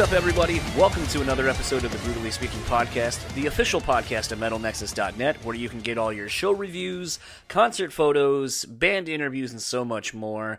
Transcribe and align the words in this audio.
What's 0.00 0.12
up, 0.12 0.16
everybody? 0.16 0.62
Welcome 0.78 1.06
to 1.08 1.20
another 1.20 1.46
episode 1.46 1.84
of 1.84 1.92
the 1.92 1.98
Brutally 1.98 2.30
Speaking 2.30 2.60
Podcast, 2.60 3.22
the 3.34 3.48
official 3.48 3.82
podcast 3.82 4.32
of 4.32 4.38
MetalNexus.net, 4.38 5.44
where 5.44 5.54
you 5.54 5.68
can 5.68 5.82
get 5.82 5.98
all 5.98 6.10
your 6.10 6.30
show 6.30 6.52
reviews, 6.52 7.18
concert 7.48 7.92
photos, 7.92 8.64
band 8.64 9.10
interviews, 9.10 9.52
and 9.52 9.60
so 9.60 9.84
much 9.84 10.14
more. 10.14 10.58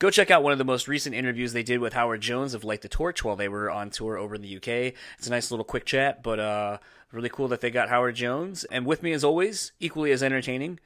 Go 0.00 0.10
check 0.10 0.32
out 0.32 0.42
one 0.42 0.50
of 0.50 0.58
the 0.58 0.64
most 0.64 0.88
recent 0.88 1.14
interviews 1.14 1.52
they 1.52 1.62
did 1.62 1.78
with 1.78 1.92
Howard 1.92 2.20
Jones 2.20 2.52
of 2.52 2.64
Light 2.64 2.82
the 2.82 2.88
Torch 2.88 3.22
while 3.22 3.36
they 3.36 3.48
were 3.48 3.70
on 3.70 3.90
tour 3.90 4.18
over 4.18 4.34
in 4.34 4.42
the 4.42 4.56
UK. 4.56 4.92
It's 5.18 5.28
a 5.28 5.30
nice 5.30 5.52
little 5.52 5.62
quick 5.62 5.84
chat, 5.84 6.24
but 6.24 6.40
uh, 6.40 6.78
really 7.12 7.28
cool 7.28 7.46
that 7.46 7.60
they 7.60 7.70
got 7.70 7.90
Howard 7.90 8.16
Jones. 8.16 8.64
And 8.64 8.84
with 8.86 9.04
me, 9.04 9.12
as 9.12 9.22
always, 9.22 9.70
equally 9.78 10.10
as 10.10 10.20
entertaining, 10.20 10.80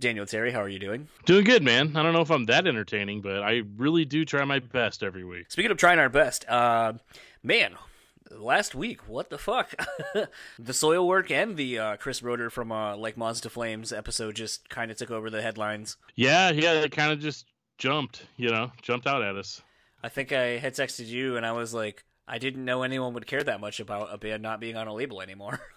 Daniel 0.00 0.26
Terry. 0.26 0.50
How 0.50 0.60
are 0.60 0.68
you 0.68 0.80
doing? 0.80 1.06
Doing 1.24 1.44
good, 1.44 1.62
man. 1.62 1.96
I 1.96 2.02
don't 2.02 2.14
know 2.14 2.20
if 2.20 2.30
I'm 2.30 2.46
that 2.46 2.66
entertaining, 2.66 3.20
but 3.20 3.44
I 3.44 3.62
really 3.76 4.04
do 4.04 4.24
try 4.24 4.44
my 4.44 4.58
best 4.58 5.04
every 5.04 5.22
week. 5.22 5.52
Speaking 5.52 5.70
of 5.70 5.76
trying 5.76 6.00
our 6.00 6.08
best, 6.08 6.44
uh, 6.48 6.94
man, 7.44 7.76
last 8.30 8.74
week, 8.74 9.06
what 9.06 9.30
the 9.30 9.38
fuck? 9.38 9.74
the 10.58 10.72
Soilwork 10.72 11.30
and 11.30 11.56
the 11.56 11.78
uh, 11.78 11.96
Chris 11.98 12.22
Roetter 12.22 12.50
from 12.50 12.72
uh, 12.72 12.96
Like 12.96 13.16
Moths 13.16 13.40
to 13.42 13.50
Flames 13.50 13.92
episode 13.92 14.34
just 14.34 14.68
kind 14.68 14.90
of 14.90 14.96
took 14.96 15.10
over 15.10 15.30
the 15.30 15.42
headlines. 15.42 15.96
Yeah, 16.16 16.50
yeah, 16.50 16.72
it 16.72 16.90
kind 16.90 17.12
of 17.12 17.20
just 17.20 17.46
jumped, 17.78 18.26
you 18.36 18.50
know, 18.50 18.72
jumped 18.82 19.06
out 19.06 19.22
at 19.22 19.36
us. 19.36 19.62
I 20.02 20.08
think 20.08 20.32
I 20.32 20.58
had 20.58 20.74
texted 20.74 21.06
you 21.06 21.36
and 21.36 21.46
I 21.46 21.52
was 21.52 21.72
like, 21.72 22.04
I 22.26 22.38
didn't 22.38 22.64
know 22.64 22.82
anyone 22.82 23.12
would 23.14 23.26
care 23.26 23.44
that 23.44 23.60
much 23.60 23.80
about 23.80 24.12
a 24.12 24.18
band 24.18 24.42
not 24.42 24.58
being 24.58 24.76
on 24.76 24.88
a 24.88 24.94
label 24.94 25.20
anymore. 25.20 25.60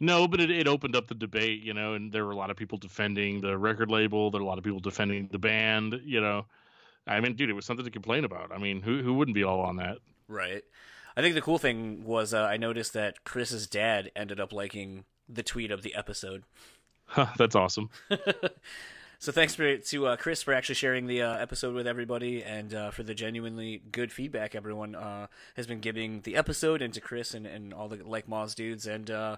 No, 0.00 0.26
but 0.26 0.40
it, 0.40 0.50
it 0.50 0.66
opened 0.66 0.96
up 0.96 1.06
the 1.06 1.14
debate, 1.14 1.62
you 1.62 1.74
know, 1.74 1.94
and 1.94 2.10
there 2.10 2.24
were 2.24 2.32
a 2.32 2.36
lot 2.36 2.50
of 2.50 2.56
people 2.56 2.76
defending 2.76 3.40
the 3.40 3.56
record 3.56 3.88
label. 3.88 4.32
There 4.32 4.40
were 4.40 4.44
a 4.44 4.48
lot 4.48 4.58
of 4.58 4.64
people 4.64 4.80
defending 4.80 5.28
the 5.30 5.38
band, 5.38 6.00
you 6.04 6.20
know. 6.20 6.46
I 7.06 7.20
mean, 7.20 7.36
dude, 7.36 7.50
it 7.50 7.52
was 7.52 7.66
something 7.66 7.84
to 7.84 7.90
complain 7.90 8.24
about. 8.24 8.50
I 8.52 8.58
mean, 8.58 8.82
who 8.82 9.00
who 9.00 9.14
wouldn't 9.14 9.36
be 9.36 9.44
all 9.44 9.60
on 9.60 9.76
that? 9.76 9.98
Right. 10.32 10.64
I 11.16 11.20
think 11.20 11.34
the 11.34 11.42
cool 11.42 11.58
thing 11.58 12.04
was 12.04 12.32
uh, 12.32 12.42
I 12.42 12.56
noticed 12.56 12.94
that 12.94 13.22
Chris's 13.24 13.66
dad 13.66 14.10
ended 14.16 14.40
up 14.40 14.52
liking 14.52 15.04
the 15.28 15.42
tweet 15.42 15.70
of 15.70 15.82
the 15.82 15.94
episode. 15.94 16.44
Huh, 17.04 17.26
that's 17.36 17.54
awesome. 17.54 17.90
So 19.22 19.30
thanks 19.30 19.54
for, 19.54 19.76
to 19.76 20.06
uh, 20.08 20.16
Chris 20.16 20.42
for 20.42 20.52
actually 20.52 20.74
sharing 20.74 21.06
the 21.06 21.22
uh, 21.22 21.36
episode 21.36 21.76
with 21.76 21.86
everybody 21.86 22.42
and 22.42 22.74
uh, 22.74 22.90
for 22.90 23.04
the 23.04 23.14
genuinely 23.14 23.80
good 23.92 24.10
feedback 24.10 24.56
everyone 24.56 24.96
uh, 24.96 25.28
has 25.54 25.68
been 25.68 25.78
giving 25.78 26.22
the 26.22 26.34
episode 26.34 26.82
and 26.82 26.92
to 26.94 27.00
Chris 27.00 27.32
and, 27.32 27.46
and 27.46 27.72
all 27.72 27.86
the 27.86 28.02
like 28.04 28.26
Moths 28.26 28.56
dudes 28.56 28.84
and 28.84 29.08
uh, 29.12 29.36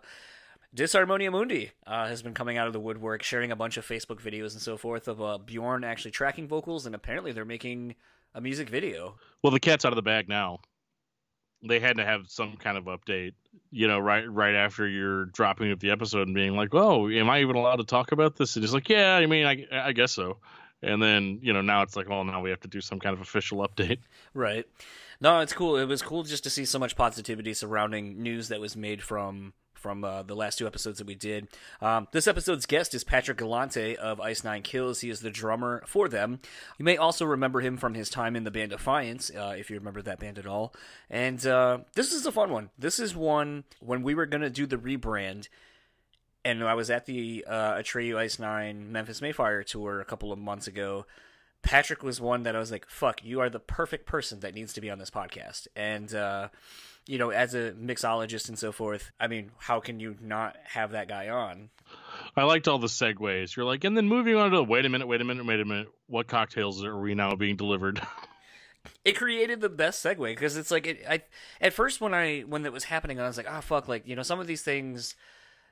Disharmonia 0.74 1.30
Mundi 1.30 1.72
uh, 1.86 2.08
has 2.08 2.22
been 2.22 2.32
coming 2.32 2.56
out 2.56 2.66
of 2.66 2.72
the 2.72 2.80
woodwork, 2.80 3.22
sharing 3.22 3.52
a 3.52 3.56
bunch 3.56 3.76
of 3.76 3.86
Facebook 3.86 4.22
videos 4.22 4.54
and 4.54 4.62
so 4.62 4.78
forth 4.78 5.06
of 5.06 5.44
Bjorn 5.44 5.84
actually 5.84 6.12
tracking 6.12 6.48
vocals, 6.48 6.86
and 6.86 6.94
apparently 6.94 7.32
they're 7.32 7.44
making 7.44 7.94
a 8.34 8.40
music 8.40 8.70
video. 8.70 9.16
Well, 9.42 9.50
the 9.50 9.60
cat's 9.60 9.84
out 9.84 9.92
of 9.92 9.96
the 9.96 10.02
bag 10.02 10.30
now. 10.30 10.60
They 11.66 11.80
had 11.80 11.96
to 11.96 12.04
have 12.04 12.26
some 12.28 12.56
kind 12.56 12.76
of 12.76 12.84
update, 12.84 13.32
you 13.70 13.88
know, 13.88 13.98
right 13.98 14.30
right 14.30 14.54
after 14.54 14.86
you're 14.86 15.26
dropping 15.26 15.72
up 15.72 15.80
the 15.80 15.90
episode 15.90 16.26
and 16.26 16.34
being 16.34 16.56
like, 16.56 16.74
"Oh, 16.74 17.08
am 17.08 17.30
I 17.30 17.40
even 17.40 17.56
allowed 17.56 17.76
to 17.76 17.84
talk 17.84 18.12
about 18.12 18.36
this?" 18.36 18.56
And 18.56 18.64
it's 18.64 18.74
like, 18.74 18.88
"Yeah, 18.88 19.16
I 19.16 19.26
mean, 19.26 19.46
I, 19.46 19.66
I 19.72 19.92
guess 19.92 20.12
so." 20.12 20.38
And 20.82 21.02
then 21.02 21.38
you 21.42 21.52
know 21.52 21.62
now 21.62 21.82
it's 21.82 21.96
like, 21.96 22.10
"Oh, 22.10 22.22
now 22.22 22.42
we 22.42 22.50
have 22.50 22.60
to 22.60 22.68
do 22.68 22.80
some 22.80 23.00
kind 23.00 23.14
of 23.14 23.20
official 23.20 23.66
update." 23.66 23.98
Right. 24.34 24.66
No, 25.20 25.38
it's 25.40 25.52
cool. 25.52 25.76
It 25.76 25.84
was 25.86 26.02
cool 26.02 26.24
just 26.24 26.42
to 26.42 26.50
see 26.50 26.64
so 26.64 26.78
much 26.78 26.96
positivity 26.96 27.54
surrounding 27.54 28.20
news 28.20 28.48
that 28.48 28.60
was 28.60 28.76
made 28.76 29.00
from 29.00 29.54
from 29.84 30.02
uh, 30.02 30.22
the 30.22 30.34
last 30.34 30.56
two 30.56 30.66
episodes 30.66 30.96
that 30.96 31.06
we 31.06 31.14
did. 31.14 31.46
Um, 31.82 32.08
this 32.10 32.26
episode's 32.26 32.64
guest 32.64 32.94
is 32.94 33.04
Patrick 33.04 33.36
Galante 33.36 33.98
of 33.98 34.18
Ice 34.18 34.42
Nine 34.42 34.62
Kills. 34.62 35.02
He 35.02 35.10
is 35.10 35.20
the 35.20 35.28
drummer 35.28 35.82
for 35.86 36.08
them. 36.08 36.40
You 36.78 36.86
may 36.86 36.96
also 36.96 37.26
remember 37.26 37.60
him 37.60 37.76
from 37.76 37.92
his 37.92 38.08
time 38.08 38.34
in 38.34 38.44
the 38.44 38.50
band 38.50 38.72
Affiance, 38.72 39.30
uh, 39.36 39.54
if 39.54 39.68
you 39.68 39.76
remember 39.76 40.00
that 40.00 40.18
band 40.18 40.38
at 40.38 40.46
all. 40.46 40.74
And 41.10 41.46
uh, 41.46 41.80
this 41.92 42.14
is 42.14 42.24
a 42.24 42.32
fun 42.32 42.50
one. 42.50 42.70
This 42.78 42.98
is 42.98 43.14
one 43.14 43.64
when 43.80 44.02
we 44.02 44.14
were 44.14 44.24
going 44.24 44.40
to 44.40 44.48
do 44.48 44.64
the 44.64 44.78
rebrand 44.78 45.48
and 46.46 46.64
I 46.64 46.74
was 46.74 46.88
at 46.88 47.04
the 47.04 47.44
uh, 47.46 47.74
Atreyu 47.74 48.16
Ice 48.16 48.38
Nine 48.38 48.90
Memphis 48.90 49.20
May 49.20 49.32
Fire 49.32 49.62
tour 49.62 50.00
a 50.00 50.04
couple 50.06 50.32
of 50.32 50.38
months 50.38 50.66
ago. 50.66 51.04
Patrick 51.62 52.02
was 52.02 52.22
one 52.22 52.42
that 52.44 52.56
I 52.56 52.58
was 52.58 52.70
like, 52.70 52.86
"Fuck, 52.88 53.22
you 53.22 53.40
are 53.40 53.50
the 53.50 53.60
perfect 53.60 54.06
person 54.06 54.40
that 54.40 54.54
needs 54.54 54.72
to 54.74 54.80
be 54.80 54.90
on 54.90 54.98
this 54.98 55.10
podcast." 55.10 55.66
And 55.74 56.14
uh, 56.14 56.48
you 57.06 57.18
know, 57.18 57.30
as 57.30 57.54
a 57.54 57.72
mixologist 57.72 58.48
and 58.48 58.58
so 58.58 58.72
forth, 58.72 59.12
I 59.20 59.26
mean, 59.26 59.50
how 59.58 59.80
can 59.80 60.00
you 60.00 60.16
not 60.20 60.56
have 60.64 60.92
that 60.92 61.08
guy 61.08 61.28
on? 61.28 61.70
I 62.36 62.44
liked 62.44 62.66
all 62.66 62.78
the 62.78 62.86
segues. 62.86 63.56
You're 63.56 63.66
like, 63.66 63.84
and 63.84 63.96
then 63.96 64.08
moving 64.08 64.36
on 64.36 64.50
to 64.52 64.62
wait 64.62 64.86
a 64.86 64.88
minute, 64.88 65.06
wait 65.06 65.20
a 65.20 65.24
minute, 65.24 65.46
wait 65.46 65.60
a 65.60 65.64
minute. 65.64 65.88
What 66.06 66.26
cocktails 66.28 66.82
are 66.84 66.98
we 66.98 67.14
now 67.14 67.34
being 67.36 67.56
delivered? 67.56 68.00
it 69.04 69.16
created 69.16 69.60
the 69.60 69.68
best 69.68 70.04
segue 70.04 70.18
because 70.18 70.56
it's 70.56 70.70
like 70.70 70.86
it, 70.86 71.04
I 71.08 71.22
at 71.60 71.72
first 71.72 72.00
when 72.00 72.14
I 72.14 72.40
when 72.40 72.62
that 72.62 72.72
was 72.72 72.84
happening, 72.84 73.20
I 73.20 73.26
was 73.26 73.36
like, 73.36 73.46
oh 73.48 73.60
fuck, 73.60 73.86
like 73.88 74.06
you 74.06 74.16
know, 74.16 74.22
some 74.22 74.40
of 74.40 74.46
these 74.46 74.62
things 74.62 75.14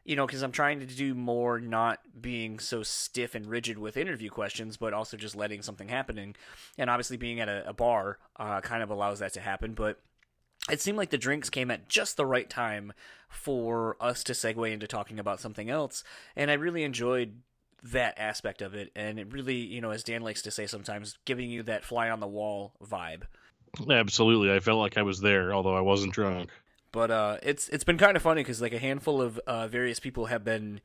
you 0.04 0.16
know, 0.16 0.26
because 0.26 0.43
I'm 0.43 0.53
trying 0.53 0.81
to 0.81 0.87
do 0.87 1.14
more 1.14 1.60
not 1.60 2.00
being 2.20 2.59
so 2.59 2.82
stiff 2.82 3.34
and 3.34 3.47
rigid 3.47 3.78
with 3.78 3.97
interview 3.97 4.31
questions, 4.31 4.76
but 4.76 4.93
also 4.93 5.16
just 5.16 5.37
letting 5.37 5.62
something 5.62 5.88
happen. 5.88 6.34
And, 6.76 6.91
obviously, 6.91 7.16
being 7.16 7.41
at 7.41 7.49
a, 7.49 7.69
a 7.69 7.72
bar 7.72 8.19
uh, 8.37 8.60
kind 8.62 8.82
of 8.82 8.91
allows 8.91 9.20
that 9.20 9.32
to 9.34 9.41
happen. 9.41 9.75
But 9.75 10.00
it 10.71 10.81
seemed 10.81 10.99
like 10.99 11.11
the 11.11 11.19
drinks 11.19 11.50
came 11.50 11.71
at 11.71 11.89
just 11.89 12.17
the 12.17 12.27
right 12.27 12.49
time 12.49 12.93
for 13.28 13.97
us 14.00 14.23
to 14.25 14.33
segue 14.33 14.71
into 14.71 14.87
talking 14.87 15.19
about 15.19 15.41
something 15.41 15.71
else. 15.71 16.05
And 16.37 16.50
I 16.50 16.55
really 16.55 16.84
enjoyed 16.84 17.41
that 17.83 18.19
aspect 18.19 18.62
of 18.62 18.75
it. 18.75 18.93
And 18.95 19.19
it 19.19 19.33
really, 19.33 19.56
you 19.56 19.81
know, 19.81 19.91
as 19.91 20.05
Dan 20.05 20.23
likes 20.23 20.43
to 20.43 20.50
say 20.50 20.67
sometimes, 20.67 21.19
giving 21.25 21.50
you 21.50 21.62
that 21.65 21.84
fly 21.84 22.11
on 22.11 22.21
the 22.21 22.28
wall 22.28 22.75
vibe. 22.84 23.23
Absolutely. 23.91 24.53
I 24.53 24.61
felt 24.61 24.78
like 24.78 24.99
I 24.99 25.03
was 25.03 25.21
there, 25.21 25.53
although 25.53 25.77
I 25.77 25.81
wasn't 25.81 26.12
drunk. 26.12 26.50
But 26.93 27.11
uh, 27.11 27.39
it's 27.43 27.69
it's 27.71 27.84
been 27.84 27.97
kind 27.97 28.17
of 28.17 28.23
funny 28.23 28.43
because 28.43 28.61
like 28.61 28.75
a 28.75 28.79
handful 28.79 29.23
of 29.23 29.39
uh, 29.47 29.67
various 29.67 29.99
people 29.99 30.27
have 30.27 30.44
been 30.44 30.83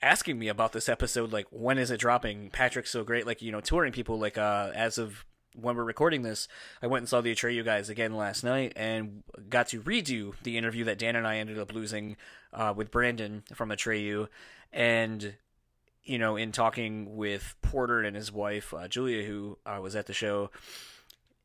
asking 0.00 0.38
me 0.38 0.48
about 0.48 0.72
this 0.72 0.88
episode 0.88 1.32
like 1.32 1.46
when 1.50 1.78
is 1.78 1.90
it 1.90 2.00
dropping 2.00 2.50
patrick's 2.50 2.90
so 2.90 3.04
great 3.04 3.24
like 3.24 3.40
you 3.40 3.52
know 3.52 3.60
touring 3.60 3.92
people 3.92 4.18
like 4.18 4.36
uh 4.36 4.72
as 4.74 4.98
of 4.98 5.24
when 5.54 5.76
we're 5.76 5.84
recording 5.84 6.22
this, 6.22 6.48
I 6.82 6.86
went 6.86 7.02
and 7.02 7.08
saw 7.08 7.20
the 7.20 7.34
Atreyu 7.34 7.64
guys 7.64 7.88
again 7.88 8.14
last 8.14 8.44
night 8.44 8.72
and 8.76 9.22
got 9.48 9.68
to 9.68 9.80
redo 9.80 10.34
the 10.42 10.56
interview 10.56 10.84
that 10.84 10.98
Dan 10.98 11.16
and 11.16 11.26
I 11.26 11.36
ended 11.36 11.58
up 11.58 11.72
losing 11.72 12.16
uh, 12.52 12.72
with 12.76 12.90
Brandon 12.90 13.42
from 13.54 13.70
Atreyu. 13.70 14.28
And, 14.72 15.34
you 16.04 16.18
know, 16.18 16.36
in 16.36 16.52
talking 16.52 17.16
with 17.16 17.54
Porter 17.62 18.00
and 18.00 18.16
his 18.16 18.32
wife, 18.32 18.72
uh, 18.72 18.88
Julia, 18.88 19.24
who 19.24 19.58
uh, 19.66 19.78
was 19.82 19.94
at 19.94 20.06
the 20.06 20.14
show, 20.14 20.50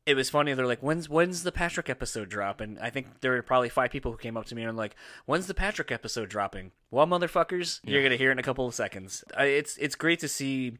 it 0.08 0.16
was 0.16 0.30
funny. 0.30 0.54
They're 0.54 0.66
like, 0.66 0.80
"When's 0.80 1.06
when's 1.06 1.42
the 1.42 1.52
Patrick 1.52 1.90
episode 1.90 2.30
drop?" 2.30 2.62
And 2.62 2.78
I 2.78 2.88
think 2.88 3.20
there 3.20 3.32
were 3.32 3.42
probably 3.42 3.68
five 3.68 3.90
people 3.90 4.10
who 4.10 4.16
came 4.16 4.38
up 4.38 4.46
to 4.46 4.54
me 4.54 4.62
and 4.62 4.74
like, 4.74 4.96
"When's 5.26 5.48
the 5.48 5.54
Patrick 5.54 5.92
episode 5.92 6.30
dropping?" 6.30 6.72
Well, 6.90 7.06
motherfuckers, 7.06 7.80
yeah. 7.84 7.92
you're 7.92 8.02
gonna 8.02 8.16
hear 8.16 8.30
it 8.30 8.32
in 8.32 8.38
a 8.38 8.42
couple 8.42 8.66
of 8.66 8.74
seconds. 8.74 9.22
It's 9.38 9.76
it's 9.76 9.94
great 9.94 10.18
to 10.20 10.28
see 10.28 10.78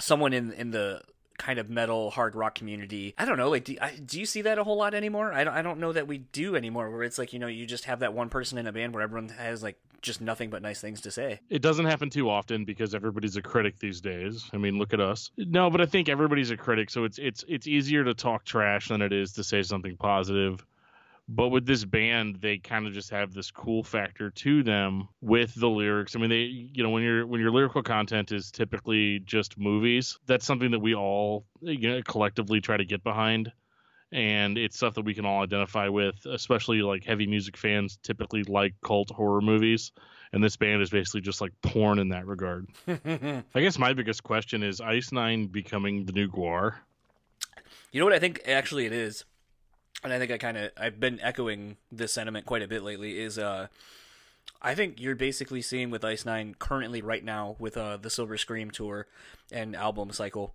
someone 0.00 0.32
in 0.32 0.52
in 0.52 0.72
the 0.72 1.02
kind 1.38 1.58
of 1.58 1.70
metal 1.70 2.10
hard 2.10 2.34
rock 2.34 2.54
community. 2.54 3.14
I 3.16 3.24
don't 3.24 3.38
know, 3.38 3.48
like 3.48 3.64
do, 3.64 3.76
I, 3.80 3.94
do 3.94 4.20
you 4.20 4.26
see 4.26 4.42
that 4.42 4.58
a 4.58 4.64
whole 4.64 4.76
lot 4.76 4.94
anymore? 4.94 5.32
I 5.32 5.44
don't, 5.44 5.54
I 5.54 5.62
don't 5.62 5.78
know 5.78 5.92
that 5.92 6.06
we 6.06 6.18
do 6.18 6.56
anymore. 6.56 6.90
Where 6.90 7.04
it's 7.04 7.18
like 7.18 7.32
you 7.32 7.38
know 7.38 7.46
you 7.46 7.66
just 7.66 7.84
have 7.86 8.00
that 8.00 8.12
one 8.12 8.28
person 8.28 8.58
in 8.58 8.66
a 8.66 8.72
band 8.72 8.92
where 8.92 9.02
everyone 9.02 9.28
has 9.30 9.62
like 9.62 9.78
just 10.02 10.20
nothing 10.20 10.50
but 10.50 10.62
nice 10.62 10.80
things 10.80 11.00
to 11.02 11.10
say. 11.10 11.40
It 11.48 11.62
doesn't 11.62 11.86
happen 11.86 12.10
too 12.10 12.30
often 12.30 12.64
because 12.64 12.94
everybody's 12.94 13.36
a 13.36 13.42
critic 13.42 13.78
these 13.78 14.00
days. 14.00 14.48
I 14.52 14.56
mean, 14.56 14.78
look 14.78 14.92
at 14.92 15.00
us. 15.00 15.30
No, 15.36 15.70
but 15.70 15.80
I 15.80 15.86
think 15.86 16.08
everybody's 16.08 16.50
a 16.50 16.56
critic, 16.56 16.90
so 16.90 17.04
it's 17.04 17.18
it's 17.18 17.44
it's 17.48 17.66
easier 17.66 18.04
to 18.04 18.14
talk 18.14 18.44
trash 18.44 18.88
than 18.88 19.02
it 19.02 19.12
is 19.12 19.32
to 19.34 19.44
say 19.44 19.62
something 19.62 19.96
positive. 19.96 20.64
But 21.30 21.48
with 21.48 21.66
this 21.66 21.84
band, 21.84 22.36
they 22.40 22.56
kind 22.56 22.86
of 22.86 22.94
just 22.94 23.10
have 23.10 23.34
this 23.34 23.50
cool 23.50 23.82
factor 23.82 24.30
to 24.30 24.62
them 24.62 25.08
with 25.20 25.54
the 25.54 25.68
lyrics. 25.68 26.16
I 26.16 26.20
mean, 26.20 26.30
they, 26.30 26.44
you 26.44 26.82
know, 26.82 26.88
when 26.88 27.02
your 27.02 27.26
when 27.26 27.38
your 27.38 27.50
lyrical 27.50 27.82
content 27.82 28.32
is 28.32 28.50
typically 28.50 29.18
just 29.20 29.58
movies, 29.58 30.18
that's 30.26 30.46
something 30.46 30.70
that 30.70 30.78
we 30.78 30.94
all 30.94 31.44
you 31.60 31.90
know, 31.90 32.02
collectively 32.02 32.62
try 32.62 32.78
to 32.78 32.84
get 32.86 33.04
behind, 33.04 33.52
and 34.10 34.56
it's 34.56 34.78
stuff 34.78 34.94
that 34.94 35.04
we 35.04 35.12
can 35.12 35.26
all 35.26 35.42
identify 35.42 35.88
with. 35.88 36.24
Especially 36.24 36.80
like 36.80 37.04
heavy 37.04 37.26
music 37.26 37.58
fans 37.58 37.98
typically 38.02 38.42
like 38.44 38.74
cult 38.82 39.10
horror 39.10 39.42
movies, 39.42 39.92
and 40.32 40.42
this 40.42 40.56
band 40.56 40.80
is 40.80 40.88
basically 40.88 41.20
just 41.20 41.42
like 41.42 41.52
porn 41.60 41.98
in 41.98 42.08
that 42.08 42.26
regard. 42.26 42.68
I 42.88 43.60
guess 43.60 43.78
my 43.78 43.92
biggest 43.92 44.22
question 44.22 44.62
is 44.62 44.80
Ice 44.80 45.12
Nine 45.12 45.48
becoming 45.48 46.06
the 46.06 46.12
new 46.12 46.28
GWAR. 46.28 46.76
You 47.92 48.00
know 48.00 48.06
what 48.06 48.14
I 48.14 48.18
think? 48.18 48.40
Actually, 48.46 48.86
it 48.86 48.92
is 48.92 49.26
and 50.04 50.12
I 50.12 50.18
think 50.18 50.30
I 50.30 50.38
kind 50.38 50.56
of 50.56 50.70
I've 50.76 51.00
been 51.00 51.20
echoing 51.20 51.76
this 51.90 52.12
sentiment 52.12 52.46
quite 52.46 52.62
a 52.62 52.68
bit 52.68 52.82
lately. 52.82 53.18
Is 53.20 53.38
uh, 53.38 53.68
I 54.62 54.74
think 54.74 55.00
you're 55.00 55.14
basically 55.14 55.62
seeing 55.62 55.90
with 55.90 56.04
Ice 56.04 56.24
Nine 56.24 56.54
currently 56.58 57.02
right 57.02 57.24
now 57.24 57.56
with 57.58 57.76
uh 57.76 57.96
the 57.96 58.10
Silver 58.10 58.36
Scream 58.36 58.70
tour 58.70 59.06
and 59.50 59.74
album 59.74 60.12
cycle. 60.12 60.54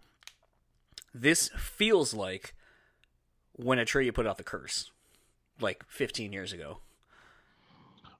This 1.13 1.50
feels 1.50 2.13
like 2.13 2.56
when 3.56 3.78
Atreyu 3.78 4.13
put 4.13 4.25
out 4.25 4.38
the 4.38 4.44
Curse, 4.44 4.92
like 5.60 5.84
15 5.88 6.34
years 6.34 6.54
ago. 6.54 6.80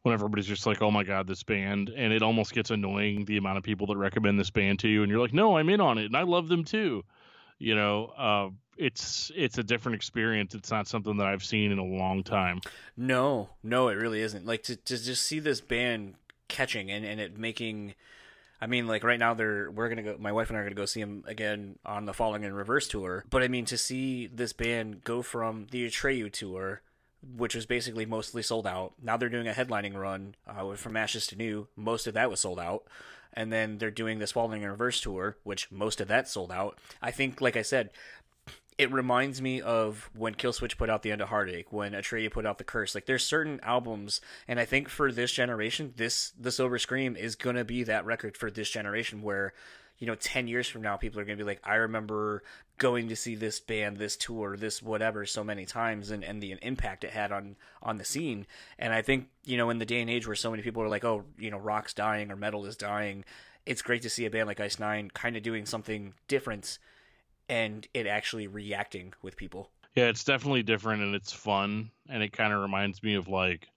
When 0.04 0.14
everybody's 0.14 0.46
just 0.46 0.66
like, 0.66 0.82
"Oh 0.82 0.92
my 0.92 1.04
god, 1.04 1.28
this 1.28 1.44
band," 1.44 1.90
and 1.90 2.12
it 2.12 2.22
almost 2.22 2.54
gets 2.54 2.72
annoying 2.72 3.24
the 3.24 3.38
amount 3.38 3.58
of 3.58 3.64
people 3.64 3.88
that 3.88 3.98
recommend 3.98 4.38
this 4.38 4.50
band 4.50 4.80
to 4.80 4.90
you, 4.90 5.02
and 5.02 5.10
you're 5.10 5.22
like, 5.22 5.34
"No, 5.34 5.58
I'm 5.58 5.70
in 5.70 5.80
on 5.80 5.98
it, 5.98 6.06
and 6.06 6.18
I 6.18 6.24
love 6.24 6.50
them 6.50 6.66
too." 6.66 7.06
You 7.58 7.76
know, 7.76 8.06
uh, 8.18 8.50
it's 8.78 9.32
it's 9.36 9.58
a 9.58 9.64
different 9.64 9.96
experience. 9.96 10.56
It's 10.56 10.72
not 10.72 10.88
something 10.88 11.18
that 11.18 11.28
I've 11.28 11.44
seen 11.44 11.72
in 11.72 11.80
a 11.80 11.86
long 11.86 12.24
time. 12.24 12.62
No, 12.98 13.50
no, 13.62 13.88
it 13.90 13.96
really 13.96 14.22
isn't. 14.22 14.46
Like 14.46 14.64
to 14.64 14.76
to 14.76 15.04
just 15.04 15.24
see 15.24 15.40
this 15.40 15.62
band 15.62 16.16
catching 16.48 16.92
and, 16.92 17.06
and 17.06 17.20
it 17.20 17.38
making 17.38 17.96
I 18.64 18.66
mean, 18.66 18.88
like 18.88 19.04
right 19.04 19.20
now, 19.20 19.34
they're 19.34 19.70
we're 19.70 19.90
gonna 19.90 20.04
go. 20.04 20.16
My 20.18 20.32
wife 20.32 20.50
and 20.50 20.56
I 20.56 20.62
are 20.62 20.64
gonna 20.64 20.74
go 20.74 20.86
see 20.86 21.02
them 21.02 21.26
again 21.28 21.78
on 21.86 22.06
the 22.06 22.14
Falling 22.14 22.46
in 22.46 22.54
Reverse 22.54 22.88
tour. 22.88 23.26
But 23.30 23.44
I 23.44 23.50
mean, 23.50 23.66
to 23.66 23.78
see 23.78 24.28
this 24.28 24.54
band 24.54 25.04
go 25.04 25.22
from 25.22 25.68
the 25.72 25.86
Atreyu 25.86 26.32
tour, 26.32 26.82
which 27.36 27.56
was 27.56 27.66
basically 27.66 28.06
mostly 28.06 28.42
sold 28.42 28.66
out. 28.66 28.94
Now 29.02 29.18
they're 29.18 29.28
doing 29.28 29.50
a 29.50 29.52
headlining 29.52 29.96
run 29.96 30.36
uh, 30.48 30.76
from 30.76 30.96
Ashes 30.96 31.28
to 31.28 31.36
New. 31.36 31.68
Most 31.76 32.08
of 32.08 32.14
that 32.14 32.30
was 32.30 32.40
sold 32.40 32.58
out, 32.58 32.86
and 33.34 33.52
then 33.52 33.80
they're 33.80 33.92
doing 33.92 34.20
this 34.20 34.32
Falling 34.32 34.62
in 34.62 34.70
Reverse 34.70 35.02
tour, 35.02 35.36
which 35.44 35.70
most 35.70 36.00
of 36.00 36.08
that 36.08 36.30
sold 36.30 36.50
out. 36.50 36.78
I 37.02 37.12
think, 37.12 37.42
like 37.42 37.58
I 37.58 37.64
said, 37.64 37.90
it 38.78 38.92
reminds 38.92 39.42
me 39.42 39.62
of 39.62 40.10
when 40.16 40.36
Killswitch 40.36 40.78
put 40.78 40.90
out 40.90 41.04
the 41.04 41.12
End 41.12 41.22
of 41.22 41.30
Heartache, 41.30 41.72
when 41.72 41.94
Atreyu 41.94 42.32
put 42.32 42.46
out 42.46 42.58
the 42.58 42.64
Curse. 42.64 42.96
Like 42.96 43.06
there's 43.06 43.24
certain 43.24 43.60
albums, 43.64 44.22
and 44.48 44.60
I 44.60 44.66
think 44.66 44.90
for 44.90 45.12
this 45.12 45.32
generation, 45.32 45.94
this 45.96 46.32
the 46.40 46.52
Silver 46.52 46.80
Scream 46.80 47.16
is 47.16 47.36
gonna 47.36 47.66
be 47.66 47.84
that 47.84 48.06
record 48.06 48.38
for 48.38 48.50
this 48.50 48.70
generation 48.70 49.22
where, 49.22 49.54
you 49.98 50.08
know, 50.08 50.16
ten 50.16 50.48
years 50.48 50.68
from 50.68 50.82
now, 50.82 50.98
people 50.98 51.20
are 51.20 51.26
gonna 51.26 51.38
be 51.38 51.44
like, 51.44 51.62
I 51.64 51.76
remember 51.76 52.44
going 52.78 53.10
to 53.10 53.16
see 53.16 53.36
this 53.36 53.60
band, 53.60 53.98
this 53.98 54.18
tour, 54.18 54.58
this 54.58 54.82
whatever 54.82 55.26
so 55.26 55.44
many 55.44 55.66
times, 55.66 56.10
and 56.10 56.24
and 56.24 56.42
the 56.42 56.56
impact 56.62 57.04
it 57.04 57.12
had 57.12 57.32
on 57.32 57.56
on 57.82 57.98
the 57.98 58.06
scene. 58.06 58.48
And 58.80 58.94
I 58.94 59.02
think 59.02 59.28
you 59.46 59.58
know, 59.58 59.70
in 59.70 59.80
the 59.80 59.86
day 59.86 60.02
and 60.02 60.10
age 60.10 60.26
where 60.26 60.36
so 60.36 60.52
many 60.52 60.64
people 60.64 60.82
are 60.84 60.90
like, 60.90 61.06
oh, 61.06 61.26
you 61.38 61.52
know, 61.52 61.60
rock's 61.60 61.94
dying 61.94 62.32
or 62.32 62.36
metal 62.36 62.66
is 62.66 62.76
dying, 62.76 63.26
it's 63.66 63.82
great 63.82 64.02
to 64.02 64.10
see 64.10 64.26
a 64.26 64.30
band 64.30 64.48
like 64.48 64.60
Ice 64.60 64.80
Nine 64.80 65.10
kind 65.14 65.38
of 65.38 65.44
doing 65.44 65.66
something 65.66 66.14
different 66.28 66.80
and 67.50 67.88
it 67.94 68.08
actually 68.08 68.48
reacting 68.48 69.14
with 69.22 69.36
people. 69.36 69.70
Yeah, 69.96 70.06
it's 70.06 70.24
definitely 70.24 70.64
different 70.64 71.04
and 71.04 71.16
it's 71.16 71.32
fun 71.32 71.92
and 72.10 72.24
it 72.24 72.32
kind 72.32 72.54
of 72.54 72.62
reminds 72.62 73.04
me 73.04 73.16
of 73.16 73.28
like 73.28 73.68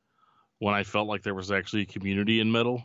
when 0.59 0.75
I 0.75 0.85
felt 0.85 1.09
like 1.09 1.23
there 1.23 1.35
was 1.35 1.51
actually 1.51 1.83
a 1.83 1.87
community 1.87 2.41
in 2.41 2.51
metal. 2.51 2.83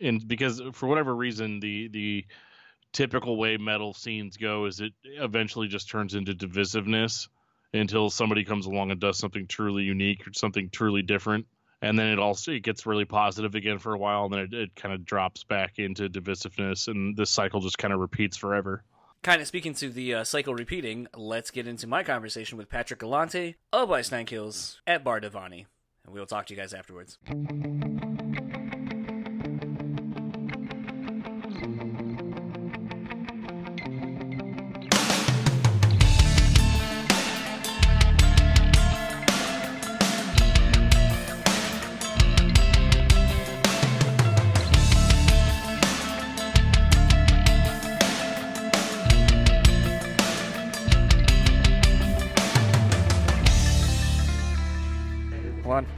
And 0.00 0.26
because 0.26 0.60
for 0.72 0.86
whatever 0.86 1.14
reason 1.14 1.60
the 1.60 1.88
the 1.88 2.26
typical 2.92 3.36
way 3.36 3.56
metal 3.56 3.92
scenes 3.92 4.36
go 4.36 4.64
is 4.64 4.80
it 4.80 4.92
eventually 5.04 5.68
just 5.68 5.90
turns 5.90 6.14
into 6.14 6.32
divisiveness 6.32 7.28
until 7.74 8.08
somebody 8.08 8.44
comes 8.44 8.66
along 8.66 8.90
and 8.90 9.00
does 9.00 9.18
something 9.18 9.46
truly 9.46 9.82
unique 9.82 10.26
or 10.26 10.32
something 10.32 10.70
truly 10.70 11.02
different 11.02 11.46
and 11.82 11.98
then 11.98 12.08
it 12.08 12.18
also 12.18 12.52
it 12.52 12.62
gets 12.62 12.86
really 12.86 13.04
positive 13.04 13.54
again 13.54 13.78
for 13.78 13.92
a 13.92 13.98
while 13.98 14.24
and 14.24 14.32
then 14.32 14.40
it, 14.40 14.54
it 14.54 14.74
kind 14.74 14.94
of 14.94 15.04
drops 15.04 15.44
back 15.44 15.78
into 15.78 16.08
divisiveness 16.08 16.88
and 16.88 17.14
this 17.16 17.30
cycle 17.30 17.60
just 17.60 17.76
kind 17.76 17.92
of 17.92 18.00
repeats 18.00 18.38
forever 18.38 18.82
kind 19.22 19.40
of 19.40 19.46
speaking 19.46 19.74
to 19.74 19.90
the 19.90 20.14
uh, 20.14 20.24
cycle 20.24 20.54
repeating, 20.54 21.08
let's 21.14 21.50
get 21.50 21.66
into 21.66 21.86
my 21.86 22.02
conversation 22.02 22.58
with 22.58 22.68
Patrick 22.68 23.00
Galante 23.00 23.56
of 23.72 23.90
Ice 23.90 24.10
Nine 24.10 24.26
Kills 24.26 24.80
at 24.86 25.04
Bar 25.04 25.20
Divani. 25.20 25.66
And 26.04 26.14
we 26.14 26.20
will 26.20 26.26
talk 26.26 26.46
to 26.46 26.54
you 26.54 26.60
guys 26.60 26.72
afterwards. 26.72 27.18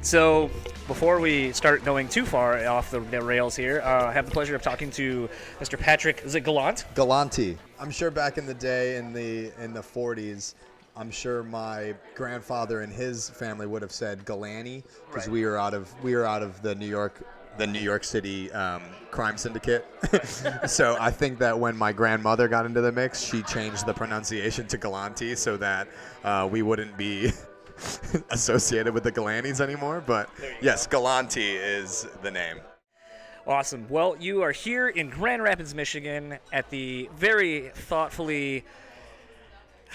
So, 0.02 0.50
before 0.88 1.20
we 1.20 1.52
start 1.52 1.84
going 1.84 2.08
too 2.08 2.24
far 2.26 2.66
off 2.66 2.90
the, 2.90 3.00
the 3.00 3.22
rails 3.22 3.54
here, 3.54 3.80
uh, 3.84 4.06
I 4.06 4.12
have 4.12 4.26
the 4.26 4.32
pleasure 4.32 4.54
of 4.56 4.62
talking 4.62 4.90
to 4.92 5.28
Mr. 5.60 5.78
Patrick. 5.78 6.22
Is 6.24 6.34
it 6.34 6.40
Gallant? 6.40 6.84
Galanti. 6.94 7.56
I'm 7.78 7.90
sure 7.90 8.10
back 8.10 8.38
in 8.38 8.46
the 8.46 8.54
day, 8.54 8.96
in 8.96 9.12
the 9.12 9.52
in 9.62 9.72
the 9.72 9.80
40s, 9.82 10.54
I'm 10.96 11.10
sure 11.10 11.42
my 11.44 11.94
grandfather 12.14 12.80
and 12.80 12.92
his 12.92 13.30
family 13.30 13.66
would 13.66 13.82
have 13.82 13.92
said 13.92 14.24
Galani 14.24 14.82
because 15.08 15.26
Right. 15.26 15.32
we 15.32 15.44
were 15.44 15.56
out 15.56 15.74
of 15.74 15.92
we 16.02 16.14
were 16.14 16.26
out 16.26 16.42
of 16.42 16.60
the 16.62 16.74
New 16.74 16.88
York 16.88 17.22
the 17.58 17.66
New 17.66 17.80
York 17.80 18.04
City 18.04 18.50
um, 18.52 18.82
crime 19.10 19.36
syndicate. 19.36 19.86
so 20.66 20.96
I 21.00 21.10
think 21.10 21.38
that 21.40 21.58
when 21.58 21.76
my 21.76 21.92
grandmother 21.92 22.48
got 22.48 22.64
into 22.66 22.80
the 22.80 22.92
mix, 22.92 23.20
she 23.20 23.42
changed 23.42 23.86
the 23.86 23.92
pronunciation 23.94 24.66
to 24.68 24.78
Galanti 24.78 25.36
so 25.36 25.56
that 25.58 25.88
uh, 26.24 26.48
we 26.50 26.62
wouldn't 26.62 26.96
be 26.96 27.32
associated 28.30 28.94
with 28.94 29.04
the 29.04 29.12
Galanis 29.12 29.60
anymore. 29.60 30.02
But 30.06 30.30
yes, 30.60 30.86
Galanti 30.86 31.56
is 31.56 32.06
the 32.22 32.30
name. 32.30 32.60
Awesome. 33.46 33.86
Well, 33.88 34.16
you 34.20 34.42
are 34.42 34.52
here 34.52 34.88
in 34.88 35.08
Grand 35.08 35.42
Rapids, 35.42 35.74
Michigan, 35.74 36.38
at 36.52 36.68
the 36.70 37.08
very 37.16 37.70
thoughtfully. 37.74 38.64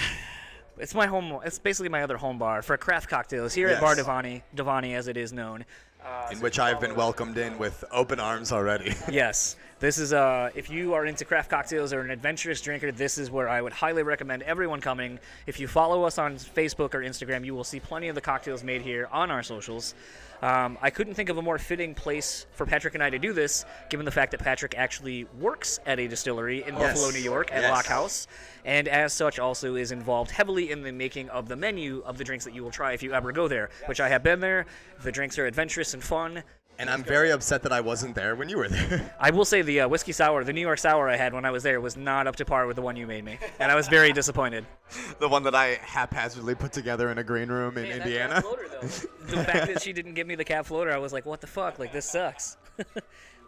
It's 0.78 0.94
my 0.94 1.08
home. 1.08 1.40
It's 1.46 1.58
basically 1.58 1.88
my 1.88 2.04
other 2.04 2.18
home 2.18 2.38
bar 2.38 2.62
for 2.62 2.76
craft 2.76 3.08
cocktails 3.08 3.54
here 3.54 3.70
at 3.70 3.80
Bar 3.80 3.96
Yes. 3.96 4.06
Divani, 4.06 4.42
Divani 4.54 4.94
as 4.94 5.08
it 5.08 5.16
is 5.16 5.32
known. 5.32 5.64
In 6.32 6.40
which 6.40 6.60
I've 6.60 6.80
been 6.80 6.96
welcomed 6.96 7.38
in 7.38 7.58
with 7.58 7.84
open 7.92 8.20
arms 8.20 8.52
already. 8.52 8.94
Yes, 9.12 9.56
this 9.80 9.98
is 9.98 10.14
uh, 10.14 10.50
if 10.56 10.70
you 10.70 10.94
are 10.94 11.06
into 11.06 11.26
craft 11.26 11.50
cocktails 11.50 11.94
or 11.94 12.02
an 12.02 12.10
adventurous 12.10 12.62
drinker, 12.62 12.92
this 12.92 13.18
is 13.18 13.30
where 13.30 13.48
I 13.48 13.62
would 13.62 13.74
highly 13.74 14.04
recommend 14.04 14.44
everyone 14.44 14.82
coming. 14.82 15.20
If 15.48 15.60
you 15.60 15.68
follow 15.68 16.04
us 16.04 16.18
on 16.18 16.36
Facebook 16.36 16.94
or 16.94 17.00
Instagram, 17.00 17.46
you 17.46 17.54
will 17.54 17.64
see 17.64 17.80
plenty 17.80 18.08
of 18.08 18.16
the 18.16 18.22
cocktails 18.22 18.64
made 18.64 18.82
here 18.82 19.08
on 19.12 19.32
our 19.32 19.44
socials. 19.44 19.94
Um, 20.46 20.78
I 20.80 20.92
couldn't 20.92 21.16
think 21.16 21.30
of 21.30 21.40
a 21.40 21.42
more 21.42 21.58
fitting 21.58 21.96
place 21.96 22.46
for 22.52 22.68
Patrick 22.68 22.94
and 22.94 23.02
I 23.02 23.10
to 23.10 23.18
do 23.18 23.34
this, 23.34 23.66
given 23.90 24.06
the 24.06 24.12
fact 24.12 24.30
that 24.30 24.40
Patrick 24.42 24.76
actually 24.78 25.24
works 25.40 25.80
at 25.88 26.00
a 26.00 26.08
distillery 26.08 26.64
in 26.68 26.76
Yes. 26.76 26.94
Buffalo, 26.94 27.10
New 27.10 27.24
York, 27.24 27.52
at 27.52 27.64
Yes. 27.64 27.72
Lockhouse, 27.72 28.28
and 28.64 28.88
as 28.88 29.12
such 29.12 29.40
also 29.40 29.74
is 29.74 29.92
involved 29.92 30.30
heavily 30.30 30.70
in 30.70 30.84
the 30.84 30.92
making 30.92 31.30
of 31.30 31.48
the 31.48 31.56
menu 31.56 32.04
of 32.06 32.20
the 32.20 32.24
drinks 32.24 32.46
that 32.46 32.54
you 32.54 32.62
will 32.64 32.70
try 32.70 32.94
if 32.94 33.02
you 33.02 33.12
ever 33.12 33.32
go 33.32 33.48
there. 33.48 33.72
Which 33.88 34.00
I 34.00 34.08
have 34.10 34.22
been 34.22 34.40
there. 34.40 34.68
The 35.02 35.12
drinks 35.12 35.40
are 35.40 35.48
adventurous 35.48 35.96
and 35.96 36.04
fun. 36.04 36.44
And 36.78 36.90
I'm 36.90 37.04
very 37.04 37.32
upset 37.32 37.64
that 37.64 37.72
I 37.72 37.82
wasn't 37.82 38.16
there 38.16 38.36
when 38.36 38.50
you 38.50 38.58
were 38.58 38.68
there. 38.68 39.14
I 39.20 39.32
will 39.32 39.46
say 39.46 39.62
the 39.62 39.82
uh, 39.82 39.88
whiskey 39.88 40.12
sour, 40.12 40.44
the 40.44 40.54
New 40.54 40.62
York 40.62 40.78
sour 40.80 41.10
I 41.10 41.16
had 41.16 41.34
when 41.34 41.46
I 41.46 41.52
was 41.52 41.64
there, 41.64 41.80
was 41.80 41.96
not 41.96 42.28
up 42.28 42.36
to 42.38 42.46
par 42.46 42.68
with 42.68 42.76
the 42.76 42.82
one 42.82 42.96
you 42.96 43.08
made 43.08 43.24
me, 43.24 43.40
and 43.60 43.72
I 43.72 43.76
was 43.76 43.88
very 43.88 44.12
disappointed. 44.22 44.66
the 45.20 45.30
one 45.30 45.44
that 45.44 45.56
I 45.56 45.80
haphazardly 45.82 46.56
put 46.56 46.74
together 46.74 47.10
in 47.12 47.18
a 47.18 47.24
green 47.24 47.50
room 47.50 47.78
in 47.78 47.86
Indiana. 47.86 48.44
the 48.82 49.44
fact 49.44 49.68
that 49.68 49.82
she 49.82 49.94
didn't 49.94 50.16
give 50.16 50.28
me 50.28 50.36
the 50.36 50.44
cap 50.44 50.66
floater, 50.66 50.92
I 50.92 50.98
was 50.98 51.14
like, 51.14 51.26
what 51.26 51.42
the 51.42 51.48
fuck? 51.48 51.80
Like 51.80 51.94
this 51.94 52.10
sucks. 52.10 52.58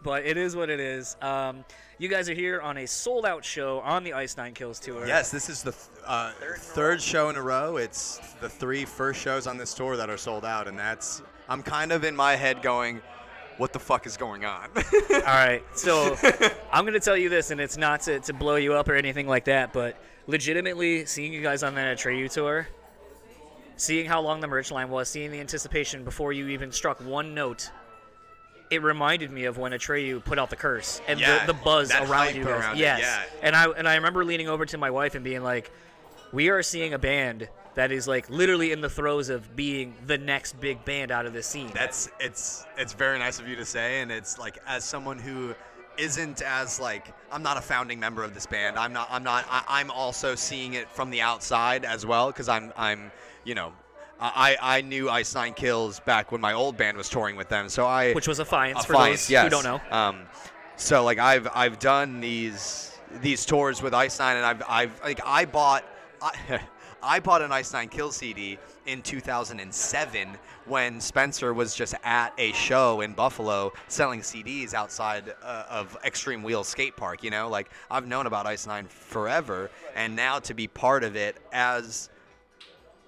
but 0.02 0.24
it 0.24 0.36
is 0.36 0.56
what 0.56 0.70
it 0.70 0.80
is. 0.80 1.16
Um, 1.20 1.64
you 1.98 2.08
guys 2.08 2.30
are 2.30 2.34
here 2.34 2.60
on 2.62 2.78
a 2.78 2.86
sold 2.86 3.26
out 3.26 3.44
show 3.44 3.80
on 3.80 4.04
the 4.04 4.14
Ice 4.14 4.36
Nine 4.36 4.54
Kills 4.54 4.78
tour. 4.78 5.06
Yes, 5.06 5.30
this 5.30 5.50
is 5.50 5.62
the 5.62 5.72
th- 5.72 5.84
uh, 6.06 6.32
third 6.56 7.02
show 7.02 7.28
in 7.28 7.36
a 7.36 7.42
row. 7.42 7.76
It's 7.76 8.20
the 8.40 8.48
three 8.48 8.84
first 8.84 9.20
shows 9.20 9.46
on 9.46 9.58
this 9.58 9.74
tour 9.74 9.96
that 9.96 10.08
are 10.08 10.16
sold 10.16 10.44
out, 10.44 10.66
and 10.66 10.78
that's 10.78 11.20
I'm 11.48 11.62
kind 11.62 11.92
of 11.92 12.04
in 12.04 12.14
my 12.14 12.36
head 12.36 12.62
going, 12.62 13.00
"What 13.58 13.72
the 13.72 13.78
fuck 13.78 14.06
is 14.06 14.16
going 14.16 14.44
on?" 14.44 14.70
All 14.74 15.20
right. 15.20 15.62
So 15.74 16.16
I'm 16.72 16.84
going 16.84 16.94
to 16.94 17.00
tell 17.00 17.16
you 17.16 17.28
this, 17.28 17.50
and 17.50 17.60
it's 17.60 17.76
not 17.76 18.00
to, 18.02 18.20
to 18.20 18.32
blow 18.32 18.56
you 18.56 18.74
up 18.74 18.88
or 18.88 18.94
anything 18.94 19.26
like 19.28 19.44
that, 19.44 19.72
but 19.72 19.96
legitimately 20.26 21.04
seeing 21.06 21.32
you 21.32 21.42
guys 21.42 21.62
on 21.62 21.74
that 21.76 21.96
Atreyu 21.98 22.30
tour, 22.32 22.66
seeing 23.76 24.06
how 24.06 24.20
long 24.20 24.40
the 24.40 24.46
merch 24.48 24.70
line 24.70 24.90
was, 24.90 25.08
seeing 25.08 25.30
the 25.30 25.40
anticipation 25.40 26.04
before 26.04 26.32
you 26.32 26.48
even 26.48 26.72
struck 26.72 27.00
one 27.04 27.34
note, 27.34 27.70
it 28.70 28.82
reminded 28.82 29.30
me 29.30 29.44
of 29.44 29.56
when 29.56 29.72
Atreyu 29.72 30.22
put 30.24 30.38
out 30.38 30.50
the 30.50 30.56
curse 30.56 31.00
and 31.08 31.18
Yeah, 31.20 31.46
the, 31.46 31.52
the 31.52 31.58
buzz 31.64 31.90
around 31.92 32.34
you 32.34 32.44
guys. 32.44 32.60
around 32.60 32.76
it, 32.76 32.80
yes. 32.80 33.00
yeah. 33.00 33.22
And 33.42 33.56
I 33.56 33.66
and 33.70 33.88
I 33.88 33.94
remember 33.96 34.24
leaning 34.24 34.48
over 34.48 34.66
to 34.66 34.78
my 34.78 34.90
wife 34.90 35.14
and 35.14 35.24
being 35.24 35.42
like, 35.42 35.70
"We 36.32 36.50
are 36.50 36.62
seeing 36.62 36.92
a 36.92 36.98
band 36.98 37.48
that 37.78 37.92
is 37.92 38.08
like 38.08 38.28
literally 38.28 38.72
in 38.72 38.80
the 38.80 38.90
throes 38.90 39.28
of 39.28 39.54
being 39.54 39.94
the 40.04 40.18
next 40.18 40.60
big 40.60 40.84
band 40.84 41.12
out 41.12 41.26
of 41.26 41.32
the 41.32 41.42
scene." 41.42 41.70
That's 41.72 42.10
it's 42.18 42.66
it's 42.76 42.92
very 42.92 43.20
nice 43.20 43.38
of 43.38 43.46
you 43.46 43.54
to 43.54 43.64
say, 43.64 44.00
and 44.00 44.10
it's 44.10 44.36
like 44.36 44.58
as 44.66 44.84
someone 44.84 45.16
who 45.18 45.54
isn't 45.96 46.42
as 46.42 46.80
like 46.80 47.14
I'm 47.30 47.44
not 47.44 47.56
a 47.56 47.60
founding 47.60 48.00
member 48.00 48.24
of 48.24 48.34
this 48.34 48.46
band. 48.46 48.76
I'm 48.76 48.92
not. 48.92 49.08
I'm 49.12 49.22
not. 49.22 49.46
I, 49.48 49.62
I'm 49.68 49.92
also 49.92 50.34
seeing 50.34 50.74
it 50.74 50.90
from 50.90 51.10
the 51.10 51.20
outside 51.20 51.84
as 51.84 52.04
well 52.04 52.26
because 52.28 52.48
I'm 52.48 52.72
I'm 52.76 53.12
you 53.44 53.54
know. 53.54 53.72
I, 54.20 54.56
I 54.60 54.80
knew 54.80 55.08
Ice 55.08 55.32
Nine 55.32 55.54
Kills 55.54 56.00
back 56.00 56.32
when 56.32 56.40
my 56.40 56.52
old 56.52 56.76
band 56.76 56.96
was 56.96 57.08
touring 57.08 57.36
with 57.36 57.48
them, 57.48 57.68
so 57.68 57.86
I 57.86 58.12
which 58.14 58.26
was 58.26 58.40
Affiance 58.40 58.78
Uh, 58.78 58.82
for 58.82 58.94
Affiance, 58.94 59.10
those 59.10 59.30
yes. 59.30 59.44
who 59.44 59.50
don't 59.50 59.62
know. 59.62 59.80
Um, 59.96 60.22
so 60.74 61.04
like 61.04 61.18
I've 61.18 61.46
I've 61.54 61.78
done 61.78 62.18
these 62.18 62.98
these 63.20 63.46
tours 63.46 63.80
with 63.80 63.94
Ice 63.94 64.18
Nine, 64.18 64.36
and 64.36 64.44
I've 64.44 64.62
I've 64.68 65.00
like 65.04 65.20
I 65.24 65.44
bought 65.44 65.84
I, 66.20 66.32
I 67.02 67.20
bought 67.20 67.42
an 67.42 67.52
Ice 67.52 67.72
Nine 67.72 67.88
Kill 67.88 68.10
CD 68.10 68.58
in 68.86 69.02
2007 69.02 70.28
when 70.66 71.00
Spencer 71.00 71.54
was 71.54 71.74
just 71.74 71.94
at 72.02 72.32
a 72.38 72.52
show 72.52 73.02
in 73.02 73.12
Buffalo 73.12 73.72
selling 73.86 74.20
CDs 74.20 74.74
outside 74.74 75.34
uh, 75.42 75.64
of 75.70 75.96
Extreme 76.04 76.42
Wheels 76.42 76.68
Skate 76.68 76.96
Park. 76.96 77.22
You 77.22 77.30
know, 77.30 77.48
like 77.48 77.70
I've 77.90 78.06
known 78.06 78.26
about 78.26 78.46
Ice 78.46 78.66
Nine 78.66 78.86
forever, 78.86 79.70
and 79.94 80.16
now 80.16 80.40
to 80.40 80.54
be 80.54 80.66
part 80.66 81.04
of 81.04 81.14
it 81.16 81.36
as 81.52 82.10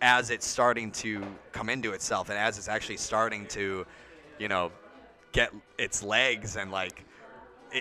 as 0.03 0.31
it's 0.31 0.47
starting 0.47 0.91
to 0.93 1.23
come 1.53 1.69
into 1.69 1.93
itself 1.93 2.31
and 2.31 2.39
as 2.39 2.57
it's 2.57 2.69
actually 2.69 2.97
starting 2.97 3.47
to, 3.47 3.85
you 4.39 4.49
know, 4.49 4.73
get 5.33 5.53
its 5.79 6.03
legs 6.03 6.57
and 6.57 6.71
like 6.71 7.05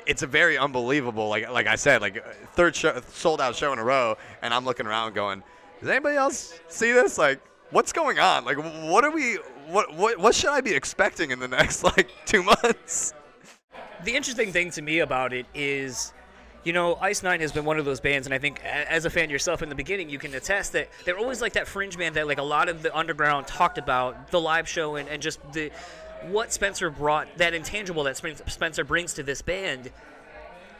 it's 0.06 0.22
a 0.22 0.28
very 0.28 0.58
unbelievable 0.58 1.30
like 1.30 1.50
like 1.50 1.66
I 1.66 1.76
said 1.76 2.02
like 2.02 2.24
third 2.54 2.76
show, 2.76 3.00
sold 3.08 3.42
out 3.42 3.56
show 3.56 3.74
in 3.74 3.80
a 3.80 3.84
row 3.84 4.18
and 4.42 4.54
I'm 4.54 4.66
looking 4.66 4.86
around 4.86 5.16
going 5.16 5.42
does 5.80 5.90
anybody 5.90 6.18
else 6.18 6.60
see 6.68 6.92
this? 6.92 7.18
Like 7.18 7.42
what's 7.72 7.94
going 7.94 8.20
on? 8.20 8.46
Like 8.46 8.58
what 8.58 9.04
are 9.04 9.12
we 9.12 9.36
what 9.68 9.94
what 9.96 10.20
what 10.20 10.36
should 10.36 10.50
I 10.50 10.62
be 10.62 10.74
expecting 10.74 11.32
in 11.32 11.40
the 11.40 11.48
next 11.48 11.84
like 11.98 12.10
2 12.26 12.44
months? 12.44 13.14
The 14.04 14.16
interesting 14.16 14.52
thing 14.52 14.72
to 14.72 14.82
me 14.82 15.00
about 15.00 15.34
it 15.34 15.46
is 15.54 16.14
you 16.64 16.74
know 16.74 16.96
ice 16.96 17.24
nine 17.24 17.40
has 17.40 17.52
been 17.52 17.66
one 17.66 17.80
of 17.80 17.86
those 17.86 18.02
bands 18.02 18.28
and 18.28 18.34
i 18.34 18.38
think 18.38 18.62
as 18.66 19.06
a 19.06 19.10
fan 19.10 19.30
yourself 19.30 19.62
in 19.62 19.70
the 19.70 19.76
beginning 19.76 20.10
you 20.10 20.20
can 20.20 20.34
attest 20.36 20.74
that 20.74 20.90
they're 21.06 21.18
always 21.18 21.42
like 21.42 21.54
that 21.54 21.68
fringe 21.68 21.98
band 21.98 22.16
that 22.16 22.28
like 22.28 22.38
a 22.38 22.44
lot 22.44 22.68
of 22.68 22.84
the 22.84 22.96
underground 22.96 23.48
talked 23.48 23.78
about 23.78 24.30
the 24.30 24.40
live 24.40 24.68
show 24.68 24.98
and, 24.98 25.08
and 25.08 25.22
just 25.22 25.40
the 25.54 25.72
what 26.28 26.52
spencer 26.52 26.90
brought 26.90 27.28
that 27.38 27.54
intangible 27.54 28.04
that 28.04 28.18
spencer 28.18 28.84
brings 28.84 29.14
to 29.14 29.24
this 29.24 29.42
band. 29.42 29.90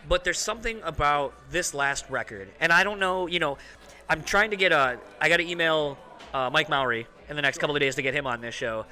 But 0.08 0.24
there's 0.24 0.40
something 0.40 0.82
about 0.84 1.34
this 1.52 1.74
last 1.74 2.10
record 2.10 2.50
and 2.60 2.72
i 2.72 2.84
don't 2.84 3.00
know 3.00 3.28
you 3.28 3.40
know 3.40 3.58
i'm 4.10 4.24
trying 4.24 4.50
to 4.50 4.56
get 4.58 4.72
a 4.72 4.98
i 5.22 5.30
got 5.30 5.38
to 5.38 5.48
email 5.48 5.98
uh, 6.34 6.50
mike 6.52 6.70
Mowery 6.70 7.08
in 7.30 7.36
the 7.36 7.42
next 7.42 7.58
couple 7.60 7.76
of 7.76 7.80
days 7.80 7.96
to 7.96 8.02
get 8.02 8.14
him 8.14 8.28
on 8.28 8.42
this 8.42 8.54
show 8.56 8.86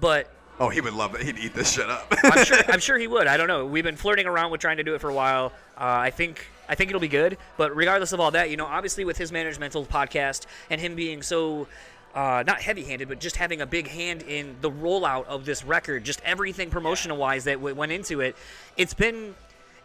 but 0.00 0.30
oh 0.60 0.68
he 0.68 0.80
would 0.80 0.94
love 0.94 1.14
it 1.14 1.22
he'd 1.22 1.38
eat 1.38 1.54
this 1.54 1.72
shit 1.72 1.88
up 1.90 2.12
I'm 2.24 2.44
sure. 2.44 2.58
I'm 2.68 2.80
sure 2.80 2.98
he 2.98 3.06
would. 3.06 3.26
I 3.26 3.36
don't 3.36 3.48
know. 3.48 3.66
We've 3.66 3.84
been 3.84 3.96
flirting 3.96 4.26
around 4.26 4.50
with 4.50 4.60
trying 4.60 4.76
to 4.76 4.84
do 4.84 4.94
it 4.94 5.00
for 5.00 5.10
a 5.10 5.14
while. 5.14 5.52
Uh, 5.76 5.84
I 5.84 6.10
think. 6.10 6.46
I 6.68 6.74
think 6.74 6.90
it'll 6.90 7.00
be 7.00 7.08
good. 7.08 7.36
But 7.56 7.74
regardless 7.74 8.12
of 8.12 8.20
all 8.20 8.30
that, 8.30 8.48
you 8.50 8.56
know, 8.56 8.66
obviously 8.66 9.04
with 9.04 9.18
his 9.18 9.32
managemental 9.32 9.86
podcast 9.86 10.46
and 10.70 10.80
him 10.80 10.94
being 10.94 11.22
so. 11.22 11.66
Uh, 12.14 12.44
not 12.46 12.60
heavy-handed, 12.60 13.08
but 13.08 13.18
just 13.18 13.36
having 13.36 13.62
a 13.62 13.66
big 13.66 13.88
hand 13.88 14.20
in 14.20 14.54
the 14.60 14.70
rollout 14.70 15.24
of 15.28 15.46
this 15.46 15.64
record, 15.64 16.04
just 16.04 16.20
everything 16.26 16.68
promotional-wise 16.68 17.44
that 17.44 17.54
w- 17.54 17.74
went 17.74 17.90
into 17.90 18.20
it. 18.20 18.36
It's 18.76 18.92
been, 18.92 19.34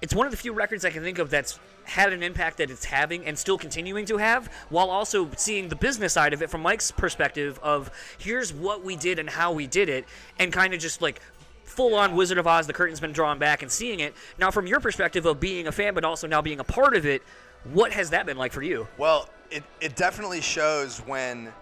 it's 0.02 0.14
one 0.14 0.28
of 0.28 0.32
the 0.32 0.38
few 0.38 0.54
records 0.54 0.86
I 0.86 0.90
can 0.90 1.04
think 1.04 1.20
of 1.20 1.30
that's 1.30 1.60
had 1.84 2.14
an 2.14 2.22
impact 2.22 2.58
that 2.58 2.70
it's 2.70 2.86
having 2.86 3.26
and 3.26 3.38
still 3.38 3.58
continuing 3.58 4.06
to 4.06 4.18
have, 4.18 4.52
while 4.70 4.90
also 4.90 5.30
seeing 5.38 5.70
the 5.70 5.76
business 5.76 6.14
side 6.14 6.34
of 6.34 6.42
it 6.42 6.50
from 6.50 6.62
Mike's 6.62 6.92
perspective 6.92 7.60
of 7.64 7.90
here's 8.18 8.54
what 8.54 8.84
we 8.84 8.96
did 8.96 9.20
and 9.20 9.30
how 9.30 9.52
we 9.52 9.68
did 9.68 9.90
it, 9.90 10.06
and 10.38 10.52
kind 10.52 10.74
of 10.74 10.80
just 10.80 11.02
like 11.02 11.22
full 11.64 11.96
on 11.96 12.16
Wizard 12.16 12.38
of 12.38 12.48
Oz, 12.48 12.68
the 12.68 12.74
curtain's 12.74 13.00
been 13.00 13.12
drawn 13.12 13.40
back 13.40 13.62
and 13.62 13.72
seeing 13.72 14.00
it. 14.00 14.16
Now, 14.38 14.52
from 14.52 14.68
your 14.68 14.80
perspective 14.80 15.26
of 15.26 15.40
being 15.40 15.68
a 15.68 15.72
fan, 15.72 15.94
but 15.94 16.04
also 16.04 16.28
now 16.28 16.42
being 16.42 16.60
a 16.60 16.64
part 16.64 16.96
of 16.96 17.06
it, 17.06 17.22
what 17.66 17.92
has 17.92 18.10
that 18.10 18.26
been 18.26 18.38
like 18.38 18.52
for 18.52 18.64
you? 18.64 18.88
Well, 18.98 19.30
it, 19.52 19.64
it 19.80 19.96
definitely 19.96 20.42
shows 20.42 21.00
when, 21.00 21.54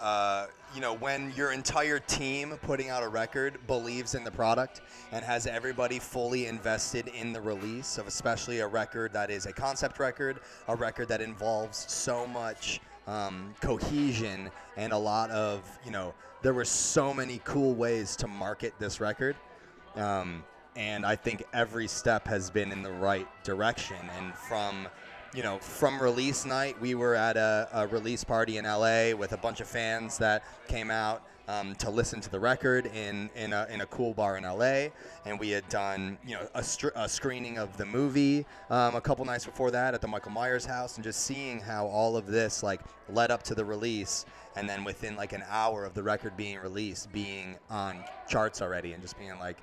uh, 0.00 0.46
you 0.74 0.80
know, 0.80 0.94
when 0.94 1.32
your 1.36 1.52
entire 1.52 2.00
team 2.00 2.58
putting 2.62 2.88
out 2.88 3.02
a 3.02 3.08
record 3.08 3.58
believes 3.68 4.14
in 4.14 4.24
the 4.24 4.30
product 4.30 4.80
and 5.12 5.24
has 5.24 5.46
everybody 5.46 6.00
fully 6.00 6.46
invested 6.46 7.08
in 7.08 7.32
the 7.32 7.40
release 7.40 7.96
of 7.96 8.08
especially 8.08 8.58
a 8.58 8.66
record 8.66 9.12
that 9.12 9.30
is 9.30 9.46
a 9.46 9.52
concept 9.52 10.00
record, 10.00 10.40
a 10.66 10.74
record 10.74 11.06
that 11.08 11.20
involves 11.20 11.84
so 11.90 12.26
much 12.26 12.80
um, 13.06 13.54
cohesion 13.60 14.50
and 14.76 14.92
a 14.92 14.98
lot 14.98 15.30
of, 15.30 15.62
you 15.84 15.92
know, 15.92 16.12
there 16.42 16.54
were 16.54 16.64
so 16.64 17.14
many 17.14 17.40
cool 17.44 17.74
ways 17.74 18.16
to 18.16 18.26
market 18.26 18.74
this 18.78 19.00
record. 19.00 19.36
Um, 19.94 20.42
and 20.76 21.06
I 21.06 21.14
think 21.14 21.44
every 21.52 21.86
step 21.86 22.26
has 22.26 22.50
been 22.50 22.72
in 22.72 22.82
the 22.82 22.90
right 22.90 23.28
direction. 23.44 23.96
And 24.18 24.34
from, 24.34 24.88
you 25.34 25.42
know, 25.42 25.58
from 25.58 26.00
release 26.00 26.46
night, 26.46 26.80
we 26.80 26.94
were 26.94 27.14
at 27.14 27.36
a, 27.36 27.68
a 27.72 27.86
release 27.88 28.22
party 28.22 28.56
in 28.56 28.64
LA 28.64 29.14
with 29.16 29.32
a 29.32 29.36
bunch 29.36 29.60
of 29.60 29.66
fans 29.66 30.16
that 30.18 30.44
came 30.68 30.90
out 30.90 31.26
um, 31.48 31.74
to 31.74 31.90
listen 31.90 32.20
to 32.20 32.30
the 32.30 32.38
record 32.38 32.86
in 32.86 33.28
in 33.34 33.52
a, 33.52 33.66
in 33.70 33.80
a 33.80 33.86
cool 33.86 34.14
bar 34.14 34.36
in 34.36 34.44
LA. 34.44 34.88
And 35.26 35.38
we 35.38 35.50
had 35.50 35.68
done, 35.68 36.18
you 36.24 36.34
know, 36.34 36.48
a, 36.54 36.62
str- 36.62 36.94
a 36.94 37.08
screening 37.08 37.58
of 37.58 37.76
the 37.76 37.84
movie 37.84 38.46
um, 38.70 38.94
a 38.94 39.00
couple 39.00 39.24
nights 39.24 39.44
before 39.44 39.70
that 39.72 39.92
at 39.92 40.00
the 40.00 40.08
Michael 40.08 40.30
Myers 40.30 40.64
house, 40.64 40.94
and 40.96 41.04
just 41.04 41.24
seeing 41.24 41.58
how 41.60 41.86
all 41.86 42.16
of 42.16 42.26
this 42.26 42.62
like 42.62 42.80
led 43.08 43.30
up 43.30 43.42
to 43.44 43.54
the 43.54 43.64
release. 43.64 44.24
And 44.56 44.68
then 44.68 44.84
within 44.84 45.16
like 45.16 45.32
an 45.32 45.42
hour 45.48 45.84
of 45.84 45.94
the 45.94 46.02
record 46.02 46.36
being 46.36 46.60
released, 46.60 47.12
being 47.12 47.56
on 47.68 48.04
charts 48.28 48.62
already, 48.62 48.92
and 48.92 49.02
just 49.02 49.18
being 49.18 49.36
like, 49.40 49.56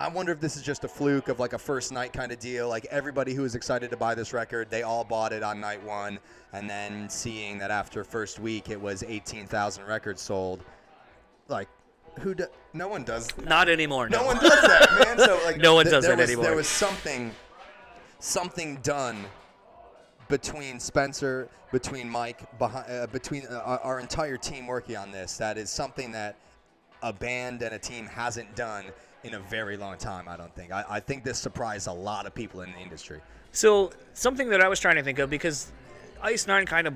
I 0.00 0.08
wonder 0.08 0.32
if 0.32 0.40
this 0.40 0.56
is 0.56 0.62
just 0.62 0.82
a 0.84 0.88
fluke 0.88 1.28
of 1.28 1.40
like 1.40 1.52
a 1.52 1.58
first 1.58 1.92
night 1.92 2.14
kind 2.14 2.32
of 2.32 2.38
deal. 2.38 2.66
Like 2.70 2.86
everybody 2.86 3.34
who 3.34 3.42
was 3.42 3.54
excited 3.54 3.90
to 3.90 3.98
buy 3.98 4.14
this 4.14 4.32
record, 4.32 4.70
they 4.70 4.82
all 4.82 5.04
bought 5.04 5.34
it 5.34 5.42
on 5.42 5.60
night 5.60 5.84
one, 5.84 6.18
and 6.54 6.70
then 6.70 7.10
seeing 7.10 7.58
that 7.58 7.70
after 7.70 8.02
first 8.02 8.38
week 8.38 8.70
it 8.70 8.80
was 8.80 9.02
18,000 9.02 9.84
records 9.84 10.22
sold. 10.22 10.64
Like, 11.48 11.68
who? 12.20 12.34
Do, 12.34 12.46
no 12.72 12.88
one 12.88 13.04
does. 13.04 13.28
Not 13.44 13.68
anymore. 13.68 14.08
No 14.08 14.24
one 14.24 14.38
does 14.38 14.62
that, 14.62 15.04
man. 15.04 15.18
So 15.18 15.38
like, 15.44 15.58
No 15.58 15.74
one 15.74 15.84
th- 15.84 15.92
does 15.92 16.04
there 16.06 16.16
that 16.16 16.22
was, 16.22 16.30
anymore. 16.30 16.44
There 16.46 16.56
was 16.56 16.66
something, 16.66 17.34
something 18.20 18.76
done 18.76 19.26
between 20.28 20.80
Spencer, 20.80 21.50
between 21.72 22.08
Mike, 22.08 22.58
behind, 22.58 22.90
uh, 22.90 23.06
between 23.08 23.44
uh, 23.50 23.58
our, 23.66 23.80
our 23.80 24.00
entire 24.00 24.38
team 24.38 24.66
working 24.66 24.96
on 24.96 25.12
this. 25.12 25.36
That 25.36 25.58
is 25.58 25.68
something 25.68 26.10
that 26.12 26.36
a 27.02 27.12
band 27.12 27.60
and 27.60 27.74
a 27.74 27.78
team 27.78 28.06
hasn't 28.06 28.56
done 28.56 28.86
in 29.24 29.34
a 29.34 29.40
very 29.40 29.76
long 29.76 29.96
time. 29.96 30.28
I 30.28 30.36
don't 30.36 30.54
think. 30.54 30.72
I, 30.72 30.84
I 30.88 31.00
think 31.00 31.24
this 31.24 31.38
surprised 31.38 31.86
a 31.86 31.92
lot 31.92 32.26
of 32.26 32.34
people 32.34 32.62
in 32.62 32.72
the 32.72 32.78
industry. 32.78 33.20
So 33.52 33.92
something 34.14 34.48
that 34.50 34.60
I 34.60 34.68
was 34.68 34.80
trying 34.80 34.96
to 34.96 35.02
think 35.02 35.18
of 35.18 35.30
because 35.30 35.72
Ice 36.22 36.46
Nine 36.46 36.66
kind 36.66 36.86
of 36.86 36.94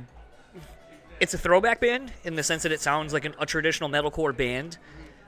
it's 1.21 1.35
a 1.35 1.39
throwback 1.39 1.81
band 1.81 2.13
in 2.25 2.35
the 2.35 2.43
sense 2.43 2.63
that 2.65 2.73
it 2.73 2.81
sounds 2.81 3.13
like 3.13 3.25
an, 3.25 3.35
a 3.39 3.47
traditional 3.47 3.89
metalcore 3.89 4.37
band, 4.37 4.79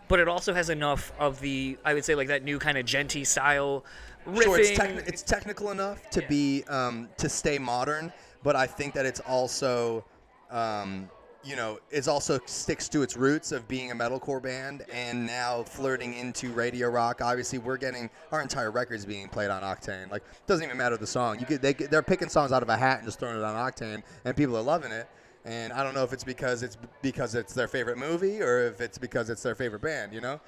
but 0.09 0.19
it 0.19 0.29
also 0.29 0.53
has 0.53 0.71
enough 0.71 1.13
of 1.19 1.41
the 1.41 1.79
I 1.85 1.95
would 1.95 2.05
say 2.05 2.15
like 2.15 2.29
that 2.29 2.45
new 2.45 2.59
kind 2.59 2.79
of 2.79 2.87
djenty 2.87 3.27
style 3.27 3.85
riffing. 4.27 4.43
Sure, 4.43 4.59
it's, 4.59 4.71
techni- 4.71 5.09
it's 5.09 5.23
technical 5.23 5.71
enough 5.71 6.11
to 6.11 6.23
be 6.23 6.65
um, 6.65 7.09
to 7.19 7.29
stay 7.29 7.59
modern, 7.59 8.13
but 8.43 8.57
I 8.57 8.67
think 8.67 8.95
that 8.95 9.07
it's 9.07 9.21
also, 9.21 10.05
um, 10.51 11.09
you 11.47 11.55
know, 11.55 11.79
it's 11.91 12.09
also 12.09 12.41
sticks 12.47 12.89
to 12.89 13.03
its 13.03 13.17
roots 13.17 13.53
of 13.53 13.69
being 13.69 13.93
a 13.93 13.95
metalcore 13.95 14.43
band 14.43 14.85
and 14.93 15.25
now 15.27 15.63
flirting 15.63 16.15
into 16.15 16.51
radio 16.53 16.89
rock. 16.89 17.21
Obviously, 17.23 17.59
we're 17.59 17.77
getting 17.77 18.11
our 18.33 18.43
entire 18.43 18.73
records 18.73 19.07
being 19.07 19.29
played 19.29 19.51
on 19.51 19.63
Octane. 19.63 20.11
Like, 20.11 20.25
doesn't 20.47 20.65
even 20.65 20.77
matter 20.77 20.97
the 20.97 21.07
song. 21.07 21.39
You 21.39 21.47
could 21.47 21.63
they 21.63 21.73
they're 21.73 22.03
picking 22.03 22.29
songs 22.29 22.51
out 22.51 22.63
of 22.63 22.69
a 22.69 22.77
hat 22.77 22.99
and 22.99 23.07
just 23.07 23.21
throwing 23.21 23.37
it 23.37 23.45
on 23.45 23.55
Octane, 23.55 24.03
and 24.25 24.37
people 24.37 24.57
are 24.57 24.63
loving 24.63 24.91
it. 24.91 25.09
And 25.45 25.73
I 25.73 25.85
don't 25.85 25.95
know 25.95 26.03
if 26.03 26.13
it's 26.13 26.25
because 26.25 26.65
it's 26.65 26.77
because 27.03 27.37
it's 27.37 27.55
their 27.55 27.69
favorite 27.69 27.99
movie 27.99 28.43
or 28.43 28.67
if 28.67 28.81
it's 28.81 28.99
because 28.99 29.31
it's 29.31 29.43
their 29.43 29.55
favorite 29.55 29.83
band. 29.83 30.13
You 30.13 30.21
know. 30.21 30.41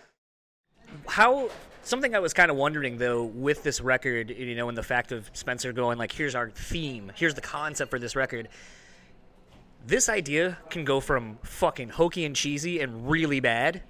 how 1.06 1.48
something 1.82 2.14
I 2.14 2.18
was 2.18 2.32
kind 2.32 2.50
of 2.50 2.56
wondering 2.56 2.98
though 2.98 3.24
with 3.24 3.62
this 3.62 3.80
record, 3.80 4.30
you 4.30 4.56
know, 4.56 4.68
and 4.68 4.76
the 4.76 4.82
fact 4.82 5.12
of 5.12 5.30
Spencer 5.32 5.72
going 5.72 5.98
like, 5.98 6.10
"Here's 6.10 6.34
our 6.34 6.50
theme. 6.50 7.12
Here's 7.14 7.34
the 7.34 7.40
concept 7.40 7.90
for 7.90 8.00
this 8.00 8.16
record." 8.16 8.48
This 9.88 10.10
idea 10.10 10.58
can 10.68 10.84
go 10.84 11.00
from 11.00 11.38
fucking 11.42 11.88
hokey 11.88 12.26
and 12.26 12.36
cheesy 12.36 12.78
and 12.80 13.08
really 13.08 13.40
bad. 13.40 13.80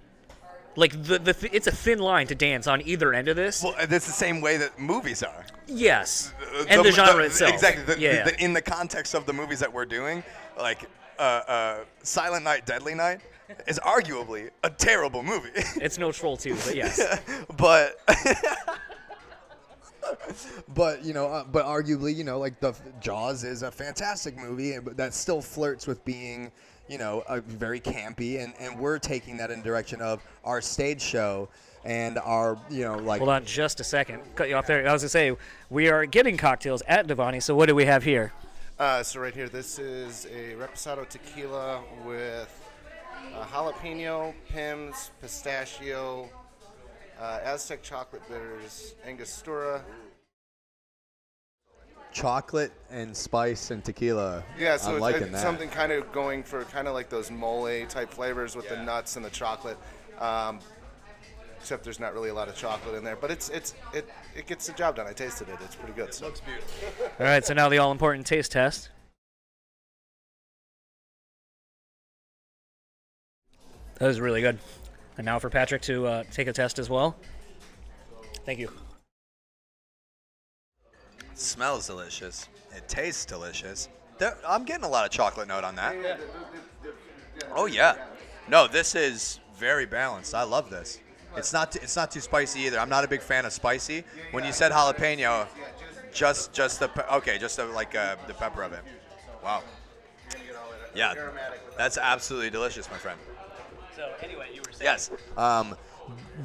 Like 0.77 0.93
the 0.93 1.19
the 1.19 1.33
th- 1.33 1.53
it's 1.53 1.67
a 1.67 1.73
thin 1.73 1.99
line 1.99 2.29
to 2.29 2.37
dance 2.37 2.69
on 2.69 2.83
either 2.83 3.13
end 3.13 3.27
of 3.27 3.35
this. 3.35 3.65
Well, 3.65 3.75
that's 3.89 4.07
the 4.07 4.13
same 4.13 4.41
way 4.41 4.59
that 4.59 4.79
movies 4.79 5.25
are. 5.25 5.45
yes, 5.67 6.33
and 6.69 6.85
the, 6.85 6.93
genre 6.93 7.25
itself. 7.25 7.53
Exactly. 7.53 7.83
The, 7.83 8.01
yeah. 8.01 8.23
the- 8.23 8.41
in 8.41 8.53
the 8.53 8.63
context 8.63 9.13
of 9.15 9.27
the 9.27 9.33
movies 9.33 9.59
that 9.59 9.73
we're 9.73 9.87
doing, 9.87 10.23
like 10.57 10.85
uh, 11.19 11.23
uh, 11.23 11.79
Silent 12.05 12.45
Night, 12.45 12.65
Deadly 12.65 12.95
Night 12.95 13.21
is 13.67 13.81
arguably 13.81 14.51
a 14.63 14.71
terrible 14.71 15.25
movie. 15.25 15.51
it's 15.83 15.99
no 15.99 16.13
Troll 16.13 16.37
2, 16.37 16.55
but 16.65 16.77
yes. 16.77 17.01
but 17.57 17.99
but 20.75 21.05
you 21.05 21.15
know 21.15 21.27
uh, 21.27 21.45
but 21.45 21.65
arguably 21.65 22.15
you 22.15 22.25
know 22.25 22.39
like 22.39 22.61
the 22.61 22.75
jaws 23.01 23.45
is 23.45 23.63
a 23.63 23.71
fantastic 23.71 24.37
movie 24.37 24.77
that 24.97 25.15
still 25.15 25.41
flirts 25.41 25.87
with 25.87 26.05
being 26.05 26.51
you 26.89 26.99
know 26.99 27.23
a 27.29 27.41
very 27.41 27.81
campy 27.81 28.43
and 28.43 28.55
and 28.59 28.79
we're 28.79 28.99
taking 28.99 29.37
that 29.37 29.51
in 29.51 29.61
the 29.61 29.65
direction 29.65 30.01
of 30.01 30.23
our 30.45 30.61
stage 30.61 31.01
show 31.01 31.49
and 31.85 32.19
our 32.19 32.59
you 32.71 32.85
know 32.85 32.97
like 32.97 33.19
Hold 33.19 33.31
on 33.31 33.45
just 33.45 33.81
a 33.81 33.85
second. 33.85 34.23
Cut 34.35 34.49
you 34.49 34.57
off 34.57 34.67
there. 34.67 34.87
I 34.87 34.93
was 34.93 35.03
gonna 35.03 35.09
say 35.09 35.37
we 35.71 35.89
are 35.89 36.07
getting 36.07 36.37
cocktails 36.37 36.83
at 36.87 37.07
Divani. 37.07 37.43
So 37.43 37.55
what 37.55 37.67
do 37.67 37.75
we 37.75 37.85
have 37.87 38.05
here? 38.05 38.33
Uh, 38.79 39.03
so 39.03 39.21
right 39.21 39.35
here, 39.35 39.49
this 39.49 39.79
is 39.79 40.27
a 40.27 40.55
Reposado 40.55 41.09
tequila 41.09 41.83
with 42.05 42.49
uh, 43.35 43.45
jalapeno, 43.47 44.33
Pims, 44.53 45.11
pistachio, 45.21 46.29
uh, 47.21 47.41
Aztec 47.43 47.83
chocolate 47.83 48.23
bitters, 48.29 48.95
Angostura, 49.07 49.83
chocolate 52.13 52.73
and 52.91 53.17
spice 53.17 53.71
and 53.71 53.85
tequila. 53.85 54.43
Yeah, 54.59 54.77
so 54.77 54.91
I'm 54.91 54.95
it's, 54.95 55.03
liking 55.03 55.23
it's 55.23 55.33
that. 55.33 55.43
something 55.43 55.69
kind 55.69 55.93
of 55.93 56.11
going 56.13 56.43
for 56.43 56.65
kind 56.65 56.89
of 56.89 56.95
like 56.95 57.09
those 57.09 57.31
mole 57.31 57.87
type 57.87 58.11
flavors 58.11 58.57
with 58.57 58.69
the 58.69 58.83
nuts 58.83 59.17
and 59.17 59.25
the 59.25 59.31
chocolate. 59.31 59.79
Um, 60.19 60.59
except 61.61 61.85
there's 61.85 62.01
not 62.01 62.15
really 62.15 62.31
a 62.31 62.35
lot 62.35 62.49
of 62.49 62.57
chocolate 62.57 62.95
in 62.95 63.05
there, 63.05 63.17
but 63.17 63.31
it's 63.31 63.49
it's 63.51 63.75
it 63.93 64.09
it 64.37 64.47
gets 64.47 64.67
the 64.67 64.73
job 64.73 64.97
done. 64.97 65.07
I 65.07 65.13
tasted 65.13 65.49
it; 65.49 65.59
it's 65.65 65.77
pretty 65.77 65.95
good. 65.95 66.15
So. 66.15 66.27
Looks 66.27 66.41
beautiful. 66.41 67.07
all 67.19 67.27
right, 67.27 67.45
so 67.45 67.55
now 67.55 67.69
the 67.69 67.79
all 67.79 67.93
important 67.93 68.27
taste 68.27 68.53
test. 68.53 68.91
That 73.99 74.07
was 74.07 74.21
really 74.21 74.41
good. 74.41 74.59
And 75.19 75.25
now 75.25 75.39
for 75.41 75.51
Patrick 75.51 75.83
to 75.83 76.07
uh, 76.07 76.25
take 76.31 76.47
a 76.47 76.53
test 76.53 76.79
as 76.79 76.89
well. 76.89 77.17
Thank 78.47 78.61
you. 78.61 78.71
smells 81.35 81.87
delicious. 81.87 82.49
It 82.75 82.89
tastes 82.89 83.25
delicious. 83.25 83.89
There, 84.19 84.37
I'm 84.47 84.65
getting 84.65 84.85
a 84.85 84.89
lot 84.89 85.05
of 85.05 85.11
chocolate 85.11 85.49
note 85.49 85.65
on 85.65 85.75
that. 85.77 86.21
Oh 87.55 87.67
yeah. 87.67 87.97
No, 88.49 88.67
this 88.67 88.95
is 88.95 89.41
very 89.57 89.87
balanced. 89.87 90.35
I 90.35 90.45
love 90.45 90.71
this. 90.71 91.01
It's 91.37 91.53
not 91.53 91.77
it's 91.77 91.97
not 91.97 92.11
too 92.11 92.21
spicy 92.21 92.61
either. 92.61 92.79
I'm 92.79 92.89
not 92.89 93.05
a 93.05 93.09
big 93.09 93.21
fan 93.21 93.45
of 93.45 93.53
spicy. 93.53 94.05
When 94.31 94.45
you 94.45 94.53
said 94.53 94.73
jalapeno, 94.73 95.47
just 96.13 96.53
just 96.53 96.81
the 96.81 97.15
okay, 97.17 97.39
just 97.39 97.57
the, 97.57 97.67
like 97.67 97.95
uh, 97.95 98.17
the 98.27 98.35
pepper 98.35 98.63
of 98.63 98.73
it. 98.73 98.83
Wow. 99.43 99.63
Yeah, 100.95 101.15
that's 101.77 101.99
absolutely 101.99 102.51
delicious, 102.51 102.91
my 102.91 102.97
friend. 102.97 103.19
So 103.99 104.13
anyway, 104.23 104.47
you 104.55 104.61
were 104.61 104.71
saying. 104.71 104.85
Yes. 104.85 105.11
Um, 105.37 105.75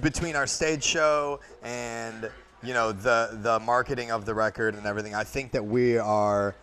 between 0.01 0.35
our 0.35 0.47
stage 0.47 0.83
show 0.83 1.39
and 1.61 2.31
you 2.63 2.73
know 2.73 2.91
the 2.91 3.37
the 3.43 3.59
marketing 3.59 4.09
of 4.09 4.25
the 4.25 4.33
record 4.33 4.73
and 4.73 4.87
everything, 4.87 5.13
I 5.13 5.23
think 5.23 5.51
that 5.51 5.63
we 5.63 5.99
are 5.99 6.55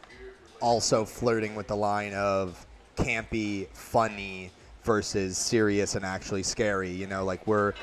also 0.60 1.04
flirting 1.04 1.54
with 1.54 1.68
the 1.68 1.76
line 1.76 2.12
of 2.14 2.66
campy, 2.96 3.68
funny 3.68 4.50
versus 4.82 5.38
serious 5.38 5.94
and 5.94 6.04
actually 6.04 6.42
scary. 6.42 6.90
You 6.90 7.06
know, 7.06 7.24
like 7.24 7.46
we're, 7.46 7.74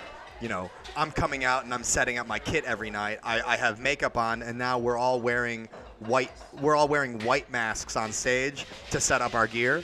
you 0.41 0.49
know, 0.49 0.69
I'm 0.97 1.11
coming 1.11 1.45
out 1.45 1.63
and 1.63 1.73
I'm 1.73 1.83
setting 1.83 2.17
up 2.17 2.27
my 2.27 2.39
kit 2.39 2.65
every 2.65 2.89
night. 2.89 3.19
I, 3.23 3.41
I 3.41 3.55
have 3.55 3.79
makeup 3.79 4.17
on, 4.17 4.41
and 4.41 4.57
now 4.57 4.79
we're 4.79 4.97
all 4.97 5.21
wearing 5.21 5.69
white. 5.99 6.31
We're 6.61 6.75
all 6.75 6.89
wearing 6.89 7.19
white 7.19 7.49
masks 7.53 7.95
on 7.95 8.11
stage 8.11 8.65
to 8.91 8.99
set 8.99 9.21
up 9.21 9.33
our 9.33 9.47
gear. 9.47 9.81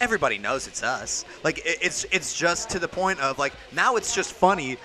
Everybody 0.00 0.38
knows 0.38 0.66
it's 0.66 0.82
us. 0.82 1.24
Like 1.44 1.58
it, 1.58 1.78
it's 1.80 2.04
it's 2.10 2.36
just 2.36 2.70
to 2.70 2.78
the 2.78 2.88
point 2.88 3.20
of 3.20 3.38
like 3.38 3.52
now 3.72 3.96
it's 3.96 4.14
just 4.14 4.32
funny 4.32 4.76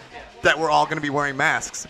that 0.42 0.58
we're 0.58 0.70
all 0.70 0.86
going 0.86 0.98
to 0.98 1.02
be 1.02 1.10
wearing 1.10 1.38
masks. 1.38 1.88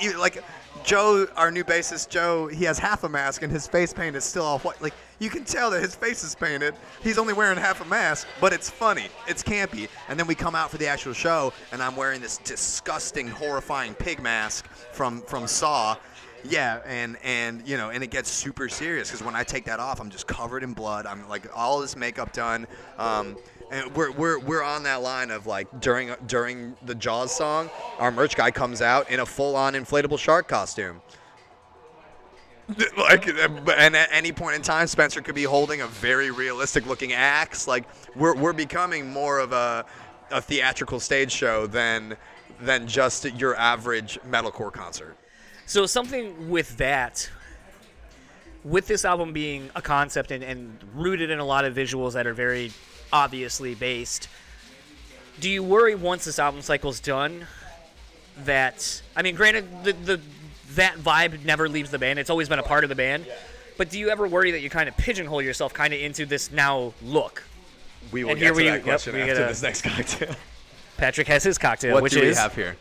You- 0.00 0.18
like 0.18 0.42
Joe, 0.84 1.26
our 1.36 1.50
new 1.50 1.64
bassist 1.64 2.08
Joe, 2.08 2.46
he 2.46 2.64
has 2.64 2.78
half 2.78 3.04
a 3.04 3.08
mask 3.08 3.42
and 3.42 3.52
his 3.52 3.66
face 3.66 3.92
paint 3.92 4.16
is 4.16 4.24
still 4.24 4.44
all 4.44 4.58
white. 4.60 4.80
Like 4.80 4.94
you 5.18 5.28
can 5.28 5.44
tell 5.44 5.70
that 5.72 5.82
his 5.82 5.94
face 5.94 6.22
is 6.22 6.34
painted. 6.34 6.74
He's 7.02 7.18
only 7.18 7.34
wearing 7.34 7.58
half 7.58 7.80
a 7.80 7.84
mask, 7.84 8.26
but 8.40 8.52
it's 8.52 8.70
funny. 8.70 9.08
It's 9.26 9.42
campy. 9.42 9.88
And 10.08 10.18
then 10.18 10.26
we 10.26 10.34
come 10.34 10.54
out 10.54 10.70
for 10.70 10.78
the 10.78 10.86
actual 10.86 11.12
show, 11.12 11.52
and 11.72 11.82
I'm 11.82 11.96
wearing 11.96 12.20
this 12.20 12.38
disgusting, 12.38 13.26
horrifying 13.28 13.94
pig 13.94 14.22
mask 14.22 14.66
from 14.92 15.20
from 15.22 15.46
Saw. 15.46 15.96
Yeah, 16.48 16.80
and 16.86 17.16
and 17.22 17.66
you 17.66 17.76
know, 17.76 17.90
and 17.90 18.02
it 18.02 18.10
gets 18.10 18.30
super 18.30 18.68
serious 18.68 19.08
because 19.08 19.24
when 19.24 19.34
I 19.34 19.44
take 19.44 19.64
that 19.66 19.80
off, 19.80 20.00
I'm 20.00 20.10
just 20.10 20.26
covered 20.26 20.62
in 20.62 20.72
blood. 20.72 21.06
I'm 21.06 21.28
like 21.28 21.46
all 21.54 21.80
this 21.80 21.96
makeup 21.96 22.32
done. 22.32 22.66
Um, 22.98 23.36
and 23.70 23.94
we're, 23.94 24.10
we're, 24.12 24.38
we're 24.38 24.62
on 24.62 24.82
that 24.84 25.02
line 25.02 25.30
of 25.30 25.46
like 25.46 25.80
during 25.80 26.14
during 26.26 26.74
the 26.84 26.94
Jaws 26.94 27.34
song, 27.34 27.70
our 27.98 28.10
merch 28.10 28.34
guy 28.36 28.50
comes 28.50 28.80
out 28.80 29.10
in 29.10 29.20
a 29.20 29.26
full-on 29.26 29.74
inflatable 29.74 30.18
shark 30.18 30.48
costume. 30.48 31.00
Like, 32.98 33.26
and 33.26 33.96
at 33.96 34.10
any 34.12 34.30
point 34.30 34.56
in 34.56 34.60
time, 34.60 34.88
Spencer 34.88 35.22
could 35.22 35.34
be 35.34 35.44
holding 35.44 35.80
a 35.80 35.86
very 35.86 36.30
realistic-looking 36.30 37.14
axe. 37.14 37.66
Like, 37.66 37.84
we're, 38.14 38.36
we're 38.36 38.52
becoming 38.52 39.10
more 39.10 39.38
of 39.38 39.52
a, 39.52 39.86
a 40.30 40.42
theatrical 40.42 41.00
stage 41.00 41.32
show 41.32 41.66
than 41.66 42.18
than 42.60 42.86
just 42.86 43.24
your 43.24 43.56
average 43.56 44.18
metalcore 44.28 44.70
concert. 44.70 45.16
So 45.68 45.84
something 45.84 46.48
with 46.48 46.78
that, 46.78 47.28
with 48.64 48.86
this 48.86 49.04
album 49.04 49.34
being 49.34 49.68
a 49.76 49.82
concept 49.82 50.30
and, 50.30 50.42
and 50.42 50.78
rooted 50.94 51.28
in 51.28 51.40
a 51.40 51.44
lot 51.44 51.66
of 51.66 51.74
visuals 51.74 52.14
that 52.14 52.26
are 52.26 52.32
very 52.32 52.72
obviously 53.12 53.74
based, 53.74 54.28
do 55.40 55.50
you 55.50 55.62
worry 55.62 55.94
once 55.94 56.24
this 56.24 56.38
album 56.38 56.62
cycle's 56.62 57.00
done 57.00 57.46
that 58.44 59.02
I 59.14 59.20
mean, 59.20 59.34
granted 59.34 59.66
the 59.84 59.92
the 59.92 60.20
that 60.74 60.96
vibe 60.96 61.44
never 61.44 61.68
leaves 61.68 61.90
the 61.90 61.98
band; 61.98 62.18
it's 62.18 62.30
always 62.30 62.48
been 62.48 62.58
a 62.60 62.62
part 62.62 62.82
of 62.82 62.88
the 62.88 62.96
band. 62.96 63.26
But 63.76 63.90
do 63.90 63.98
you 63.98 64.08
ever 64.08 64.26
worry 64.26 64.52
that 64.52 64.60
you 64.60 64.70
kind 64.70 64.88
of 64.88 64.96
pigeonhole 64.96 65.42
yourself 65.42 65.74
kind 65.74 65.92
of 65.92 66.00
into 66.00 66.24
this 66.24 66.50
now 66.50 66.94
look? 67.02 67.44
We 68.10 68.24
will 68.24 68.30
And 68.30 68.40
get 68.40 68.44
here 68.46 68.52
to 68.54 68.56
we- 68.56 68.70
that 68.70 68.82
question 68.84 69.14
we 69.14 69.20
after 69.20 69.44
a- 69.44 69.48
this 69.48 69.62
next 69.62 69.82
cocktail. 69.82 70.34
Patrick 70.96 71.28
has 71.28 71.44
his 71.44 71.58
cocktail, 71.58 71.92
what 71.92 72.04
which 72.04 72.14
do 72.14 72.20
we 72.22 72.28
is 72.28 72.38
have 72.38 72.54
here? 72.54 72.76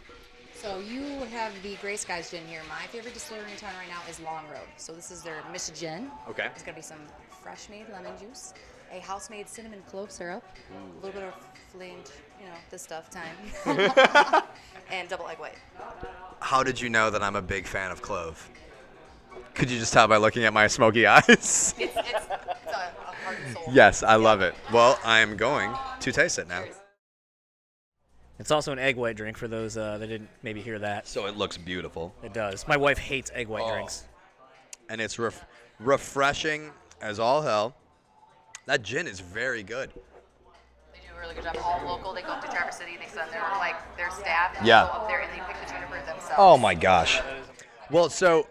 So 0.61 0.79
you 0.79 1.03
have 1.31 1.53
the 1.61 1.75
Gray 1.75 1.97
Skies 1.97 2.31
gin 2.31 2.45
here. 2.47 2.61
My 2.67 2.87
favorite 2.87 3.13
distillery 3.13 3.51
in 3.51 3.57
town 3.57 3.73
right 3.79 3.87
now 3.87 4.01
is 4.09 4.19
Long 4.19 4.43
Road. 4.51 4.67
So 4.77 4.91
this 4.93 5.11
is 5.11 5.21
their 5.21 5.41
Michigin. 5.53 6.09
Okay. 6.27 6.47
It's 6.55 6.63
gonna 6.63 6.75
be 6.75 6.81
some 6.81 6.97
fresh 7.29 7.69
made 7.69 7.85
lemon 7.91 8.11
juice, 8.19 8.53
a 8.91 8.99
house 8.99 9.29
made 9.29 9.47
cinnamon 9.47 9.83
clove 9.87 10.11
syrup, 10.11 10.43
a 10.71 11.05
little 11.05 11.21
bit 11.21 11.27
of 11.27 11.33
flamed, 11.71 12.11
you 12.39 12.47
know, 12.47 12.53
this 12.71 12.81
stuff 12.81 13.09
time, 13.11 13.35
and 14.91 15.07
double 15.07 15.27
egg 15.27 15.37
white. 15.37 15.53
How 16.39 16.63
did 16.63 16.81
you 16.81 16.89
know 16.89 17.11
that 17.11 17.21
I'm 17.21 17.35
a 17.35 17.41
big 17.41 17.67
fan 17.67 17.91
of 17.91 18.01
clove? 18.01 18.49
Could 19.53 19.69
you 19.69 19.77
just 19.79 19.93
tell 19.93 20.07
by 20.07 20.17
looking 20.17 20.43
at 20.43 20.53
my 20.53 20.65
smoky 20.67 21.05
eyes? 21.07 21.23
It's 21.29 21.73
it's, 21.77 21.95
it's 21.95 21.95
a, 21.97 22.91
a 22.99 23.13
heart 23.23 23.37
and 23.45 23.53
soul. 23.53 23.63
yes, 23.71 24.01
I 24.01 24.15
love 24.15 24.41
it. 24.41 24.55
Well, 24.73 24.99
I 25.05 25.19
am 25.19 25.37
going 25.37 25.71
to 25.99 26.11
taste 26.11 26.39
it 26.39 26.47
now. 26.47 26.63
It's 28.39 28.51
also 28.51 28.71
an 28.71 28.79
egg 28.79 28.95
white 28.95 29.15
drink 29.15 29.37
for 29.37 29.47
those 29.47 29.77
uh, 29.77 29.97
that 29.97 30.07
didn't 30.07 30.29
maybe 30.43 30.61
hear 30.61 30.79
that. 30.79 31.07
So 31.07 31.25
it 31.25 31.37
looks 31.37 31.57
beautiful. 31.57 32.13
It 32.23 32.33
does. 32.33 32.67
My 32.67 32.77
wife 32.77 32.97
hates 32.97 33.31
egg 33.33 33.47
white 33.47 33.63
Oh. 33.65 33.71
drinks. 33.73 34.05
And 34.89 35.01
it's 35.01 35.17
ref- 35.19 35.45
refreshing 35.79 36.71
as 37.01 37.19
all 37.19 37.41
hell. 37.41 37.75
That 38.65 38.81
gin 38.83 39.07
is 39.07 39.19
very 39.19 39.63
good. 39.63 39.91
They 40.93 40.99
do 40.99 41.15
a 41.15 41.19
really 41.19 41.35
good 41.35 41.43
job. 41.45 41.57
All 41.63 41.81
local. 41.85 42.13
They 42.13 42.21
go 42.21 42.29
up 42.29 42.41
to 42.45 42.51
Traverse 42.51 42.77
City. 42.77 42.93
And 42.93 43.01
they 43.01 43.07
send 43.07 43.31
their 43.31 43.41
like 43.57 43.75
their 43.97 44.11
staff. 44.11 44.55
And 44.57 44.67
Yeah. 44.67 44.83
They 44.85 44.91
go 44.91 44.93
up 44.99 45.07
there 45.07 45.21
and 45.21 45.31
they 45.31 45.43
pick 45.45 45.57
the 45.65 45.73
juniper 45.73 45.97
themselves. 46.05 46.33
Oh 46.37 46.57
my 46.57 46.73
gosh. 46.75 47.19
Well, 47.89 48.09
so 48.09 48.47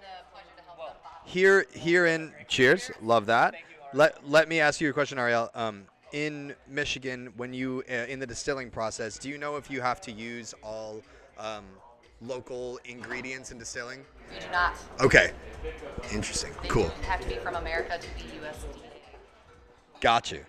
here 1.25 1.66
here 1.75 2.07
in 2.07 2.33
cheers, 2.49 2.90
love 3.03 3.27
that. 3.27 3.55
Let 3.92 4.29
let 4.29 4.49
me 4.49 4.61
ask 4.61 4.81
you 4.81 4.90
a 4.90 4.92
question, 4.92 5.18
Ariel. 5.18 5.51
Um, 5.55 5.87
in 6.16 6.55
Michigan, 6.66 7.31
when 7.37 7.52
you 7.52 7.83
uh, 7.90 7.92
in 8.12 8.18
the 8.18 8.26
distilling 8.26 8.70
process, 8.70 9.18
do 9.18 9.29
you 9.29 9.37
know 9.37 9.57
if 9.57 9.70
you 9.70 9.83
have 9.83 10.00
to 10.00 10.11
use 10.11 10.55
all 10.62 11.02
um, 11.38 11.64
local 12.22 12.81
ingredients 12.87 13.50
in 13.50 13.59
distilling? 13.59 14.00
We 14.33 14.40
do 14.40 14.46
not. 14.50 14.72
Okay, 14.98 15.33
interesting, 16.11 16.52
They 16.62 16.68
cool, 16.68 16.90
have 17.07 17.20
to 17.20 17.29
be 17.29 17.35
from 17.35 17.55
America 17.57 17.98
to 18.00 18.09
be 18.16 18.31
USD. 18.38 18.79
got 20.00 20.33
you. 20.33 20.42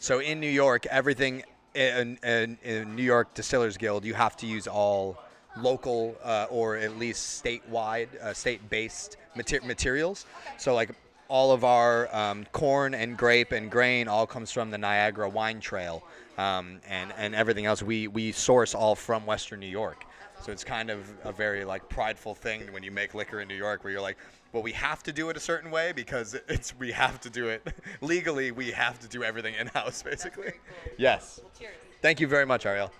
So 0.00 0.18
in 0.18 0.40
New 0.40 0.50
York, 0.50 0.86
everything 0.86 1.44
in, 1.74 2.18
in, 2.24 2.58
in 2.64 2.96
New 2.96 3.04
York 3.04 3.32
Distillers 3.32 3.76
Guild, 3.76 4.04
you 4.04 4.14
have 4.14 4.36
to 4.38 4.46
use 4.46 4.66
all 4.66 5.18
local 5.56 6.16
uh, 6.24 6.46
or 6.50 6.76
at 6.76 6.98
least 6.98 7.42
statewide, 7.44 8.08
uh, 8.20 8.34
state-based 8.34 9.16
mater- 9.36 9.62
materials. 9.62 10.26
So 10.58 10.74
like 10.74 10.90
all 11.28 11.52
of 11.52 11.64
our 11.64 12.14
um, 12.14 12.44
corn 12.52 12.94
and 12.94 13.16
grape 13.16 13.52
and 13.52 13.70
grain 13.70 14.08
all 14.08 14.26
comes 14.26 14.52
from 14.52 14.70
the 14.70 14.78
Niagara 14.78 15.28
Wine 15.28 15.60
Trail, 15.60 16.02
um, 16.38 16.80
and 16.88 17.12
and 17.16 17.34
everything 17.34 17.66
else 17.66 17.82
we 17.82 18.08
we 18.08 18.32
source 18.32 18.74
all 18.74 18.94
from 18.94 19.26
Western 19.26 19.60
New 19.60 19.66
York. 19.66 20.04
So 20.42 20.52
it's 20.52 20.64
kind 20.64 20.90
of 20.90 21.12
a 21.24 21.32
very 21.32 21.64
like 21.64 21.88
prideful 21.88 22.34
thing 22.34 22.72
when 22.72 22.82
you 22.82 22.90
make 22.90 23.14
liquor 23.14 23.40
in 23.40 23.48
New 23.48 23.56
York, 23.56 23.82
where 23.82 23.92
you're 23.92 24.02
like, 24.02 24.18
well, 24.52 24.62
we 24.62 24.72
have 24.72 25.02
to 25.02 25.12
do 25.12 25.28
it 25.28 25.36
a 25.36 25.40
certain 25.40 25.70
way 25.70 25.92
because 25.92 26.34
it's 26.48 26.76
we 26.78 26.92
have 26.92 27.20
to 27.20 27.30
do 27.30 27.48
it 27.48 27.66
legally. 28.00 28.52
We 28.52 28.70
have 28.70 28.98
to 29.00 29.08
do 29.08 29.24
everything 29.24 29.54
in 29.54 29.66
house, 29.68 30.02
basically. 30.10 30.52
Yes. 30.96 31.40
Cheers. 31.58 31.74
Thank 32.02 32.20
you 32.20 32.26
very 32.26 32.46
much, 32.46 32.66
Ariel. 32.66 32.92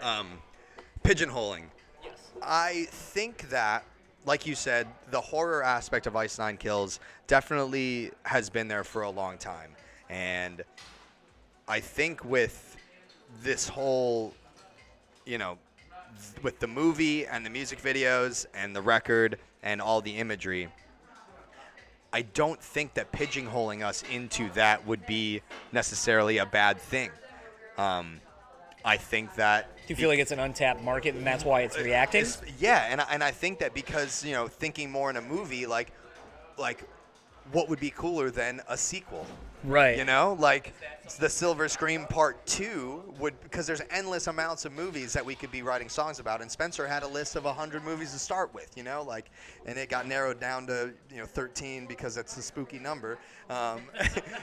Um, 0.00 0.38
pigeonholing. 1.04 1.64
I 2.42 2.86
think 2.90 3.50
that, 3.50 3.84
like 4.24 4.46
you 4.46 4.54
said, 4.54 4.86
the 5.10 5.20
horror 5.20 5.62
aspect 5.62 6.06
of 6.06 6.16
Ice 6.16 6.38
Nine 6.38 6.56
Kills 6.56 7.00
definitely 7.26 8.12
has 8.24 8.50
been 8.50 8.68
there 8.68 8.84
for 8.84 9.02
a 9.02 9.10
long 9.10 9.38
time, 9.38 9.70
and 10.08 10.62
I 11.68 11.80
think 11.80 12.24
with 12.24 12.76
this 13.42 13.68
whole, 13.68 14.34
you 15.24 15.38
know, 15.38 15.58
th- 16.20 16.42
with 16.42 16.60
the 16.60 16.66
movie 16.66 17.26
and 17.26 17.44
the 17.44 17.50
music 17.50 17.80
videos 17.80 18.46
and 18.54 18.74
the 18.76 18.82
record 18.82 19.38
and 19.62 19.80
all 19.80 20.00
the 20.00 20.16
imagery, 20.16 20.68
I 22.12 22.22
don't 22.22 22.60
think 22.60 22.94
that 22.94 23.10
pigeonholing 23.10 23.82
us 23.82 24.04
into 24.12 24.50
that 24.50 24.86
would 24.86 25.06
be 25.06 25.40
necessarily 25.72 26.38
a 26.38 26.46
bad 26.46 26.78
thing. 26.78 27.10
Um, 27.78 28.20
I 28.84 28.96
think 28.96 29.34
that 29.36 29.76
Do 29.76 29.82
you 29.88 29.96
feel 29.96 30.08
like 30.08 30.18
it's 30.18 30.32
an 30.32 30.38
untapped 30.40 30.82
market 30.82 31.14
and 31.14 31.26
that's 31.26 31.44
why 31.44 31.60
it's 31.62 31.78
reacting? 31.78 32.22
it's- 32.22 32.40
yeah, 32.58 32.86
and 32.90 33.00
I, 33.00 33.06
and 33.10 33.22
I 33.22 33.30
think 33.30 33.58
that 33.60 33.74
because 33.74 34.24
you 34.24 34.32
know 34.32 34.48
thinking 34.48 34.90
more 34.90 35.10
in 35.10 35.16
a 35.16 35.22
movie, 35.22 35.66
like 35.66 35.92
like, 36.58 36.84
what 37.52 37.68
would 37.68 37.80
be 37.80 37.90
cooler 37.90 38.30
than 38.30 38.60
a 38.68 38.76
sequel? 38.76 39.26
Right. 39.64 39.96
You 39.96 40.04
know, 40.04 40.36
like 40.38 40.72
the 41.18 41.28
Silver 41.28 41.68
Scream 41.68 42.06
Part 42.06 42.44
Two 42.46 43.02
would 43.18 43.40
because 43.42 43.66
there's 43.66 43.82
endless 43.90 44.26
amounts 44.26 44.64
of 44.64 44.72
movies 44.72 45.12
that 45.12 45.24
we 45.24 45.34
could 45.34 45.50
be 45.50 45.62
writing 45.62 45.88
songs 45.88 46.18
about, 46.18 46.40
and 46.40 46.50
Spencer 46.50 46.86
had 46.86 47.02
a 47.02 47.08
list 47.08 47.36
of 47.36 47.44
hundred 47.44 47.84
movies 47.84 48.12
to 48.12 48.18
start 48.18 48.52
with. 48.54 48.76
You 48.76 48.82
know, 48.82 49.02
like, 49.02 49.30
and 49.66 49.78
it 49.78 49.88
got 49.88 50.06
narrowed 50.06 50.40
down 50.40 50.66
to 50.66 50.92
you 51.10 51.18
know 51.18 51.26
13 51.26 51.86
because 51.86 52.16
it's 52.16 52.36
a 52.36 52.42
spooky 52.42 52.78
number. 52.78 53.18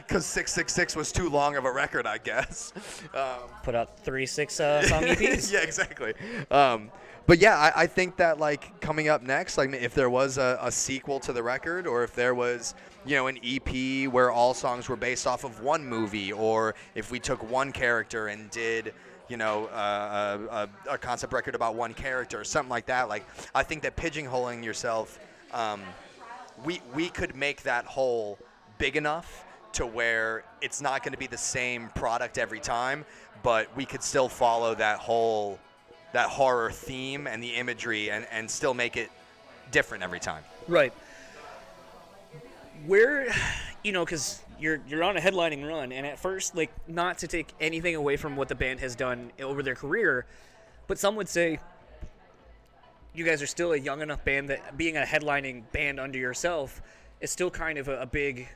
Because 0.08 0.25
666 0.25 0.95
was 0.95 1.12
too 1.12 1.29
long 1.29 1.55
of 1.55 1.65
a 1.65 1.71
record, 1.71 2.05
I 2.08 2.17
guess. 2.17 2.73
Um, 3.13 3.49
Put 3.63 3.73
out 3.75 3.99
three 3.99 4.25
six 4.25 4.60
uh, 4.60 4.84
song 4.84 5.03
EPs. 5.03 5.51
yeah, 5.51 5.62
exactly. 5.62 6.13
Um, 6.51 6.91
but 7.25 7.39
yeah, 7.39 7.58
I, 7.58 7.84
I 7.84 7.88
think 7.88 8.17
that 8.17 8.39
like 8.39 8.79
coming 8.82 9.08
up 9.08 9.23
next, 9.23 9.58
like 9.58 9.73
if 9.73 9.93
there 9.93 10.10
was 10.10 10.38
a, 10.38 10.60
a 10.62 10.71
sequel 10.71 11.19
to 11.21 11.34
the 11.34 11.41
record, 11.41 11.88
or 11.88 12.03
if 12.03 12.13
there 12.13 12.36
was 12.36 12.75
you 13.05 13.15
know 13.15 13.27
an 13.27 13.39
EP 13.43 14.09
where 14.12 14.31
all 14.31 14.53
songs 14.53 14.89
were 14.89 14.95
based 14.95 15.27
off 15.27 15.43
of 15.43 15.62
one 15.62 15.85
movie, 15.85 16.31
or 16.31 16.75
if 16.95 17.12
we 17.12 17.19
took 17.19 17.49
one 17.49 17.71
character 17.71 18.27
and 18.27 18.49
did 18.51 18.93
you 19.27 19.38
know 19.38 19.65
uh, 19.67 20.67
a, 20.88 20.91
a, 20.91 20.93
a 20.93 20.97
concept 20.97 21.33
record 21.33 21.55
about 21.55 21.75
one 21.75 21.93
character 21.93 22.39
or 22.39 22.43
something 22.43 22.69
like 22.69 22.88
that, 22.88 23.09
like 23.09 23.25
I 23.55 23.63
think 23.63 23.83
that 23.83 23.95
pigeonholing 23.95 24.63
yourself, 24.63 25.19
um, 25.53 25.81
we 26.65 26.81
we 26.93 27.09
could 27.09 27.35
make 27.35 27.63
that 27.63 27.85
hole 27.85 28.38
big 28.77 28.95
enough 28.95 29.45
to 29.73 29.85
where 29.85 30.43
it's 30.62 30.81
not 30.81 31.03
going 31.03 31.13
to 31.13 31.19
be 31.19 31.27
the 31.27 31.38
same 31.38 31.89
product 31.89 32.38
every 32.38 32.59
time, 32.59 33.05
but 33.43 33.75
we 33.75 33.85
could 33.85 34.03
still 34.03 34.27
follow 34.29 34.75
that 34.75 34.99
whole 34.99 35.59
that 36.12 36.29
horror 36.29 36.71
theme 36.71 37.27
and 37.27 37.43
the 37.43 37.55
imagery 37.55 38.09
and, 38.09 38.25
and 38.31 38.49
still 38.49 38.73
make 38.73 38.97
it 38.97 39.12
different 39.71 40.03
every 40.03 40.19
time. 40.19 40.43
Right. 40.67 40.93
Where, 42.89 43.32
you 43.84 43.91
know, 43.91 44.04
because 44.04 44.41
you're 44.60 44.80
you're 44.88 45.04
on 45.04 45.15
a 45.15 45.19
headlining 45.19 45.63
run, 45.67 45.91
and 45.91 46.08
at 46.08 46.17
first, 46.17 46.56
like, 46.56 46.71
not 46.88 47.19
to 47.19 47.28
take 47.28 47.54
anything 47.62 47.93
away 47.93 48.17
from 48.17 48.36
what 48.36 48.47
the 48.47 48.56
band 48.56 48.80
has 48.80 48.95
done 48.95 49.32
over 49.39 49.62
their 49.62 49.75
career, 49.75 50.25
but 50.88 50.97
some 50.97 51.15
would 51.15 51.30
say 51.30 51.60
you 53.13 53.23
guys 53.23 53.43
are 53.43 53.47
still 53.47 53.73
a 53.73 53.78
young 53.78 54.02
enough 54.02 54.25
band 54.25 54.49
that 54.49 54.75
being 54.75 54.97
a 54.97 55.04
headlining 55.04 55.71
band 55.71 55.99
under 55.99 56.17
yourself 56.17 56.82
is 57.21 57.30
still 57.30 57.52
kind 57.52 57.78
of 57.78 57.89
a, 57.89 58.02
a 58.02 58.06
big, 58.08 58.47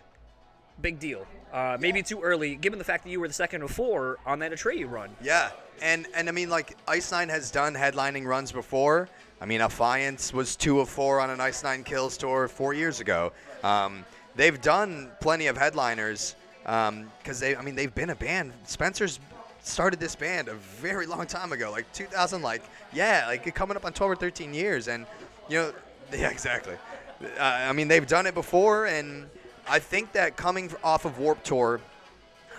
big 0.82 0.98
deal. 0.98 1.28
Uh, 1.52 1.78
maybe 1.80 2.02
too 2.02 2.20
early, 2.20 2.56
given 2.56 2.80
the 2.80 2.86
fact 2.86 3.04
that 3.04 3.12
you 3.12 3.20
were 3.20 3.28
the 3.28 3.34
second 3.36 3.62
of 3.62 3.70
four 3.70 4.18
on 4.26 4.40
that 4.40 4.52
Atreyu 4.52 4.90
run. 4.90 5.12
Yeah, 5.22 5.52
and 5.80 6.08
and 6.16 6.28
I 6.28 6.32
mean 6.32 6.50
like 6.50 6.76
Ice 6.88 7.12
Nine 7.12 7.30
has 7.30 7.52
done 7.52 7.76
headlining 7.76 8.26
runs 8.26 8.52
before. 8.52 9.10
I 9.40 9.46
mean, 9.46 9.62
Affiance 9.62 10.34
was 10.34 10.56
two 10.56 10.80
of 10.80 10.90
four 10.90 11.20
on 11.20 11.30
an 11.30 11.40
Ice 11.40 11.64
Nine 11.64 11.84
Kills 11.84 12.18
tour 12.18 12.48
four 12.48 12.74
years 12.74 13.00
ago. 13.00 13.32
Um, 13.64 14.04
they've 14.36 14.62
done 14.62 15.10
plenty 15.20 15.48
of 15.48 15.58
headliners 15.58 16.36
because 16.64 17.40
they, 17.40 17.56
I 17.56 17.62
mean, 17.62 17.76
they've 17.76 17.94
been 17.94 18.10
a 18.10 18.16
band. 18.16 18.54
Spencer's 18.64 19.20
started 19.62 20.00
this 20.00 20.16
band 20.16 20.48
a 20.48 20.54
very 20.54 21.06
long 21.06 21.26
time 21.26 21.52
ago, 21.52 21.72
like 21.72 21.92
2000, 21.94 22.42
like 22.42 22.62
yeah, 22.94 23.26
like 23.28 23.54
coming 23.56 23.78
up 23.78 23.86
on 23.86 23.94
12 23.94 24.12
or 24.12 24.16
13 24.16 24.54
years, 24.54 24.88
and 24.88 25.06
you 25.50 25.58
know, 25.58 25.74
yeah, 26.14 26.30
exactly. 26.30 26.76
Uh, 27.22 27.42
I 27.42 27.74
mean, 27.74 27.88
they've 27.88 28.06
done 28.06 28.28
it 28.28 28.34
before, 28.34 28.86
and 28.86 29.30
I 29.68 29.80
think 29.80 30.12
that 30.14 30.36
coming 30.36 30.72
off 30.84 31.06
of 31.06 31.20
Warped 31.20 31.46
Tour, 31.46 31.80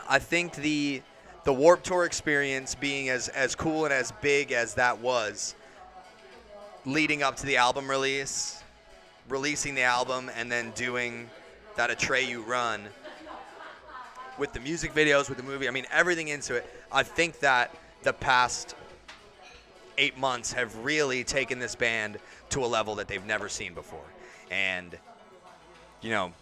I 0.08 0.18
think 0.18 0.54
the 0.54 1.02
the 1.44 1.52
Warped 1.52 1.84
Tour 1.84 2.04
experience 2.04 2.74
being 2.74 3.10
as 3.10 3.28
as 3.28 3.54
cool 3.54 3.84
and 3.84 3.92
as 3.92 4.12
big 4.22 4.52
as 4.52 4.74
that 4.74 4.98
was, 4.98 5.54
leading 6.86 7.22
up 7.22 7.36
to 7.36 7.46
the 7.46 7.58
album 7.58 7.88
release, 7.88 8.62
releasing 9.28 9.74
the 9.74 9.82
album, 9.82 10.30
and 10.36 10.50
then 10.50 10.72
doing 10.74 11.28
that 11.76 11.90
Atreyu 11.90 12.46
run 12.46 12.88
with 14.38 14.52
the 14.52 14.60
music 14.60 14.94
videos, 14.94 15.28
with 15.28 15.38
the 15.38 15.44
movie. 15.44 15.68
I 15.68 15.70
mean, 15.70 15.86
everything 15.90 16.28
into 16.28 16.54
it. 16.54 16.68
I 16.90 17.02
think 17.02 17.40
that 17.40 17.74
the 18.02 18.12
past 18.12 18.74
eight 19.98 20.18
months 20.18 20.52
have 20.52 20.76
really 20.84 21.24
taken 21.24 21.58
this 21.58 21.74
band 21.74 22.18
to 22.50 22.64
a 22.64 22.66
level 22.66 22.96
that 22.96 23.08
they've 23.08 23.24
never 23.24 23.48
seen 23.48 23.74
before, 23.74 24.04
and 24.50 24.96
you 26.00 26.10
know, 26.10 26.32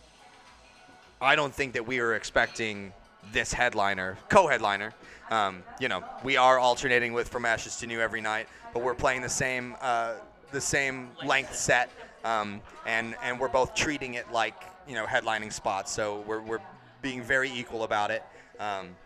I 1.21 1.37
don't 1.37 1.55
think 1.55 1.75
that 1.75 1.87
we 1.87 2.01
were 2.01 2.15
expecting 2.15 2.93
this 3.33 3.53
headliner, 3.53 4.19
co-headliner. 4.29 4.93
Um, 5.31 5.63
you 5.79 5.89
know, 5.89 6.03
we 6.25 6.37
are 6.37 6.59
alternating 6.59 7.13
with 7.13 7.29
From 7.29 7.45
Ashes 7.45 7.77
to 7.77 7.87
New 7.87 8.01
every 8.01 8.21
night, 8.21 8.49
but 8.75 8.83
we're 8.83 8.95
playing 8.95 9.23
the 9.23 9.29
same 9.29 9.77
uh, 9.81 10.15
the 10.51 10.61
same 10.61 11.11
length 11.25 11.55
set, 11.55 11.91
um, 12.25 12.61
and 12.87 13.15
and 13.23 13.39
we're 13.39 13.49
both 13.49 13.75
treating 13.75 14.15
it 14.15 14.31
like 14.33 14.63
you 14.89 14.95
know 14.95 15.07
headlining 15.07 15.53
spots. 15.53 15.93
So 15.93 16.25
we're 16.27 16.41
we're 16.41 16.61
being 17.01 17.23
very 17.23 17.51
equal 17.51 17.85
about 17.85 18.11
it. 18.11 18.23
Um, 18.59 18.97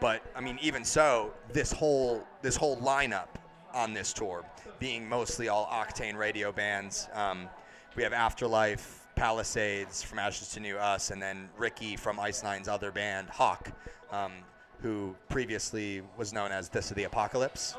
but 0.00 0.22
I 0.36 0.40
mean, 0.40 0.58
even 0.60 0.84
so, 0.84 1.32
this 1.52 1.72
whole 1.72 2.24
this 2.42 2.56
whole 2.56 2.76
lineup 2.78 3.28
on 3.72 3.92
this 3.92 4.12
tour, 4.12 4.44
being 4.78 5.08
mostly 5.08 5.48
all 5.48 5.66
Octane 5.66 6.16
radio 6.16 6.52
bands. 6.52 7.08
Um, 7.14 7.48
we 7.96 8.02
have 8.02 8.12
Afterlife, 8.12 9.06
Palisades 9.14 10.02
from 10.02 10.18
Ashes 10.18 10.48
to 10.50 10.60
New 10.60 10.76
Us, 10.76 11.10
and 11.10 11.22
then 11.22 11.48
Ricky 11.56 11.96
from 11.96 12.18
Ice 12.18 12.42
Nine's 12.42 12.68
other 12.68 12.90
band, 12.90 13.28
Hawk, 13.30 13.70
um, 14.10 14.32
who 14.80 15.14
previously 15.28 16.02
was 16.16 16.32
known 16.32 16.50
as 16.50 16.68
This 16.68 16.90
or 16.90 16.94
the 16.94 17.04
Apocalypse. 17.04 17.76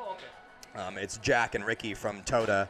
Um, 0.75 0.97
it's 0.97 1.17
Jack 1.17 1.55
and 1.55 1.65
Ricky 1.65 1.93
from 1.93 2.23
Toda 2.23 2.69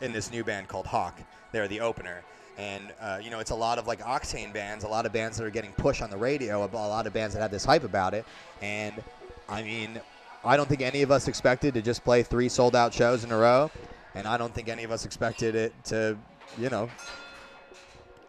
in 0.00 0.12
this 0.12 0.30
new 0.30 0.42
band 0.42 0.68
called 0.68 0.86
Hawk. 0.86 1.20
They're 1.52 1.68
the 1.68 1.80
opener. 1.80 2.22
And, 2.60 2.92
uh, 3.00 3.18
you 3.22 3.30
know, 3.30 3.38
it's 3.38 3.52
a 3.52 3.54
lot 3.54 3.78
of 3.78 3.86
like 3.86 4.00
Octane 4.00 4.52
bands, 4.52 4.84
a 4.84 4.88
lot 4.88 5.06
of 5.06 5.12
bands 5.14 5.38
that 5.38 5.44
are 5.44 5.50
getting 5.50 5.72
pushed 5.72 6.02
on 6.02 6.10
the 6.10 6.16
radio, 6.18 6.62
a 6.62 6.66
lot 6.66 7.06
of 7.06 7.12
bands 7.14 7.34
that 7.34 7.40
have 7.40 7.50
this 7.50 7.64
hype 7.64 7.84
about 7.84 8.12
it. 8.12 8.26
And, 8.60 9.02
I 9.48 9.62
mean, 9.62 9.98
I 10.44 10.58
don't 10.58 10.68
think 10.68 10.82
any 10.82 11.00
of 11.00 11.10
us 11.10 11.26
expected 11.26 11.72
to 11.74 11.80
just 11.80 12.04
play 12.04 12.22
three 12.22 12.50
sold 12.50 12.76
out 12.76 12.92
shows 12.92 13.24
in 13.24 13.32
a 13.32 13.36
row. 13.38 13.70
And 14.14 14.26
I 14.26 14.36
don't 14.36 14.54
think 14.54 14.68
any 14.68 14.84
of 14.84 14.90
us 14.90 15.06
expected 15.06 15.54
it 15.54 15.72
to, 15.84 16.18
you 16.58 16.68
know, 16.68 16.90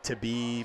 to 0.03 0.15
be 0.15 0.63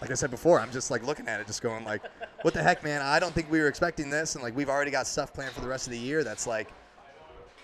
like 0.00 0.10
I 0.12 0.14
said 0.14 0.30
before, 0.30 0.60
I'm 0.60 0.70
just 0.70 0.90
like 0.92 1.04
looking 1.04 1.26
at 1.26 1.40
it, 1.40 1.46
just 1.48 1.60
going 1.60 1.84
like, 1.84 2.02
"What 2.42 2.54
the 2.54 2.62
heck, 2.62 2.84
man? 2.84 3.02
I 3.02 3.18
don't 3.18 3.34
think 3.34 3.50
we 3.50 3.58
were 3.58 3.66
expecting 3.66 4.10
this." 4.10 4.36
And 4.36 4.44
like, 4.44 4.54
we've 4.54 4.68
already 4.68 4.92
got 4.92 5.08
stuff 5.08 5.32
planned 5.32 5.52
for 5.52 5.60
the 5.60 5.66
rest 5.66 5.88
of 5.88 5.92
the 5.92 5.98
year. 5.98 6.22
That's 6.22 6.46
like, 6.46 6.68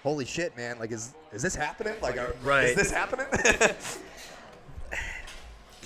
holy 0.02 0.24
shit, 0.24 0.56
man! 0.56 0.80
Like, 0.80 0.90
is 0.90 1.14
is 1.32 1.42
this 1.42 1.54
happening? 1.54 1.94
Like, 2.02 2.18
are, 2.18 2.34
Right. 2.42 2.64
is 2.70 2.74
this 2.76 2.90
happening? 2.90 3.26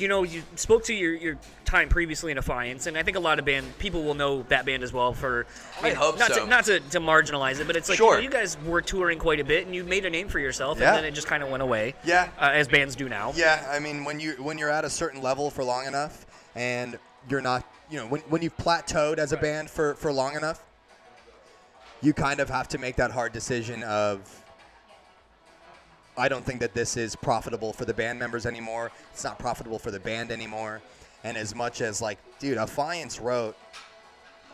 you 0.01 0.09
know, 0.09 0.23
you 0.23 0.43
spoke 0.57 0.85
to 0.85 0.95
your, 0.95 1.15
your 1.15 1.39
time 1.65 1.89
previously 1.89 2.33
in 2.33 2.39
Affiance, 2.39 2.87
and 2.87 2.97
I 2.97 3.03
think 3.03 3.17
a 3.17 3.21
lot 3.21 3.39
of 3.39 3.45
band 3.45 3.67
people 3.79 4.03
will 4.03 4.15
know 4.15 4.43
that 4.49 4.65
band 4.67 4.83
as 4.83 4.93
well. 4.93 5.13
For 5.13 5.47
I 5.83 5.91
know, 5.91 5.95
hope 5.97 6.19
not 6.19 6.33
so. 6.33 6.45
to 6.45 6.51
not 6.51 6.65
to, 6.67 6.81
to 6.81 7.01
marginalize 7.01 7.61
it, 7.61 7.67
but 7.67 7.77
it's 7.77 7.89
like 7.89 7.99
Sure. 7.99 8.15
you, 8.15 8.17
know, 8.17 8.25
you 8.25 8.31
guys 8.31 8.57
were 8.65 8.81
touring 8.83 9.19
quite 9.19 9.41
a 9.41 9.45
bit, 9.45 9.67
and 9.67 9.75
you 9.75 9.85
made 9.85 10.05
a 10.05 10.11
name 10.11 10.29
for 10.29 10.39
yourself, 10.39 10.79
Yeah. 10.79 10.89
and 10.89 10.99
then 10.99 11.05
it 11.05 11.13
just 11.13 11.27
kind 11.27 11.43
of 11.43 11.51
went 11.51 11.63
away. 11.63 11.95
Yeah. 12.05 12.29
uh, 12.39 12.51
as 12.53 12.69
bands 12.69 12.97
do 12.97 13.09
now. 13.09 13.33
yeah, 13.37 13.67
I 13.71 13.79
mean, 13.79 14.05
when 14.05 14.21
you 14.21 14.33
when 14.43 14.59
you're 14.59 14.71
at 14.71 14.85
a 14.85 14.91
certain 14.91 15.23
level 15.23 15.51
for 15.51 15.65
long 15.65 15.87
enough, 15.87 16.27
and 16.55 16.99
you're 17.29 17.41
not, 17.43 17.65
you 17.91 17.99
know, 17.99 18.07
when 18.07 18.21
when 18.23 18.43
you've 18.43 18.57
plateaued 18.57 19.19
as 19.19 19.33
a 19.33 19.37
band 19.37 19.71
for 19.71 19.95
for 19.95 20.13
long 20.13 20.35
enough, 20.37 20.63
you 22.01 22.13
kind 22.13 22.41
of 22.41 22.49
have 22.49 22.69
to 22.69 22.79
make 22.79 22.97
that 22.97 23.11
hard 23.11 23.33
decision 23.33 23.83
of 23.83 24.43
I 26.19 26.29
don't 26.29 26.45
think 26.45 26.61
that 26.61 26.75
this 26.75 26.97
is 26.97 27.15
profitable 27.17 27.73
for 27.73 27.85
the 27.85 27.95
band 27.95 28.19
members 28.19 28.45
anymore. 28.45 28.91
It's 29.13 29.25
not 29.25 29.39
profitable 29.39 29.79
for 29.79 29.91
the 29.91 30.01
band 30.01 30.31
anymore. 30.31 30.81
And 31.25 31.37
as 31.37 31.55
much 31.55 31.81
as 31.81 32.03
like, 32.03 32.19
dude, 32.39 32.59
Affiance 32.59 33.23
wrote 33.23 33.57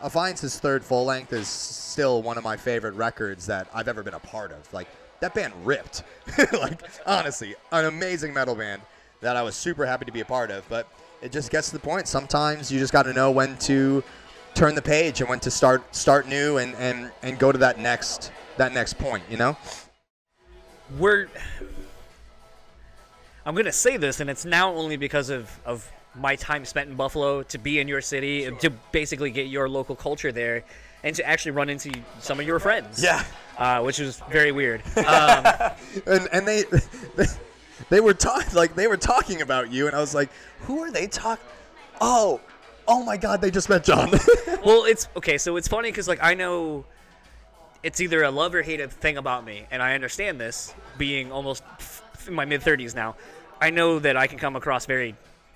Affiance's 0.01 0.59
third 0.59 0.83
full 0.83 1.05
length 1.05 1.33
is 1.33 1.47
still 1.47 2.21
one 2.21 2.37
of 2.37 2.43
my 2.43 2.57
favorite 2.57 2.95
records 2.95 3.45
that 3.47 3.67
I've 3.73 3.87
ever 3.87 4.03
been 4.03 4.13
a 4.13 4.19
part 4.19 4.51
of. 4.51 4.71
Like 4.73 4.87
that 5.19 5.33
band 5.33 5.53
ripped. 5.63 6.03
like 6.53 6.81
honestly, 7.05 7.55
an 7.71 7.85
amazing 7.85 8.33
metal 8.33 8.55
band 8.55 8.81
that 9.21 9.35
I 9.35 9.41
was 9.41 9.55
super 9.55 9.85
happy 9.85 10.05
to 10.05 10.11
be 10.11 10.21
a 10.21 10.25
part 10.25 10.51
of. 10.51 10.67
But 10.69 10.87
it 11.21 11.31
just 11.31 11.49
gets 11.49 11.69
to 11.69 11.73
the 11.73 11.79
point. 11.79 12.07
Sometimes 12.07 12.71
you 12.71 12.79
just 12.79 12.93
got 12.93 13.03
to 13.03 13.13
know 13.13 13.31
when 13.31 13.57
to 13.59 14.03
turn 14.53 14.75
the 14.75 14.81
page 14.81 15.21
and 15.21 15.29
when 15.29 15.39
to 15.41 15.51
start 15.51 15.95
start 15.95 16.27
new 16.27 16.57
and, 16.57 16.75
and, 16.75 17.11
and 17.23 17.39
go 17.39 17.51
to 17.51 17.57
that 17.57 17.79
next 17.79 18.31
that 18.57 18.73
next 18.73 18.97
point. 18.97 19.23
You 19.29 19.37
know? 19.37 19.57
We're 20.97 21.27
I'm 23.45 23.55
gonna 23.55 23.71
say 23.71 23.97
this, 23.97 24.19
and 24.19 24.29
it's 24.29 24.45
now 24.45 24.73
only 24.73 24.97
because 24.97 25.29
of 25.29 25.49
of 25.65 25.89
my 26.15 26.35
time 26.35 26.65
spent 26.65 26.89
in 26.89 26.95
Buffalo 26.95 27.43
to 27.43 27.57
be 27.57 27.79
in 27.79 27.87
your 27.87 28.01
city 28.01 28.49
to 28.61 28.69
basically 28.91 29.29
get 29.31 29.47
your 29.47 29.67
local 29.69 29.95
culture 29.95 30.31
there, 30.31 30.63
and 31.03 31.15
to 31.15 31.25
actually 31.27 31.51
run 31.51 31.69
into 31.69 31.91
some 32.19 32.39
of 32.39 32.47
your 32.47 32.59
friends. 32.59 33.03
Yeah. 33.03 33.23
uh, 33.57 33.81
which 33.81 33.99
was 33.99 34.21
very 34.31 34.51
weird. 34.51 34.81
Um, 34.97 35.45
and 36.07 36.27
and 36.31 36.47
they 36.47 36.63
they 37.89 37.99
were 37.99 38.13
talking 38.13 38.53
like 38.55 38.75
they 38.75 38.87
were 38.87 38.97
talking 38.97 39.41
about 39.41 39.71
you, 39.71 39.87
and 39.87 39.95
I 39.95 39.99
was 39.99 40.15
like, 40.15 40.29
who 40.61 40.79
are 40.83 40.91
they 40.91 41.07
talking? 41.07 41.45
Oh, 42.01 42.41
oh 42.87 43.03
my 43.03 43.17
God, 43.17 43.41
they 43.41 43.51
just 43.51 43.69
met 43.69 43.83
John. 43.83 44.11
well, 44.65 44.85
it's 44.85 45.07
okay. 45.15 45.37
So 45.37 45.55
it's 45.57 45.67
funny 45.67 45.91
because 45.91 46.07
like 46.07 46.19
I 46.23 46.33
know 46.33 46.85
it's 47.85 48.01
either 48.01 48.23
a 48.23 48.31
love 48.31 48.53
or 48.55 48.61
hate 48.63 48.91
thing 48.91 49.17
about 49.17 49.45
me, 49.45 49.65
and 49.71 49.81
I 49.81 49.93
understand 49.93 50.39
this 50.41 50.73
being 50.97 51.31
almost 51.31 51.63
in 52.27 52.33
my 52.33 52.45
mid 52.45 52.61
thirties 52.63 52.95
now. 52.95 53.15
I 53.61 53.69
know 53.69 53.99
that 53.99 54.17
I 54.17 54.27
can 54.27 54.39
come 54.39 54.55
across 54.55 54.85
very 54.85 55.15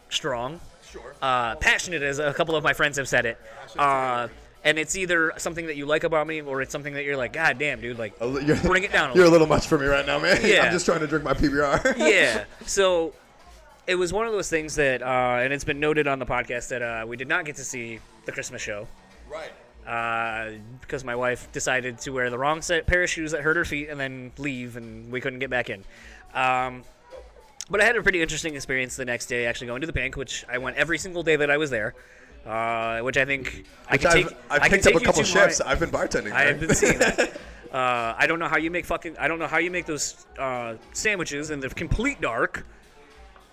strong. 0.09 0.59
Sure. 0.91 1.13
Uh, 1.21 1.55
passionate, 1.55 2.01
as 2.01 2.19
a 2.19 2.33
couple 2.33 2.55
of 2.55 2.63
my 2.63 2.73
friends 2.73 2.97
have 2.97 3.07
said 3.07 3.25
it. 3.25 3.37
Uh, 3.77 4.27
and 4.63 4.77
it's 4.77 4.95
either 4.95 5.33
something 5.37 5.67
that 5.67 5.75
you 5.75 5.85
like 5.85 6.03
about 6.03 6.27
me, 6.27 6.41
or 6.41 6.61
it's 6.61 6.71
something 6.71 6.93
that 6.93 7.03
you're 7.03 7.17
like, 7.17 7.33
God 7.33 7.57
damn, 7.59 7.81
dude, 7.81 7.97
like, 7.99 8.19
li- 8.21 8.45
you're- 8.45 8.59
bring 8.61 8.83
it 8.83 8.91
down. 8.91 9.11
A 9.11 9.13
You're 9.15 9.25
a 9.25 9.29
little. 9.29 9.47
little 9.47 9.47
much 9.47 9.67
for 9.67 9.77
me 9.77 9.85
right 9.87 10.05
now, 10.05 10.19
man. 10.19 10.39
Yeah. 10.43 10.65
I'm 10.65 10.71
just 10.71 10.85
trying 10.85 10.99
to 11.01 11.07
drink 11.07 11.23
my 11.25 11.33
PBR. 11.33 11.97
yeah. 11.97 12.45
So 12.65 13.13
it 13.87 13.95
was 13.95 14.11
one 14.13 14.25
of 14.27 14.33
those 14.33 14.49
things 14.49 14.75
that, 14.75 15.01
uh, 15.01 15.39
and 15.41 15.51
it's 15.53 15.63
been 15.63 15.79
noted 15.79 16.07
on 16.07 16.19
the 16.19 16.25
podcast 16.25 16.67
that 16.69 16.81
uh, 16.81 17.05
we 17.07 17.17
did 17.17 17.27
not 17.27 17.45
get 17.45 17.55
to 17.57 17.63
see 17.63 17.99
the 18.25 18.31
Christmas 18.31 18.61
show 18.61 18.87
right. 19.31 19.51
Uh, 19.89 20.51
because 20.81 21.03
my 21.03 21.15
wife 21.15 21.51
decided 21.51 21.97
to 21.99 22.11
wear 22.11 22.29
the 22.29 22.37
wrong 22.37 22.61
set 22.61 22.85
pair 22.85 23.03
of 23.03 23.09
shoes 23.09 23.31
that 23.31 23.41
hurt 23.41 23.57
her 23.57 23.65
feet 23.65 23.89
and 23.89 23.99
then 23.99 24.31
leave, 24.37 24.77
and 24.77 25.11
we 25.11 25.19
couldn't 25.19 25.39
get 25.39 25.49
back 25.49 25.69
in. 25.69 25.83
Um, 26.33 26.83
but 27.71 27.81
I 27.81 27.85
had 27.85 27.95
a 27.95 28.03
pretty 28.03 28.21
interesting 28.21 28.55
experience 28.55 28.95
the 28.95 29.05
next 29.05 29.25
day, 29.25 29.45
actually 29.45 29.67
going 29.67 29.81
to 29.81 29.87
the 29.87 29.93
bank, 29.93 30.15
which 30.15 30.45
I 30.47 30.57
went 30.59 30.77
every 30.77 30.97
single 30.97 31.23
day 31.23 31.35
that 31.35 31.49
I 31.51 31.57
was 31.57 31.69
there. 31.69 31.95
Uh, 32.45 33.01
which 33.01 33.17
I 33.17 33.25
think 33.25 33.65
I 33.89 33.93
Which 33.93 34.01
can 34.01 34.07
I've, 34.09 34.13
take. 34.29 34.37
I've 34.49 34.61
I 34.61 34.69
picked 34.69 34.87
up 34.87 34.95
a 34.95 34.99
couple 34.99 35.23
to 35.23 35.35
my- 35.35 35.41
shifts. 35.41 35.59
I've 35.61 35.79
been 35.79 35.91
bartending. 35.91 36.31
I 36.31 36.43
have 36.43 36.59
been 36.59 36.73
seeing 36.75 36.99
that. 36.99 37.37
Uh, 37.71 38.15
I 38.17 38.25
don't 38.25 38.39
know 38.39 38.47
how 38.47 38.57
you 38.57 38.71
make 38.71 38.87
fucking. 38.87 39.15
I 39.19 39.27
don't 39.27 39.37
know 39.37 39.45
how 39.45 39.59
you 39.59 39.69
make 39.69 39.85
those 39.85 40.25
uh, 40.39 40.73
sandwiches 40.93 41.51
in 41.51 41.59
the 41.59 41.69
complete 41.69 42.19
dark. 42.19 42.65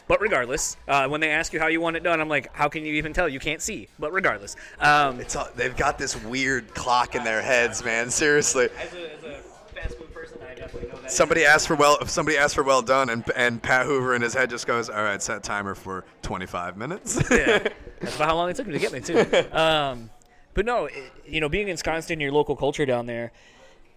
But 0.09 0.21
regardless, 0.21 0.77
uh, 0.87 1.09
when 1.09 1.21
they 1.21 1.31
ask 1.31 1.53
you 1.53 1.59
how 1.59 1.67
you 1.67 1.81
want 1.81 1.97
it 1.97 2.03
done, 2.03 2.21
I'm 2.21 2.29
like, 2.29 2.55
how 2.55 2.69
can 2.69 2.85
you 2.85 2.95
even 2.95 3.13
tell? 3.13 3.29
You 3.29 3.41
can't 3.41 3.61
see. 3.61 3.89
But 3.99 4.13
regardless, 4.13 4.55
um, 4.79 5.21
It's 5.21 5.35
all, 5.35 5.49
they've 5.57 5.77
got 5.77 5.99
this 5.99 6.23
weird 6.25 6.73
clock 6.75 7.15
in 7.17 7.25
their 7.25 7.43
heads, 7.43 7.85
man. 7.85 8.11
Seriously. 8.11 8.69
as 8.81 8.95
a, 8.95 9.15
as 9.17 9.25
a 9.25 9.39
fast 9.75 9.99
food 9.99 10.15
person, 10.15 10.39
I 10.49 10.55
definitely 10.55 10.91
know 10.91 10.99
that. 10.99 11.11
Somebody 11.11 11.45
asked 11.45 11.67
for 11.67 11.75
well. 11.75 11.99
If 12.01 12.09
somebody 12.09 12.39
asked 12.39 12.55
for 12.55 12.63
well 12.63 12.83
done, 12.83 13.11
and 13.11 13.25
and 13.35 13.61
Pat 13.63 13.87
Hoover 13.87 14.15
in 14.15 14.23
his 14.23 14.33
head 14.33 14.49
just 14.49 14.67
goes, 14.67 14.89
"All 14.89 15.03
right, 15.03 15.21
set 15.21 15.43
timer 15.43 15.75
for 15.75 16.05
25 16.23 16.77
minutes." 16.77 17.17
yeah, 17.31 17.67
that's 18.01 18.15
about 18.17 18.29
how 18.29 18.37
long 18.37 18.49
it 18.49 18.55
took 18.57 18.67
me 18.69 18.75
to 18.75 18.79
get 18.79 18.93
me 18.93 19.01
too. 19.01 19.27
Um, 19.57 20.11
but 20.55 20.65
no, 20.65 20.87
it, 20.87 21.13
you 21.27 21.41
know, 21.41 21.49
being 21.49 21.69
ensconced 21.69 22.11
in 22.11 22.19
your 22.21 22.33
local 22.33 22.57
culture 22.57 22.87
down 22.87 23.07
there, 23.07 23.31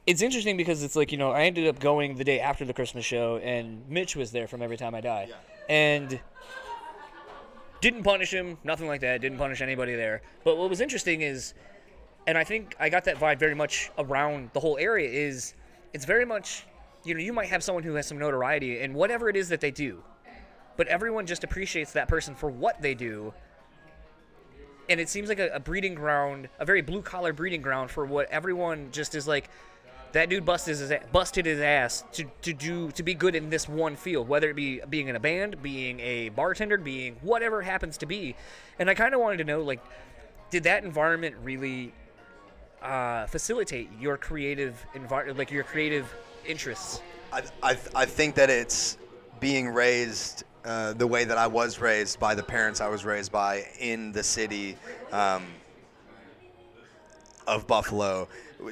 it's 0.05 0.21
interesting 0.21 0.57
because 0.57 0.83
it's 0.83 0.95
like 0.95 1.11
you 1.11 1.17
know 1.19 1.31
I 1.31 1.43
ended 1.43 1.67
up 1.67 1.79
going 1.79 2.15
the 2.15 2.23
day 2.23 2.39
after 2.39 2.65
the 2.65 2.73
Christmas 2.73 3.05
show, 3.05 3.37
and 3.37 3.87
Mitch 3.87 4.15
was 4.15 4.31
there 4.31 4.47
from 4.47 4.61
Every 4.61 4.75
Time 4.77 4.93
I 4.95 5.01
Die, 5.01 5.29
and 5.69 6.19
didn't 7.79 8.03
punish 8.03 8.31
him, 8.31 8.57
nothing 8.65 8.87
like 8.87 9.01
that. 9.01 9.21
Didn't 9.21 9.37
punish 9.37 9.61
anybody 9.61 9.95
there. 9.95 10.21
But 10.43 10.57
what 10.57 10.69
was 10.69 10.81
interesting 10.81 11.21
is, 11.21 11.53
and 12.27 12.37
I 12.37 12.43
think 12.43 12.75
I 12.79 12.89
got 12.89 13.05
that 13.05 13.17
vibe 13.17 13.39
very 13.39 13.55
much 13.55 13.89
around 13.97 14.49
the 14.53 14.59
whole 14.59 14.77
area 14.77 15.09
is, 15.09 15.53
it's 15.93 16.05
very 16.05 16.25
much, 16.25 16.65
you 17.05 17.13
know, 17.13 17.21
you 17.21 17.31
might 17.31 17.47
have 17.47 17.63
someone 17.63 17.83
who 17.83 17.93
has 17.93 18.05
some 18.05 18.19
notoriety 18.19 18.81
and 18.81 18.93
whatever 18.93 19.29
it 19.29 19.37
is 19.37 19.47
that 19.49 19.61
they 19.61 19.71
do, 19.71 20.03
but 20.75 20.87
everyone 20.87 21.25
just 21.25 21.45
appreciates 21.45 21.93
that 21.93 22.09
person 22.09 22.35
for 22.35 22.49
what 22.49 22.81
they 22.81 22.93
do 22.93 23.33
and 24.89 24.99
it 24.99 25.07
seems 25.07 25.29
like 25.29 25.39
a, 25.39 25.49
a 25.49 25.59
breeding 25.59 25.93
ground, 25.93 26.49
a 26.59 26.65
very 26.65 26.81
blue 26.81 27.01
collar 27.01 27.31
breeding 27.31 27.61
ground 27.61 27.91
for 27.91 28.05
what 28.05 28.29
everyone 28.31 28.89
just 28.91 29.13
is 29.13 29.27
like. 29.27 29.49
That 30.11 30.29
dude 30.29 30.43
busted 30.43 30.77
his 30.77 30.91
busted 31.11 31.45
his 31.45 31.59
ass 31.59 32.03
to, 32.13 32.25
to 32.41 32.53
do 32.53 32.91
to 32.91 33.03
be 33.03 33.13
good 33.13 33.35
in 33.35 33.49
this 33.49 33.69
one 33.69 33.95
field, 33.95 34.27
whether 34.27 34.49
it 34.49 34.55
be 34.55 34.81
being 34.89 35.07
in 35.07 35.15
a 35.15 35.19
band, 35.19 35.61
being 35.61 35.99
a 35.99 36.29
bartender, 36.29 36.77
being 36.77 37.17
whatever 37.21 37.61
happens 37.61 37.97
to 37.99 38.05
be. 38.05 38.35
And 38.79 38.89
I 38.89 38.95
kind 38.95 39.13
of 39.13 39.19
wanted 39.19 39.37
to 39.37 39.43
know, 39.43 39.61
like, 39.61 39.83
did 40.49 40.63
that 40.63 40.83
environment 40.83 41.35
really 41.43 41.93
uh, 42.81 43.27
facilitate 43.27 43.89
your 43.99 44.17
creative 44.17 44.83
environment, 44.95 45.37
like 45.37 45.51
your 45.51 45.63
creative 45.63 46.11
interests? 46.45 47.01
I, 47.31 47.43
I, 47.61 47.77
I 47.95 48.05
think 48.05 48.33
that 48.35 48.49
it's 48.49 48.97
being 49.39 49.69
raised 49.69 50.43
uh, 50.65 50.93
the 50.93 51.07
way 51.07 51.23
that 51.23 51.37
I 51.37 51.47
was 51.47 51.79
raised 51.79 52.19
by 52.19 52.35
the 52.35 52.43
parents 52.43 52.81
I 52.81 52.87
was 52.87 53.05
raised 53.05 53.31
by 53.31 53.67
in 53.79 54.11
the 54.11 54.23
city 54.23 54.75
um, 55.11 55.45
of 57.47 57.67
Buffalo. 57.67 58.27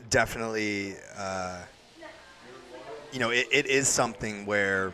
Definitely, 0.10 0.95
uh, 1.17 1.62
you 3.13 3.19
know, 3.19 3.30
it, 3.30 3.47
it 3.52 3.65
is 3.67 3.88
something 3.88 4.45
where, 4.45 4.91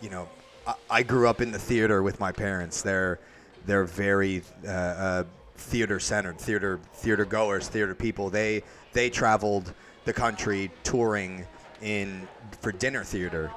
you 0.00 0.10
know, 0.10 0.28
I, 0.64 0.74
I 0.88 1.02
grew 1.02 1.28
up 1.28 1.40
in 1.40 1.50
the 1.50 1.58
theater 1.58 2.00
with 2.02 2.20
my 2.20 2.30
parents. 2.30 2.82
They're 2.82 3.18
they're 3.66 3.84
very 3.84 4.42
uh, 4.64 4.70
uh, 4.70 5.24
theater 5.56 5.98
centered, 5.98 6.38
theater 6.38 6.78
theater 6.94 7.24
goers, 7.24 7.66
theater 7.66 7.96
people. 7.96 8.30
They 8.30 8.62
they 8.92 9.10
traveled 9.10 9.74
the 10.04 10.12
country 10.12 10.70
touring 10.84 11.44
in 11.82 12.28
for 12.60 12.70
dinner 12.70 13.02
theater 13.02 13.50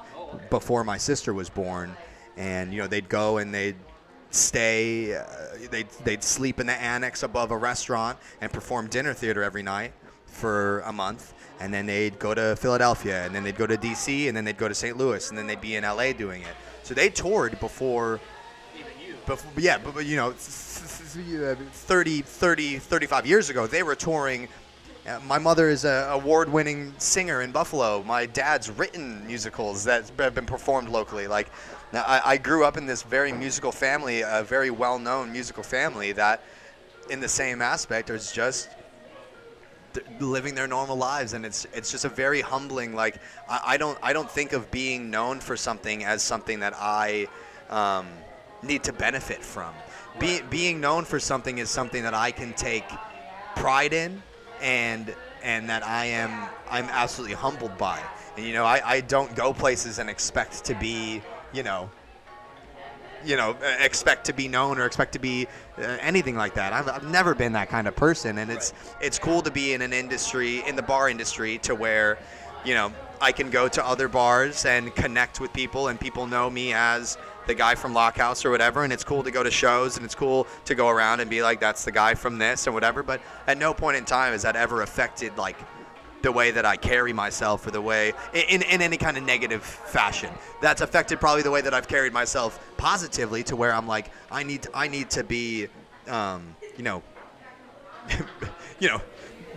before 0.50 0.82
my 0.82 0.98
sister 0.98 1.32
was 1.32 1.48
born, 1.48 1.96
and 2.36 2.72
you 2.72 2.80
know 2.80 2.88
they'd 2.88 3.08
go 3.08 3.38
and 3.38 3.54
they'd 3.54 3.76
stay, 4.30 5.14
uh, 5.14 5.24
they'd 5.70 5.88
they'd 6.02 6.24
sleep 6.24 6.58
in 6.58 6.66
the 6.66 6.72
annex 6.72 7.22
above 7.22 7.52
a 7.52 7.56
restaurant 7.56 8.18
and 8.40 8.52
perform 8.52 8.88
dinner 8.88 9.14
theater 9.14 9.44
every 9.44 9.62
night 9.62 9.92
for 10.34 10.80
a 10.80 10.92
month. 10.92 11.32
And 11.60 11.72
then 11.72 11.86
they'd 11.86 12.18
go 12.18 12.34
to 12.34 12.56
Philadelphia, 12.56 13.24
and 13.24 13.34
then 13.34 13.44
they'd 13.44 13.56
go 13.56 13.66
to 13.66 13.76
D.C., 13.76 14.28
and 14.28 14.36
then 14.36 14.44
they'd 14.44 14.58
go 14.58 14.68
to 14.68 14.74
St. 14.74 14.96
Louis, 14.96 15.28
and 15.28 15.38
then 15.38 15.46
they'd 15.46 15.60
be 15.60 15.76
in 15.76 15.84
L.A. 15.84 16.12
doing 16.12 16.42
it. 16.42 16.54
So 16.82 16.94
they 16.94 17.08
toured 17.08 17.58
before 17.60 18.20
Even 18.74 18.92
you. 19.06 19.14
before, 19.24 19.50
yeah, 19.56 19.78
but, 19.78 20.04
you 20.04 20.16
know, 20.16 20.32
30, 20.32 22.22
30, 22.22 22.78
35 22.78 23.26
years 23.26 23.50
ago, 23.50 23.66
they 23.66 23.82
were 23.82 23.94
touring. 23.94 24.48
Uh, 25.06 25.20
my 25.26 25.38
mother 25.38 25.68
is 25.68 25.84
an 25.84 26.10
award-winning 26.10 26.92
singer 26.98 27.42
in 27.42 27.52
Buffalo. 27.52 28.02
My 28.02 28.26
dad's 28.26 28.68
written 28.70 29.24
musicals 29.26 29.84
that 29.84 30.10
have 30.18 30.34
been 30.34 30.46
performed 30.46 30.88
locally. 30.88 31.26
Like, 31.26 31.50
I, 31.92 32.20
I 32.24 32.36
grew 32.36 32.64
up 32.64 32.76
in 32.76 32.86
this 32.86 33.02
very 33.02 33.32
musical 33.32 33.70
family, 33.70 34.22
a 34.22 34.42
very 34.42 34.70
well-known 34.70 35.30
musical 35.30 35.62
family 35.62 36.12
that, 36.12 36.42
in 37.10 37.20
the 37.20 37.28
same 37.28 37.62
aspect, 37.62 38.10
is 38.10 38.32
just 38.32 38.68
living 40.20 40.54
their 40.54 40.66
normal 40.66 40.96
lives 40.96 41.32
and 41.32 41.44
it's 41.46 41.66
it's 41.72 41.90
just 41.90 42.04
a 42.04 42.08
very 42.08 42.40
humbling 42.40 42.94
like 42.94 43.16
I, 43.48 43.60
I 43.66 43.76
don't 43.76 43.98
I 44.02 44.12
don't 44.12 44.30
think 44.30 44.52
of 44.52 44.70
being 44.70 45.10
known 45.10 45.40
for 45.40 45.56
something 45.56 46.04
as 46.04 46.22
something 46.22 46.60
that 46.60 46.74
I 46.76 47.28
um, 47.70 48.06
need 48.62 48.84
to 48.84 48.92
benefit 48.92 49.42
from. 49.42 49.74
Be, 50.18 50.42
being 50.48 50.80
known 50.80 51.04
for 51.04 51.18
something 51.18 51.58
is 51.58 51.70
something 51.70 52.02
that 52.04 52.14
I 52.14 52.30
can 52.30 52.52
take 52.54 52.84
pride 53.56 53.92
in 53.92 54.22
and 54.60 55.14
and 55.42 55.68
that 55.68 55.84
I 55.84 56.06
am 56.06 56.48
I'm 56.70 56.86
absolutely 56.86 57.36
humbled 57.36 57.76
by. 57.78 58.00
And 58.36 58.46
you 58.46 58.52
know 58.52 58.64
I, 58.64 58.80
I 58.84 59.00
don't 59.00 59.34
go 59.34 59.52
places 59.52 59.98
and 59.98 60.08
expect 60.08 60.64
to 60.64 60.74
be 60.74 61.22
you 61.52 61.62
know 61.62 61.90
you 63.24 63.36
know, 63.36 63.56
uh, 63.62 63.76
expect 63.80 64.26
to 64.26 64.32
be 64.32 64.48
known 64.48 64.78
or 64.78 64.86
expect 64.86 65.12
to 65.12 65.18
be 65.18 65.46
uh, 65.78 65.82
anything 66.00 66.36
like 66.36 66.54
that. 66.54 66.72
I've, 66.72 66.88
I've 66.88 67.10
never 67.10 67.34
been 67.34 67.52
that 67.52 67.68
kind 67.68 67.88
of 67.88 67.96
person, 67.96 68.38
and 68.38 68.50
it's 68.50 68.72
it's 69.00 69.18
cool 69.18 69.42
to 69.42 69.50
be 69.50 69.72
in 69.72 69.82
an 69.82 69.92
industry, 69.92 70.66
in 70.66 70.76
the 70.76 70.82
bar 70.82 71.08
industry, 71.08 71.58
to 71.58 71.74
where, 71.74 72.18
you 72.64 72.74
know, 72.74 72.92
I 73.20 73.32
can 73.32 73.50
go 73.50 73.68
to 73.68 73.84
other 73.84 74.08
bars 74.08 74.64
and 74.64 74.94
connect 74.94 75.40
with 75.40 75.52
people, 75.52 75.88
and 75.88 75.98
people 75.98 76.26
know 76.26 76.50
me 76.50 76.72
as 76.72 77.16
the 77.46 77.54
guy 77.54 77.74
from 77.74 77.92
Lockhouse 77.92 78.44
or 78.44 78.50
whatever, 78.50 78.84
and 78.84 78.92
it's 78.92 79.04
cool 79.04 79.22
to 79.22 79.30
go 79.30 79.42
to 79.42 79.50
shows, 79.50 79.96
and 79.96 80.04
it's 80.04 80.14
cool 80.14 80.46
to 80.64 80.74
go 80.74 80.88
around 80.88 81.20
and 81.20 81.28
be 81.28 81.42
like, 81.42 81.60
that's 81.60 81.84
the 81.84 81.92
guy 81.92 82.14
from 82.14 82.38
this 82.38 82.66
and 82.66 82.74
whatever. 82.74 83.02
But 83.02 83.20
at 83.46 83.58
no 83.58 83.74
point 83.74 83.96
in 83.96 84.04
time 84.04 84.32
has 84.32 84.42
that 84.42 84.56
ever 84.56 84.82
affected 84.82 85.36
like 85.36 85.56
the 86.24 86.32
way 86.32 86.50
that 86.50 86.64
I 86.64 86.76
carry 86.76 87.12
myself 87.12 87.66
or 87.66 87.70
the 87.70 87.82
way 87.82 88.12
in, 88.32 88.62
in 88.62 88.82
any 88.82 88.96
kind 88.96 89.16
of 89.16 89.22
negative 89.22 89.62
fashion. 89.62 90.30
That's 90.60 90.80
affected 90.80 91.20
probably 91.20 91.42
the 91.42 91.50
way 91.50 91.60
that 91.60 91.74
I've 91.74 91.86
carried 91.86 92.12
myself 92.12 92.58
positively 92.76 93.42
to 93.44 93.56
where 93.56 93.72
I'm 93.72 93.86
like 93.86 94.10
I 94.32 94.42
need 94.42 94.62
to, 94.62 94.70
I 94.74 94.88
need 94.88 95.10
to 95.10 95.22
be 95.22 95.68
um, 96.08 96.56
you 96.76 96.82
know 96.82 97.02
you 98.80 98.88
know 98.88 99.00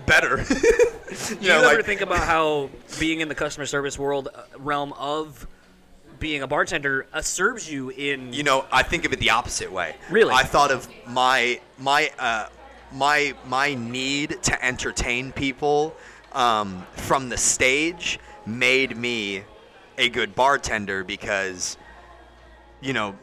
better. 0.06 0.38
you 0.50 1.38
you 1.40 1.48
know, 1.48 1.64
ever 1.64 1.78
like- 1.78 1.86
think 1.86 2.02
about 2.02 2.20
how 2.20 2.70
being 3.00 3.22
in 3.22 3.30
the 3.30 3.36
customer 3.36 3.66
service 3.66 3.98
world 3.98 4.28
uh, 4.36 4.44
realm 4.58 4.94
of 4.94 5.48
being 6.20 6.42
a 6.42 6.48
bartender 6.48 7.08
uh, 7.14 7.22
serves 7.22 7.72
you 7.72 7.92
in 7.92 8.34
you 8.34 8.44
know, 8.44 8.66
I 8.72 8.84
think 8.84 9.06
of 9.06 9.14
it 9.14 9.20
the 9.20 9.30
opposite 9.30 9.72
way. 9.72 9.96
Really? 10.10 10.34
I 10.34 10.44
thought 10.44 10.72
of 10.72 10.88
my 11.08 11.62
my 11.80 12.12
uh, 12.20 12.48
my 12.92 13.34
my 13.46 13.74
need 13.74 14.44
to 14.44 14.66
entertain 14.66 15.32
people 15.32 15.96
um, 16.38 16.86
from 16.94 17.30
the 17.30 17.38
stage 17.38 18.20
made 18.46 18.96
me 18.96 19.44
a 19.98 20.08
good 20.08 20.36
bartender 20.36 21.04
because 21.04 21.78
you 22.80 22.94
know 22.94 23.16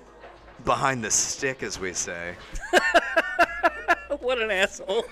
behind 0.65 1.05
the 1.05 1.11
stick, 1.11 1.63
as 1.63 1.79
we 1.79 1.93
say. 1.93 2.35
what 4.21 4.41
an 4.41 4.51
asshole. 4.51 5.05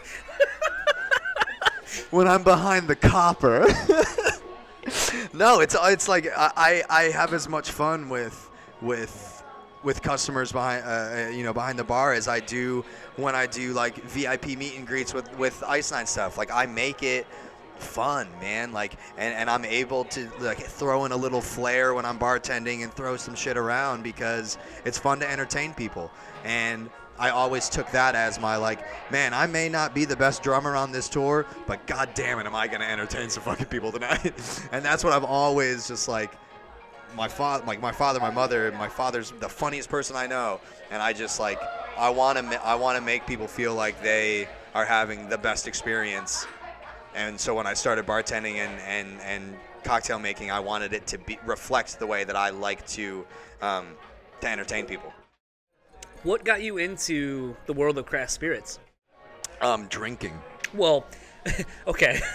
when 2.11 2.27
I'm 2.27 2.43
behind 2.43 2.89
the 2.89 2.97
copper. 2.97 3.61
no, 5.33 5.61
it's 5.61 5.77
it's 5.81 6.09
like 6.09 6.27
I, 6.37 6.83
I 6.91 7.03
have 7.05 7.33
as 7.33 7.49
much 7.49 7.71
fun 7.71 8.09
with 8.09 8.51
with 8.81 9.45
with 9.85 10.03
customers 10.03 10.51
behind 10.51 10.85
uh, 10.85 11.31
you 11.31 11.45
know 11.45 11.53
behind 11.53 11.79
the 11.79 11.85
bar 11.85 12.13
as 12.15 12.27
I 12.27 12.41
do 12.41 12.85
when 13.17 13.37
I 13.37 13.47
do 13.47 13.73
like 13.73 13.97
VIP 14.03 14.59
meet 14.59 14.77
and 14.77 14.87
greets 14.87 15.15
with 15.15 15.33
with 15.39 15.63
Ice 15.67 15.93
Nine 15.93 16.07
stuff. 16.07 16.37
Like 16.37 16.51
I 16.51 16.67
make 16.67 17.05
it 17.05 17.27
fun, 17.83 18.29
man. 18.41 18.73
Like, 18.73 18.95
and, 19.17 19.35
and 19.35 19.51
I'm 19.51 19.65
able 19.65 20.05
to 20.05 20.31
like 20.41 20.59
throw 20.59 21.05
in 21.05 21.13
a 21.13 21.17
little 21.17 21.41
flair 21.41 21.95
when 21.95 22.05
I'm 22.05 22.19
bartending 22.19 22.83
and 22.83 22.93
throw 22.93 23.17
some 23.17 23.35
shit 23.35 23.57
around 23.57 24.03
because 24.03 24.59
it's 24.85 24.99
fun 24.99 25.21
to 25.21 25.31
entertain 25.31 25.75
people. 25.75 26.11
And 26.45 26.91
I 27.19 27.31
always 27.31 27.69
took 27.69 27.91
that 27.93 28.15
as 28.15 28.41
my 28.41 28.57
like, 28.57 28.81
man, 29.13 29.35
I 29.35 29.47
may 29.47 29.69
not 29.69 29.95
be 29.95 30.05
the 30.05 30.17
best 30.17 30.43
drummer 30.43 30.75
on 30.75 30.93
this 30.93 31.09
tour, 31.09 31.47
but 31.67 31.87
god 31.87 32.11
damn 32.15 32.39
it, 32.39 32.47
am 32.47 32.55
I 32.55 32.67
gonna 32.67 32.85
entertain 32.85 33.29
some 33.29 33.43
fucking 33.43 33.67
people 33.67 33.93
tonight? 33.93 34.33
and 34.73 34.85
that's 34.85 35.05
what 35.05 35.13
I've 35.13 35.25
always 35.25 35.87
just 35.87 36.09
like 36.09 36.33
my 37.15 37.29
father, 37.29 37.65
like 37.67 37.81
my 37.81 37.93
father, 37.93 38.21
my 38.21 38.31
mother, 38.31 38.73
my 38.73 38.89
father's 38.89 39.33
the 39.41 39.49
funniest 39.49 39.89
person 39.89 40.17
I 40.17 40.27
know, 40.27 40.61
and 40.91 41.03
I 41.03 41.13
just 41.13 41.39
like 41.39 41.61
I 41.97 42.11
want 42.11 42.39
to 42.39 42.67
I 42.67 42.75
want 42.75 42.97
to 42.97 43.03
make 43.03 43.27
people 43.27 43.47
feel 43.47 43.75
like 43.75 44.03
they 44.03 44.49
are 44.75 44.85
having 44.85 45.29
the 45.29 45.39
best 45.39 45.69
experience. 45.69 46.47
And 47.15 47.39
so 47.39 47.55
when 47.55 47.67
I 47.67 47.75
started 47.75 48.07
bartending 48.07 48.57
and 48.57 48.81
and 48.81 49.21
and 49.21 49.57
cocktail 49.85 50.19
making, 50.19 50.51
I 50.51 50.61
wanted 50.61 50.93
it 50.93 51.07
to 51.09 51.19
be 51.19 51.39
reflect 51.45 51.99
the 51.99 52.07
way 52.07 52.25
that 52.25 52.37
I 52.37 52.51
like 52.51 52.87
to 52.89 53.25
um, 53.61 53.87
to 54.41 54.49
entertain 54.49 54.87
people. 54.87 55.13
What 56.23 56.45
got 56.45 56.63
you 56.63 56.79
into 56.79 57.57
the 57.67 57.73
world 57.73 57.99
of 57.99 58.07
craft 58.07 58.31
spirits? 58.31 58.79
Um, 59.61 59.87
drinking. 59.89 60.39
Well, 60.73 61.05
okay. 61.87 62.21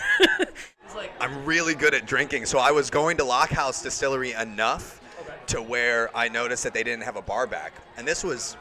I'm 1.20 1.46
really 1.46 1.76
good 1.76 1.94
at 1.94 2.06
drinking, 2.06 2.46
so 2.46 2.60
I 2.60 2.72
was 2.72 2.90
going 2.90 3.18
to 3.18 3.24
Lockhouse 3.24 3.82
Distillery 3.82 4.32
enough 4.32 5.02
to 5.48 5.62
where 5.62 6.16
I 6.16 6.28
noticed 6.28 6.64
that 6.64 6.74
they 6.74 6.84
didn't 6.84 7.04
have 7.04 7.16
a 7.16 7.22
bar 7.22 7.48
back, 7.48 7.74
and 7.98 8.08
this 8.08 8.24
was 8.24 8.58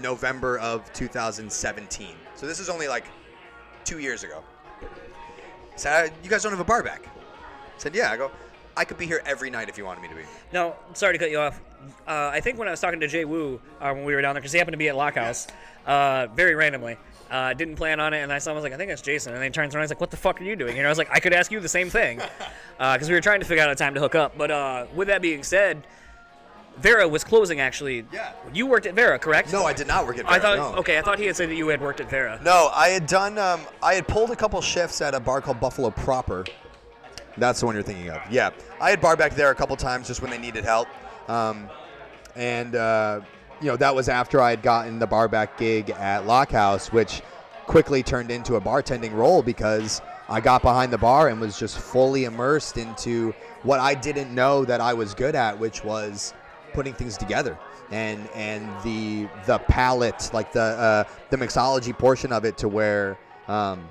November 0.00 0.58
of 0.58 0.90
2017. 0.92 2.08
So 2.34 2.46
this 2.46 2.58
is 2.58 2.68
only 2.68 2.88
like 2.88 3.04
two 3.84 3.98
years 3.98 4.24
ago. 4.24 4.42
So 5.76 6.08
you 6.22 6.30
guys 6.30 6.42
don't 6.42 6.52
have 6.52 6.60
a 6.60 6.64
bar 6.64 6.82
back? 6.82 7.06
I 7.06 7.78
said 7.78 7.94
yeah. 7.94 8.10
I 8.10 8.16
go. 8.16 8.30
I 8.76 8.84
could 8.84 8.98
be 8.98 9.06
here 9.06 9.22
every 9.24 9.50
night 9.50 9.68
if 9.68 9.78
you 9.78 9.84
wanted 9.84 10.02
me 10.02 10.08
to 10.08 10.14
be. 10.14 10.22
now, 10.52 10.74
sorry 10.94 11.12
to 11.12 11.18
cut 11.18 11.30
you 11.30 11.38
off. 11.38 11.60
Uh, 12.08 12.30
I 12.32 12.40
think 12.40 12.58
when 12.58 12.66
I 12.66 12.70
was 12.70 12.80
talking 12.80 12.98
to 13.00 13.06
Jay 13.06 13.24
Wu 13.24 13.60
uh, 13.80 13.92
when 13.92 14.04
we 14.04 14.14
were 14.14 14.22
down 14.22 14.34
there, 14.34 14.40
because 14.40 14.52
he 14.52 14.58
happened 14.58 14.72
to 14.72 14.78
be 14.78 14.88
at 14.88 14.96
Lockhouse, 14.96 15.48
uh, 15.86 16.26
very 16.34 16.54
randomly. 16.54 16.96
Uh, 17.30 17.52
didn't 17.54 17.76
plan 17.76 18.00
on 18.00 18.14
it, 18.14 18.18
and 18.18 18.32
I 18.32 18.38
saw 18.38 18.50
him. 18.50 18.54
I 18.54 18.58
was 18.58 18.64
like, 18.64 18.72
I 18.72 18.76
think 18.76 18.90
that's 18.90 19.02
Jason. 19.02 19.32
And 19.32 19.42
then 19.42 19.50
he 19.50 19.52
turns 19.52 19.74
around. 19.74 19.82
He's 19.84 19.90
like, 19.90 20.00
What 20.00 20.10
the 20.10 20.16
fuck 20.16 20.40
are 20.40 20.44
you 20.44 20.56
doing? 20.56 20.76
And 20.78 20.86
I 20.86 20.90
was 20.90 20.98
like, 20.98 21.08
I 21.10 21.20
could 21.20 21.32
ask 21.32 21.50
you 21.50 21.60
the 21.60 21.68
same 21.68 21.90
thing, 21.90 22.20
because 22.78 23.08
we 23.08 23.14
were 23.14 23.20
trying 23.20 23.40
to 23.40 23.46
figure 23.46 23.62
out 23.62 23.70
a 23.70 23.74
time 23.74 23.94
to 23.94 24.00
hook 24.00 24.14
up. 24.14 24.36
But 24.36 24.50
uh, 24.50 24.86
with 24.94 25.08
that 25.08 25.22
being 25.22 25.42
said, 25.42 25.86
Vera 26.78 27.06
was 27.06 27.24
closing 27.24 27.60
actually. 27.60 28.04
Yeah. 28.12 28.32
You 28.52 28.66
worked 28.66 28.86
at 28.86 28.94
Vera, 28.94 29.18
correct? 29.18 29.52
No, 29.52 29.64
I 29.64 29.72
did 29.72 29.86
not 29.86 30.06
work 30.06 30.18
at. 30.18 30.24
Vera. 30.24 30.36
I 30.36 30.38
thought. 30.38 30.56
no. 30.56 30.78
Okay, 30.80 30.98
I 30.98 31.02
thought 31.02 31.18
he 31.18 31.26
had 31.26 31.36
said 31.36 31.48
that 31.48 31.54
you 31.54 31.68
had 31.68 31.80
worked 31.80 32.00
at 32.00 32.10
Vera. 32.10 32.40
No, 32.44 32.70
I 32.74 32.88
had 32.88 33.06
done. 33.06 33.38
Um, 33.38 33.60
I 33.82 33.94
had 33.94 34.08
pulled 34.08 34.30
a 34.30 34.36
couple 34.36 34.60
shifts 34.60 35.00
at 35.00 35.14
a 35.14 35.20
bar 35.20 35.40
called 35.40 35.60
Buffalo 35.60 35.90
Proper. 35.90 36.44
That's 37.36 37.60
the 37.60 37.66
one 37.66 37.74
you're 37.74 37.82
thinking 37.82 38.10
of. 38.10 38.20
Yeah, 38.30 38.50
I 38.80 38.90
had 38.90 39.00
bar 39.00 39.16
back 39.16 39.34
there 39.34 39.50
a 39.50 39.54
couple 39.54 39.76
times 39.76 40.06
just 40.06 40.22
when 40.22 40.30
they 40.30 40.38
needed 40.38 40.64
help, 40.64 40.88
um, 41.28 41.68
and 42.36 42.76
uh, 42.76 43.20
you 43.60 43.68
know 43.68 43.76
that 43.76 43.94
was 43.94 44.08
after 44.08 44.40
I 44.40 44.50
had 44.50 44.62
gotten 44.62 44.98
the 44.98 45.06
bar 45.06 45.28
back 45.28 45.58
gig 45.58 45.90
at 45.90 46.26
Lockhouse, 46.26 46.92
which 46.92 47.22
quickly 47.66 48.02
turned 48.02 48.30
into 48.30 48.56
a 48.56 48.60
bartending 48.60 49.12
role 49.14 49.42
because 49.42 50.02
I 50.28 50.40
got 50.40 50.62
behind 50.62 50.92
the 50.92 50.98
bar 50.98 51.28
and 51.28 51.40
was 51.40 51.58
just 51.58 51.78
fully 51.78 52.24
immersed 52.24 52.76
into 52.76 53.34
what 53.62 53.80
I 53.80 53.94
didn't 53.94 54.34
know 54.34 54.64
that 54.64 54.80
I 54.80 54.92
was 54.94 55.14
good 55.14 55.34
at, 55.34 55.58
which 55.58 55.82
was 55.82 56.34
putting 56.74 56.92
things 56.92 57.16
together 57.16 57.58
and 57.90 58.28
and 58.34 58.68
the 58.82 59.28
the 59.46 59.58
palette 59.60 60.30
like 60.32 60.52
the 60.52 60.60
uh, 60.60 61.04
the 61.30 61.36
mixology 61.36 61.96
portion 61.96 62.32
of 62.32 62.44
it 62.44 62.58
to 62.58 62.68
where 62.68 63.18
um, 63.48 63.88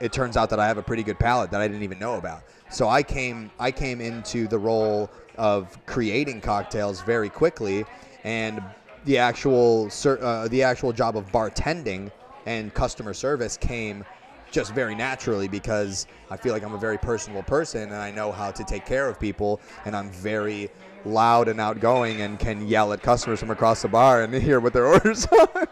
it 0.00 0.12
turns 0.12 0.36
out 0.36 0.50
that 0.50 0.58
I 0.58 0.66
have 0.66 0.78
a 0.78 0.82
pretty 0.82 1.02
good 1.02 1.18
palate 1.18 1.50
that 1.50 1.60
I 1.60 1.68
didn't 1.68 1.82
even 1.82 1.98
know 1.98 2.16
about. 2.16 2.42
So 2.70 2.88
I 2.88 3.02
came 3.02 3.50
I 3.58 3.70
came 3.70 4.00
into 4.00 4.46
the 4.46 4.58
role 4.58 5.10
of 5.36 5.78
creating 5.86 6.40
cocktails 6.40 7.02
very 7.02 7.28
quickly, 7.28 7.84
and 8.24 8.62
the 9.04 9.18
actual 9.18 9.90
uh, 10.04 10.48
the 10.48 10.62
actual 10.62 10.92
job 10.92 11.16
of 11.16 11.30
bartending 11.32 12.10
and 12.46 12.72
customer 12.72 13.14
service 13.14 13.56
came 13.56 14.04
just 14.50 14.74
very 14.74 14.94
naturally 14.94 15.48
because 15.48 16.06
I 16.30 16.36
feel 16.36 16.52
like 16.52 16.62
I'm 16.62 16.74
a 16.74 16.78
very 16.78 16.98
personable 16.98 17.42
person 17.42 17.82
and 17.82 17.94
I 17.94 18.10
know 18.10 18.32
how 18.32 18.50
to 18.50 18.64
take 18.64 18.84
care 18.84 19.08
of 19.08 19.18
people 19.18 19.60
and 19.84 19.96
I'm 19.96 20.10
very 20.10 20.70
loud 21.04 21.48
and 21.48 21.60
outgoing 21.60 22.20
and 22.20 22.38
can 22.38 22.66
yell 22.66 22.92
at 22.92 23.02
customers 23.02 23.40
from 23.40 23.50
across 23.50 23.82
the 23.82 23.88
bar 23.88 24.22
and 24.22 24.34
hear 24.42 24.60
what 24.60 24.72
their 24.72 24.86
orders 24.86 25.26
are. 25.26 25.68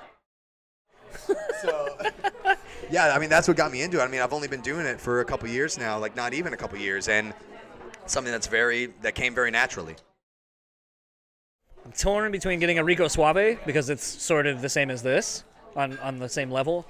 so 1.61 1.97
yeah, 2.91 3.13
I 3.15 3.19
mean 3.19 3.29
that's 3.29 3.49
what 3.49 3.57
got 3.57 3.73
me 3.73 3.83
into 3.83 4.01
it. 4.01 4.03
I 4.03 4.09
mean 4.09 4.21
I've 4.21 4.33
only 4.33 4.49
been 4.49 4.63
doing 4.63 4.87
it 4.87 5.01
for 5.01 5.21
a 5.21 5.25
couple 5.25 5.49
years 5.49 5.79
now, 5.79 5.99
like 5.99 6.17
not 6.17 6.33
even 6.33 6.53
a 6.53 6.57
couple 6.57 6.79
years, 6.79 7.09
and 7.09 7.35
something 8.07 8.33
that's 8.33 8.47
very 8.47 8.87
that 9.03 9.15
came 9.15 9.35
very 9.35 9.51
naturally. 9.51 9.97
I'm 11.85 11.93
torn 11.93 12.33
between 12.33 12.59
getting 12.59 12.79
a 12.79 12.85
Rico 12.85 13.09
Suave 13.09 13.59
because 13.65 13.89
it's 13.89 14.05
sort 14.05 14.47
of 14.47 14.61
the 14.61 14.69
same 14.69 14.91
as 14.91 15.03
this 15.03 15.45
on 15.77 15.99
on 15.99 16.19
the 16.19 16.29
same 16.29 16.51
level. 16.51 16.87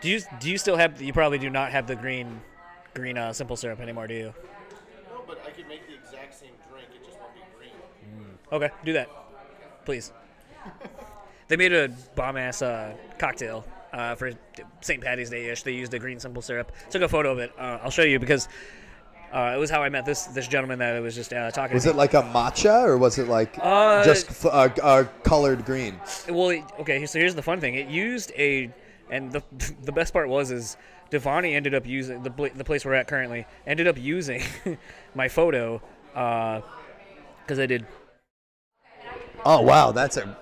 Do 0.00 0.08
you 0.08 0.20
do 0.40 0.50
you 0.50 0.58
still 0.58 0.76
have? 0.76 1.00
You 1.02 1.12
probably 1.12 1.38
do 1.38 1.50
not 1.50 1.72
have 1.72 1.86
the 1.86 1.96
green 1.96 2.40
green 2.94 3.18
uh, 3.18 3.32
simple 3.32 3.56
syrup 3.56 3.80
anymore, 3.80 4.06
do 4.06 4.14
you? 4.14 4.34
No, 5.10 5.22
but 5.26 5.42
I 5.46 5.50
could 5.50 5.68
make 5.68 5.86
the 5.88 5.94
exact 5.94 6.38
same 6.38 6.50
drink. 6.70 6.88
It 6.94 7.04
just 7.04 7.18
won't 7.18 7.34
be 7.34 7.40
green. 7.58 7.72
Okay, 8.52 8.70
do 8.84 8.92
that, 8.92 9.08
please. 9.84 10.12
they 11.48 11.56
made 11.56 11.72
a 11.72 11.88
bomb 12.14 12.36
ass 12.36 12.62
uh, 12.62 12.94
cocktail 13.18 13.64
uh, 13.92 14.14
for 14.14 14.32
St. 14.82 15.02
Patty's 15.02 15.30
Day 15.30 15.48
ish. 15.48 15.62
They 15.62 15.72
used 15.72 15.90
the 15.92 15.98
green 15.98 16.20
simple 16.20 16.42
syrup. 16.42 16.72
Took 16.90 17.02
a 17.02 17.08
photo 17.08 17.32
of 17.32 17.38
it. 17.38 17.52
Uh, 17.58 17.78
I'll 17.82 17.90
show 17.90 18.02
you 18.02 18.18
because 18.20 18.48
uh, 19.32 19.52
it 19.54 19.58
was 19.58 19.68
how 19.70 19.82
I 19.82 19.88
met 19.88 20.04
this 20.06 20.26
this 20.26 20.46
gentleman 20.46 20.78
that 20.78 20.94
I 20.94 21.00
was 21.00 21.14
just 21.16 21.32
uh, 21.32 21.50
talking. 21.50 21.70
To. 21.70 21.74
Was 21.74 21.84
to 21.84 21.90
it 21.90 21.96
like 21.96 22.14
a 22.14 22.22
matcha 22.22 22.84
or 22.84 22.96
was 22.98 23.18
it 23.18 23.26
like 23.26 23.58
Uh, 23.60 24.04
just 24.04 24.30
f- 24.30 24.46
uh, 24.46 24.68
uh, 24.80 25.04
colored 25.24 25.64
green? 25.64 26.00
Well, 26.28 26.64
okay. 26.78 27.04
So 27.06 27.18
here's 27.18 27.34
the 27.34 27.42
fun 27.42 27.60
thing. 27.60 27.74
It 27.74 27.88
used 27.88 28.30
a, 28.36 28.70
and 29.10 29.32
the 29.32 29.42
the 29.82 29.92
best 29.92 30.12
part 30.12 30.28
was 30.28 30.50
is 30.50 30.76
Divani 31.10 31.54
ended 31.54 31.74
up 31.74 31.86
using 31.86 32.22
the 32.22 32.50
the 32.54 32.64
place 32.64 32.84
we're 32.84 32.94
at 32.94 33.08
currently 33.08 33.46
ended 33.66 33.88
up 33.88 33.98
using 33.98 34.42
my 35.14 35.28
photo 35.28 35.80
because 36.12 37.58
I 37.58 37.66
did. 37.66 37.86
Oh 39.44 39.60
wow, 39.62 39.92
that's 39.92 40.16
a. 40.16 40.36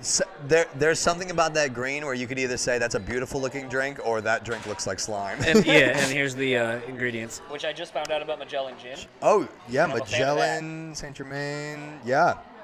So, 0.00 0.22
there, 0.46 0.66
there's 0.76 1.00
something 1.00 1.32
about 1.32 1.54
that 1.54 1.74
green 1.74 2.04
where 2.04 2.14
you 2.14 2.28
could 2.28 2.38
either 2.38 2.56
say 2.56 2.78
that's 2.78 2.94
a 2.94 3.00
beautiful 3.00 3.40
looking 3.40 3.68
drink 3.68 3.98
or 4.06 4.20
that 4.20 4.44
drink 4.44 4.64
looks 4.66 4.86
like 4.86 5.00
slime. 5.00 5.38
And 5.44 5.66
yeah, 5.66 5.72
and 5.98 6.12
here's 6.12 6.36
the 6.36 6.56
uh, 6.56 6.80
ingredients, 6.86 7.40
which 7.48 7.64
I 7.64 7.72
just 7.72 7.92
found 7.92 8.12
out 8.12 8.22
about 8.22 8.38
Magellan 8.38 8.74
gin. 8.80 8.96
oh 9.22 9.48
yeah, 9.68 9.82
I'm 9.82 9.90
a 9.90 9.94
fan 9.94 10.02
of 10.02 10.08
that. 10.08 10.62
Magellan, 10.62 10.94
Saint 10.94 11.16
Germain, 11.16 11.98
yeah, 12.04 12.34
It's 12.34 12.57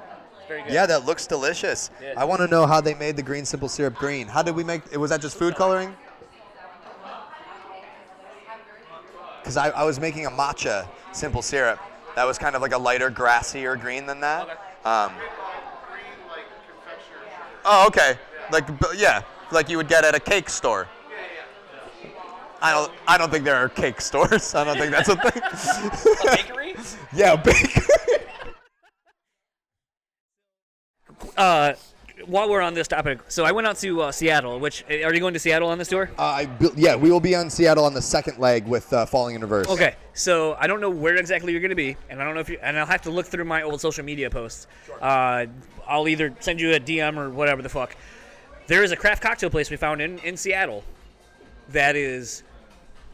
very 0.49 0.63
good. 0.63 0.73
yeah, 0.73 0.87
that 0.87 1.05
looks 1.05 1.27
delicious. 1.27 1.91
Yeah. 2.03 2.15
I 2.17 2.25
want 2.25 2.41
to 2.41 2.47
know 2.49 2.67
how 2.67 2.81
they 2.81 2.95
made 2.95 3.17
the 3.17 3.23
green 3.23 3.45
simple 3.45 3.69
syrup 3.69 3.95
green. 3.95 4.27
How 4.29 4.43
did 4.43 4.55
we 4.55 4.65
make? 4.65 4.83
It? 4.93 4.99
Was 4.99 5.11
that 5.11 5.21
just 5.21 5.37
food 5.39 5.55
coloring? 5.55 5.95
Because 9.41 9.57
I, 9.57 9.69
I 9.71 9.85
was 9.85 10.01
making 10.01 10.27
a 10.27 10.31
matcha 10.31 10.87
simple 11.13 11.43
syrup 11.43 11.79
that 12.17 12.25
was 12.25 12.39
kind 12.39 12.57
of 12.57 12.63
like 12.63 12.73
a 12.73 12.79
lighter, 12.79 13.11
grassier 13.11 13.79
green 13.79 14.07
than 14.07 14.21
that. 14.21 14.49
Um, 14.85 15.13
Oh, 17.65 17.87
okay. 17.87 18.19
Like, 18.53 18.69
yeah, 18.95 19.23
like 19.51 19.69
you 19.71 19.79
would 19.79 19.89
get 19.89 20.05
at 20.05 20.15
a 20.15 20.21
cake 20.21 20.51
store. 20.51 20.87
I 22.61 22.73
don't. 22.73 22.93
I 23.07 23.19
don't 23.19 23.31
think 23.31 23.45
there 23.45 23.57
are 23.57 23.69
cake 23.69 24.01
stores. 24.01 24.55
I 24.55 24.65
don't 24.65 24.79
think 24.79 24.91
that's 24.91 25.09
a 25.09 25.17
thing. 25.17 25.43
A 26.23 26.37
bakery. 26.37 26.75
yeah, 27.15 27.37
bakery. 27.37 28.24
Uh, 31.37 31.75
while 32.27 32.49
we're 32.49 32.61
on 32.61 32.75
this 32.75 32.89
topic, 32.89 33.19
so 33.29 33.45
I 33.45 33.53
went 33.53 33.67
out 33.67 33.77
to 33.79 34.03
uh, 34.03 34.13
Seattle. 34.13 34.61
Which 34.61 34.85
are 34.89 35.13
you 35.13 35.21
going 35.21 35.35
to 35.35 35.41
Seattle 35.41 35.69
on 35.69 35.79
this 35.79 35.89
tour? 35.89 36.11
Uh, 36.19 36.23
I 36.23 36.47
bu- 36.47 36.73
yeah, 36.77 36.95
we 36.97 37.11
will 37.11 37.21
be 37.21 37.35
on 37.35 37.51
Seattle 37.51 37.85
on 37.85 37.93
the 37.93 38.03
second 38.03 38.39
leg 38.39 38.67
with 38.67 38.93
uh, 38.93 39.05
Falling 39.05 39.35
in 39.35 39.41
Reverse. 39.41 39.69
Okay, 39.69 39.97
so 40.13 40.57
I 40.59 40.67
don't 40.67 40.81
know 40.81 40.91
where 40.91 41.17
exactly 41.17 41.53
you're 41.53 41.61
going 41.61 41.71
to 41.71 41.75
be, 41.75 41.97
and 42.09 42.23
I 42.23 42.25
don't 42.25 42.35
know 42.35 42.41
if 42.41 42.49
you, 42.49 42.59
and 42.63 42.79
I'll 42.79 42.87
have 42.87 43.03
to 43.03 43.11
look 43.11 43.27
through 43.27 43.45
my 43.45 43.63
old 43.63 43.81
social 43.81 44.05
media 44.05 44.31
posts. 44.31 44.67
Uh, 45.01 45.47
I'll 45.87 46.09
either 46.09 46.35
send 46.41 46.61
you 46.61 46.73
a 46.75 46.81
DM 46.81 47.17
or 47.17 47.31
whatever 47.31 47.63
the 47.63 47.69
fuck. 47.69 47.97
There 48.67 48.83
is 48.83 48.93
a 48.93 48.97
craft 48.97 49.23
cocktail 49.23 49.51
place 49.51 49.71
we 49.71 49.77
found 49.77 50.01
in, 50.01 50.19
in 50.21 50.37
Seattle 50.37 50.85
that 51.71 51.97
is 51.97 52.43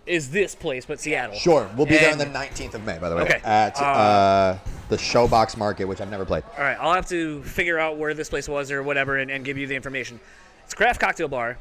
is 0.07 0.31
this 0.31 0.55
place, 0.55 0.87
but 0.87 1.01
Seattle. 1.01 1.37
Sure, 1.37 1.71
we'll 1.77 1.87
be 1.87 1.97
there 1.97 2.13
on 2.13 2.19
the 2.19 2.27
19th 2.27 2.75
of 2.75 2.85
May, 2.85 2.99
by 2.99 3.09
the 3.09 3.17
way, 3.17 3.23
Okay, 3.23 3.41
at 3.45 3.81
uh, 3.81 3.85
uh, 3.85 4.59
the 4.89 4.97
Showbox 4.97 5.57
Market, 5.57 5.85
which 5.85 6.01
I've 6.01 6.11
never 6.11 6.25
played. 6.25 6.45
All 6.57 6.65
right, 6.65 6.77
I'll 6.81 6.95
have 6.95 7.09
to 7.09 7.43
figure 7.43 7.79
out 7.79 7.97
where 7.97 8.15
this 8.15 8.29
place 8.29 8.49
was 8.49 8.71
or 8.71 8.83
whatever 8.83 9.17
and, 9.19 9.31
and 9.31 9.45
give 9.45 9.59
you 9.59 9.67
the 9.67 9.77
information. 9.77 10.21
It's 10.65 10.75
craft 10.75 11.01
cocktail 11.01 11.29
bar, 11.29 11.59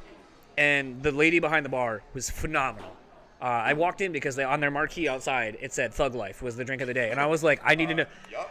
and 0.58 1.02
the 1.04 1.12
lady 1.12 1.40
behind 1.40 1.66
the 1.66 1.70
bar 1.70 2.02
was 2.14 2.30
phenomenal. 2.30 2.96
Uh, 3.42 3.46
I 3.46 3.74
walked 3.74 4.02
in 4.02 4.12
because 4.12 4.36
they, 4.36 4.44
on 4.44 4.60
their 4.60 4.72
marquee 4.72 5.08
outside 5.08 5.58
it 5.62 5.72
said 5.72 5.94
"Thug 5.94 6.14
Life" 6.14 6.42
was 6.42 6.58
the 6.58 6.66
drink 6.66 6.82
of 6.82 6.88
the 6.90 6.94
day, 6.94 7.10
and 7.12 7.20
I 7.20 7.26
was 7.26 7.42
like, 7.42 7.62
I 7.64 7.76
need 7.76 7.88
to 7.88 7.96
know. 7.96 8.06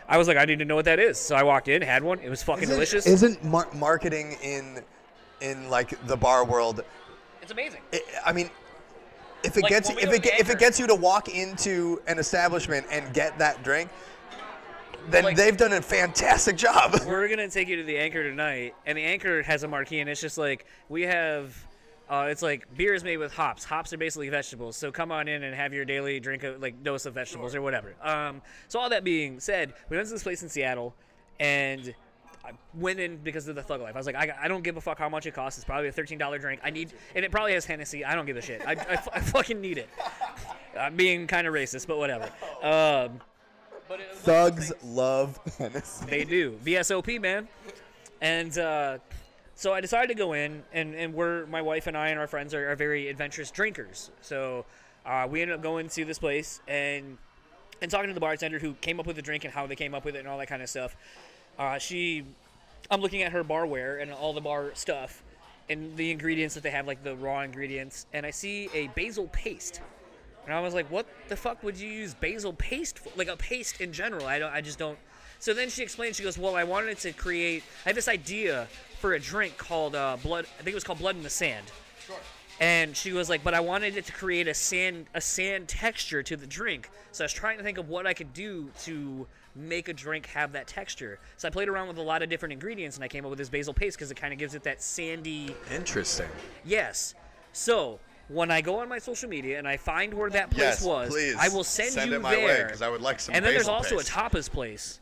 I 0.08 0.16
was 0.16 0.28
like, 0.28 0.38
I 0.38 0.46
need 0.46 0.60
to 0.60 0.64
know 0.64 0.76
what 0.76 0.86
that 0.86 0.98
is. 0.98 1.18
So 1.18 1.36
I 1.36 1.42
walked 1.42 1.68
in, 1.68 1.82
had 1.82 2.02
one. 2.02 2.20
It 2.20 2.30
was 2.30 2.42
fucking 2.42 2.68
delicious. 2.68 3.06
Isn't 3.06 3.44
mar- 3.44 3.68
marketing 3.74 4.38
in 4.42 4.82
in 5.42 5.68
like 5.68 6.06
the 6.06 6.16
bar 6.16 6.44
world? 6.44 6.82
it's 7.42 7.52
amazing. 7.52 7.80
It, 7.92 8.02
I 8.24 8.32
mean, 8.32 8.50
if 9.44 9.56
it 9.56 9.62
Like, 9.62 9.70
gets 9.70 9.90
if 9.90 9.98
it 10.12 10.26
if 10.26 10.50
it 10.50 10.58
gets 10.58 10.78
you 10.80 10.86
to 10.86 10.94
walk 10.94 11.28
into 11.28 12.00
an 12.06 12.18
establishment 12.18 12.86
and 12.90 13.12
get 13.14 13.38
that 13.38 13.62
drink, 13.62 13.90
then 15.10 15.24
Like- 15.24 15.36
they've 15.36 15.56
done 15.56 15.72
a 15.72 15.82
fantastic 15.82 16.56
job. 16.56 16.94
We're 17.06 17.28
gonna 17.28 17.48
take 17.48 17.68
you 17.68 17.76
to 17.76 17.82
the 17.84 17.98
Anchor 17.98 18.22
tonight, 18.22 18.74
and 18.86 18.98
the 18.98 19.02
Anchor 19.04 19.42
has 19.42 19.62
a 19.62 19.68
marquee, 19.68 20.00
and 20.00 20.10
it's 20.10 20.20
just 20.20 20.38
like 20.38 20.66
we 20.88 21.02
have. 21.02 21.56
Uh, 22.10 22.28
it's 22.30 22.40
like 22.40 22.66
beer 22.74 22.94
is 22.94 23.04
made 23.04 23.18
with 23.18 23.30
hops. 23.34 23.64
Hops 23.64 23.92
are 23.92 23.98
basically 23.98 24.30
vegetables. 24.30 24.78
So 24.78 24.90
come 24.90 25.12
on 25.12 25.28
in 25.28 25.42
and 25.42 25.54
have 25.54 25.74
your 25.74 25.84
daily 25.84 26.18
drink 26.20 26.42
of 26.42 26.62
like 26.62 26.82
dose 26.82 27.04
of 27.04 27.12
vegetables 27.12 27.54
or 27.54 27.60
whatever. 27.60 27.94
Um, 28.02 28.40
so 28.66 28.78
all 28.80 28.88
that 28.88 29.04
being 29.04 29.40
said, 29.40 29.74
we 29.90 29.96
went 29.98 30.08
to 30.08 30.14
this 30.14 30.22
place 30.22 30.42
in 30.42 30.48
Seattle, 30.48 30.94
and 31.38 31.94
I 32.48 32.52
went 32.74 33.00
in 33.00 33.18
because 33.18 33.48
of 33.48 33.54
the 33.54 33.62
thug 33.62 33.80
life. 33.80 33.94
I 33.94 33.98
was 33.98 34.06
like, 34.06 34.16
I, 34.16 34.34
I 34.42 34.48
don't 34.48 34.62
give 34.62 34.76
a 34.76 34.80
fuck 34.80 34.98
how 34.98 35.08
much 35.08 35.26
it 35.26 35.34
costs. 35.34 35.58
It's 35.58 35.64
probably 35.64 35.88
a 35.88 35.92
thirteen 35.92 36.18
dollar 36.18 36.38
drink. 36.38 36.60
I 36.64 36.70
need, 36.70 36.92
and 37.14 37.24
it 37.24 37.30
probably 37.30 37.52
has 37.52 37.64
Hennessy. 37.66 38.04
I 38.04 38.14
don't 38.14 38.26
give 38.26 38.36
a 38.36 38.42
shit. 38.42 38.62
I, 38.66 38.72
I, 38.72 39.02
I 39.14 39.20
fucking 39.20 39.60
need 39.60 39.78
it. 39.78 39.88
I'm 40.78 40.96
being 40.96 41.26
kind 41.26 41.46
of 41.46 41.54
racist, 41.54 41.86
but 41.86 41.98
whatever. 41.98 42.24
Um, 42.62 43.20
but 43.88 44.00
it 44.00 44.08
was 44.10 44.26
one 44.26 44.36
of 44.40 44.56
those 44.56 44.70
Thugs 44.70 44.72
love 44.84 45.38
Hennessy. 45.58 46.06
they 46.06 46.24
do. 46.24 46.58
VSOP, 46.64 47.20
man. 47.20 47.48
And 48.20 48.56
uh, 48.58 48.98
so 49.54 49.72
I 49.72 49.80
decided 49.80 50.08
to 50.08 50.14
go 50.14 50.34
in, 50.34 50.62
and, 50.72 50.94
and 50.94 51.14
we're, 51.14 51.46
my 51.46 51.62
wife 51.62 51.86
and 51.86 51.96
I 51.96 52.08
and 52.08 52.18
our 52.18 52.26
friends 52.26 52.54
are, 52.54 52.70
are 52.70 52.76
very 52.76 53.08
adventurous 53.08 53.50
drinkers. 53.50 54.10
So 54.20 54.66
uh, 55.06 55.26
we 55.28 55.40
ended 55.42 55.56
up 55.56 55.62
going 55.62 55.88
to 55.88 56.04
this 56.04 56.18
place 56.18 56.60
and 56.68 57.18
and 57.80 57.90
talking 57.90 58.08
to 58.08 58.14
the 58.14 58.20
bartender 58.20 58.58
who 58.58 58.74
came 58.74 58.98
up 58.98 59.06
with 59.06 59.16
the 59.16 59.22
drink 59.22 59.44
and 59.44 59.52
how 59.52 59.66
they 59.66 59.76
came 59.76 59.94
up 59.94 60.04
with 60.04 60.16
it 60.16 60.20
and 60.20 60.28
all 60.28 60.38
that 60.38 60.48
kind 60.48 60.62
of 60.62 60.68
stuff. 60.68 60.96
Uh, 61.58 61.78
she, 61.78 62.24
I'm 62.90 63.00
looking 63.00 63.22
at 63.22 63.32
her 63.32 63.42
barware 63.42 64.00
and 64.00 64.12
all 64.12 64.32
the 64.32 64.40
bar 64.40 64.70
stuff 64.74 65.22
and 65.68 65.96
the 65.96 66.10
ingredients 66.10 66.54
that 66.54 66.62
they 66.62 66.70
have, 66.70 66.86
like 66.86 67.02
the 67.02 67.16
raw 67.16 67.40
ingredients, 67.40 68.06
and 68.12 68.24
I 68.24 68.30
see 68.30 68.70
a 68.72 68.88
basil 68.88 69.28
paste. 69.32 69.80
And 70.46 70.54
I 70.54 70.60
was 70.60 70.72
like, 70.72 70.90
"What 70.90 71.06
the 71.28 71.36
fuck 71.36 71.62
would 71.62 71.76
you 71.76 71.90
use 71.90 72.14
basil 72.14 72.54
paste 72.54 72.98
for? 73.00 73.10
Like 73.16 73.28
a 73.28 73.36
paste 73.36 73.80
in 73.80 73.92
general? 73.92 74.26
I 74.26 74.38
don't. 74.38 74.52
I 74.52 74.62
just 74.62 74.78
don't." 74.78 74.98
So 75.40 75.52
then 75.52 75.68
she 75.68 75.82
explained. 75.82 76.16
She 76.16 76.22
goes, 76.22 76.38
"Well, 76.38 76.56
I 76.56 76.64
wanted 76.64 76.98
to 77.00 77.12
create. 77.12 77.64
I 77.84 77.90
had 77.90 77.96
this 77.96 78.08
idea 78.08 78.66
for 78.98 79.12
a 79.12 79.20
drink 79.20 79.58
called 79.58 79.94
uh, 79.94 80.16
blood. 80.22 80.46
I 80.58 80.62
think 80.62 80.68
it 80.68 80.74
was 80.74 80.84
called 80.84 81.00
Blood 81.00 81.16
in 81.16 81.22
the 81.22 81.30
Sand." 81.30 81.66
And 82.60 82.96
she 82.96 83.12
was 83.12 83.28
like, 83.28 83.44
"But 83.44 83.52
I 83.52 83.60
wanted 83.60 83.98
it 83.98 84.06
to 84.06 84.12
create 84.12 84.48
a 84.48 84.54
sand 84.54 85.06
a 85.12 85.20
sand 85.20 85.68
texture 85.68 86.22
to 86.22 86.34
the 86.34 86.46
drink. 86.46 86.88
So 87.12 87.24
I 87.24 87.26
was 87.26 87.34
trying 87.34 87.58
to 87.58 87.62
think 87.62 87.76
of 87.76 87.90
what 87.90 88.06
I 88.06 88.14
could 88.14 88.32
do 88.32 88.70
to 88.84 89.26
make 89.54 89.88
a 89.88 89.92
drink 89.92 90.26
have 90.26 90.52
that 90.52 90.66
texture. 90.66 91.18
So 91.36 91.48
I 91.48 91.50
played 91.50 91.68
around 91.68 91.88
with 91.88 91.98
a 91.98 92.02
lot 92.02 92.22
of 92.22 92.28
different 92.28 92.52
ingredients, 92.52 92.96
and 92.96 93.04
I 93.04 93.08
came 93.08 93.24
up 93.24 93.30
with 93.30 93.38
this 93.38 93.48
basil 93.48 93.74
paste 93.74 93.96
because 93.96 94.10
it 94.10 94.16
kind 94.16 94.32
of 94.32 94.38
gives 94.38 94.54
it 94.54 94.62
that 94.64 94.82
sandy." 94.82 95.54
Interesting. 95.70 96.28
Yes. 96.64 97.14
So 97.52 98.00
when 98.28 98.50
I 98.50 98.60
go 98.60 98.78
on 98.80 98.88
my 98.88 98.98
social 98.98 99.28
media 99.28 99.58
and 99.58 99.66
I 99.66 99.76
find 99.76 100.12
where 100.14 100.30
that 100.30 100.50
place 100.50 100.60
Yes, 100.62 100.84
was, 100.84 101.10
please. 101.10 101.36
I 101.38 101.48
will 101.48 101.64
send, 101.64 101.92
Send 101.92 102.10
you 102.10 102.16
it 102.16 102.20
my 102.22 102.36
way, 102.36 102.46
there. 102.46 102.68
'cause 102.68 102.82
I 102.82 102.88
would 102.88 103.00
like 103.00 103.20
some 103.20 103.34
And 103.34 103.44
then 103.44 103.52
there's 103.54 103.68
also 103.68 103.96
paste. 103.96 104.10
a 104.10 104.12
tapas 104.12 104.50
place 104.50 105.00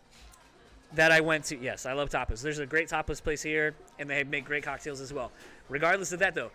that 0.92 1.10
I 1.10 1.20
went 1.20 1.44
to. 1.46 1.56
Yes, 1.56 1.84
I 1.84 1.92
love 1.92 2.08
tapas. 2.08 2.40
There's 2.40 2.60
a 2.60 2.66
great 2.66 2.88
tapas 2.88 3.22
place 3.22 3.42
here, 3.42 3.74
and 3.98 4.08
they 4.08 4.22
make 4.24 4.44
great 4.44 4.62
cocktails 4.62 5.00
as 5.00 5.12
well. 5.12 5.32
Regardless 5.68 6.12
of 6.12 6.20
that, 6.20 6.34
though. 6.34 6.52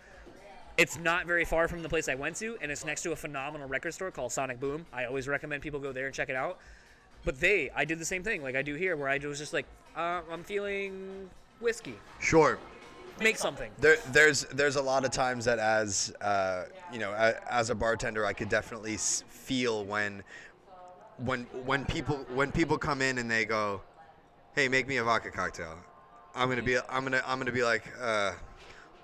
It's 0.78 0.96
not 0.96 1.26
very 1.26 1.44
far 1.44 1.68
from 1.68 1.82
the 1.82 1.88
place 1.90 2.08
I 2.08 2.14
went 2.14 2.36
to, 2.36 2.56
and 2.62 2.72
it's 2.72 2.82
next 2.86 3.02
to 3.02 3.12
a 3.12 3.16
phenomenal 3.16 3.68
record 3.68 3.92
store 3.92 4.10
called 4.10 4.32
Sonic 4.32 4.58
Boom. 4.58 4.86
I 4.90 5.04
always 5.04 5.28
recommend 5.28 5.62
people 5.62 5.78
go 5.78 5.92
there 5.92 6.06
and 6.06 6.14
check 6.14 6.30
it 6.30 6.34
out. 6.34 6.58
But 7.24 7.38
they, 7.40 7.70
I 7.74 7.84
did 7.84 7.98
the 7.98 8.04
same 8.04 8.22
thing, 8.22 8.42
like 8.42 8.56
I 8.56 8.62
do 8.62 8.74
here, 8.74 8.96
where 8.96 9.08
I 9.08 9.18
was 9.18 9.38
just 9.38 9.52
like, 9.52 9.66
uh, 9.96 10.22
I'm 10.30 10.42
feeling 10.42 11.30
whiskey. 11.60 11.94
Sure. 12.18 12.58
Make 13.20 13.36
something. 13.36 13.70
There, 13.78 13.98
there's 14.10 14.46
there's 14.46 14.76
a 14.76 14.82
lot 14.82 15.04
of 15.04 15.10
times 15.10 15.44
that 15.44 15.58
as 15.58 16.12
uh, 16.20 16.64
you 16.92 16.98
know 16.98 17.12
a, 17.12 17.34
as 17.52 17.70
a 17.70 17.74
bartender 17.74 18.24
I 18.24 18.32
could 18.32 18.48
definitely 18.48 18.96
feel 18.96 19.84
when 19.84 20.24
when 21.18 21.44
when 21.64 21.84
people 21.84 22.16
when 22.34 22.50
people 22.50 22.78
come 22.78 23.02
in 23.02 23.18
and 23.18 23.30
they 23.30 23.44
go, 23.44 23.82
hey, 24.54 24.66
make 24.66 24.88
me 24.88 24.96
a 24.96 25.04
vodka 25.04 25.30
cocktail. 25.30 25.78
I'm 26.34 26.48
gonna 26.48 26.62
be 26.62 26.78
I'm 26.88 27.04
gonna 27.04 27.22
I'm 27.26 27.38
gonna 27.38 27.52
be 27.52 27.62
like, 27.62 27.84
uh, 28.00 28.32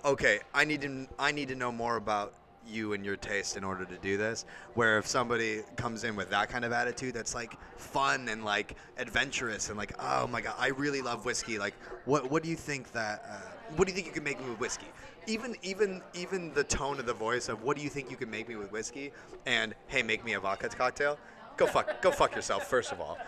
okay, 0.04 0.40
I 0.54 0.64
need 0.64 0.80
to 0.82 1.06
I 1.18 1.30
need 1.30 1.48
to 1.48 1.54
know 1.54 1.70
more 1.70 1.96
about 1.96 2.34
you 2.68 2.92
and 2.92 3.04
your 3.04 3.16
taste 3.16 3.56
in 3.56 3.64
order 3.64 3.84
to 3.84 3.96
do 3.98 4.16
this. 4.16 4.44
Where 4.74 4.98
if 4.98 5.06
somebody 5.06 5.62
comes 5.76 6.04
in 6.04 6.16
with 6.16 6.30
that 6.30 6.48
kind 6.48 6.64
of 6.64 6.72
attitude, 6.72 7.14
that's 7.14 7.34
like 7.34 7.56
fun 7.76 8.28
and 8.28 8.44
like 8.44 8.76
adventurous 8.96 9.68
and 9.68 9.78
like, 9.78 9.92
oh 9.98 10.26
my 10.26 10.40
god, 10.40 10.54
I 10.58 10.68
really 10.68 11.02
love 11.02 11.24
whiskey. 11.24 11.58
Like, 11.58 11.74
what 12.04 12.30
what 12.30 12.42
do 12.42 12.48
you 12.48 12.56
think 12.56 12.92
that? 12.92 13.24
Uh, 13.28 13.34
what 13.76 13.86
do 13.86 13.92
you 13.92 13.94
think 13.94 14.06
you 14.06 14.12
can 14.12 14.24
make 14.24 14.40
me 14.40 14.48
with 14.48 14.60
whiskey? 14.60 14.86
Even 15.26 15.56
even 15.62 16.02
even 16.14 16.52
the 16.54 16.64
tone 16.64 16.98
of 16.98 17.06
the 17.06 17.14
voice 17.14 17.48
of 17.48 17.62
what 17.62 17.76
do 17.76 17.82
you 17.82 17.90
think 17.90 18.10
you 18.10 18.16
can 18.16 18.30
make 18.30 18.48
me 18.48 18.56
with 18.56 18.72
whiskey? 18.72 19.12
And 19.46 19.74
hey, 19.88 20.02
make 20.02 20.24
me 20.24 20.34
a 20.34 20.40
vodka 20.40 20.68
cocktail. 20.68 21.18
Go 21.56 21.66
fuck 21.66 22.00
go 22.02 22.10
fuck 22.10 22.34
yourself 22.34 22.68
first 22.68 22.92
of 22.92 23.00
all. 23.00 23.18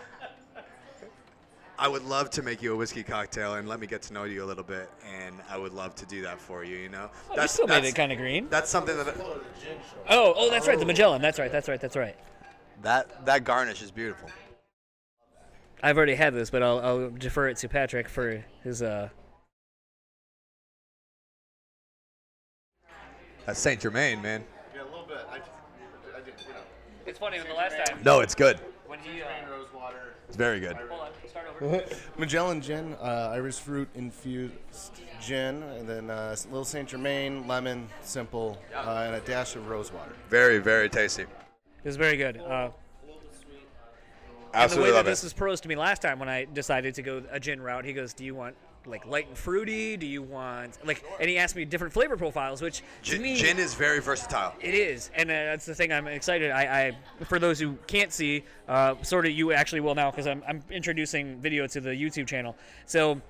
I 1.81 1.87
would 1.87 2.03
love 2.03 2.29
to 2.31 2.43
make 2.43 2.61
you 2.61 2.73
a 2.73 2.75
whiskey 2.75 3.01
cocktail 3.01 3.55
and 3.55 3.67
let 3.67 3.79
me 3.79 3.87
get 3.87 4.03
to 4.03 4.13
know 4.13 4.25
you 4.25 4.43
a 4.43 4.45
little 4.45 4.63
bit, 4.63 4.87
and 5.03 5.33
I 5.49 5.57
would 5.57 5.73
love 5.73 5.95
to 5.95 6.05
do 6.05 6.21
that 6.21 6.39
for 6.39 6.63
you. 6.63 6.77
You 6.77 6.89
know, 6.89 7.09
Oh, 7.31 7.41
you 7.41 7.47
still 7.47 7.65
made 7.65 7.83
it 7.83 7.95
kind 7.95 8.11
of 8.11 8.19
green. 8.19 8.47
that's 8.51 8.69
something 8.69 8.95
that 8.95 9.15
Oh, 10.07 10.33
oh, 10.37 10.51
that's 10.51 10.67
right, 10.67 10.77
the 10.77 10.85
Magellan. 10.85 11.23
That's 11.23 11.39
right, 11.39 11.51
that's 11.51 11.67
right, 11.67 11.81
that's 11.81 11.95
right. 11.95 12.15
that 12.83 13.25
that 13.25 13.43
garnish 13.45 13.81
is 13.81 13.89
beautiful. 13.89 14.29
I've 15.81 15.97
already 15.97 16.13
had 16.13 16.35
this, 16.35 16.51
but 16.51 16.61
I'll, 16.61 16.79
I'll 16.81 17.09
defer 17.09 17.47
it 17.49 17.57
to 17.57 17.67
Patrick 17.67 18.07
for 18.07 18.45
his. 18.63 18.83
uh 18.83 19.09
That's 23.47 23.59
Saint 23.59 23.81
Germain, 23.81 24.21
man. 24.21 24.43
Yeah, 24.75 24.83
a 24.83 24.85
little 24.85 25.05
bit. 25.07 25.17
I, 25.31 25.37
I 26.15 26.19
did, 26.21 26.35
you 26.47 26.53
know. 26.53 26.59
It's 27.07 27.17
funny 27.17 27.39
when 27.39 27.47
the 27.47 27.55
last 27.55 27.75
time 27.87 27.97
No, 28.05 28.19
it's 28.19 28.35
good. 28.35 28.59
when 28.85 28.99
he. 28.99 29.23
Uh, 29.23 29.25
Rose 29.49 29.65
water. 29.75 30.13
It's 30.27 30.37
very 30.37 30.59
good. 30.59 30.75
hold 30.75 30.91
on, 30.91 30.97
start 30.97 31.09
over. 31.09 31.20
Magellan 32.17 32.61
gin, 32.61 32.95
uh, 33.01 33.31
iris 33.33 33.59
fruit 33.59 33.87
infused 33.95 34.53
gin, 35.21 35.61
and 35.63 35.87
then 35.87 36.09
uh, 36.09 36.35
little 36.45 36.65
Saint 36.65 36.89
Germain, 36.89 37.47
lemon, 37.47 37.87
simple, 38.01 38.57
uh, 38.75 39.03
and 39.05 39.15
a 39.15 39.19
dash 39.21 39.55
of 39.55 39.69
rose 39.69 39.91
water. 39.93 40.13
Very, 40.29 40.57
very 40.57 40.89
tasty. 40.89 41.23
It 41.23 41.29
was 41.83 41.97
very 41.97 42.17
good. 42.17 42.37
Uh, 42.37 42.69
and 44.53 44.59
the 44.59 44.63
Absolutely 44.63 44.89
way 44.91 44.95
love 44.95 45.05
that 45.05 45.11
it. 45.11 45.13
this 45.13 45.23
was 45.23 45.33
posed 45.33 45.63
to 45.63 45.69
me 45.69 45.75
last 45.75 46.01
time 46.01 46.19
when 46.19 46.27
I 46.27 46.45
decided 46.45 46.95
to 46.95 47.01
go 47.01 47.23
a 47.31 47.39
gin 47.39 47.61
route, 47.61 47.85
he 47.85 47.93
goes, 47.93 48.13
"Do 48.13 48.25
you 48.25 48.35
want 48.35 48.55
like 48.85 49.05
light 49.05 49.27
and 49.27 49.37
fruity? 49.37 49.97
Do 49.97 50.05
you 50.05 50.21
want 50.21 50.77
like?" 50.85 51.03
And 51.19 51.29
he 51.29 51.37
asked 51.37 51.55
me 51.55 51.65
different 51.65 51.93
flavor 51.93 52.17
profiles, 52.17 52.61
which 52.61 52.81
to 53.03 53.11
Gin, 53.11 53.21
me 53.21 53.35
gin 53.35 53.57
is 53.57 53.73
very 53.73 53.99
versatile. 53.99 54.53
It 54.59 54.73
is, 54.73 55.11
and 55.15 55.29
uh, 55.29 55.33
that's 55.33 55.65
the 55.65 55.75
thing 55.75 55.91
I'm 55.91 56.07
excited. 56.07 56.51
I, 56.51 56.63
I 57.19 57.25
for 57.25 57.39
those 57.39 57.59
who 57.59 57.77
can't 57.87 58.11
see, 58.11 58.43
uh, 58.67 58.95
sort 59.01 59.25
of 59.25 59.31
you 59.31 59.51
actually 59.51 59.81
will 59.81 59.95
now 59.95 60.11
because 60.11 60.27
I'm, 60.27 60.43
I'm 60.47 60.63
introducing 60.69 61.39
video 61.39 61.67
to 61.67 61.81
the 61.81 61.91
YouTube 61.91 62.27
channel. 62.27 62.55
So. 62.85 63.21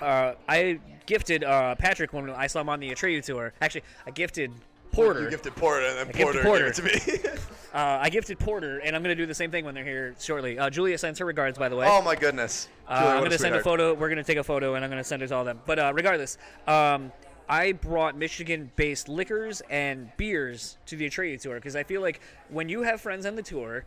Uh, 0.00 0.34
I 0.48 0.80
gifted 1.04 1.44
uh, 1.44 1.74
Patrick 1.74 2.14
when 2.14 2.30
I 2.30 2.46
saw 2.46 2.62
him 2.62 2.70
on 2.70 2.80
the 2.80 2.88
Atreyu 2.90 3.22
tour. 3.22 3.52
Actually, 3.60 3.82
I 4.06 4.10
gifted 4.10 4.50
Porter. 4.92 5.24
You 5.24 5.30
gifted 5.30 5.54
Porter, 5.56 5.84
and 5.84 5.98
then 5.98 6.06
gifted 6.16 6.42
Porter, 6.42 6.70
gave 6.72 6.88
it 6.88 7.02
to 7.02 7.22
me. 7.22 7.30
uh, 7.74 7.98
I 8.00 8.10
gifted 8.10 8.38
Porter, 8.38 8.78
and 8.78 8.94
I'm 8.96 9.02
gonna 9.02 9.14
do 9.14 9.26
the 9.26 9.34
same 9.34 9.50
thing 9.50 9.64
when 9.64 9.74
they're 9.74 9.84
here 9.84 10.14
shortly. 10.20 10.58
Uh, 10.58 10.70
Julia 10.70 10.98
sends 10.98 11.18
her 11.18 11.24
regards, 11.26 11.58
by 11.58 11.68
the 11.68 11.76
way. 11.76 11.86
oh 11.88 12.02
my 12.02 12.14
goodness. 12.16 12.68
Uh, 12.88 12.92
I'm 12.94 13.04
what 13.04 13.18
going 13.20 13.30
to 13.30 13.38
send 13.38 13.54
a 13.54 13.58
sweetheart. 13.58 13.64
photo. 13.64 13.94
We're 13.94 14.08
going 14.08 14.16
to 14.18 14.24
take 14.24 14.38
a 14.38 14.42
photo, 14.44 14.74
and 14.74 14.84
I'm 14.84 14.90
going 14.90 15.00
to 15.02 15.08
send 15.08 15.22
it 15.22 15.28
to 15.28 15.34
all 15.34 15.40
of 15.42 15.46
them. 15.46 15.60
But 15.66 15.78
uh, 15.78 15.92
regardless, 15.94 16.38
um, 16.66 17.12
I 17.48 17.70
brought 17.72 18.16
Michigan-based 18.16 19.08
liquors 19.08 19.62
and 19.70 20.10
beers 20.16 20.76
to 20.86 20.96
the 20.96 21.08
Atreyu 21.08 21.40
tour 21.40 21.54
because 21.54 21.76
I 21.76 21.84
feel 21.84 22.00
like 22.00 22.20
when 22.48 22.68
you 22.68 22.82
have 22.82 23.00
friends 23.00 23.26
on 23.26 23.36
the 23.36 23.42
tour, 23.42 23.84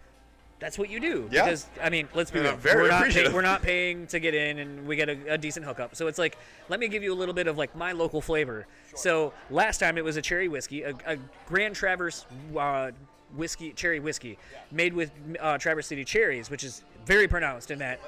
that's 0.59 0.77
what 0.77 0.89
you 0.89 1.01
do. 1.01 1.27
Yeah. 1.31 1.43
Because 1.43 1.67
I 1.81 1.89
mean, 1.89 2.07
let's 2.13 2.31
be 2.31 2.39
Yeah, 2.39 2.49
real. 2.51 2.55
very 2.57 2.81
we're 2.83 2.87
not 2.87 2.91
pay, 2.91 2.99
appreciative. 3.01 3.33
we're 3.33 3.41
not 3.41 3.61
paying 3.61 4.07
to 4.07 4.19
get 4.21 4.33
in, 4.33 4.59
and 4.59 4.87
we 4.87 4.95
get 4.95 5.09
a, 5.09 5.33
a 5.33 5.37
decent 5.37 5.65
hookup. 5.65 5.93
So 5.97 6.07
it's 6.07 6.17
like, 6.17 6.37
let 6.69 6.79
me 6.79 6.87
give 6.87 7.03
you 7.03 7.11
a 7.13 7.15
little 7.15 7.33
bit 7.35 7.47
of 7.47 7.57
like 7.57 7.75
my 7.75 7.91
local 7.91 8.21
flavor. 8.21 8.65
So 8.95 9.33
last 9.49 9.79
time 9.79 9.97
it 9.97 10.05
was 10.05 10.15
a 10.15 10.21
cherry 10.21 10.47
whiskey, 10.47 10.83
a, 10.83 10.93
a 11.05 11.17
Grand 11.47 11.75
Traverse 11.75 12.25
uh, 12.57 12.91
whiskey, 13.35 13.71
cherry 13.73 13.99
whiskey, 13.99 14.37
made 14.71 14.93
with 14.93 15.11
uh, 15.39 15.57
Traverse 15.57 15.87
City 15.87 16.03
cherries, 16.03 16.49
which 16.49 16.63
is 16.63 16.83
very 17.05 17.27
pronounced 17.27 17.71
in 17.71 17.79
that 17.79 17.99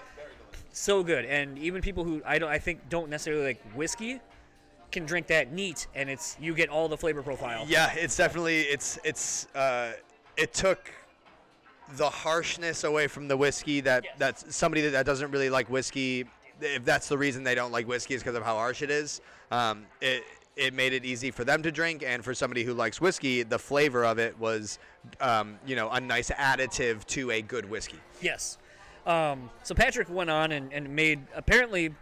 so 0.71 1.03
good 1.03 1.23
and 1.23 1.57
even 1.57 1.81
people 1.81 2.03
who 2.03 2.21
i 2.25 2.37
don't 2.37 2.49
i 2.49 2.59
think 2.59 2.81
don't 2.89 3.09
necessarily 3.09 3.45
like 3.45 3.61
whiskey 3.75 4.19
can 4.91 5.05
drink 5.05 5.27
that 5.27 5.51
neat 5.51 5.87
and 5.95 6.09
it's 6.09 6.37
you 6.39 6.53
get 6.53 6.69
all 6.69 6.87
the 6.87 6.97
flavor 6.97 7.21
profile 7.21 7.65
Yeah, 7.67 7.93
it's 7.95 8.15
definitely 8.15 8.61
it's 8.61 8.97
it's 9.03 9.47
uh, 9.53 9.91
it 10.37 10.53
took 10.53 10.89
the 11.97 12.09
harshness 12.09 12.83
away 12.83 13.07
from 13.07 13.27
the 13.27 13.37
whiskey 13.37 13.81
that 13.81 14.05
that's 14.17 14.55
somebody 14.55 14.81
that, 14.81 14.91
that 14.91 15.05
doesn't 15.05 15.31
really 15.31 15.49
like 15.49 15.69
whiskey. 15.69 16.25
If 16.61 16.85
that's 16.85 17.09
the 17.09 17.17
reason 17.17 17.43
they 17.43 17.55
don't 17.55 17.71
like 17.71 17.87
whiskey 17.87 18.13
is 18.13 18.23
because 18.23 18.35
of 18.35 18.43
how 18.43 18.55
harsh 18.55 18.81
it 18.81 18.89
is. 18.89 19.21
Um, 19.51 19.85
it 20.01 20.23
it 20.55 20.73
made 20.73 20.93
it 20.93 21.05
easy 21.05 21.31
for 21.31 21.43
them 21.43 21.61
to 21.63 21.71
drink, 21.71 22.03
and 22.05 22.23
for 22.23 22.33
somebody 22.33 22.63
who 22.63 22.73
likes 22.73 23.01
whiskey, 23.01 23.43
the 23.43 23.59
flavor 23.59 24.05
of 24.05 24.19
it 24.19 24.39
was, 24.39 24.79
um, 25.19 25.57
you 25.65 25.75
know, 25.75 25.89
a 25.89 25.99
nice 25.99 26.29
additive 26.31 27.05
to 27.05 27.31
a 27.31 27.41
good 27.41 27.69
whiskey. 27.69 27.99
yes 28.21 28.57
um, 29.05 29.51
so 29.61 29.75
patrick 29.75 30.09
went 30.09 30.31
on 30.31 30.51
and, 30.51 30.73
and 30.73 30.89
made 30.89 31.19
apparently 31.35 31.93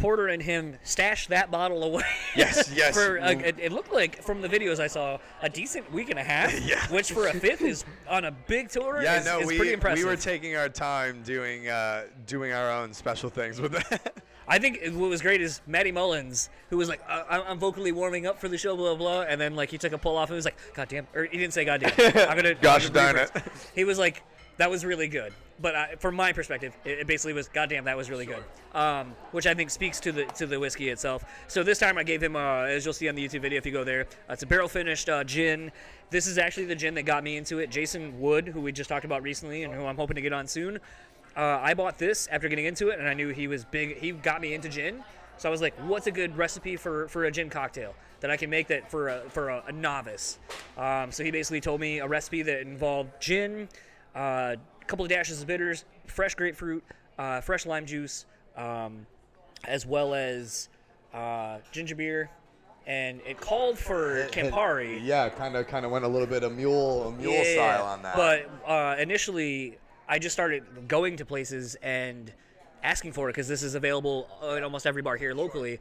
Porter 0.00 0.28
and 0.28 0.42
him 0.42 0.76
stashed 0.82 1.28
that 1.28 1.50
bottle 1.50 1.82
away. 1.84 2.02
Yes, 2.34 2.72
yes. 2.74 2.94
for 2.94 3.18
a, 3.18 3.32
it, 3.32 3.58
it 3.58 3.70
looked 3.70 3.92
like 3.92 4.22
from 4.22 4.40
the 4.40 4.48
videos 4.48 4.80
I 4.80 4.86
saw 4.86 5.18
a 5.42 5.48
decent 5.48 5.92
week 5.92 6.08
and 6.10 6.18
a 6.18 6.24
half. 6.24 6.50
Yeah. 6.70 6.86
Which 6.88 7.12
for 7.12 7.26
a 7.26 7.32
fifth 7.32 7.62
is 7.62 7.84
on 8.08 8.24
a 8.24 8.30
big 8.30 8.68
tour. 8.68 9.02
Yeah, 9.02 9.20
is, 9.20 9.24
no, 9.24 9.40
is 9.40 9.46
we 9.46 9.56
pretty 9.56 9.72
impressive. 9.72 10.04
we 10.04 10.08
were 10.08 10.16
taking 10.16 10.56
our 10.56 10.68
time 10.68 11.22
doing 11.22 11.68
uh, 11.68 12.04
doing 12.26 12.52
our 12.52 12.70
own 12.70 12.92
special 12.92 13.28
things 13.28 13.60
with 13.60 13.72
that. 13.72 14.22
I 14.50 14.58
think 14.58 14.80
what 14.94 15.08
was 15.08 15.22
great 15.22 15.40
is 15.40 15.60
Matty 15.64 15.92
Mullins, 15.92 16.50
who 16.70 16.76
was 16.76 16.88
like, 16.88 17.00
I- 17.08 17.40
I'm 17.46 17.60
vocally 17.60 17.92
warming 17.92 18.26
up 18.26 18.40
for 18.40 18.48
the 18.48 18.58
show, 18.58 18.76
blah, 18.76 18.96
blah, 18.96 19.22
blah. 19.22 19.22
And 19.22 19.40
then, 19.40 19.54
like, 19.54 19.70
he 19.70 19.78
took 19.78 19.92
a 19.92 19.98
pull 19.98 20.16
off 20.16 20.28
and 20.28 20.34
was 20.34 20.44
like, 20.44 20.58
God 20.74 20.88
damn. 20.88 21.06
Or 21.14 21.24
he 21.24 21.38
didn't 21.38 21.54
say 21.54 21.64
God 21.64 21.80
damn. 21.80 21.92
I'm 22.28 22.36
going 22.36 22.44
to. 22.44 22.54
Gosh 22.60 22.90
darn 22.90 23.16
it. 23.16 23.30
He 23.76 23.84
was 23.84 23.96
like, 23.96 24.24
that 24.56 24.68
was 24.68 24.84
really 24.84 25.08
good. 25.08 25.32
But 25.60 25.74
I, 25.74 25.94
from 25.96 26.16
my 26.16 26.32
perspective, 26.32 26.76
it, 26.84 27.00
it 27.00 27.06
basically 27.06 27.32
was, 27.32 27.48
God 27.48 27.68
damn, 27.68 27.84
that 27.84 27.96
was 27.96 28.10
really 28.10 28.26
good. 28.26 28.42
Um, 28.74 29.14
which 29.30 29.46
I 29.46 29.54
think 29.54 29.70
speaks 29.70 30.00
to 30.00 30.12
the 30.12 30.24
to 30.24 30.46
the 30.46 30.58
whiskey 30.58 30.88
itself. 30.88 31.24
So 31.48 31.62
this 31.62 31.78
time 31.78 31.96
I 31.96 32.02
gave 32.02 32.22
him, 32.22 32.34
uh, 32.34 32.64
as 32.64 32.84
you'll 32.84 32.94
see 32.94 33.08
on 33.08 33.14
the 33.14 33.26
YouTube 33.26 33.42
video 33.42 33.58
if 33.58 33.66
you 33.66 33.72
go 33.72 33.84
there, 33.84 34.02
uh, 34.28 34.32
it's 34.32 34.42
a 34.42 34.46
barrel 34.46 34.68
finished 34.68 35.08
uh, 35.08 35.24
gin. 35.24 35.70
This 36.10 36.26
is 36.26 36.38
actually 36.38 36.66
the 36.66 36.74
gin 36.74 36.94
that 36.94 37.02
got 37.02 37.22
me 37.22 37.36
into 37.36 37.58
it. 37.58 37.70
Jason 37.70 38.20
Wood, 38.20 38.48
who 38.48 38.60
we 38.60 38.72
just 38.72 38.88
talked 38.88 39.04
about 39.04 39.22
recently 39.22 39.62
and 39.62 39.72
who 39.72 39.86
I'm 39.86 39.96
hoping 39.96 40.16
to 40.16 40.20
get 40.20 40.32
on 40.32 40.46
soon. 40.46 40.78
Uh, 41.36 41.58
I 41.62 41.74
bought 41.74 41.98
this 41.98 42.28
after 42.30 42.48
getting 42.48 42.64
into 42.66 42.88
it, 42.88 42.98
and 42.98 43.08
I 43.08 43.14
knew 43.14 43.28
he 43.28 43.46
was 43.46 43.64
big. 43.64 43.98
He 43.98 44.12
got 44.12 44.40
me 44.40 44.54
into 44.54 44.68
gin, 44.68 45.02
so 45.38 45.48
I 45.48 45.52
was 45.52 45.60
like, 45.60 45.74
"What's 45.86 46.06
a 46.06 46.10
good 46.10 46.36
recipe 46.36 46.76
for, 46.76 47.08
for 47.08 47.24
a 47.24 47.30
gin 47.30 47.48
cocktail 47.50 47.94
that 48.20 48.30
I 48.30 48.36
can 48.36 48.50
make 48.50 48.66
that 48.68 48.90
for 48.90 49.08
a 49.08 49.20
for 49.30 49.48
a, 49.50 49.62
a 49.68 49.72
novice?" 49.72 50.38
Um, 50.76 51.12
so 51.12 51.22
he 51.22 51.30
basically 51.30 51.60
told 51.60 51.80
me 51.80 52.00
a 52.00 52.06
recipe 52.08 52.42
that 52.42 52.60
involved 52.62 53.10
gin, 53.20 53.68
uh, 54.14 54.56
a 54.80 54.84
couple 54.86 55.04
of 55.04 55.08
dashes 55.10 55.40
of 55.40 55.46
bitters, 55.46 55.84
fresh 56.06 56.34
grapefruit, 56.34 56.82
uh, 57.18 57.40
fresh 57.40 57.64
lime 57.64 57.86
juice, 57.86 58.26
um, 58.56 59.06
as 59.64 59.86
well 59.86 60.14
as 60.14 60.68
uh, 61.14 61.58
ginger 61.70 61.94
beer, 61.94 62.28
and 62.86 63.20
it 63.24 63.40
called 63.40 63.78
for 63.78 64.26
Campari. 64.32 64.98
yeah, 65.02 65.28
kind 65.28 65.54
of 65.56 65.68
kind 65.68 65.84
of 65.86 65.92
went 65.92 66.04
a 66.04 66.08
little 66.08 66.26
bit 66.26 66.42
of 66.42 66.52
mule 66.52 67.08
a 67.08 67.12
mule 67.12 67.32
Yeah, 67.32 67.42
style 67.54 67.84
on 67.86 68.02
that. 68.02 68.16
But 68.16 68.50
uh, 68.68 68.96
initially, 68.98 69.78
I 70.10 70.18
just 70.18 70.34
started 70.34 70.88
going 70.88 71.16
to 71.18 71.24
places 71.24 71.76
and 71.76 72.32
asking 72.82 73.12
for 73.12 73.28
it 73.28 73.32
because 73.32 73.46
this 73.46 73.62
is 73.62 73.76
available 73.76 74.26
at 74.42 74.64
almost 74.64 74.84
every 74.84 75.02
bar 75.02 75.16
here 75.16 75.34
locally. 75.34 75.78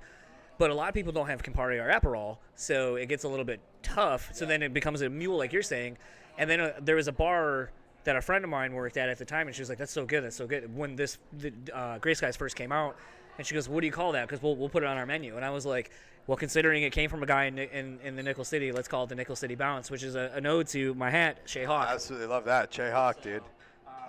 But 0.59 0.69
a 0.69 0.73
lot 0.75 0.87
of 0.87 0.93
people 0.93 1.11
don't 1.11 1.27
have 1.27 1.41
Campari 1.41 1.83
or 1.83 1.89
Aperol, 1.89 2.37
so 2.55 2.95
it 2.95 3.07
gets 3.07 3.23
a 3.23 3.27
little 3.27 3.43
bit 3.45 3.59
tough. 3.81 4.29
So 4.33 4.45
then 4.45 4.61
it 4.61 4.71
becomes 4.71 5.01
a 5.01 5.09
mule, 5.09 5.37
like 5.37 5.51
you're 5.51 5.63
saying. 5.63 5.97
And 6.37 6.47
then 6.47 6.59
uh, 6.59 6.73
there 6.79 6.95
was 6.95 7.07
a 7.07 7.11
bar 7.11 7.71
that 8.03 8.15
a 8.15 8.21
friend 8.21 8.43
of 8.43 8.51
mine 8.51 8.73
worked 8.73 8.97
at 8.97 9.09
at 9.09 9.17
the 9.17 9.25
time, 9.25 9.47
and 9.47 9.55
she 9.55 9.63
was 9.63 9.69
like, 9.69 9.79
"That's 9.79 9.91
so 9.91 10.05
good, 10.05 10.23
that's 10.23 10.35
so 10.35 10.45
good." 10.45 10.75
When 10.75 10.95
this 10.95 11.17
the, 11.33 11.51
uh, 11.73 11.97
first 12.33 12.55
came 12.55 12.71
out, 12.71 12.97
and 13.37 13.47
she 13.47 13.55
goes, 13.55 13.67
"What 13.67 13.81
do 13.81 13.87
you 13.87 13.91
call 13.91 14.11
that?" 14.11 14.27
Because 14.27 14.43
we'll 14.43 14.55
we'll 14.55 14.69
put 14.69 14.83
it 14.83 14.85
on 14.85 14.97
our 14.97 15.07
menu. 15.07 15.37
And 15.37 15.45
I 15.45 15.49
was 15.49 15.65
like, 15.65 15.91
"Well, 16.27 16.37
considering 16.37 16.83
it 16.83 16.91
came 16.91 17.09
from 17.09 17.23
a 17.23 17.25
guy 17.25 17.45
in 17.45 17.57
in, 17.57 17.99
in 18.03 18.15
the 18.15 18.23
Nickel 18.23 18.43
City, 18.43 18.71
let's 18.71 18.87
call 18.87 19.05
it 19.05 19.09
the 19.09 19.15
Nickel 19.15 19.35
City 19.35 19.55
Bounce, 19.55 19.89
which 19.89 20.03
is 20.03 20.15
a, 20.15 20.31
an 20.35 20.65
to 20.65 20.93
my 20.93 21.09
hat, 21.09 21.39
Shay 21.45 21.63
Hawk." 21.63 21.87
Absolutely 21.89 22.27
love 22.27 22.45
that. 22.45 22.69
Che 22.69 22.91
Hawk, 22.91 23.21
dude. 23.23 23.43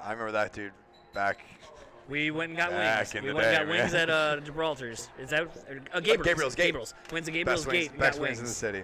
I 0.03 0.13
remember 0.13 0.33
that 0.33 0.53
dude 0.53 0.73
back. 1.15 1.41
We 2.09 2.31
went 2.31 2.51
and 2.51 2.59
got 2.59 2.71
Back 2.71 2.99
wings. 2.99 3.15
in 3.15 3.23
We 3.23 3.29
the 3.29 3.35
went 3.37 3.47
and 3.49 3.57
got 3.69 3.73
day, 3.73 3.79
wings 3.81 3.95
at 3.95 4.11
uh, 4.11 4.41
Gibraltar's. 4.41 5.09
Is 5.19 5.31
that 5.31 5.43
uh, 5.93 6.01
Gabriel's? 6.01 6.27
Gabriel's 6.27 6.55
Gate. 6.55 6.65
Gabriel's. 6.67 6.95
Wins 7.13 7.29
at 7.29 7.35
Gabriel's 7.35 7.65
best 7.65 7.73
Gate. 7.73 7.91
and 7.91 7.99
best 8.01 8.19
got 8.19 8.23
wings 8.23 8.39
in 8.41 8.45
the 8.47 8.51
city. 8.51 8.83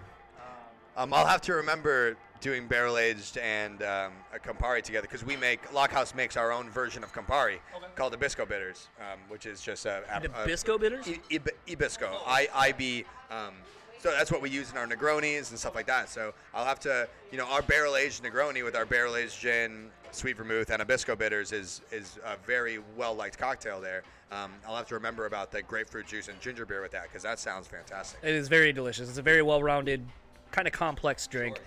Um, 0.96 1.12
I'll 1.12 1.26
have 1.26 1.40
to 1.42 1.54
remember 1.54 2.16
doing 2.40 2.68
barrel 2.68 2.98
aged 2.98 3.36
and 3.38 3.82
um, 3.82 4.12
a 4.32 4.38
Campari 4.38 4.82
together 4.82 5.02
because 5.10 5.24
we 5.24 5.36
make 5.36 5.72
Lockhouse 5.72 6.14
makes 6.14 6.36
our 6.36 6.52
own 6.52 6.70
version 6.70 7.02
of 7.02 7.12
Campari 7.12 7.56
called 7.96 8.12
Ibisco 8.18 8.46
Bitters, 8.48 8.88
um, 9.00 9.18
which 9.28 9.44
is 9.46 9.60
just 9.60 9.86
a, 9.86 10.02
a, 10.10 10.18
a 10.18 10.28
Nabisco 10.28 10.78
bitters? 10.78 11.06
I- 11.08 11.20
Ib- 11.30 11.48
Ibisco, 11.66 12.08
I 12.26 12.48
I 12.54 12.72
B. 12.72 13.04
Um, 13.30 13.54
so 13.98 14.10
that's 14.12 14.30
what 14.30 14.40
we 14.40 14.50
use 14.50 14.70
in 14.70 14.76
our 14.78 14.86
Negronis 14.86 15.50
and 15.50 15.58
stuff 15.58 15.74
like 15.74 15.86
that. 15.86 16.08
So 16.08 16.32
I'll 16.54 16.66
have 16.66 16.78
to, 16.80 17.08
you 17.32 17.38
know, 17.38 17.46
our 17.46 17.62
barrel 17.62 17.96
aged 17.96 18.22
Negroni 18.22 18.62
with 18.62 18.76
our 18.76 18.86
barrel 18.86 19.16
aged 19.16 19.40
gin, 19.40 19.90
sweet 20.12 20.36
vermouth, 20.36 20.70
and 20.70 20.82
Ibisco 20.82 21.16
bitters 21.18 21.52
is 21.52 21.82
is 21.92 22.18
a 22.24 22.36
very 22.46 22.78
well 22.96 23.14
liked 23.14 23.38
cocktail 23.38 23.80
there. 23.80 24.02
Um, 24.32 24.52
I'll 24.66 24.76
have 24.76 24.88
to 24.88 24.94
remember 24.94 25.26
about 25.26 25.52
the 25.52 25.62
grapefruit 25.62 26.06
juice 26.06 26.28
and 26.28 26.40
ginger 26.40 26.66
beer 26.66 26.82
with 26.82 26.90
that 26.92 27.04
because 27.04 27.22
that 27.22 27.38
sounds 27.38 27.68
fantastic. 27.68 28.18
It 28.22 28.34
is 28.34 28.48
very 28.48 28.72
delicious. 28.72 29.08
It's 29.08 29.18
a 29.18 29.22
very 29.22 29.40
well-rounded, 29.42 30.04
kind 30.50 30.66
of 30.66 30.72
complex 30.72 31.26
drink. 31.28 31.60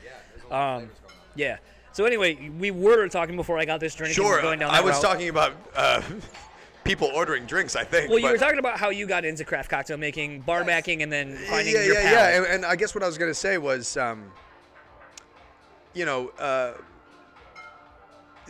Um, 0.51 0.89
yeah. 1.35 1.57
So 1.93 2.03
anyway, 2.05 2.49
we 2.59 2.69
were 2.71 3.07
talking 3.07 3.35
before 3.37 3.57
I 3.57 3.65
got 3.65 3.79
this 3.79 3.95
drink. 3.95 4.13
Sure, 4.13 4.41
Going 4.41 4.59
down 4.59 4.71
I 4.71 4.81
was 4.81 4.95
route. 4.95 5.03
talking 5.03 5.29
about 5.29 5.53
uh, 5.73 6.01
people 6.83 7.09
ordering 7.15 7.45
drinks. 7.45 7.75
I 7.77 7.83
think. 7.85 8.09
Well, 8.09 8.19
you 8.19 8.25
but- 8.25 8.33
were 8.33 8.37
talking 8.37 8.59
about 8.59 8.77
how 8.77 8.89
you 8.89 9.07
got 9.07 9.23
into 9.23 9.45
craft 9.45 9.69
cocktail 9.69 9.97
making, 9.97 10.41
bar 10.41 10.65
backing, 10.65 11.01
and 11.01 11.11
then 11.11 11.37
finding 11.49 11.73
yeah, 11.73 11.83
your 11.83 11.93
yeah, 11.95 12.01
palate. 12.01 12.33
yeah. 12.33 12.37
And, 12.37 12.45
and 12.47 12.65
I 12.65 12.75
guess 12.75 12.93
what 12.93 13.03
I 13.03 13.07
was 13.07 13.17
going 13.17 13.31
to 13.31 13.35
say 13.35 13.57
was, 13.57 13.95
um, 13.95 14.31
you 15.93 16.05
know, 16.05 16.29
uh, 16.39 16.73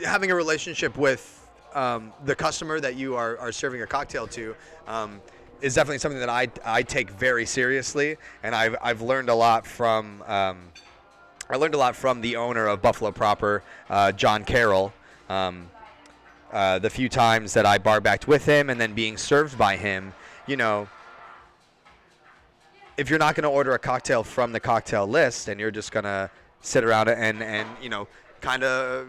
having 0.03 0.31
a 0.31 0.35
relationship 0.35 0.97
with 0.97 1.47
um, 1.73 2.11
the 2.25 2.35
customer 2.35 2.79
that 2.79 2.95
you 2.95 3.15
are, 3.15 3.37
are 3.37 3.51
serving 3.51 3.81
a 3.81 3.87
cocktail 3.87 4.27
to 4.27 4.55
um, 4.87 5.21
is 5.61 5.75
definitely 5.75 5.99
something 5.99 6.19
that 6.19 6.29
I, 6.29 6.47
I 6.63 6.83
take 6.83 7.09
very 7.11 7.45
seriously, 7.45 8.17
and 8.43 8.55
I've, 8.55 8.75
I've 8.81 9.01
learned 9.01 9.29
a 9.29 9.35
lot 9.35 9.65
from. 9.65 10.23
Um, 10.23 10.57
I 11.51 11.55
learned 11.55 11.73
a 11.73 11.79
lot 11.79 11.95
from 11.95 12.21
the 12.21 12.35
owner 12.35 12.67
of 12.67 12.79
Buffalo 12.79 13.11
Proper, 13.11 13.63
uh, 13.89 14.11
John 14.11 14.43
Carroll. 14.43 14.93
Um, 15.29 15.71
uh, 16.51 16.77
the 16.77 16.89
few 16.89 17.09
times 17.09 17.53
that 17.53 17.65
I 17.65 17.79
bar 17.79 18.01
backed 18.01 18.27
with 18.27 18.45
him 18.45 18.69
and 18.69 18.79
then 18.79 18.93
being 18.93 19.17
served 19.17 19.57
by 19.57 19.75
him, 19.75 20.13
you 20.45 20.57
know, 20.57 20.87
if 22.97 23.09
you're 23.09 23.19
not 23.19 23.33
going 23.33 23.43
to 23.43 23.49
order 23.49 23.73
a 23.73 23.79
cocktail 23.79 24.23
from 24.23 24.51
the 24.51 24.59
cocktail 24.59 25.07
list 25.07 25.47
and 25.47 25.59
you're 25.59 25.71
just 25.71 25.91
going 25.91 26.03
to 26.03 26.29
sit 26.61 26.83
around 26.83 27.09
and, 27.09 27.41
and 27.41 27.67
you 27.81 27.89
know, 27.89 28.07
kind 28.41 28.63
of 28.63 29.07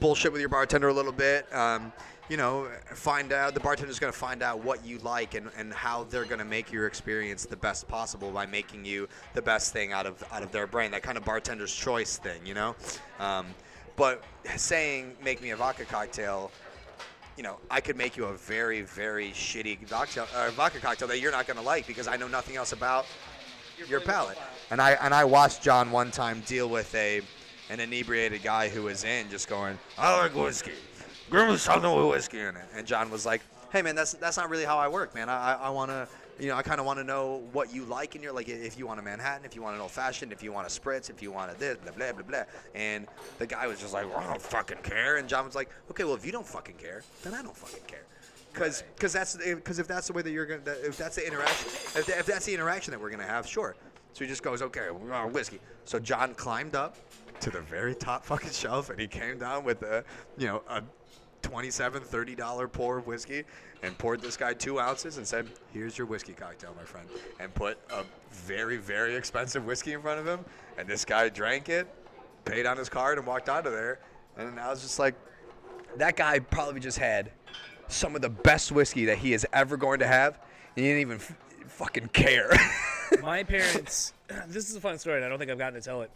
bullshit 0.00 0.32
with 0.32 0.40
your 0.40 0.48
bartender 0.48 0.88
a 0.88 0.92
little 0.92 1.12
bit, 1.12 1.52
um, 1.54 1.92
you 2.28 2.36
know, 2.36 2.68
find 2.86 3.32
out, 3.32 3.54
the 3.54 3.60
bartender's 3.60 3.98
going 3.98 4.12
to 4.12 4.18
find 4.18 4.42
out 4.42 4.64
what 4.64 4.84
you 4.84 4.98
like 4.98 5.34
and, 5.34 5.48
and 5.56 5.72
how 5.72 6.04
they're 6.04 6.24
going 6.24 6.40
to 6.40 6.44
make 6.44 6.72
your 6.72 6.86
experience 6.86 7.46
the 7.46 7.56
best 7.56 7.86
possible 7.86 8.30
by 8.30 8.46
making 8.46 8.84
you 8.84 9.08
the 9.34 9.42
best 9.42 9.72
thing 9.72 9.92
out 9.92 10.06
of, 10.06 10.24
out 10.32 10.42
of 10.42 10.50
their 10.50 10.66
brain. 10.66 10.90
That 10.90 11.02
kind 11.02 11.16
of 11.16 11.24
bartender's 11.24 11.74
choice 11.74 12.18
thing, 12.18 12.44
you 12.44 12.54
know? 12.54 12.74
Um, 13.20 13.46
but 13.94 14.24
saying, 14.56 15.16
make 15.22 15.40
me 15.40 15.50
a 15.50 15.56
vodka 15.56 15.84
cocktail, 15.84 16.50
you 17.36 17.42
know, 17.42 17.58
I 17.70 17.80
could 17.80 17.96
make 17.96 18.16
you 18.16 18.24
a 18.24 18.36
very, 18.36 18.82
very 18.82 19.30
shitty 19.30 19.86
vodka, 19.86 20.26
uh, 20.34 20.50
vodka 20.50 20.80
cocktail 20.80 21.06
that 21.08 21.20
you're 21.20 21.32
not 21.32 21.46
going 21.46 21.58
to 21.58 21.64
like 21.64 21.86
because 21.86 22.08
I 22.08 22.16
know 22.16 22.28
nothing 22.28 22.56
else 22.56 22.72
about 22.72 23.06
your 23.88 24.00
palate. 24.00 24.38
And 24.70 24.80
I 24.80 24.92
and 24.92 25.12
I 25.12 25.24
watched 25.24 25.62
John 25.62 25.90
one 25.90 26.10
time 26.10 26.42
deal 26.46 26.68
with 26.68 26.94
a 26.94 27.20
an 27.70 27.80
inebriated 27.80 28.42
guy 28.42 28.68
who 28.68 28.84
was 28.84 29.04
in 29.04 29.28
just 29.30 29.48
going, 29.48 29.78
I 29.98 30.16
like 30.16 30.34
whiskey. 30.34 30.72
Give 31.30 31.48
me 31.48 31.56
something 31.56 31.92
with 31.92 32.06
whiskey 32.06 32.40
in 32.40 32.56
it. 32.56 32.64
And 32.74 32.86
John 32.86 33.10
was 33.10 33.26
like, 33.26 33.42
Hey 33.72 33.82
man, 33.82 33.94
that's 33.96 34.12
that's 34.14 34.36
not 34.36 34.48
really 34.48 34.64
how 34.64 34.78
I 34.78 34.88
work, 34.88 35.14
man. 35.14 35.28
I 35.28 35.54
I, 35.54 35.54
I 35.54 35.68
want 35.70 35.90
to. 35.90 36.08
You 36.38 36.48
know, 36.48 36.56
I 36.56 36.62
kind 36.62 36.78
of 36.78 36.84
want 36.84 36.98
to 36.98 37.04
know 37.04 37.42
what 37.52 37.72
you 37.72 37.86
like 37.86 38.14
in 38.14 38.22
your 38.22 38.32
like. 38.32 38.48
If 38.48 38.78
you 38.78 38.86
want 38.86 39.00
a 39.00 39.02
Manhattan, 39.02 39.46
if 39.46 39.56
you 39.56 39.62
want 39.62 39.74
an 39.74 39.80
old 39.80 39.90
fashioned, 39.90 40.32
if 40.32 40.42
you 40.42 40.52
want 40.52 40.66
a 40.66 40.70
spritz, 40.70 41.08
if 41.08 41.22
you 41.22 41.32
want 41.32 41.50
a 41.50 41.58
this, 41.58 41.78
blah 41.78 41.92
blah 41.92 42.12
blah 42.12 42.22
blah. 42.22 42.42
And 42.74 43.06
the 43.38 43.46
guy 43.46 43.66
was 43.66 43.80
just 43.80 43.94
like, 43.94 44.06
well, 44.06 44.18
I 44.18 44.26
don't 44.26 44.42
fucking 44.42 44.78
care. 44.82 45.16
And 45.16 45.28
John 45.28 45.46
was 45.46 45.54
like, 45.54 45.70
okay, 45.90 46.04
well, 46.04 46.14
if 46.14 46.26
you 46.26 46.32
don't 46.32 46.46
fucking 46.46 46.74
care, 46.76 47.02
then 47.22 47.32
I 47.32 47.42
don't 47.42 47.56
fucking 47.56 47.84
care. 47.86 48.04
Cause, 48.52 48.84
cause 48.98 49.12
that's, 49.12 49.36
cause 49.64 49.78
if 49.78 49.86
that's 49.86 50.06
the 50.06 50.14
way 50.14 50.22
that 50.22 50.30
you're 50.30 50.46
gonna, 50.46 50.62
if 50.82 50.96
that's 50.96 51.16
the 51.16 51.26
interaction, 51.26 51.68
if, 51.68 52.08
if 52.08 52.24
that's 52.24 52.46
the 52.46 52.54
interaction 52.54 52.90
that 52.92 53.00
we're 53.00 53.10
gonna 53.10 53.22
have, 53.22 53.46
sure. 53.46 53.76
So 54.14 54.24
he 54.24 54.28
just 54.28 54.42
goes, 54.42 54.62
okay, 54.62 54.88
we're 54.90 55.26
whiskey. 55.26 55.60
So 55.84 55.98
John 55.98 56.32
climbed 56.32 56.74
up 56.74 56.96
to 57.40 57.50
the 57.50 57.60
very 57.60 57.94
top 57.94 58.24
fucking 58.24 58.50
shelf, 58.52 58.90
and 58.90 59.00
he 59.00 59.06
came 59.06 59.38
down 59.38 59.64
with 59.64 59.82
a, 59.82 60.04
you 60.38 60.46
know, 60.46 60.62
a 60.68 60.82
27 61.42 62.02
30 62.02 62.34
dollar 62.34 62.66
pour 62.66 62.98
of 62.98 63.06
whiskey 63.06 63.44
and 63.82 63.96
poured 63.98 64.20
this 64.20 64.36
guy 64.36 64.52
two 64.52 64.80
ounces 64.80 65.16
and 65.18 65.26
said 65.26 65.46
here's 65.72 65.96
your 65.96 66.06
whiskey 66.06 66.32
cocktail 66.32 66.74
my 66.76 66.82
friend 66.82 67.08
and 67.38 67.54
put 67.54 67.78
a 67.90 68.02
very 68.32 68.78
very 68.78 69.14
expensive 69.14 69.64
whiskey 69.64 69.92
in 69.92 70.02
front 70.02 70.18
of 70.18 70.26
him. 70.26 70.44
And 70.76 70.88
this 70.88 71.04
guy 71.04 71.28
drank 71.28 71.68
it 71.68 71.86
paid 72.44 72.66
on 72.66 72.76
his 72.76 72.88
card 72.88 73.18
and 73.18 73.26
walked 73.26 73.48
out 73.48 73.66
of 73.66 73.72
there. 73.72 74.00
And 74.36 74.58
i 74.58 74.70
was 74.70 74.82
just 74.82 74.98
like 74.98 75.14
that 75.96 76.16
guy 76.16 76.38
probably 76.40 76.80
just 76.80 76.98
had 76.98 77.30
some 77.88 78.16
of 78.16 78.22
the 78.22 78.28
best 78.28 78.72
whiskey 78.72 79.04
that 79.04 79.18
he 79.18 79.32
is 79.32 79.46
ever 79.52 79.76
going 79.76 80.00
to 80.00 80.06
have. 80.06 80.40
And 80.74 80.84
he 80.84 80.90
didn't 80.90 81.00
even 81.00 81.16
f- 81.16 81.34
fucking 81.68 82.08
care. 82.08 82.50
My 83.22 83.44
parents 83.44 84.12
this 84.48 84.68
is 84.68 84.76
a 84.76 84.80
fun 84.80 84.98
story 84.98 85.16
and 85.16 85.24
i 85.24 85.28
don't 85.28 85.38
think 85.38 85.50
i've 85.50 85.58
gotten 85.58 85.80
to 85.80 85.84
tell 85.84 86.02
it 86.02 86.10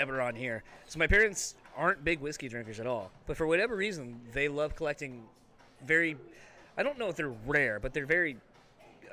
ever 0.00 0.20
on 0.20 0.34
here 0.34 0.64
so 0.86 0.98
my 0.98 1.06
parents 1.06 1.54
aren't 1.76 2.02
big 2.04 2.20
whiskey 2.20 2.48
drinkers 2.48 2.80
at 2.80 2.86
all 2.86 3.10
but 3.26 3.36
for 3.36 3.46
whatever 3.46 3.76
reason 3.76 4.18
they 4.32 4.48
love 4.48 4.74
collecting 4.74 5.22
very 5.86 6.16
i 6.76 6.82
don't 6.82 6.98
know 6.98 7.08
if 7.08 7.16
they're 7.16 7.34
rare 7.46 7.78
but 7.78 7.92
they're 7.92 8.06
very 8.06 8.36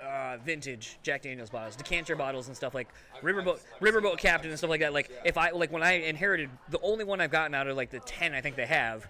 uh, 0.01 0.37
vintage 0.45 0.99
Jack 1.01 1.23
Daniels 1.23 1.49
bottles, 1.49 1.75
decanter 1.75 2.15
bottles, 2.15 2.47
and 2.47 2.55
stuff 2.55 2.75
like 2.75 2.87
Riverboat, 3.23 3.59
Riverboat 3.81 4.19
Captain, 4.19 4.49
and 4.49 4.57
stuff 4.57 4.69
like 4.69 4.81
that. 4.81 4.93
Like 4.93 5.09
if 5.25 5.37
I 5.37 5.49
like 5.49 5.71
when 5.71 5.81
I 5.81 5.93
inherited 5.93 6.51
the 6.69 6.79
only 6.81 7.03
one 7.03 7.19
I've 7.19 7.31
gotten 7.31 7.55
out 7.55 7.67
of 7.67 7.75
like 7.75 7.89
the 7.89 7.99
ten 8.01 8.33
I 8.33 8.41
think 8.41 8.55
they 8.55 8.67
have. 8.67 9.07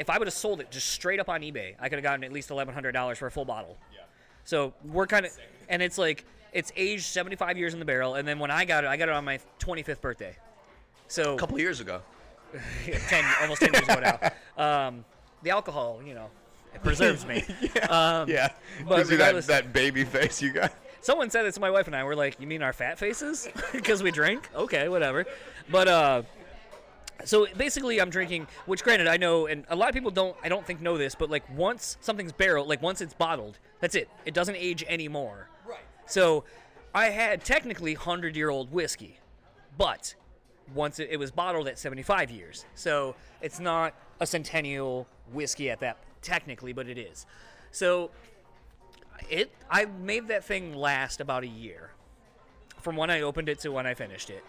If 0.00 0.10
I 0.10 0.18
would 0.18 0.26
have 0.26 0.34
sold 0.34 0.60
it 0.60 0.70
just 0.70 0.88
straight 0.88 1.20
up 1.20 1.28
on 1.28 1.42
eBay, 1.42 1.74
I 1.78 1.88
could 1.88 1.98
have 1.98 2.02
gotten 2.02 2.24
at 2.24 2.32
least 2.32 2.50
eleven 2.50 2.74
hundred 2.74 2.92
dollars 2.92 3.18
for 3.18 3.26
a 3.26 3.30
full 3.30 3.44
bottle. 3.44 3.76
So 4.44 4.72
we're 4.84 5.06
kind 5.06 5.26
of, 5.26 5.32
and 5.68 5.82
it's 5.82 5.98
like 5.98 6.24
it's 6.52 6.72
aged 6.74 7.04
75 7.04 7.56
years 7.56 7.74
in 7.74 7.78
the 7.78 7.84
barrel, 7.84 8.14
and 8.16 8.26
then 8.26 8.38
when 8.38 8.50
I 8.50 8.64
got 8.64 8.84
it, 8.84 8.88
I 8.88 8.96
got 8.96 9.08
it 9.08 9.14
on 9.14 9.24
my 9.24 9.38
25th 9.60 10.00
birthday. 10.00 10.36
So 11.10 11.34
A 11.34 11.36
couple 11.36 11.58
years 11.58 11.80
ago. 11.80 12.00
10, 13.08 13.24
almost 13.42 13.60
10 13.60 13.72
years 13.74 13.84
ago 13.88 14.00
now. 14.00 14.30
Um, 14.60 15.06
the 15.42 15.50
alcohol, 15.50 16.02
you 16.04 16.12
know, 16.12 16.26
it 16.74 16.82
preserves 16.82 17.24
me. 17.24 17.42
Um, 17.88 18.28
Yeah. 18.28 18.50
but 18.86 19.08
you 19.10 19.16
that, 19.16 19.42
that 19.46 19.72
baby 19.72 20.04
face 20.04 20.42
you 20.42 20.52
got. 20.52 20.70
Someone 21.00 21.30
said 21.30 21.46
it 21.46 21.54
to 21.54 21.60
my 21.60 21.70
wife 21.70 21.86
and 21.86 21.96
I. 21.96 22.04
We're 22.04 22.14
like, 22.14 22.38
"You 22.38 22.46
mean 22.46 22.62
our 22.62 22.74
fat 22.74 22.98
faces? 22.98 23.48
Because 23.72 24.02
we 24.02 24.10
drink? 24.10 24.50
Okay, 24.54 24.90
whatever." 24.90 25.24
But 25.70 25.88
uh, 25.88 26.22
so 27.24 27.46
basically, 27.56 28.02
I'm 28.02 28.10
drinking. 28.10 28.48
Which, 28.66 28.84
granted, 28.84 29.08
I 29.08 29.16
know, 29.16 29.46
and 29.46 29.64
a 29.70 29.76
lot 29.76 29.88
of 29.88 29.94
people 29.94 30.10
don't. 30.10 30.36
I 30.44 30.50
don't 30.50 30.66
think 30.66 30.82
know 30.82 30.98
this, 30.98 31.14
but 31.14 31.30
like 31.30 31.48
once 31.56 31.96
something's 32.02 32.32
barrel, 32.32 32.66
like 32.66 32.82
once 32.82 33.00
it's 33.00 33.14
bottled, 33.14 33.58
that's 33.80 33.94
it. 33.94 34.10
It 34.26 34.34
doesn't 34.34 34.56
age 34.56 34.84
anymore. 34.86 35.48
Right. 35.66 35.78
So, 36.04 36.44
I 36.94 37.06
had 37.06 37.46
technically 37.46 37.94
hundred 37.94 38.36
year 38.36 38.50
old 38.50 38.70
whiskey, 38.70 39.20
but 39.78 40.14
once 40.74 40.98
it, 40.98 41.08
it 41.10 41.16
was 41.18 41.30
bottled 41.30 41.68
at 41.68 41.78
75 41.78 42.30
years, 42.30 42.64
so 42.74 43.14
it's 43.40 43.58
not 43.60 43.94
a 44.20 44.26
centennial 44.26 45.06
whiskey 45.32 45.70
at 45.70 45.80
that 45.80 45.96
technically, 46.22 46.72
but 46.72 46.88
it 46.88 46.98
is. 46.98 47.26
So 47.72 48.10
it 49.28 49.50
I 49.70 49.84
made 49.84 50.28
that 50.28 50.44
thing 50.44 50.74
last 50.74 51.20
about 51.20 51.42
a 51.44 51.48
year 51.48 51.90
from 52.80 52.96
when 52.96 53.10
I 53.10 53.20
opened 53.22 53.48
it 53.48 53.58
to 53.60 53.70
when 53.70 53.86
I 53.86 53.94
finished 53.94 54.30
it. 54.30 54.44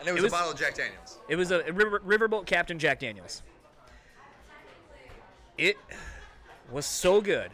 And 0.00 0.08
it 0.08 0.12
was, 0.12 0.20
It 0.20 0.24
was- 0.24 0.32
a 0.32 0.36
bottle 0.36 0.52
of 0.52 0.58
Jack 0.58 0.74
Daniels. 0.74 1.18
It 1.28 1.36
was 1.36 1.50
a 1.50 1.72
river, 1.72 2.00
riverboat 2.00 2.46
Captain 2.46 2.78
Jack 2.78 3.00
Daniels. 3.00 3.42
It 5.58 5.76
was 6.70 6.84
so 6.84 7.20
good, 7.22 7.50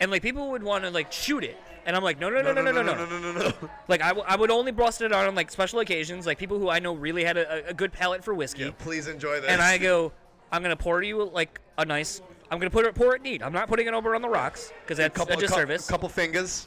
and 0.00 0.10
like 0.10 0.22
people 0.22 0.50
would 0.50 0.62
want 0.64 0.82
to 0.84 0.90
like 0.90 1.12
shoot 1.12 1.44
it, 1.44 1.56
and 1.86 1.94
I'm 1.96 2.02
like, 2.02 2.18
no, 2.18 2.28
no, 2.28 2.42
no, 2.42 2.52
no, 2.52 2.60
no, 2.60 2.72
no, 2.72 2.82
no. 2.82 2.94
no, 2.94 3.06
no, 3.06 3.32
no. 3.32 3.38
No. 3.38 3.52
Like 3.88 4.02
I, 4.02 4.10
I 4.10 4.34
would 4.34 4.50
only 4.50 4.72
bust 4.72 5.00
it 5.00 5.12
on 5.12 5.34
like 5.36 5.50
special 5.52 5.78
occasions, 5.78 6.26
like 6.26 6.38
people 6.38 6.58
who 6.58 6.68
I 6.68 6.80
know 6.80 6.92
really 6.92 7.24
had 7.24 7.36
a, 7.36 7.68
a 7.68 7.74
good 7.74 7.92
palate 7.92 8.24
for 8.24 8.34
whiskey. 8.34 8.64
Yeah, 8.64 8.70
please 8.76 9.06
enjoy 9.06 9.40
this. 9.40 9.48
and 9.48 9.62
I 9.62 9.78
go, 9.78 10.12
I'm 10.50 10.60
gonna 10.62 10.76
pour 10.76 11.02
you 11.02 11.24
like 11.24 11.60
a 11.78 11.84
nice. 11.84 12.20
I'm 12.50 12.58
gonna 12.58 12.70
put 12.70 12.84
it 12.84 12.94
pour 12.96 13.14
it 13.14 13.22
neat. 13.22 13.42
I'm 13.42 13.52
not 13.52 13.68
putting 13.68 13.86
it 13.86 13.94
over 13.94 14.14
on 14.16 14.22
the 14.22 14.28
rocks 14.28 14.72
because 14.82 14.98
that's 14.98 15.16
couple, 15.16 15.34
a 15.34 15.40
disservice. 15.40 15.88
couple 15.88 16.08
fingers. 16.08 16.66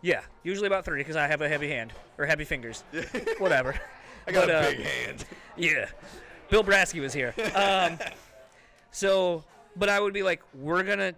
Yeah, 0.00 0.22
usually 0.42 0.66
about 0.66 0.84
three 0.84 1.00
because 1.00 1.16
I 1.16 1.26
have 1.26 1.42
a 1.42 1.48
heavy 1.48 1.68
hand 1.68 1.92
or 2.18 2.24
heavy 2.26 2.44
fingers. 2.44 2.82
Whatever. 3.38 3.74
I 4.26 4.32
got 4.32 4.46
But, 4.46 4.50
a 4.50 4.58
uh, 4.58 4.70
big 4.70 4.80
hand. 4.80 5.24
Yeah, 5.56 5.86
Bill 6.48 6.64
Brasky 6.64 7.00
was 7.00 7.12
here. 7.12 7.34
Um, 7.54 7.98
so, 8.90 9.44
but 9.76 9.88
I 9.88 9.98
would 10.00 10.14
be 10.14 10.22
like, 10.22 10.40
we're 10.54 10.82
gonna. 10.82 11.14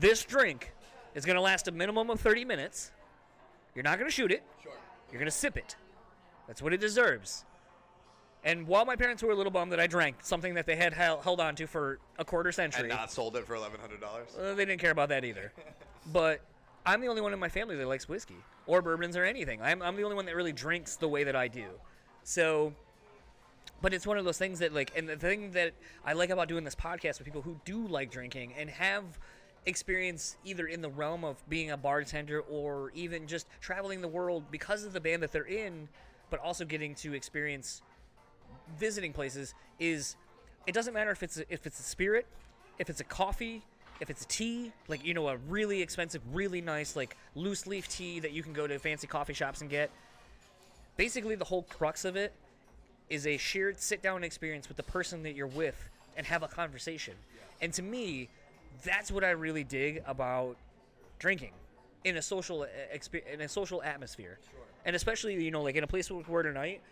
This 0.00 0.24
drink 0.24 0.72
is 1.14 1.24
gonna 1.24 1.40
last 1.40 1.68
a 1.68 1.72
minimum 1.72 2.10
of 2.10 2.20
30 2.20 2.44
minutes. 2.44 2.90
You're 3.74 3.84
not 3.84 3.98
gonna 3.98 4.10
shoot 4.10 4.30
it. 4.32 4.42
Sure. 4.62 4.72
You're 5.10 5.18
gonna 5.20 5.30
sip 5.30 5.56
it. 5.56 5.76
That's 6.46 6.60
what 6.62 6.72
it 6.72 6.80
deserves. 6.80 7.44
And 8.44 8.66
while 8.66 8.84
my 8.84 8.94
parents 8.96 9.22
were 9.22 9.30
a 9.32 9.34
little 9.34 9.50
bummed 9.52 9.72
that 9.72 9.80
I 9.80 9.86
drank 9.86 10.16
something 10.22 10.54
that 10.54 10.66
they 10.66 10.76
had 10.76 10.92
hel- 10.92 11.22
held 11.22 11.40
on 11.40 11.54
to 11.56 11.66
for 11.66 11.98
a 12.18 12.24
quarter 12.24 12.52
century, 12.52 12.90
And 12.90 12.98
not 12.98 13.10
sold 13.10 13.36
it 13.36 13.46
for 13.46 13.54
eleven 13.54 13.80
hundred 13.80 14.00
dollars. 14.00 14.28
uh, 14.38 14.54
they 14.54 14.64
didn't 14.66 14.80
care 14.80 14.90
about 14.90 15.08
that 15.08 15.24
either. 15.24 15.52
but 16.12 16.40
I'm 16.84 17.00
the 17.00 17.06
only 17.08 17.22
one 17.22 17.32
in 17.32 17.38
my 17.38 17.48
family 17.48 17.76
that 17.76 17.88
likes 17.88 18.06
whiskey 18.08 18.36
or 18.66 18.82
bourbons 18.82 19.16
or 19.16 19.24
anything. 19.24 19.62
I'm, 19.62 19.80
I'm 19.80 19.96
the 19.96 20.02
only 20.02 20.16
one 20.16 20.26
that 20.26 20.36
really 20.36 20.52
drinks 20.52 20.96
the 20.96 21.08
way 21.08 21.24
that 21.24 21.34
I 21.36 21.48
do. 21.48 21.64
So, 22.22 22.74
but 23.80 23.94
it's 23.94 24.06
one 24.06 24.18
of 24.18 24.24
those 24.26 24.36
things 24.38 24.58
that, 24.58 24.74
like, 24.74 24.92
and 24.96 25.08
the 25.08 25.16
thing 25.16 25.52
that 25.52 25.72
I 26.04 26.12
like 26.12 26.28
about 26.30 26.48
doing 26.48 26.64
this 26.64 26.74
podcast 26.74 27.18
with 27.18 27.24
people 27.24 27.40
who 27.42 27.58
do 27.64 27.86
like 27.86 28.10
drinking 28.10 28.52
and 28.58 28.68
have 28.68 29.04
experience 29.66 30.36
either 30.44 30.66
in 30.66 30.82
the 30.82 30.88
realm 30.88 31.24
of 31.24 31.36
being 31.48 31.70
a 31.70 31.76
bartender 31.76 32.40
or 32.40 32.90
even 32.94 33.26
just 33.26 33.46
traveling 33.60 34.00
the 34.00 34.08
world 34.08 34.44
because 34.50 34.84
of 34.84 34.92
the 34.92 35.00
band 35.00 35.22
that 35.22 35.32
they're 35.32 35.44
in, 35.44 35.88
but 36.30 36.40
also 36.40 36.64
getting 36.64 36.94
to 36.96 37.14
experience 37.14 37.82
visiting 38.78 39.12
places 39.12 39.54
is 39.78 40.16
it 40.66 40.74
doesn't 40.74 40.94
matter 40.94 41.10
if 41.10 41.22
it's 41.22 41.38
a, 41.38 41.52
if 41.52 41.66
it's 41.66 41.78
a 41.80 41.82
spirit, 41.82 42.26
if 42.78 42.88
it's 42.88 43.00
a 43.00 43.04
coffee, 43.04 43.62
if 44.00 44.10
it's 44.10 44.24
a 44.24 44.28
tea, 44.28 44.72
like 44.88 45.04
you 45.04 45.14
know 45.14 45.28
a 45.28 45.36
really 45.48 45.82
expensive, 45.82 46.22
really 46.32 46.60
nice 46.60 46.96
like 46.96 47.16
loose 47.34 47.66
leaf 47.66 47.88
tea 47.88 48.20
that 48.20 48.32
you 48.32 48.42
can 48.42 48.52
go 48.52 48.66
to 48.66 48.78
fancy 48.78 49.06
coffee 49.06 49.34
shops 49.34 49.60
and 49.60 49.70
get. 49.70 49.90
Basically, 50.96 51.34
the 51.34 51.44
whole 51.44 51.62
crux 51.62 52.04
of 52.04 52.16
it 52.16 52.32
is 53.10 53.26
a 53.26 53.36
shared 53.36 53.80
sit 53.80 54.02
down 54.02 54.24
experience 54.24 54.68
with 54.68 54.76
the 54.76 54.82
person 54.82 55.22
that 55.24 55.34
you're 55.34 55.46
with 55.46 55.76
and 56.16 56.26
have 56.26 56.42
a 56.42 56.48
conversation. 56.48 57.14
And 57.60 57.72
to 57.74 57.82
me, 57.82 58.28
that's 58.82 59.10
what 59.10 59.24
I 59.24 59.30
really 59.30 59.64
dig 59.64 60.02
about 60.06 60.56
drinking 61.18 61.52
in 62.04 62.16
a 62.16 62.22
social 62.22 62.66
expe- 62.94 63.26
in 63.32 63.40
a 63.40 63.48
social 63.48 63.82
atmosphere. 63.82 64.38
And 64.84 64.94
especially, 64.94 65.42
you 65.42 65.50
know, 65.50 65.62
like 65.62 65.76
in 65.76 65.84
a 65.84 65.86
place 65.86 66.10
like 66.10 66.28
we're 66.28 66.42
tonight, 66.42 66.82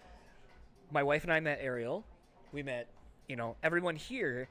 my 0.91 1.03
wife 1.03 1.25
and 1.25 1.33
I 1.33 1.41
met 1.41 1.59
Ariel. 1.61 2.05
We 2.53 2.63
met, 2.63 2.89
you 3.29 3.37
know, 3.37 3.57
everyone 3.63 3.97
here, 3.97 4.49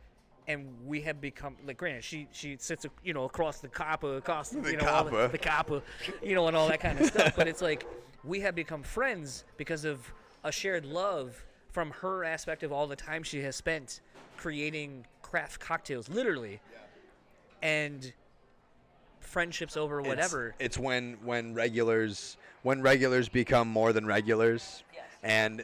and 0.47 0.67
we 0.85 1.01
have 1.01 1.21
become 1.21 1.55
like. 1.65 1.77
Granted, 1.77 2.03
she 2.03 2.27
she 2.31 2.57
sits, 2.59 2.85
you 3.03 3.13
know, 3.13 3.25
across 3.25 3.59
the 3.59 3.67
coppa, 3.67 4.17
across 4.17 4.49
the, 4.49 4.71
you 4.71 4.77
know, 4.77 4.87
all 4.87 5.03
the, 5.03 5.27
the 5.27 5.37
coppa, 5.37 5.81
you 6.21 6.35
know, 6.35 6.47
and 6.47 6.55
all 6.57 6.67
that 6.67 6.79
kind 6.79 6.99
of 6.99 7.07
stuff. 7.07 7.35
But 7.35 7.47
it's 7.47 7.61
like 7.61 7.85
we 8.23 8.39
have 8.41 8.55
become 8.55 8.83
friends 8.83 9.43
because 9.57 9.85
of 9.85 10.11
a 10.43 10.51
shared 10.51 10.85
love 10.85 11.43
from 11.71 11.91
her 11.91 12.23
aspect 12.23 12.63
of 12.63 12.71
all 12.71 12.87
the 12.87 12.95
time 12.95 13.23
she 13.23 13.41
has 13.41 13.55
spent 13.55 14.01
creating 14.37 15.05
craft 15.21 15.59
cocktails, 15.59 16.09
literally, 16.09 16.59
and 17.61 18.13
friendships 19.19 19.77
over 19.77 20.01
whatever. 20.01 20.47
It's, 20.47 20.57
it's 20.59 20.77
when 20.77 21.17
when 21.23 21.53
regulars 21.53 22.37
when 22.63 22.81
regulars 22.81 23.29
become 23.29 23.67
more 23.67 23.93
than 23.93 24.05
regulars. 24.05 24.83
Yes. 24.93 25.03
And 25.23 25.63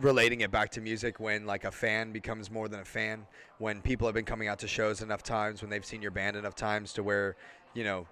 relating 0.00 0.40
it 0.40 0.50
back 0.50 0.70
to 0.72 0.80
music, 0.80 1.20
when 1.20 1.46
like 1.46 1.64
a 1.64 1.70
fan 1.70 2.12
becomes 2.12 2.50
more 2.50 2.68
than 2.68 2.80
a 2.80 2.84
fan, 2.84 3.26
when 3.58 3.80
people 3.80 4.06
have 4.06 4.14
been 4.14 4.24
coming 4.24 4.48
out 4.48 4.58
to 4.60 4.68
shows 4.68 5.00
enough 5.00 5.22
times, 5.22 5.62
when 5.62 5.70
they've 5.70 5.84
seen 5.84 6.02
your 6.02 6.10
band 6.10 6.36
enough 6.36 6.56
times 6.56 6.92
to 6.94 7.02
where, 7.04 7.36
you 7.74 7.84
know, 7.84 8.06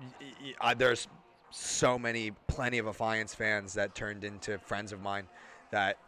y- 0.00 0.06
y- 0.42 0.54
I, 0.60 0.74
there's 0.74 1.08
so 1.50 1.98
many, 1.98 2.32
plenty 2.46 2.78
of 2.78 2.86
Affiance 2.86 3.36
fans 3.36 3.74
that 3.74 3.94
turned 3.94 4.24
into 4.24 4.58
friends 4.58 4.92
of 4.92 5.00
mine 5.00 5.28
that 5.70 5.98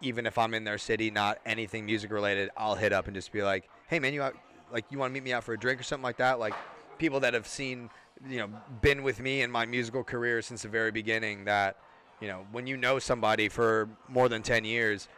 even 0.00 0.24
if 0.26 0.38
I'm 0.38 0.54
in 0.54 0.64
their 0.64 0.78
city, 0.78 1.10
not 1.10 1.38
anything 1.44 1.84
music 1.84 2.10
related, 2.10 2.50
I'll 2.56 2.74
hit 2.74 2.92
up 2.92 3.06
and 3.06 3.14
just 3.14 3.32
be 3.32 3.42
like, 3.42 3.68
"Hey 3.86 3.98
man, 3.98 4.14
you 4.14 4.22
out, 4.22 4.34
like 4.72 4.86
you 4.90 4.98
want 4.98 5.10
to 5.10 5.14
meet 5.14 5.24
me 5.24 5.32
out 5.32 5.44
for 5.44 5.52
a 5.52 5.58
drink 5.58 5.80
or 5.80 5.82
something 5.82 6.04
like 6.04 6.16
that?" 6.18 6.38
Like 6.38 6.54
people 6.98 7.20
that 7.20 7.34
have 7.34 7.46
seen, 7.46 7.90
you 8.28 8.38
know, 8.38 8.48
been 8.80 9.02
with 9.02 9.20
me 9.20 9.42
in 9.42 9.50
my 9.50 9.66
musical 9.66 10.02
career 10.04 10.42
since 10.42 10.62
the 10.62 10.68
very 10.68 10.90
beginning. 10.90 11.44
That 11.44 11.76
you 12.20 12.28
know, 12.28 12.46
when 12.52 12.66
you 12.66 12.76
know 12.76 12.98
somebody 12.98 13.48
for 13.48 13.88
more 14.08 14.28
than 14.28 14.42
ten 14.42 14.64
years, 14.64 15.08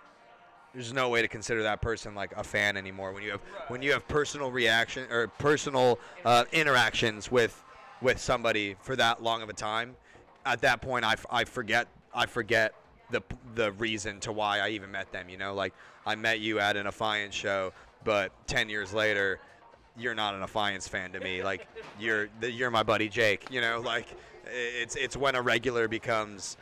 there's 0.74 0.92
no 0.92 1.08
way 1.08 1.22
to 1.22 1.28
consider 1.28 1.62
that 1.62 1.80
person 1.80 2.14
like 2.14 2.32
a 2.36 2.42
fan 2.42 2.76
anymore. 2.76 3.12
When 3.12 3.22
you 3.22 3.30
have 3.30 3.40
when 3.68 3.80
you 3.82 3.92
have 3.92 4.06
personal 4.08 4.50
reaction 4.50 5.10
or 5.10 5.28
personal 5.28 5.98
uh, 6.24 6.44
interactions 6.52 7.30
with 7.30 7.62
with 8.02 8.20
somebody 8.20 8.76
for 8.80 8.96
that 8.96 9.22
long 9.22 9.42
of 9.42 9.48
a 9.48 9.52
time, 9.52 9.96
at 10.44 10.60
that 10.62 10.82
point 10.82 11.04
I, 11.04 11.12
f- 11.12 11.26
I 11.30 11.44
forget 11.44 11.86
I 12.12 12.26
forget 12.26 12.74
the 13.10 13.22
the 13.54 13.72
reason 13.72 14.20
to 14.20 14.32
why 14.32 14.58
I 14.58 14.70
even 14.70 14.90
met 14.90 15.12
them. 15.12 15.28
You 15.28 15.36
know, 15.36 15.54
like 15.54 15.74
I 16.06 16.16
met 16.16 16.40
you 16.40 16.58
at 16.58 16.76
an 16.76 16.86
Affiance 16.86 17.32
show, 17.32 17.72
but 18.04 18.32
ten 18.46 18.68
years 18.68 18.92
later, 18.92 19.40
you're 19.96 20.14
not 20.14 20.34
an 20.34 20.42
Affiance 20.42 20.88
fan 20.88 21.12
to 21.12 21.20
me. 21.20 21.42
Like 21.42 21.66
you're 21.98 22.28
the, 22.40 22.50
you're 22.50 22.70
my 22.70 22.82
buddy 22.82 23.08
Jake. 23.08 23.46
You 23.50 23.60
know, 23.60 23.80
like 23.84 24.06
it's 24.46 24.96
it's 24.96 25.16
when 25.16 25.34
a 25.34 25.42
regular 25.42 25.88
becomes 25.88 26.56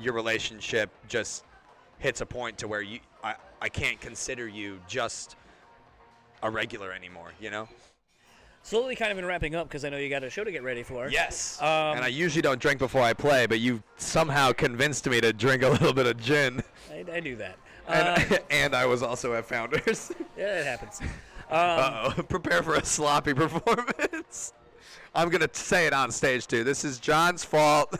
your 0.00 0.14
relationship 0.14 0.90
just 1.08 1.44
hits 1.98 2.20
a 2.20 2.26
point 2.26 2.58
to 2.58 2.68
where 2.68 2.82
you 2.82 3.00
I, 3.22 3.34
I 3.60 3.68
can't 3.68 4.00
consider 4.00 4.48
you 4.48 4.80
just 4.88 5.36
a 6.42 6.50
regular 6.50 6.92
anymore, 6.92 7.32
you 7.40 7.50
know? 7.50 7.68
Slowly, 8.62 8.94
kind 8.94 9.10
of 9.10 9.16
been 9.16 9.24
wrapping 9.24 9.54
up 9.54 9.68
because 9.68 9.84
I 9.84 9.88
know 9.88 9.96
you 9.96 10.10
got 10.10 10.22
a 10.22 10.28
show 10.28 10.44
to 10.44 10.52
get 10.52 10.62
ready 10.62 10.82
for. 10.82 11.08
Yes. 11.08 11.60
Um, 11.62 11.96
and 11.96 12.04
I 12.04 12.08
usually 12.08 12.42
don't 12.42 12.60
drink 12.60 12.78
before 12.78 13.00
I 13.00 13.14
play, 13.14 13.46
but 13.46 13.58
you 13.58 13.82
somehow 13.96 14.52
convinced 14.52 15.08
me 15.08 15.20
to 15.20 15.32
drink 15.32 15.62
a 15.62 15.68
little 15.68 15.94
bit 15.94 16.06
of 16.06 16.18
gin. 16.18 16.62
I, 16.90 17.04
I 17.10 17.20
do 17.20 17.36
that. 17.36 17.58
Uh, 17.90 18.18
And, 18.30 18.40
and 18.50 18.74
I 18.74 18.86
was 18.86 19.02
also 19.02 19.34
at 19.34 19.44
Founders. 19.46 20.12
yeah, 20.38 20.60
it 20.60 20.66
happens. 20.66 21.00
Uh 21.50 22.12
oh. 22.16 22.22
Prepare 22.22 22.62
for 22.62 22.76
a 22.76 22.84
sloppy 22.84 23.34
performance. 23.34 24.52
I'm 25.16 25.30
going 25.30 25.40
to 25.40 25.50
say 25.52 25.88
it 25.88 25.92
on 25.92 26.12
stage, 26.12 26.46
too. 26.46 26.62
This 26.62 26.84
is 26.84 27.00
John's 27.00 27.44
fault. 27.44 27.98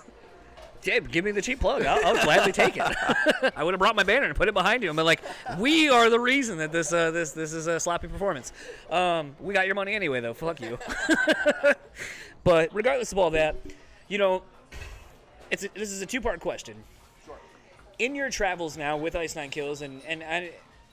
Dave, 0.82 1.10
give 1.10 1.24
me 1.24 1.32
the 1.32 1.42
cheap 1.42 1.58
plug. 1.58 1.84
I'll, 1.84 1.98
I'll 2.16 2.24
gladly 2.24 2.52
take 2.52 2.76
it. 2.76 2.82
I 3.56 3.64
would 3.64 3.74
have 3.74 3.80
brought 3.80 3.96
my 3.96 4.04
banner 4.04 4.26
and 4.26 4.36
put 4.36 4.46
it 4.46 4.54
behind 4.54 4.84
you 4.84 4.88
and 4.88 4.94
been 4.96 5.04
like, 5.04 5.20
"We 5.58 5.88
are 5.90 6.08
the 6.08 6.20
reason 6.20 6.58
that 6.58 6.70
this 6.70 6.92
uh, 6.92 7.10
this 7.10 7.32
this 7.32 7.52
is 7.52 7.66
a 7.66 7.80
sloppy 7.80 8.06
performance." 8.06 8.52
Um, 8.88 9.34
we 9.40 9.52
got 9.52 9.66
your 9.66 9.74
money 9.74 9.94
anyway, 9.94 10.20
though. 10.20 10.32
Fuck 10.32 10.60
you. 10.60 10.78
but 12.44 12.72
regardless 12.72 13.10
of 13.10 13.18
all 13.18 13.30
that, 13.30 13.56
you 14.06 14.18
know, 14.18 14.42
it's 15.50 15.64
a, 15.64 15.68
this 15.74 15.90
is 15.90 16.02
a 16.02 16.06
two 16.06 16.20
part 16.20 16.38
question. 16.38 16.76
In 18.00 18.14
your 18.14 18.30
travels 18.30 18.78
now 18.78 18.96
with 18.96 19.14
Ice 19.14 19.36
Nine 19.36 19.50
Kills, 19.50 19.82
and 19.82 20.00
and 20.06 20.22
I, 20.24 20.52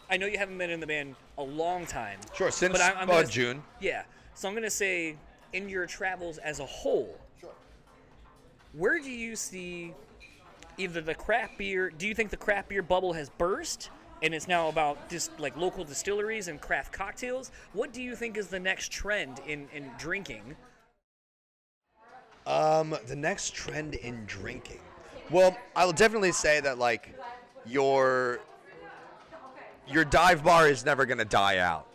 I 0.10 0.18
know 0.18 0.26
you 0.26 0.38
haven't 0.38 0.58
been 0.58 0.70
in 0.70 0.82
the 0.82 0.88
band 0.88 1.16
a 1.38 1.41
long 1.43 1.86
time. 1.86 2.20
Sure, 2.36 2.51
since 2.51 2.74
But 2.74 2.82
I- 2.82 2.99
I'm 2.99 3.10
uh, 3.10 3.24
June. 3.24 3.64
Yeah. 3.80 4.03
So 4.36 4.49
I'm 4.49 4.53
gonna 4.53 4.70
say, 4.70 5.16
in 5.53 5.70
your 5.70 5.86
travels 5.86 6.38
as 6.38 6.60
a 6.60 6.66
whole, 6.66 7.18
Sure. 7.39 7.53
where 8.74 8.99
do 8.99 9.10
you 9.10 9.38
see 9.38 9.93
either 10.78 10.99
the 10.99 11.16
craft 11.16 11.58
beer? 11.58 11.89
Do 11.89 12.05
you 12.10 12.14
think 12.14 12.30
the 12.30 12.36
craft 12.38 12.68
beer 12.68 12.82
bubble 12.82 13.14
has 13.14 13.30
burst? 13.30 13.89
And 14.22 14.34
it's 14.34 14.47
now 14.49 14.68
about 14.68 15.10
just 15.10 15.39
like 15.39 15.55
local 15.55 15.86
distilleries 15.86 16.49
and 16.49 16.60
craft 16.60 16.91
cocktails. 16.91 17.51
What 17.72 17.93
do 17.93 18.01
you 18.01 18.16
think 18.18 18.36
is 18.36 18.47
the 18.47 18.60
next 18.60 18.91
trend 18.91 19.39
in, 19.47 19.70
in 19.74 19.91
drinking? 19.97 20.58
Um, 22.47 22.97
the 23.05 23.16
next 23.16 23.53
trend 23.53 23.93
in 23.95 24.26
drinking. 24.26 24.80
Well, 25.30 25.57
I 25.75 25.86
will 25.86 25.93
definitely 25.93 26.32
say 26.32 26.61
that 26.61 26.78
like 26.78 27.13
your 27.65 28.39
your 29.88 30.05
dive 30.05 30.43
bar 30.43 30.69
is 30.69 30.86
never 30.86 31.05
gonna 31.05 31.25
die 31.25 31.57
out. 31.57 31.88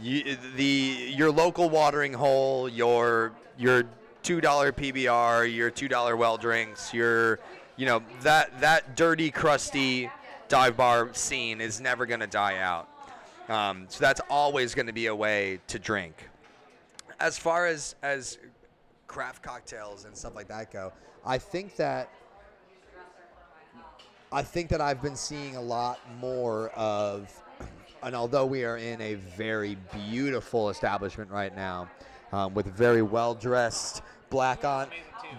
You, 0.00 0.36
the 0.56 1.12
your 1.16 1.30
local 1.30 1.70
watering 1.70 2.12
hole, 2.12 2.68
your 2.68 3.32
your 3.56 3.84
two 4.22 4.40
dollar 4.40 4.70
PBR, 4.70 5.54
your 5.54 5.70
two 5.70 5.88
dollar 5.88 6.16
well 6.16 6.36
drinks, 6.36 6.92
your 6.92 7.38
you 7.76 7.86
know 7.86 8.02
that 8.20 8.60
that 8.60 8.96
dirty, 8.96 9.30
crusty 9.30 10.10
dive 10.48 10.76
bar 10.76 11.08
scene 11.14 11.62
is 11.62 11.80
never 11.80 12.04
gonna 12.04 12.26
die 12.26 12.58
out. 12.58 12.88
Um, 13.48 13.86
so 13.88 14.00
that's 14.00 14.20
always 14.30 14.74
going 14.74 14.86
to 14.86 14.92
be 14.92 15.06
a 15.06 15.14
way 15.14 15.60
to 15.68 15.78
drink. 15.78 16.28
As 17.20 17.38
far 17.38 17.66
as 17.66 17.94
as 18.02 18.38
craft 19.06 19.42
cocktails 19.42 20.06
and 20.06 20.16
stuff 20.16 20.34
like 20.34 20.48
that 20.48 20.72
go, 20.72 20.92
I 21.24 21.38
think 21.38 21.76
that 21.76 22.08
I 24.34 24.42
think 24.42 24.68
that 24.70 24.80
I've 24.80 25.00
been 25.00 25.14
seeing 25.14 25.54
a 25.54 25.60
lot 25.60 26.00
more 26.20 26.70
of, 26.70 27.32
and 28.02 28.16
although 28.16 28.44
we 28.44 28.64
are 28.64 28.78
in 28.78 29.00
a 29.00 29.14
very 29.14 29.76
beautiful 29.92 30.70
establishment 30.70 31.30
right 31.30 31.54
now, 31.54 31.88
um, 32.32 32.52
with 32.52 32.66
very 32.66 33.00
well 33.02 33.36
dressed 33.36 34.02
black 34.30 34.64
on 34.64 34.88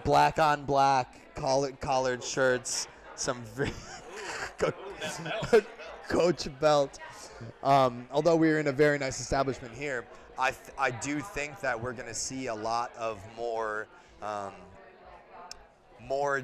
black 0.02 0.38
on 0.38 0.64
black 0.64 1.34
collared 1.34 1.78
collared 1.78 2.24
shirts, 2.24 2.88
some 3.16 3.42
very 3.54 3.70
coach 6.08 6.48
belt. 6.58 6.98
Um, 7.62 8.06
although 8.10 8.36
we're 8.36 8.60
in 8.60 8.68
a 8.68 8.72
very 8.72 8.98
nice 8.98 9.20
establishment 9.20 9.74
here, 9.74 10.06
I, 10.38 10.52
th- 10.52 10.74
I 10.78 10.90
do 10.90 11.20
think 11.20 11.60
that 11.60 11.78
we're 11.78 11.92
going 11.92 12.08
to 12.08 12.14
see 12.14 12.46
a 12.46 12.54
lot 12.54 12.96
of 12.96 13.22
more 13.36 13.88
um, 14.22 14.54
more 16.00 16.42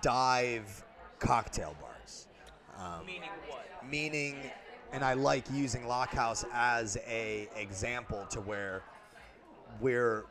dive 0.00 0.84
cocktail 1.26 1.76
bars. 1.80 2.26
Um, 2.78 3.06
Meaning 3.06 3.30
what? 3.48 3.88
meaning, 3.88 4.36
and 4.92 5.04
I 5.04 5.14
like 5.14 5.44
using 5.52 5.82
Lockhouse 5.84 6.44
as 6.52 6.96
a 7.06 7.48
example 7.56 8.26
to 8.30 8.40
where 8.40 8.82
we're 9.80 10.24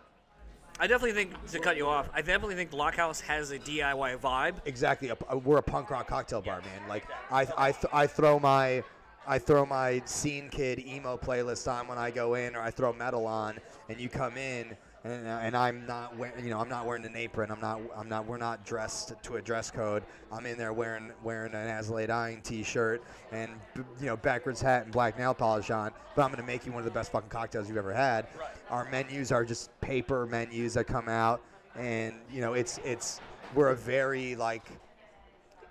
I 0.80 0.88
definitely 0.88 1.14
think 1.14 1.46
to 1.52 1.60
cut 1.60 1.78
you 1.78 1.88
off. 1.88 2.10
I 2.14 2.22
definitely 2.22 2.56
think 2.56 2.72
Lockhouse 2.72 3.22
has 3.22 3.52
a 3.52 3.60
DIY 3.60 4.18
vibe. 4.20 4.56
exactly 4.66 5.10
a, 5.10 5.18
a- 5.30 5.38
we're 5.38 5.58
a 5.58 5.64
punk 5.64 5.90
rock 5.92 6.08
cocktail 6.08 6.42
bar, 6.42 6.62
man. 6.62 6.90
Like 6.90 7.06
I 7.32 7.48
I, 7.58 7.72
th- 7.72 7.86
I 7.94 8.08
throw 8.08 8.40
my 8.40 8.84
I 9.28 9.38
throw 9.38 9.66
my 9.66 10.02
scene 10.06 10.50
kid 10.50 10.80
emo 10.80 11.16
playlist 11.18 11.72
on 11.72 11.88
when 11.88 11.98
I 11.98 12.10
go 12.12 12.34
in, 12.34 12.56
or 12.56 12.62
I 12.62 12.72
throw 12.72 12.92
metal 12.92 13.28
on, 13.28 13.60
and 13.90 14.00
you 14.00 14.10
come 14.10 14.36
in. 14.38 14.76
And, 15.04 15.28
uh, 15.28 15.40
and 15.42 15.58
I'm 15.58 15.86
not 15.88 16.16
wearing, 16.16 16.44
you 16.44 16.52
know, 16.52 16.60
I'm 16.60 16.70
not 16.70 16.86
wearing 16.86 17.04
an 17.06 17.16
apron. 17.16 17.50
I'm 17.50 17.60
not, 17.60 17.82
I'm 17.96 18.08
not, 18.08 18.28
we're 18.28 18.38
not 18.38 18.64
dressed 18.66 19.14
to 19.24 19.36
a 19.38 19.42
dress 19.42 19.72
code. 19.72 20.04
I'm 20.32 20.46
in 20.46 20.58
there 20.58 20.74
wearing, 20.74 21.12
wearing 21.24 21.56
an 21.56 21.90
Lay 21.90 22.06
Dying 22.06 22.42
T-shirt 22.42 23.02
and, 23.32 23.52
you 23.76 24.06
know, 24.06 24.16
backwards 24.16 24.62
hat 24.62 24.84
and 24.84 24.94
black 24.94 25.18
nail 25.18 25.34
polish 25.34 25.72
on. 25.72 25.92
But 26.16 26.24
I'm 26.24 26.30
gonna 26.30 26.44
make 26.44 26.68
you 26.68 26.72
one 26.72 26.80
of 26.80 26.86
the 26.86 26.92
best 26.92 27.12
fucking 27.12 27.30
cocktails 27.30 27.68
you've 27.68 27.78
ever 27.78 27.94
had. 27.94 28.28
Our 28.70 28.88
menus 28.92 29.32
are 29.32 29.44
just 29.44 29.72
paper 29.82 30.28
menus 30.28 30.76
that 30.76 30.86
come 30.86 31.10
out, 31.10 31.42
and 31.76 32.14
you 32.32 32.42
know, 32.42 32.54
it's, 32.54 32.80
it's, 32.84 33.20
we're 33.56 33.70
a 33.70 33.76
very 33.76 34.36
like, 34.36 34.66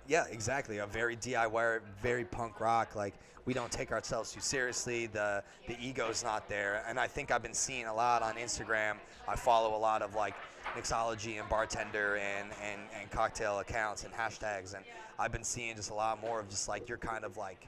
yeah, 0.07 0.25
exactly. 0.29 0.79
A 0.79 0.85
very 0.85 1.15
DIY, 1.15 1.81
very 2.01 2.25
punk 2.25 2.59
rock. 2.59 2.95
Like 2.95 3.13
we 3.45 3.53
don't 3.53 3.71
take 3.71 3.91
ourselves 3.91 4.31
too 4.31 4.41
seriously. 4.41 5.07
The 5.07 5.43
the 5.67 5.77
ego's 5.81 6.23
not 6.23 6.47
there. 6.49 6.83
And 6.87 6.99
I 6.99 7.07
think 7.07 7.31
I've 7.31 7.43
been 7.43 7.53
seeing 7.53 7.85
a 7.85 7.93
lot 7.93 8.21
on 8.21 8.35
Instagram. 8.35 8.95
I 9.27 9.35
follow 9.35 9.75
a 9.75 9.79
lot 9.79 10.01
of 10.01 10.15
like 10.15 10.35
mixology 10.75 11.39
and 11.39 11.49
bartender 11.49 12.17
and, 12.17 12.49
and, 12.63 12.81
and 12.99 13.09
cocktail 13.11 13.59
accounts 13.59 14.03
and 14.03 14.13
hashtags 14.13 14.75
and 14.75 14.85
I've 15.21 15.31
been 15.31 15.43
seeing 15.43 15.75
just 15.75 15.91
a 15.91 15.93
lot 15.93 16.19
more 16.19 16.39
of 16.39 16.49
just 16.49 16.67
like 16.67 16.89
you're 16.89 16.97
kind 16.97 17.23
of 17.23 17.37
like 17.37 17.67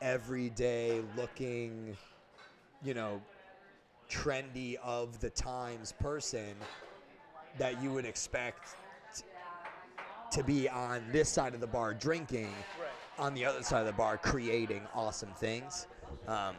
everyday 0.00 1.02
looking, 1.14 1.94
you 2.82 2.94
know, 2.94 3.20
trendy 4.08 4.76
of 4.76 5.20
the 5.20 5.28
times 5.28 5.92
person 5.92 6.54
that 7.58 7.82
you 7.82 7.92
would 7.92 8.06
expect 8.06 8.76
to 10.30 10.42
be 10.42 10.68
on 10.68 11.02
this 11.10 11.28
side 11.28 11.54
of 11.54 11.60
the 11.60 11.66
bar 11.66 11.94
drinking, 11.94 12.52
on 13.18 13.34
the 13.34 13.44
other 13.44 13.62
side 13.62 13.80
of 13.80 13.86
the 13.86 13.92
bar 13.92 14.16
creating 14.16 14.82
awesome 14.94 15.30
things. 15.36 15.86
Um, 16.26 16.54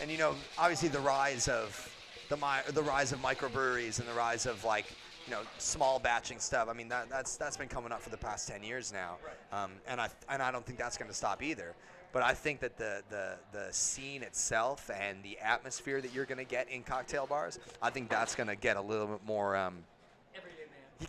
and 0.00 0.10
you 0.10 0.18
know, 0.18 0.34
obviously 0.58 0.88
the 0.88 1.00
rise 1.00 1.48
of 1.48 1.92
the 2.28 2.36
mi- 2.36 2.72
the 2.72 2.82
rise 2.82 3.12
of 3.12 3.20
microbreweries 3.22 4.00
and 4.00 4.08
the 4.08 4.14
rise 4.14 4.46
of 4.46 4.64
like 4.64 4.86
you 5.26 5.32
know 5.32 5.42
small 5.58 5.98
batching 5.98 6.38
stuff. 6.38 6.68
I 6.68 6.72
mean 6.72 6.88
that, 6.88 7.08
that's 7.08 7.36
that's 7.36 7.56
been 7.56 7.68
coming 7.68 7.92
up 7.92 8.02
for 8.02 8.10
the 8.10 8.16
past 8.16 8.48
ten 8.48 8.62
years 8.62 8.92
now, 8.92 9.16
um, 9.52 9.72
and 9.86 10.00
I 10.00 10.08
and 10.28 10.42
I 10.42 10.50
don't 10.50 10.66
think 10.66 10.78
that's 10.78 10.96
going 10.96 11.10
to 11.10 11.16
stop 11.16 11.42
either. 11.42 11.74
But 12.12 12.22
I 12.22 12.32
think 12.32 12.60
that 12.60 12.78
the, 12.78 13.02
the, 13.10 13.34
the 13.52 13.68
scene 13.72 14.22
itself 14.22 14.90
and 14.90 15.22
the 15.22 15.38
atmosphere 15.38 16.00
that 16.00 16.14
you're 16.14 16.24
going 16.24 16.38
to 16.38 16.44
get 16.44 16.66
in 16.70 16.82
cocktail 16.82 17.26
bars, 17.26 17.58
I 17.82 17.90
think 17.90 18.08
that's 18.08 18.34
going 18.34 18.46
to 18.46 18.56
get 18.56 18.78
a 18.78 18.80
little 18.80 19.06
bit 19.06 19.20
more 19.26 19.54
um, 19.54 19.80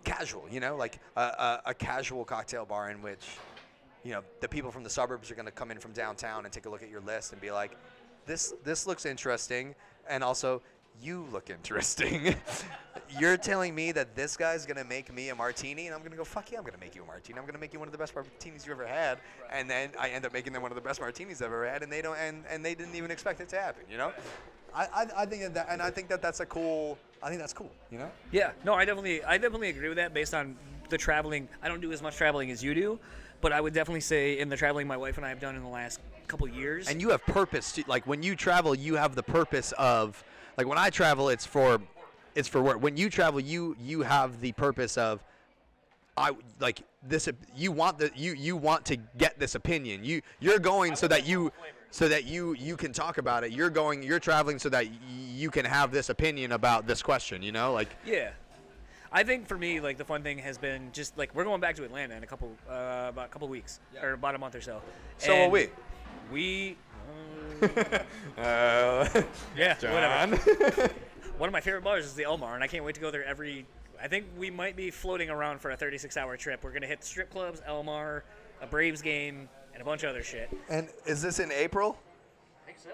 casual, 0.04 0.46
you 0.52 0.60
know, 0.60 0.76
like 0.76 1.00
a, 1.16 1.22
a, 1.22 1.62
a 1.68 1.74
casual 1.74 2.26
cocktail 2.26 2.66
bar 2.66 2.90
in 2.90 3.02
which, 3.02 3.26
you 4.04 4.12
know, 4.12 4.22
the 4.42 4.48
people 4.48 4.72
from 4.72 4.84
the 4.84 4.90
suburbs 4.90 5.32
are 5.32 5.36
going 5.36 5.46
to 5.46 5.52
come 5.52 5.72
in 5.72 5.80
from 5.80 5.92
downtown 5.92 6.46
and 6.46 6.54
take 6.54 6.66
a 6.66 6.70
look 6.70 6.84
at 6.84 6.90
your 6.90 7.02
list 7.02 7.32
and 7.32 7.42
be 7.42 7.52
like, 7.52 7.78
this 8.26 8.54
this 8.64 8.86
looks 8.86 9.06
interesting, 9.06 9.74
and 10.08 10.24
also 10.24 10.62
you 11.02 11.26
look 11.32 11.50
interesting. 11.50 12.36
You're 13.20 13.38
telling 13.38 13.74
me 13.74 13.94
that 13.94 14.16
this 14.16 14.36
guy's 14.36 14.66
gonna 14.66 14.84
make 14.84 15.14
me 15.14 15.30
a 15.30 15.36
martini, 15.36 15.86
and 15.86 15.96
I'm 15.96 16.04
gonna 16.04 16.18
go, 16.18 16.26
fuck 16.26 16.52
yeah, 16.52 16.58
I'm 16.58 16.66
gonna 16.66 16.78
make 16.80 16.94
you 16.96 17.04
a 17.04 17.06
martini. 17.06 17.40
I'm 17.40 17.46
gonna 17.46 17.58
make 17.58 17.72
you 17.72 17.80
one 17.80 17.88
of 17.88 17.94
the 17.94 17.98
best 17.98 18.14
martinis 18.14 18.66
you 18.66 18.74
ever 18.74 18.86
had, 18.86 19.20
and 19.52 19.70
then 19.70 19.92
I 19.98 20.10
end 20.10 20.26
up 20.26 20.34
making 20.34 20.52
them 20.52 20.62
one 20.62 20.72
of 20.72 20.76
the 20.76 20.82
best 20.82 21.00
martinis 21.00 21.42
I've 21.42 21.48
ever 21.48 21.68
had, 21.68 21.84
and 21.84 21.92
they 21.92 22.02
don't, 22.02 22.18
and, 22.18 22.44
and 22.50 22.66
they 22.66 22.76
didn't 22.76 22.96
even 22.96 23.12
expect 23.12 23.40
it 23.40 23.48
to 23.50 23.56
happen, 23.56 23.84
you 23.90 23.98
know? 23.98 24.12
I, 24.74 24.86
I, 24.94 25.08
I 25.18 25.26
think 25.26 25.42
that, 25.44 25.54
that, 25.54 25.68
and 25.70 25.82
I 25.82 25.90
think 25.90 26.08
that 26.10 26.22
that's 26.22 26.40
a 26.40 26.46
cool. 26.46 26.98
I 27.22 27.30
think 27.30 27.40
that's 27.40 27.54
cool, 27.54 27.72
you 27.90 27.98
know? 27.98 28.12
Yeah, 28.32 28.52
no, 28.64 28.76
I 28.76 28.86
definitely, 28.86 29.24
I 29.24 29.38
definitely 29.40 29.70
agree 29.70 29.88
with 29.90 29.98
that. 29.98 30.14
Based 30.14 30.36
on 30.36 30.56
the 30.90 30.98
traveling, 30.98 31.50
I 31.64 31.68
don't 31.68 31.82
do 31.82 31.92
as 31.92 32.02
much 32.02 32.16
traveling 32.16 32.52
as 32.52 32.64
you 32.64 32.76
do, 32.76 33.00
but 33.42 33.52
I 33.52 33.60
would 33.60 33.74
definitely 33.74 34.02
say 34.02 34.38
in 34.38 34.50
the 34.50 34.58
traveling 34.58 34.86
my 34.88 34.98
wife 34.98 35.18
and 35.18 35.26
I 35.26 35.30
have 35.30 35.40
done 35.40 35.56
in 35.56 35.64
the 35.64 35.68
last 35.70 36.00
couple 36.28 36.48
years. 36.48 36.90
and 36.90 37.02
you 37.02 37.10
have 37.10 37.26
purpose 37.26 37.72
to, 37.72 37.84
like 37.88 38.06
when 38.06 38.22
you 38.22 38.36
travel 38.36 38.76
you 38.76 38.96
have 38.96 39.16
the 39.16 39.24
purpose 39.24 39.72
of 39.78 40.22
like 40.58 40.68
when 40.68 40.78
i 40.78 40.90
travel 40.90 41.30
it's 41.30 41.46
for 41.46 41.80
it's 42.36 42.50
for 42.50 42.62
work 42.62 42.82
when 42.82 42.98
you 42.98 43.10
travel 43.10 43.40
you 43.40 43.78
you 43.82 44.02
have 44.02 44.42
the 44.42 44.52
purpose 44.52 44.98
of 44.98 45.24
i 46.18 46.32
like 46.60 46.82
this 47.04 47.30
you 47.56 47.72
want 47.72 47.98
the 47.98 48.12
you 48.16 48.34
you 48.34 48.58
want 48.58 48.84
to 48.86 48.98
get 49.18 49.40
this 49.40 49.56
opinion 49.56 50.04
you 50.04 50.22
you're 50.40 50.60
going 50.60 50.96
so 50.96 51.08
that 51.08 51.26
you 51.28 51.52
so 51.92 52.10
that 52.10 52.26
you 52.26 52.54
you 52.56 52.76
can 52.76 52.92
talk 52.92 53.18
about 53.18 53.44
it 53.44 53.52
you're 53.52 53.70
going 53.70 54.04
you're 54.04 54.20
traveling 54.20 54.60
so 54.60 54.68
that 54.68 54.86
y- 54.86 54.92
you 55.10 55.50
can 55.50 55.64
have 55.64 55.92
this 55.92 56.10
opinion 56.10 56.52
about 56.52 56.88
this 56.88 57.02
question 57.02 57.42
you 57.42 57.52
know 57.52 57.72
like 57.72 57.90
Yeah. 58.06 58.32
I 59.10 59.24
think 59.24 59.48
for 59.48 59.58
me, 59.58 59.80
like 59.80 59.98
the 59.98 60.04
fun 60.04 60.22
thing 60.22 60.38
has 60.40 60.58
been 60.58 60.90
just 60.92 61.18
like 61.18 61.34
we're 61.34 61.46
going 61.46 61.62
back 61.62 61.78
to 61.78 61.86
Atlanta 61.86 62.16
in 62.18 62.24
a 62.24 62.28
couple, 62.28 62.52
uh, 62.70 63.06
about 63.08 63.28
a 63.28 63.30
couple 63.30 63.48
weeks 63.48 63.80
or 64.02 64.12
about 64.12 64.36
a 64.36 64.38
month 64.38 64.54
or 64.54 64.60
so. 64.60 64.82
So 65.18 65.32
are 65.32 65.36
And 65.44 65.52
we. 65.52 65.70
We, 66.30 66.78
uh, 68.38 69.08
yeah, 69.58 69.76
whatever. 69.82 70.94
One 71.38 71.48
of 71.48 71.54
my 71.54 71.62
favorite 71.62 71.86
bars 71.86 72.06
is 72.06 72.16
the 72.16 72.24
Elmyr, 72.24 72.54
and 72.54 72.64
I 72.64 72.68
can't 72.68 72.84
wait 72.84 72.96
to 72.96 73.02
go 73.02 73.10
there 73.10 73.24
every. 73.24 73.66
I 74.02 74.08
think 74.08 74.26
we 74.38 74.50
might 74.50 74.76
be 74.76 74.92
floating 74.92 75.30
around 75.30 75.60
for 75.60 75.72
a 75.72 75.78
36-hour 75.78 76.38
trip. 76.38 76.64
We're 76.64 76.72
gonna 76.72 76.88
hit 76.88 77.04
strip 77.04 77.30
clubs, 77.32 77.62
Elmyr, 77.68 78.22
a 78.62 78.68
Braves 78.68 79.02
game, 79.02 79.50
and 79.74 79.82
a 79.82 79.86
bunch 79.86 80.04
of 80.04 80.10
other 80.10 80.24
shit. 80.24 80.50
and 80.70 80.90
is 81.06 81.22
this 81.22 81.40
in 81.40 81.52
april 81.52 82.00
I 82.64 82.66
think 82.66 82.80
so. 82.80 82.90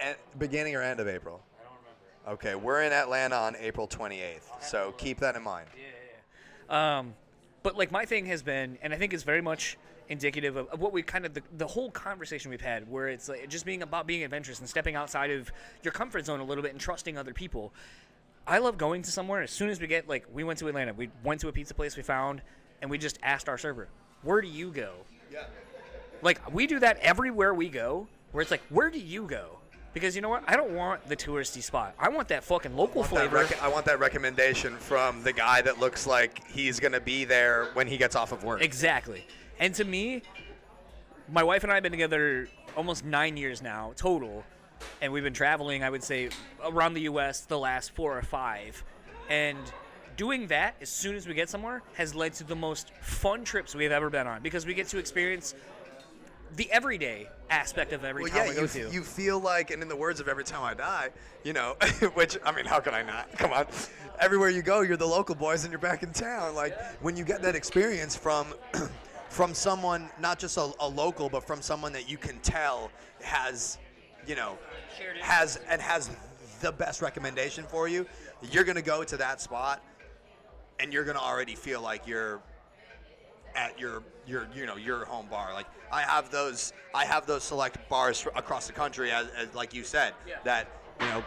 and 0.00 0.16
beginning 0.38 0.74
or 0.74 0.82
end 0.82 1.00
of 1.00 1.08
april 1.08 1.40
I 1.58 1.64
don't 1.64 1.72
remember. 1.78 2.42
Okay, 2.42 2.54
we're 2.54 2.82
in 2.82 2.92
Atlanta 2.92 3.36
on 3.36 3.56
April 3.56 3.88
28th, 3.88 4.62
so 4.62 4.94
keep 4.98 5.20
that 5.20 5.36
in 5.36 5.42
mind. 5.42 5.68
Yeah, 5.76 5.82
yeah. 6.70 6.98
Um, 6.98 7.14
but 7.62 7.76
like 7.76 7.90
my 7.90 8.04
thing 8.04 8.26
has 8.26 8.42
been, 8.42 8.78
and 8.82 8.92
I 8.92 8.96
think 8.96 9.14
it's 9.14 9.22
very 9.22 9.40
much 9.40 9.78
indicative 10.10 10.56
of, 10.56 10.68
of 10.68 10.80
what 10.80 10.92
we 10.92 11.02
kind 11.02 11.24
of 11.24 11.32
the, 11.32 11.42
the 11.56 11.66
whole 11.66 11.90
conversation 11.90 12.50
we've 12.50 12.60
had, 12.60 12.90
where 12.90 13.08
it's 13.08 13.28
like 13.28 13.48
just 13.48 13.64
being 13.64 13.82
about 13.82 14.06
being 14.06 14.22
adventurous 14.22 14.58
and 14.60 14.68
stepping 14.68 14.94
outside 14.96 15.30
of 15.30 15.50
your 15.82 15.92
comfort 15.92 16.26
zone 16.26 16.40
a 16.40 16.44
little 16.44 16.62
bit 16.62 16.72
and 16.72 16.80
trusting 16.80 17.16
other 17.16 17.32
people. 17.32 17.72
I 18.46 18.58
love 18.58 18.76
going 18.78 19.02
to 19.02 19.10
somewhere. 19.10 19.42
As 19.42 19.50
soon 19.50 19.70
as 19.70 19.80
we 19.80 19.86
get 19.86 20.08
like, 20.08 20.26
we 20.32 20.44
went 20.44 20.58
to 20.58 20.68
Atlanta, 20.68 20.92
we 20.92 21.10
went 21.22 21.40
to 21.40 21.48
a 21.48 21.52
pizza 21.52 21.74
place 21.74 21.96
we 21.96 22.02
found, 22.02 22.42
and 22.82 22.90
we 22.90 22.98
just 22.98 23.18
asked 23.22 23.48
our 23.48 23.58
server, 23.58 23.88
"Where 24.22 24.40
do 24.40 24.48
you 24.48 24.70
go?" 24.70 24.94
Yeah. 25.32 25.44
Like 26.22 26.52
we 26.52 26.66
do 26.66 26.78
that 26.80 26.98
everywhere 26.98 27.54
we 27.54 27.68
go, 27.68 28.06
where 28.32 28.42
it's 28.42 28.50
like, 28.50 28.62
"Where 28.68 28.90
do 28.90 28.98
you 28.98 29.26
go?" 29.26 29.58
Because 29.94 30.16
you 30.16 30.22
know 30.22 30.28
what? 30.28 30.42
I 30.48 30.56
don't 30.56 30.72
want 30.74 31.08
the 31.08 31.16
touristy 31.16 31.62
spot. 31.62 31.94
I 31.98 32.08
want 32.08 32.28
that 32.28 32.42
fucking 32.42 32.76
local 32.76 33.02
that 33.02 33.08
flavor. 33.10 33.36
rec- 33.36 33.62
I 33.62 33.68
want 33.68 33.86
that 33.86 34.00
recommendation 34.00 34.76
from 34.76 35.22
the 35.22 35.32
guy 35.32 35.62
that 35.62 35.78
looks 35.78 36.06
like 36.06 36.46
he's 36.48 36.80
gonna 36.80 37.00
be 37.00 37.24
there 37.24 37.66
when 37.74 37.86
he 37.86 37.96
gets 37.96 38.16
off 38.16 38.32
of 38.32 38.42
work. 38.42 38.60
Exactly. 38.60 39.24
And 39.60 39.72
to 39.76 39.84
me, 39.84 40.22
my 41.28 41.44
wife 41.44 41.62
and 41.62 41.70
I 41.70 41.76
have 41.76 41.82
been 41.84 41.92
together 41.92 42.48
almost 42.76 43.04
nine 43.04 43.36
years 43.36 43.62
now 43.62 43.92
total, 43.96 44.44
and 45.00 45.12
we've 45.12 45.24
been 45.24 45.32
traveling. 45.32 45.82
I 45.82 45.90
would 45.90 46.02
say 46.02 46.30
around 46.64 46.94
the 46.94 47.02
U.S. 47.02 47.40
the 47.42 47.58
last 47.58 47.92
four 47.94 48.16
or 48.16 48.22
five, 48.22 48.82
and 49.28 49.58
doing 50.16 50.46
that 50.48 50.76
as 50.80 50.88
soon 50.88 51.16
as 51.16 51.26
we 51.26 51.34
get 51.34 51.48
somewhere 51.48 51.82
has 51.94 52.14
led 52.14 52.32
to 52.34 52.44
the 52.44 52.54
most 52.56 52.92
fun 53.00 53.44
trips 53.44 53.74
we've 53.74 53.90
ever 53.90 54.10
been 54.10 54.26
on 54.26 54.42
because 54.42 54.64
we 54.64 54.72
get 54.74 54.86
to 54.86 54.98
experience 54.98 55.54
the 56.56 56.70
everyday 56.70 57.28
aspect 57.50 57.92
of 57.92 58.04
every 58.04 58.22
Well, 58.22 58.30
town 58.30 58.44
yeah, 58.44 58.48
we 58.50 58.54
go 58.54 58.60
you, 58.62 58.68
to. 58.68 58.90
you 58.92 59.02
feel 59.02 59.40
like, 59.40 59.72
and 59.72 59.82
in 59.82 59.88
the 59.88 59.96
words 59.96 60.20
of 60.20 60.28
Every 60.28 60.44
Time 60.44 60.62
I 60.62 60.74
Die, 60.74 61.10
you 61.42 61.52
know, 61.52 61.74
which, 62.14 62.38
I 62.44 62.52
mean, 62.52 62.64
how 62.64 62.78
can 62.78 62.94
I 62.94 63.02
not? 63.02 63.32
Come 63.32 63.52
on. 63.52 63.66
Everywhere 64.20 64.50
you 64.50 64.62
go, 64.62 64.82
you're 64.82 64.96
the 64.96 65.04
local 65.06 65.34
boys 65.34 65.64
and 65.64 65.72
you're 65.72 65.80
back 65.80 66.04
in 66.04 66.12
town. 66.12 66.54
Like, 66.54 66.78
when 67.02 67.16
you 67.16 67.24
get 67.24 67.42
that 67.42 67.54
experience 67.56 68.14
from. 68.16 68.46
From 69.30 69.52
someone, 69.52 70.10
not 70.20 70.38
just 70.38 70.56
a, 70.58 70.70
a 70.78 70.86
local, 70.88 71.28
but 71.28 71.44
from 71.44 71.60
someone 71.60 71.92
that 71.94 72.08
you 72.08 72.16
can 72.16 72.38
tell 72.38 72.88
has, 73.20 73.78
you 74.26 74.34
know, 74.36 74.58
has 75.20 75.58
and 75.68 75.80
has 75.80 76.10
the 76.60 76.72
best 76.72 77.02
recommendation 77.02 77.64
for 77.64 77.88
you, 77.88 78.06
you're 78.50 78.64
gonna 78.64 78.82
go 78.82 79.04
to 79.04 79.16
that 79.16 79.40
spot, 79.40 79.82
and 80.80 80.92
you're 80.92 81.04
gonna 81.04 81.18
already 81.18 81.54
feel 81.54 81.80
like 81.80 82.06
you're 82.06 82.40
at 83.56 83.78
your 83.78 84.02
your 84.26 84.48
you 84.54 84.66
know 84.66 84.76
your 84.76 85.04
home 85.04 85.26
bar. 85.30 85.52
Like 85.52 85.66
I 85.92 86.02
have 86.02 86.30
those 86.30 86.72
I 86.94 87.04
have 87.04 87.26
those 87.26 87.44
select 87.44 87.88
bars 87.88 88.26
across 88.34 88.66
the 88.66 88.72
country, 88.72 89.10
as, 89.10 89.28
as 89.36 89.54
like 89.54 89.74
you 89.74 89.84
said, 89.84 90.14
Yeah. 90.26 90.36
that 90.44 90.68
you 91.00 91.06
know 91.06 91.24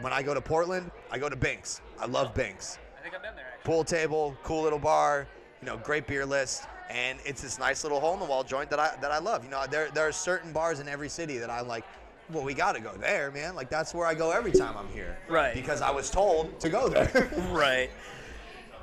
when 0.00 0.12
I 0.12 0.22
go 0.22 0.34
to 0.34 0.40
Portland, 0.40 0.90
I 1.10 1.18
go 1.18 1.28
to 1.28 1.36
Binks. 1.36 1.80
I 1.98 2.06
love 2.06 2.34
Binks. 2.34 2.78
I 2.98 3.02
think 3.02 3.14
I've 3.14 3.22
been 3.22 3.34
there. 3.34 3.46
Actually. 3.56 3.72
Pool 3.72 3.84
table, 3.84 4.36
cool 4.42 4.62
little 4.62 4.78
bar, 4.78 5.26
you 5.62 5.66
know, 5.66 5.78
great 5.78 6.06
beer 6.06 6.26
list, 6.26 6.64
and 6.90 7.18
it's 7.24 7.40
this 7.42 7.58
nice 7.58 7.82
little 7.82 7.98
hole 8.00 8.12
in 8.14 8.20
the 8.20 8.26
wall 8.26 8.44
joint 8.44 8.68
that 8.70 8.78
I 8.78 8.94
that 9.00 9.10
I 9.10 9.18
love. 9.18 9.42
You 9.44 9.50
know, 9.50 9.64
there 9.68 9.90
there 9.90 10.06
are 10.06 10.12
certain 10.12 10.52
bars 10.52 10.80
in 10.80 10.88
every 10.88 11.08
city 11.08 11.38
that 11.38 11.50
I'm 11.50 11.66
like. 11.66 11.84
Well, 12.32 12.44
we 12.44 12.54
got 12.54 12.74
to 12.74 12.80
go 12.80 12.92
there, 12.96 13.30
man. 13.30 13.54
Like 13.54 13.70
that's 13.70 13.94
where 13.94 14.06
I 14.06 14.14
go 14.14 14.30
every 14.30 14.52
time 14.52 14.76
I'm 14.76 14.88
here. 14.88 15.16
Right. 15.28 15.54
Because 15.54 15.80
I 15.80 15.90
was 15.90 16.10
told 16.10 16.58
to 16.60 16.68
go 16.68 16.88
there. 16.88 17.30
Right. 17.50 17.90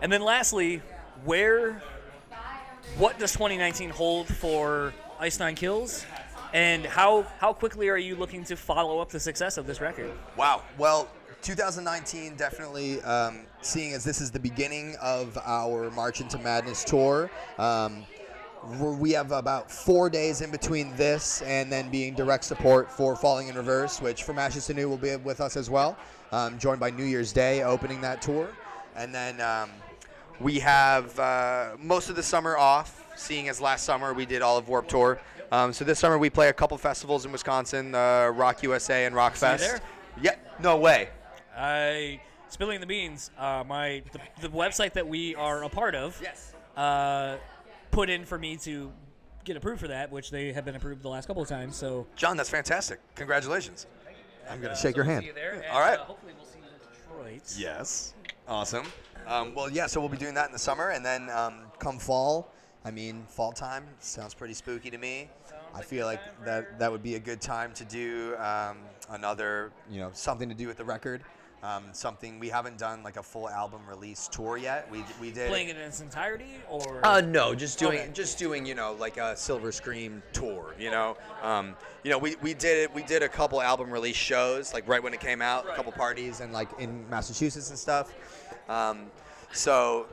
And 0.01 0.11
then 0.11 0.21
lastly, 0.21 0.81
where 1.23 1.81
what 2.97 3.17
does 3.19 3.31
2019 3.33 3.89
hold 3.89 4.27
for 4.27 4.93
Ice 5.19 5.39
Nine 5.39 5.55
Kills? 5.55 6.05
And 6.53 6.85
how 6.85 7.23
how 7.39 7.53
quickly 7.53 7.89
are 7.89 7.97
you 7.97 8.15
looking 8.15 8.43
to 8.45 8.55
follow 8.55 8.99
up 8.99 9.09
the 9.09 9.19
success 9.19 9.57
of 9.57 9.65
this 9.65 9.81
record? 9.81 10.11
Wow. 10.37 10.61
Well, 10.77 11.09
2019 11.41 12.35
definitely 12.35 13.01
um, 13.01 13.45
seeing 13.61 13.93
as 13.93 14.03
this 14.03 14.21
is 14.21 14.31
the 14.31 14.39
beginning 14.39 14.95
of 15.01 15.37
our 15.43 15.91
March 15.91 16.21
into 16.21 16.37
Madness 16.37 16.83
tour. 16.83 17.29
Um, 17.57 18.05
we 18.67 19.11
have 19.11 19.31
about 19.31 19.69
four 19.69 20.09
days 20.09 20.41
in 20.41 20.51
between 20.51 20.95
this 20.95 21.41
and 21.41 21.71
then 21.71 21.89
being 21.89 22.13
direct 22.13 22.43
support 22.43 22.91
for 22.91 23.15
Falling 23.15 23.47
in 23.47 23.55
Reverse, 23.55 24.01
which 24.01 24.23
From 24.23 24.39
Ashes 24.39 24.65
to 24.67 24.73
New 24.73 24.89
will 24.89 24.97
be 24.97 25.15
with 25.17 25.41
us 25.41 25.57
as 25.57 25.69
well, 25.69 25.97
um, 26.31 26.57
joined 26.57 26.79
by 26.79 26.89
New 26.89 27.03
Year's 27.03 27.33
Day 27.33 27.63
opening 27.63 27.99
that 28.01 28.21
tour. 28.21 28.49
And 28.95 29.13
then 29.13 29.41
um, 29.41 29.69
we 30.39 30.59
have 30.59 31.17
uh, 31.19 31.71
most 31.79 32.09
of 32.09 32.15
the 32.15 32.23
summer 32.23 32.57
off, 32.57 33.05
seeing 33.15 33.49
as 33.49 33.59
last 33.59 33.83
summer 33.83 34.13
we 34.13 34.25
did 34.25 34.41
all 34.41 34.57
of 34.57 34.67
Warped 34.67 34.89
Tour. 34.89 35.19
Um, 35.51 35.73
so 35.73 35.85
this 35.85 35.99
summer 35.99 36.17
we 36.17 36.29
play 36.29 36.49
a 36.49 36.53
couple 36.53 36.77
festivals 36.77 37.25
in 37.25 37.31
Wisconsin, 37.31 37.93
uh, 37.93 38.31
Rock 38.33 38.63
USA 38.63 39.05
and 39.05 39.13
Rock 39.13 39.35
See 39.35 39.45
you 39.45 39.51
Fest. 39.51 39.63
there? 39.63 39.81
Yeah, 40.21 40.35
no 40.59 40.77
way. 40.77 41.09
I 41.55 42.21
spilling 42.49 42.79
the 42.79 42.87
beans. 42.87 43.29
Uh, 43.37 43.63
my 43.67 44.03
the, 44.11 44.47
the 44.47 44.49
website 44.49 44.93
that 44.93 45.07
we 45.07 45.35
are 45.35 45.63
a 45.63 45.69
part 45.69 45.95
of. 45.95 46.19
Yes. 46.21 46.53
Uh, 47.93 47.95
put 47.95 48.09
in 48.09 48.25
for 48.25 48.37
me 48.37 48.57
to 48.57 48.91
get 49.43 49.55
approved 49.55 49.79
for 49.81 49.87
that, 49.87 50.11
which 50.11 50.31
they 50.31 50.51
have 50.53 50.65
been 50.65 50.75
approved 50.75 51.03
the 51.03 51.09
last 51.09 51.27
couple 51.27 51.41
of 51.43 51.49
times. 51.49 51.75
So 51.75 52.07
John, 52.15 52.37
that's 52.37 52.49
fantastic. 52.49 52.99
Congratulations. 53.15 53.87
I'm 54.49 54.59
going 54.59 54.75
to 54.75 54.79
shake 54.81 54.95
so 54.95 54.97
your 54.97 55.05
we'll 55.05 55.13
hand. 55.13 55.23
see 55.23 55.27
you 55.27 55.33
there, 55.33 55.53
and, 55.53 55.65
All 55.71 55.79
right. 55.79 55.97
uh, 55.99 56.03
hopefully 56.03 56.33
we'll 56.37 56.45
see 56.45 56.57
you 56.57 56.65
in 56.65 57.31
Detroit. 57.31 57.55
Yes. 57.57 58.13
Awesome. 58.47 58.85
Um, 59.25 59.55
well, 59.55 59.69
yeah, 59.69 59.87
so 59.87 60.01
we'll 60.01 60.09
be 60.09 60.17
doing 60.17 60.33
that 60.33 60.47
in 60.47 60.51
the 60.51 60.59
summer, 60.59 60.89
and 60.89 61.05
then 61.05 61.29
um, 61.29 61.59
come 61.79 61.97
fall, 61.97 62.51
I 62.83 62.91
mean, 62.91 63.23
fall 63.29 63.53
time 63.53 63.85
sounds 63.99 64.33
pretty 64.33 64.53
spooky 64.53 64.89
to 64.89 64.97
me. 64.97 65.29
I 65.73 65.81
feel 65.81 66.05
like 66.05 66.19
that 66.43 66.77
that 66.77 66.91
would 66.91 67.01
be 67.01 67.15
a 67.15 67.19
good 67.19 67.39
time 67.39 67.73
to 67.75 67.85
do 67.85 68.35
um, 68.37 68.79
another, 69.09 69.71
you 69.89 69.99
know, 69.99 70.09
something 70.11 70.49
to 70.49 70.55
do 70.55 70.67
with 70.67 70.75
the 70.75 70.83
record. 70.83 71.21
Um, 71.63 71.85
something 71.93 72.39
we 72.39 72.49
haven't 72.49 72.77
done 72.77 73.03
like 73.03 73.15
a 73.15 73.23
full 73.23 73.49
album 73.49 73.79
release 73.87 74.27
tour 74.27 74.57
yet. 74.57 74.91
We 74.91 75.01
we 75.21 75.31
did. 75.31 75.47
Playing 75.47 75.69
it 75.69 75.77
in 75.77 75.83
its 75.83 76.01
entirety, 76.01 76.57
or 76.69 76.99
Uh, 77.05 77.21
no, 77.21 77.55
just 77.55 77.79
doing 77.79 77.99
Okay. 77.99 78.09
just 78.13 78.37
doing 78.37 78.65
you 78.65 78.75
know 78.75 78.97
like 78.99 79.15
a 79.15 79.37
Silver 79.37 79.71
Scream 79.71 80.21
tour. 80.33 80.75
You 80.77 80.91
know, 80.91 81.15
um, 81.41 81.75
you 82.03 82.11
know 82.11 82.17
we, 82.17 82.35
we 82.41 82.53
did 82.53 82.79
it. 82.79 82.93
We 82.93 83.01
did 83.03 83.23
a 83.23 83.29
couple 83.29 83.61
album 83.61 83.91
release 83.91 84.17
shows 84.17 84.73
like 84.73 84.85
right 84.89 85.01
when 85.01 85.13
it 85.13 85.21
came 85.21 85.41
out, 85.41 85.65
a 85.65 85.73
couple 85.73 85.93
parties 85.93 86.41
and 86.41 86.51
like 86.51 86.67
in 86.79 87.09
Massachusetts 87.09 87.69
and 87.69 87.79
stuff. 87.79 88.13
Um, 88.67 89.05
so 89.53 90.07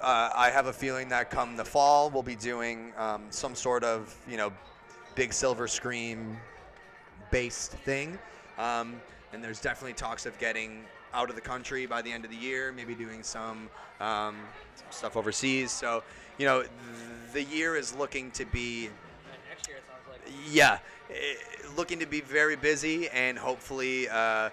uh, 0.00 0.30
I 0.34 0.48
have 0.48 0.68
a 0.68 0.72
feeling 0.72 1.10
that 1.10 1.30
come 1.30 1.54
the 1.54 1.66
fall 1.66 2.08
we'll 2.08 2.22
be 2.22 2.36
doing 2.36 2.94
um, 2.96 3.24
some 3.28 3.54
sort 3.54 3.84
of 3.84 4.16
you 4.26 4.38
know 4.38 4.50
big 5.16 5.34
Silver 5.34 5.68
Scream 5.68 6.38
based 7.30 7.72
thing. 7.72 8.18
Um, 8.56 9.02
and 9.34 9.42
there's 9.42 9.60
definitely 9.60 9.94
talks 9.94 10.26
of 10.26 10.38
getting 10.38 10.84
out 11.14 11.30
of 11.30 11.36
the 11.36 11.40
country 11.40 11.86
by 11.86 12.02
the 12.02 12.12
end 12.12 12.24
of 12.24 12.30
the 12.30 12.36
year, 12.36 12.72
maybe 12.72 12.94
doing 12.94 13.22
some, 13.22 13.70
um, 14.00 14.36
some 14.74 14.86
stuff 14.90 15.16
overseas. 15.16 15.70
So, 15.70 16.02
you 16.38 16.46
know, 16.46 16.62
th- 16.62 16.72
the 17.32 17.42
year 17.44 17.76
is 17.76 17.94
looking 17.94 18.30
to 18.32 18.44
be, 18.44 18.90
next 19.48 19.68
year 19.68 19.78
it 19.78 19.84
sounds 19.86 20.02
like. 20.10 20.20
yeah, 20.50 20.78
eh, 21.10 21.14
looking 21.76 21.98
to 22.00 22.06
be 22.06 22.20
very 22.20 22.56
busy, 22.56 23.08
and 23.10 23.38
hopefully, 23.38 24.08
uh, 24.08 24.50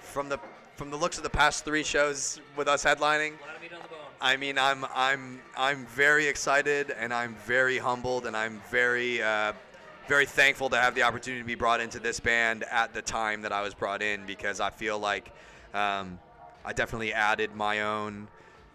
from 0.00 0.28
the 0.28 0.38
from 0.76 0.90
the 0.90 0.96
looks 0.96 1.16
of 1.18 1.22
the 1.22 1.30
past 1.30 1.64
three 1.64 1.82
shows 1.82 2.40
with 2.56 2.66
us 2.66 2.82
headlining, 2.82 2.98
A 2.98 3.46
lot 3.46 3.56
of 3.56 3.62
meat 3.62 3.72
on 3.72 3.82
the 3.82 3.88
bone. 3.88 3.98
I 4.20 4.36
mean, 4.36 4.58
I'm 4.58 4.84
I'm 4.94 5.40
I'm 5.56 5.86
very 5.86 6.26
excited 6.26 6.90
and 6.98 7.12
I'm 7.12 7.34
very 7.46 7.78
humbled 7.78 8.26
and 8.26 8.36
I'm 8.36 8.60
very 8.70 9.22
uh, 9.22 9.52
very 10.08 10.26
thankful 10.26 10.70
to 10.70 10.76
have 10.76 10.94
the 10.94 11.02
opportunity 11.02 11.42
to 11.42 11.46
be 11.46 11.54
brought 11.54 11.80
into 11.80 11.98
this 11.98 12.20
band 12.20 12.64
at 12.70 12.94
the 12.94 13.02
time 13.02 13.42
that 13.42 13.52
I 13.52 13.62
was 13.62 13.74
brought 13.74 14.02
in 14.02 14.26
because 14.26 14.60
I 14.60 14.70
feel 14.70 14.98
like 14.98 15.32
um, 15.74 16.18
I 16.64 16.72
definitely 16.72 17.12
added 17.12 17.54
my 17.54 17.82
own 17.82 18.28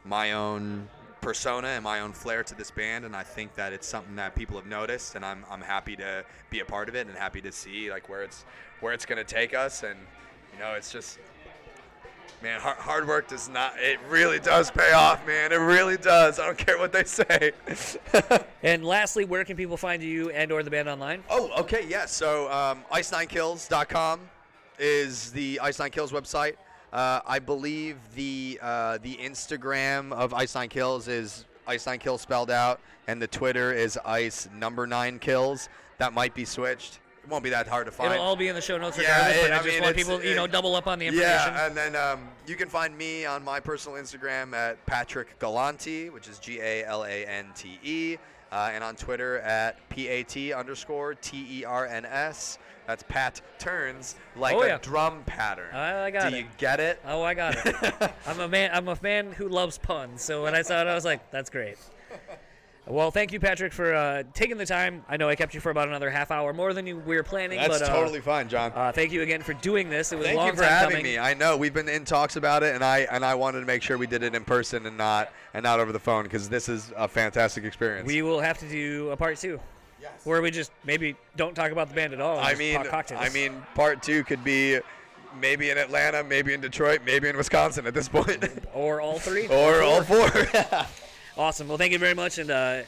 my 0.03 0.33
own 0.33 0.87
persona 1.19 1.67
and 1.67 1.83
my 1.83 1.99
own 1.99 2.13
flair 2.13 2.43
to 2.43 2.55
this 2.55 2.71
band 2.71 3.03
and 3.03 3.15
I 3.15 3.23
think 3.23 3.55
that 3.55 3.73
it's 3.73 3.87
something 3.87 4.15
that 4.15 4.35
people 4.35 4.55
have 4.55 4.67
noticed 4.67 5.15
and 5.15 5.25
I'm, 5.25 5.43
I'm 5.49 5.61
happy 5.61 5.95
to 5.97 6.23
be 6.49 6.61
a 6.61 6.65
part 6.65 6.87
of 6.87 6.95
it 6.95 7.07
and 7.07 7.17
happy 7.17 7.41
to 7.41 7.51
see 7.51 7.89
like 7.89 8.07
where 8.07 8.23
it's 8.23 8.45
where 8.79 8.93
it's 8.93 9.05
gonna 9.05 9.23
take 9.23 9.53
us 9.53 9.83
and 9.83 9.99
you 10.53 10.59
know 10.59 10.73
it's 10.73 10.91
just 10.91 11.19
Man, 12.43 12.61
hard, 12.61 12.77
hard 12.77 13.07
work 13.07 13.27
does 13.27 13.49
not. 13.49 13.73
It 13.79 13.99
really 14.09 14.39
does 14.39 14.69
pay 14.69 14.91
off, 14.91 15.25
man. 15.25 15.51
It 15.51 15.55
really 15.55 15.97
does. 15.97 16.39
I 16.39 16.45
don't 16.45 16.57
care 16.57 16.77
what 16.77 16.93
they 16.93 17.03
say. 17.03 17.51
And 18.63 18.83
lastly, 18.83 19.23
where 19.23 19.45
can 19.45 19.55
people 19.55 19.77
find 19.77 20.03
you 20.03 20.29
and 20.31 20.51
or 20.51 20.61
the 20.61 20.69
band 20.69 20.89
online? 20.89 21.23
oh, 21.29 21.49
okay, 21.61 21.85
yeah. 21.87 22.05
So, 22.05 22.51
um, 22.51 22.83
ice9kills.com 22.91 24.19
is 24.77 25.31
the 25.31 25.59
Ice 25.61 25.79
Nine 25.79 25.91
Kills 25.91 26.11
website. 26.11 26.55
Uh, 26.93 27.19
I 27.25 27.39
believe 27.39 27.97
the 28.15 28.59
uh, 28.61 28.97
the 29.01 29.15
Instagram 29.17 30.11
of 30.13 30.33
Ice 30.33 30.55
Nine 30.55 30.69
Kills 30.69 31.07
is 31.07 31.45
Ice 31.67 31.85
Nine 31.85 31.99
Kills 31.99 32.21
spelled 32.21 32.49
out, 32.49 32.79
and 33.07 33.21
the 33.21 33.27
Twitter 33.27 33.73
is 33.73 33.99
Ice 34.05 34.47
Number 34.55 34.88
Nine 34.88 35.19
Kills. 35.19 35.67
That 35.97 36.13
might 36.13 36.33
be 36.33 36.45
switched. 36.45 36.99
It 37.23 37.29
won't 37.29 37.43
be 37.43 37.49
that 37.49 37.67
hard 37.67 37.88
to 37.88 37.91
find. 37.91 38.13
It'll 38.13 38.23
all 38.25 38.38
be 38.38 38.47
in 38.47 38.55
the 38.55 38.61
show 38.61 38.77
notes 38.77 38.97
Yeah, 38.97 39.17
regardless, 39.17 39.35
it- 39.38 39.41
but 39.41 39.51
I, 39.51 39.55
I 39.55 39.57
just 39.57 39.67
mean, 39.75 39.83
want 39.83 39.95
people, 39.97 40.23
you 40.23 40.35
know, 40.35 40.47
double 40.47 40.75
up 40.75 40.88
on 40.88 40.97
the 40.97 41.07
information. 41.07 41.29
Yeah, 41.53 41.65
and 41.67 41.75
then 41.75 41.93
um, 41.97 42.29
you 42.47 42.55
can 42.55 42.69
find 42.69 42.97
me 42.97 43.25
on 43.25 43.43
my 43.43 43.59
personal 43.59 43.97
Instagram 44.01 44.53
at 44.53 44.83
Patrick 44.85 45.38
Galante, 45.39 46.09
which 46.09 46.29
is 46.29 46.39
G 46.39 46.59
A 46.61 46.85
L 46.85 47.03
A 47.03 47.25
N 47.25 47.47
T 47.53 47.79
E, 47.83 48.17
uh, 48.53 48.69
and 48.73 48.81
on 48.81 48.95
Twitter 48.95 49.39
at 49.39 49.77
P 49.89 50.07
A 50.07 50.23
T 50.23 50.53
underscore 50.53 51.15
T 51.15 51.45
E 51.59 51.65
R 51.65 51.85
N 51.85 52.05
S. 52.05 52.59
That's 52.88 53.03
Pat 53.09 53.41
Turns, 53.59 54.15
like 54.38 54.55
Oh, 54.55 54.61
a 54.61 54.67
yeah. 54.67 54.77
drum 54.81 55.21
pattern. 55.25 55.75
I- 55.75 56.05
I 56.05 56.09
got 56.11 56.29
Do 56.29 56.35
it. 56.38 56.39
you 56.39 56.47
get 56.57 56.79
it? 56.79 57.01
Oh, 57.05 57.21
I 57.21 57.33
got 57.33 57.57
it. 57.65 57.75
I'm 58.25 58.39
a 58.39 58.47
man. 58.47 58.71
I'm 58.73 58.88
a 58.88 58.97
man 59.03 59.33
who 59.33 59.49
loves 59.49 59.77
puns. 59.77 60.21
So 60.21 60.41
when 60.43 60.55
I 60.55 60.61
saw 60.61 60.81
it, 60.81 60.88
I 60.88 60.95
was 60.95 61.03
like, 61.05 61.29
"That's 61.29 61.49
great." 61.49 61.77
Well, 62.89 63.11
thank 63.11 63.33
you, 63.33 63.41
Patrick, 63.41 63.73
for 63.73 63.93
uh, 63.93 64.23
taking 64.33 64.55
the 64.55 64.65
time. 64.65 65.03
I 65.09 65.17
know 65.17 65.27
I 65.27 65.35
kept 65.35 65.53
you 65.53 65.59
for 65.59 65.71
about 65.71 65.89
another 65.89 66.09
half 66.09 66.31
hour 66.31 66.53
more 66.53 66.73
than 66.73 66.88
you, 66.88 66.97
we 66.99 67.17
were 67.17 67.23
planning. 67.23 67.57
That's 67.59 67.79
but, 67.79 67.89
uh, 67.89 67.93
totally 67.93 68.21
fine, 68.21 68.47
John. 68.47 68.71
Uh, 68.73 68.93
thank 68.93 69.11
you 69.11 69.21
again 69.23 69.41
for 69.41 69.51
doing 69.55 69.89
this. 69.89 70.13
It 70.13 70.15
was 70.15 70.23
a 70.25 70.29
Thank 70.29 70.38
long 70.38 70.47
you 70.47 70.53
for 70.53 70.61
time 70.61 70.69
having 70.69 70.89
coming. 70.99 71.03
me. 71.11 71.19
I 71.19 71.33
know 71.33 71.57
we've 71.57 71.73
been 71.73 71.89
in 71.89 72.05
talks 72.05 72.38
about 72.38 72.63
it, 72.63 72.73
and 72.75 72.85
I 72.85 72.99
and 73.11 73.25
I 73.25 73.35
wanted 73.35 73.59
to 73.59 73.65
make 73.65 73.81
sure 73.83 73.97
we 73.97 74.07
did 74.07 74.23
it 74.23 74.33
in 74.33 74.45
person 74.45 74.85
and 74.85 74.95
not 74.95 75.33
and 75.53 75.63
not 75.63 75.81
over 75.81 75.91
the 75.91 75.99
phone 75.99 76.23
because 76.23 76.47
this 76.47 76.69
is 76.69 76.93
a 76.95 77.09
fantastic 77.09 77.65
experience. 77.65 78.07
We 78.07 78.21
will 78.21 78.39
have 78.39 78.57
to 78.59 78.69
do 78.69 79.09
a 79.09 79.17
part 79.17 79.38
two. 79.38 79.59
Where 80.23 80.41
we 80.41 80.51
just 80.51 80.71
maybe 80.83 81.15
don't 81.35 81.55
talk 81.55 81.71
about 81.71 81.89
the 81.89 81.95
band 81.95 82.13
at 82.13 82.21
all. 82.21 82.39
I 82.39 82.55
mean. 82.55 82.77
I 82.77 83.29
mean, 83.29 83.63
part 83.75 84.01
two 84.01 84.23
could 84.23 84.43
be 84.43 84.79
maybe 85.39 85.69
in 85.69 85.77
Atlanta, 85.77 86.23
maybe 86.23 86.53
in 86.53 86.61
Detroit, 86.61 87.01
maybe 87.05 87.27
in 87.29 87.37
Wisconsin 87.37 87.85
at 87.87 87.93
this 87.93 88.09
point, 88.09 88.47
or 88.73 89.01
all 89.01 89.19
three, 89.19 89.47
or 89.49 89.81
all 89.81 90.03
four. 90.03 90.29
Awesome. 91.37 91.67
Well, 91.67 91.77
thank 91.77 91.91
you 91.91 91.99
very 91.99 92.15
much, 92.15 92.39
and 92.39 92.49
uh, 92.49 92.81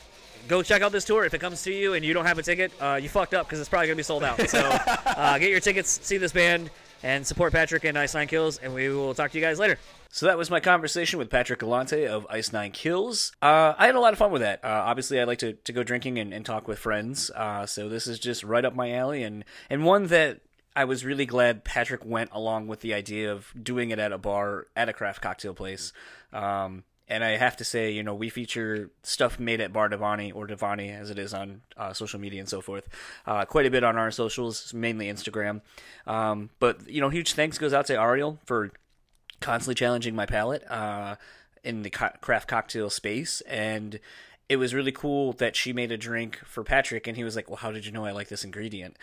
go 0.48 0.64
check 0.64 0.82
out 0.82 0.92
this 0.92 1.06
tour. 1.06 1.24
If 1.24 1.36
it 1.36 1.38
comes 1.38 1.62
to 1.66 1.72
you 1.72 1.94
and 1.94 2.04
you 2.04 2.16
don't 2.16 2.26
have 2.26 2.40
a 2.40 2.42
ticket, 2.42 2.72
uh, 2.82 3.00
you 3.00 3.08
fucked 3.08 3.36
up 3.36 3.46
because 3.46 3.60
it's 3.60 3.70
probably 3.70 3.86
gonna 3.86 3.98
be 3.98 4.02
sold 4.02 4.24
out. 4.24 4.42
So 4.50 4.60
uh, 5.06 5.38
get 5.38 5.52
your 5.52 5.60
tickets, 5.60 6.00
see 6.02 6.18
this 6.18 6.32
band, 6.32 6.72
and 7.04 7.26
support 7.26 7.54
Patrick 7.54 7.84
and 7.84 7.98
Ice 7.98 8.14
Nine 8.14 8.28
Kills, 8.28 8.58
and 8.58 8.74
we 8.74 8.90
will 8.90 9.14
talk 9.14 9.32
to 9.32 9.38
you 9.38 9.44
guys 9.44 9.60
later. 9.60 9.78
So 10.10 10.26
that 10.26 10.38
was 10.38 10.50
my 10.50 10.60
conversation 10.60 11.20
with 11.20 11.30
Patrick 11.30 11.60
Galante 11.60 12.08
of 12.08 12.26
Ice 12.30 12.52
Nine 12.52 12.72
Kills. 12.72 13.32
Uh, 13.42 13.74
I 13.78 13.86
had 13.86 13.96
a 13.96 14.00
lot 14.00 14.14
of 14.14 14.20
fun 14.20 14.32
with 14.32 14.42
that. 14.42 14.64
Uh, 14.64 14.84
obviously, 14.86 15.20
I 15.20 15.24
like 15.26 15.40
to, 15.40 15.54
to 15.54 15.72
go 15.72 15.84
drinking 15.84 16.18
and, 16.18 16.34
and 16.34 16.46
talk 16.46 16.68
with 16.68 16.80
friends. 16.80 17.30
Uh, 17.36 17.66
so 17.66 17.90
this 17.90 18.08
is 18.08 18.20
just 18.20 18.44
right 18.44 18.66
up 18.66 18.76
my 18.76 18.92
alley, 18.92 19.24
and 19.24 19.46
and 19.70 19.86
one 19.86 20.08
that 20.08 20.42
I 20.76 20.86
was 20.86 21.06
really 21.06 21.26
glad 21.26 21.64
Patrick 21.64 22.06
went 22.06 22.30
along 22.34 22.68
with 22.68 22.82
the 22.82 22.94
idea 22.94 23.32
of 23.32 23.54
doing 23.62 23.92
it 23.92 24.00
at 24.00 24.12
a 24.12 24.18
bar 24.18 24.68
at 24.76 24.90
a 24.90 24.94
craft 24.94 25.22
cocktail 25.22 25.54
place. 25.54 25.94
Um, 26.34 26.84
and 27.10 27.24
I 27.24 27.32
have 27.32 27.58
to 27.58 27.64
say, 27.66 27.92
you 27.92 28.04
know, 28.04 28.14
we 28.14 28.30
feature 28.30 28.92
stuff 29.02 29.40
made 29.40 29.60
at 29.60 29.74
Bar 29.74 29.90
Divani 29.90 30.34
or 30.34 30.48
Divani 30.48 30.96
as 30.98 31.10
it 31.10 31.18
is 31.18 31.34
on 31.34 31.62
uh, 31.76 31.92
social 31.92 32.20
media 32.20 32.40
and 32.40 32.48
so 32.48 32.62
forth, 32.62 32.88
uh, 33.26 33.46
quite 33.46 33.66
a 33.66 33.72
bit 33.72 33.84
on 33.84 33.98
our 33.98 34.12
socials, 34.12 34.74
mainly 34.74 35.08
Instagram. 35.08 35.62
Um, 36.06 36.52
but 36.60 36.88
you 36.88 37.02
know, 37.02 37.10
huge 37.10 37.34
thanks 37.34 37.58
goes 37.58 37.74
out 37.74 37.88
to 37.88 38.00
Ariel 38.00 38.38
for 38.46 38.72
constantly 39.42 39.76
challenging 39.76 40.16
my 40.16 40.28
palate 40.28 40.64
uh, 40.70 41.16
in 41.64 41.82
the 41.82 41.90
co- 41.90 42.14
craft 42.22 42.48
cocktail 42.48 42.92
space, 42.92 43.42
and 43.42 44.00
it 44.48 44.58
was 44.58 44.74
really 44.76 44.92
cool 44.92 45.34
that 45.34 45.56
she 45.56 45.74
made 45.74 45.92
a 45.92 45.98
drink 45.98 46.40
for 46.46 46.64
Patrick, 46.64 47.08
and 47.08 47.18
he 47.18 47.24
was 47.24 47.36
like, 47.36 47.50
"Well, 47.50 47.58
how 47.58 47.72
did 47.72 47.88
you 47.88 47.92
know 47.92 48.06
I 48.06 48.12
like 48.12 48.28
this 48.28 48.44
ingredient?" 48.44 48.98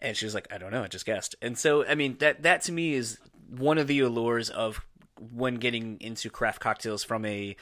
And 0.00 0.16
she 0.16 0.24
was 0.24 0.34
like, 0.34 0.52
"I 0.52 0.58
don't 0.58 0.72
know, 0.72 0.82
I 0.82 0.88
just 0.88 1.06
guessed." 1.06 1.36
And 1.40 1.56
so, 1.56 1.86
I 1.86 1.94
mean, 1.94 2.16
that 2.18 2.42
that 2.42 2.62
to 2.62 2.72
me 2.72 2.94
is 2.94 3.18
one 3.48 3.78
of 3.78 3.86
the 3.86 4.00
allures 4.00 4.50
of 4.50 4.84
when 5.30 5.56
getting 5.56 5.98
into 6.00 6.30
craft 6.30 6.60
cocktails 6.60 7.04
from 7.04 7.24
a 7.24 7.56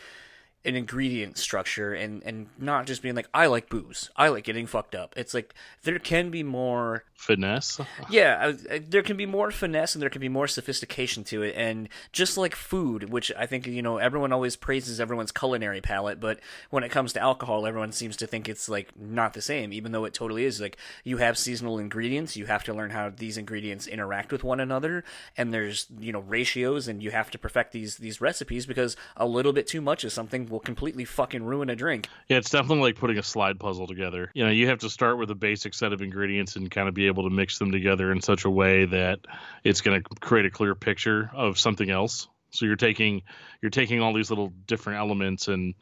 an 0.64 0.76
ingredient 0.76 1.38
structure 1.38 1.94
and 1.94 2.22
and 2.24 2.48
not 2.58 2.86
just 2.86 3.02
being 3.02 3.14
like 3.14 3.28
I 3.32 3.46
like 3.46 3.68
booze, 3.68 4.10
I 4.16 4.28
like 4.28 4.44
getting 4.44 4.66
fucked 4.66 4.94
up. 4.94 5.14
It's 5.16 5.34
like 5.34 5.54
there 5.82 5.98
can 5.98 6.30
be 6.30 6.42
more 6.42 7.04
Finesse. 7.20 7.78
yeah, 8.10 8.38
I, 8.70 8.74
I, 8.74 8.78
there 8.78 9.02
can 9.02 9.18
be 9.18 9.26
more 9.26 9.50
finesse 9.50 9.94
and 9.94 10.00
there 10.00 10.08
can 10.08 10.22
be 10.22 10.30
more 10.30 10.48
sophistication 10.48 11.22
to 11.24 11.42
it. 11.42 11.54
And 11.54 11.90
just 12.12 12.38
like 12.38 12.56
food, 12.56 13.10
which 13.10 13.30
I 13.38 13.44
think, 13.44 13.66
you 13.66 13.82
know, 13.82 13.98
everyone 13.98 14.32
always 14.32 14.56
praises 14.56 15.00
everyone's 15.00 15.30
culinary 15.30 15.82
palate, 15.82 16.18
but 16.18 16.40
when 16.70 16.82
it 16.82 16.88
comes 16.88 17.12
to 17.12 17.20
alcohol, 17.20 17.66
everyone 17.66 17.92
seems 17.92 18.16
to 18.16 18.26
think 18.26 18.48
it's 18.48 18.70
like 18.70 18.98
not 18.98 19.34
the 19.34 19.42
same, 19.42 19.70
even 19.70 19.92
though 19.92 20.06
it 20.06 20.14
totally 20.14 20.46
is. 20.46 20.62
Like, 20.62 20.78
you 21.04 21.18
have 21.18 21.36
seasonal 21.36 21.78
ingredients, 21.78 22.38
you 22.38 22.46
have 22.46 22.64
to 22.64 22.72
learn 22.72 22.88
how 22.88 23.10
these 23.10 23.36
ingredients 23.36 23.86
interact 23.86 24.32
with 24.32 24.42
one 24.42 24.58
another, 24.58 25.04
and 25.36 25.52
there's, 25.52 25.88
you 26.00 26.12
know, 26.12 26.20
ratios, 26.20 26.88
and 26.88 27.02
you 27.02 27.10
have 27.10 27.30
to 27.32 27.38
perfect 27.38 27.72
these, 27.72 27.98
these 27.98 28.22
recipes 28.22 28.64
because 28.64 28.96
a 29.18 29.26
little 29.26 29.52
bit 29.52 29.66
too 29.66 29.82
much 29.82 30.04
is 30.06 30.14
something 30.14 30.46
will 30.50 30.60
completely 30.60 31.04
fucking 31.04 31.42
ruin 31.42 31.70
a 31.70 31.76
drink. 31.76 32.08
Yeah, 32.28 32.38
it's 32.38 32.50
definitely 32.50 32.82
like 32.82 32.96
putting 32.96 33.18
a 33.18 33.22
slide 33.22 33.58
puzzle 33.58 33.86
together. 33.86 34.30
You 34.34 34.44
know, 34.44 34.50
you 34.50 34.68
have 34.68 34.80
to 34.80 34.90
start 34.90 35.18
with 35.18 35.30
a 35.30 35.34
basic 35.34 35.74
set 35.74 35.92
of 35.92 36.02
ingredients 36.02 36.56
and 36.56 36.70
kind 36.70 36.88
of 36.88 36.94
be 36.94 37.06
able 37.06 37.24
to 37.24 37.30
mix 37.30 37.58
them 37.58 37.72
together 37.72 38.12
in 38.12 38.20
such 38.20 38.44
a 38.44 38.50
way 38.50 38.84
that 38.86 39.20
it's 39.64 39.80
going 39.80 40.02
to 40.02 40.08
create 40.20 40.46
a 40.46 40.50
clear 40.50 40.74
picture 40.74 41.30
of 41.34 41.58
something 41.58 41.90
else. 41.90 42.28
So 42.50 42.66
you're 42.66 42.76
taking 42.76 43.22
you're 43.62 43.70
taking 43.70 44.00
all 44.02 44.12
these 44.12 44.30
little 44.30 44.52
different 44.66 44.98
elements 44.98 45.48
and 45.48 45.74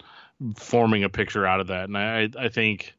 forming 0.56 1.04
a 1.04 1.08
picture 1.08 1.46
out 1.46 1.60
of 1.60 1.68
that. 1.68 1.84
And 1.84 1.96
I 1.96 2.28
I 2.38 2.48
think 2.48 2.94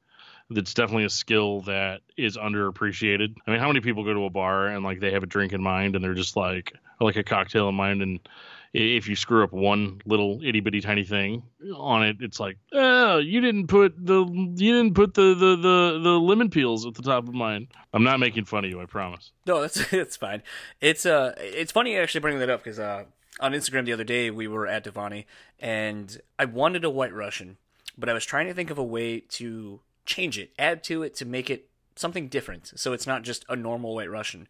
that's 0.49 0.74
definitely 0.74 1.05
a 1.05 1.09
skill 1.09 1.61
that 1.61 2.01
is 2.17 2.36
underappreciated. 2.36 3.36
I 3.45 3.51
mean, 3.51 3.59
how 3.59 3.67
many 3.67 3.82
people 3.82 4.03
go 4.03 4.13
to 4.13 4.26
a 4.26 4.30
bar 4.30 4.67
and 4.67 4.84
like 4.84 4.99
they 4.99 5.11
have 5.11 5.24
a 5.24 5.28
drink 5.28 5.53
in 5.53 5.61
mind 5.61 5.95
and 5.95 6.03
they're 6.03 6.15
just 6.15 6.36
like 6.36 6.74
like 6.99 7.15
a 7.15 7.24
cocktail 7.24 7.70
in 7.70 7.76
mind 7.76 8.01
and 8.01 8.20
if 8.74 9.07
you 9.07 9.15
screw 9.15 9.43
up 9.43 9.51
one 9.51 10.01
little 10.05 10.39
itty 10.43 10.59
bitty 10.59 10.82
tiny 10.82 11.03
thing 11.03 11.43
on 11.76 12.03
it, 12.03 12.17
it's 12.20 12.39
like, 12.39 12.57
oh, 12.74 13.17
you 13.17 13.41
didn't 13.41 13.67
put 13.67 13.93
the 13.97 14.26
you 14.26 14.74
didn't 14.74 14.93
put 14.93 15.13
the, 15.13 15.34
the 15.34 15.55
the 15.55 15.99
the 16.03 16.20
lemon 16.20 16.49
peels 16.49 16.86
at 16.86 16.93
the 16.93 17.01
top 17.01 17.28
of 17.28 17.34
mine. 17.34 17.67
I'm 17.93 18.03
not 18.03 18.20
making 18.20 18.45
fun 18.45 18.65
of 18.65 18.70
you, 18.70 18.80
I 18.82 18.86
promise. 18.86 19.32
No, 19.45 19.61
that's 19.61 19.91
it's 19.93 20.17
fine. 20.17 20.43
It's 20.82 21.05
uh, 21.05 21.34
it's 21.38 21.72
funny 21.72 21.97
actually 21.97 22.22
bringing 22.22 22.39
that 22.39 22.49
up 22.49 22.63
because 22.63 22.80
uh, 22.80 23.05
on 23.39 23.53
Instagram 23.53 23.86
the 23.86 23.93
other 23.93 24.03
day 24.03 24.30
we 24.30 24.47
were 24.47 24.67
at 24.67 24.84
Divani 24.84 25.26
and 25.59 26.22
I 26.38 26.45
wanted 26.45 26.84
a 26.84 26.89
White 26.89 27.13
Russian, 27.13 27.57
but 27.97 28.09
I 28.09 28.13
was 28.13 28.26
trying 28.26 28.47
to 28.47 28.53
think 28.53 28.70
of 28.70 28.78
a 28.78 28.84
way 28.84 29.20
to 29.20 29.80
change 30.05 30.38
it, 30.38 30.51
add 30.59 30.84
to 30.86 31.03
it 31.03 31.15
to 31.15 31.26
make 31.26 31.49
it 31.49 31.70
something 31.95 32.28
different, 32.28 32.72
so 32.76 32.93
it's 32.93 33.07
not 33.07 33.24
just 33.24 33.45
a 33.49 33.55
normal 33.55 33.95
White 33.95 34.09
Russian. 34.09 34.47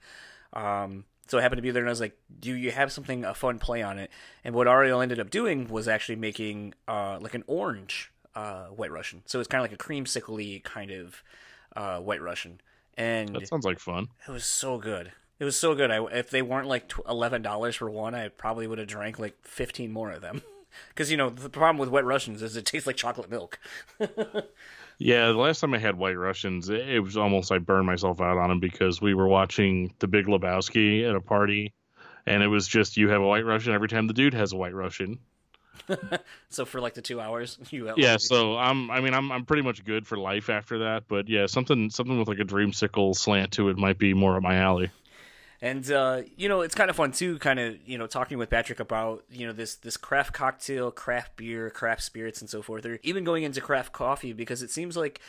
Um, 0.54 1.06
so 1.30 1.38
I 1.38 1.42
happened 1.42 1.60
to 1.60 1.62
be 1.64 1.72
there 1.72 1.84
and 1.84 1.90
I 1.90 1.92
was 1.92 2.02
like, 2.02 2.18
do 2.40 2.54
you 2.54 2.72
have 2.72 2.92
something, 2.92 3.24
a 3.24 3.34
fun 3.34 3.60
play 3.60 3.82
on 3.82 4.00
it? 4.00 4.10
And 4.44 4.56
what 4.56 4.68
Ariel 4.68 5.00
ended 5.00 5.20
up 5.20 5.30
doing 5.30 5.68
was 5.68 5.88
actually 5.88 6.16
making 6.16 6.74
uh, 6.88 7.20
like 7.22 7.36
an 7.36 7.44
orange 7.46 8.12
uh, 8.36 8.66
White 8.66 8.92
Russian. 8.92 9.22
So 9.28 9.40
it's 9.40 9.48
kind 9.48 9.64
of 9.64 9.72
like 9.72 9.80
a 9.80 9.84
creamsicle 9.84 10.64
kind 10.64 10.92
of 10.92 11.24
uh, 11.76 12.00
White 12.00 12.22
Russian. 12.22 12.62
And 12.98 13.36
That 13.36 13.48
sounds 13.48 13.64
like 13.64 13.80
fun. 13.80 14.08
it 14.28 14.32
was 14.32 14.44
so 14.46 14.78
good. 14.80 15.12
It 15.40 15.46
was 15.46 15.56
so 15.56 15.74
good. 15.74 15.90
I, 15.90 16.04
if 16.08 16.30
they 16.32 16.42
weren't 16.42 16.68
like 16.68 16.92
eleven 17.08 17.42
dollars 17.42 17.76
for 17.78 17.90
one, 17.90 18.14
I 18.14 18.28
probably 18.28 18.68
would 18.68 18.78
have 18.78 18.88
drank 18.88 19.20
like 19.20 19.38
fifteen 19.44 19.92
more 19.92 20.12
of 20.12 20.22
them. 20.22 20.42
Because 20.90 21.10
you 21.10 21.18
know 21.18 21.32
the 21.32 21.50
problem 21.50 21.78
with 21.80 21.90
Wet 21.90 22.06
Russians 22.06 22.44
is 22.44 22.56
it 22.56 22.64
tastes 22.64 22.86
like 22.86 22.96
chocolate 22.96 23.30
milk. 23.30 23.58
Yeah, 25.02 25.28
the 25.28 25.38
last 25.38 25.62
time 25.62 25.74
I 25.74 25.78
had 25.78 25.98
White 25.98 26.18
Russians, 26.18 26.68
it, 26.68 27.02
was 27.02 27.16
almost 27.16 27.54
I 27.54 27.58
burned 27.58 27.88
myself 27.88 28.20
out 28.20 28.38
on 28.38 28.50
them 28.50 28.60
because 28.60 29.02
we 29.02 29.14
were 29.14 29.30
watching 29.30 29.94
The 30.00 30.08
Big 30.08 30.26
Lebowski 30.26 31.10
at 31.10 31.16
a 31.16 31.22
party, 31.22 31.74
and 32.26 32.44
it 32.44 32.48
was 32.48 32.68
just 32.68 32.98
you 32.98 33.08
have 33.08 33.22
a 33.22 33.26
White 33.26 33.46
Russian 33.46 33.74
every 33.74 33.88
time 33.88 34.08
the 34.08 34.14
dude 34.14 34.34
has 34.34 34.52
a 34.52 34.58
White 34.58 34.76
Russian. 34.76 35.20
so 36.50 36.66
for 36.66 36.82
like 36.82 36.96
the 36.96 37.02
two 37.02 37.22
hours, 37.22 37.58
you 37.70 37.94
Yeah, 37.96 38.18
so 38.20 38.58
I'm 38.58 38.92
I 38.92 39.00
mean 39.00 39.14
I'm 39.14 39.32
I'm 39.32 39.46
pretty 39.46 39.64
much 39.64 39.86
good 39.86 40.06
for 40.06 40.18
life 40.18 40.50
after 40.50 40.80
that, 40.80 41.06
but 41.08 41.30
yeah, 41.30 41.46
something 41.46 41.90
something 41.90 42.20
with 42.20 42.28
like 42.28 42.40
a 42.40 42.44
dreamsicle 42.44 43.16
slant 43.16 43.54
to 43.54 43.70
it 43.70 43.78
might 43.78 43.98
be 43.98 44.14
more 44.14 44.36
up 44.36 44.44
my 44.44 44.58
alley. 44.58 44.92
And 45.62 45.90
uh, 45.92 46.22
you 46.38 46.48
know, 46.48 46.62
it's 46.62 46.76
kind 46.76 46.90
of 46.90 46.96
fun 46.96 47.12
too, 47.12 47.38
kind 47.40 47.60
of 47.60 47.78
you 47.86 47.98
know, 47.98 48.08
talking 48.08 48.38
with 48.38 48.50
Patrick 48.50 48.80
about 48.80 49.26
you 49.30 49.46
know 49.46 49.54
this 49.54 49.76
this 49.76 49.98
craft 49.98 50.34
cocktail, 50.34 50.92
craft 50.92 51.36
beer, 51.36 51.70
craft 51.70 52.04
spirits, 52.04 52.40
and 52.40 52.50
so 52.50 52.62
forth, 52.62 52.86
or 52.86 53.00
even 53.04 53.24
going 53.24 53.44
into 53.44 53.60
craft 53.60 53.92
coffee 53.92 54.32
because 54.32 54.62
it 54.62 54.72
seems 54.72 54.96
like 54.96 55.20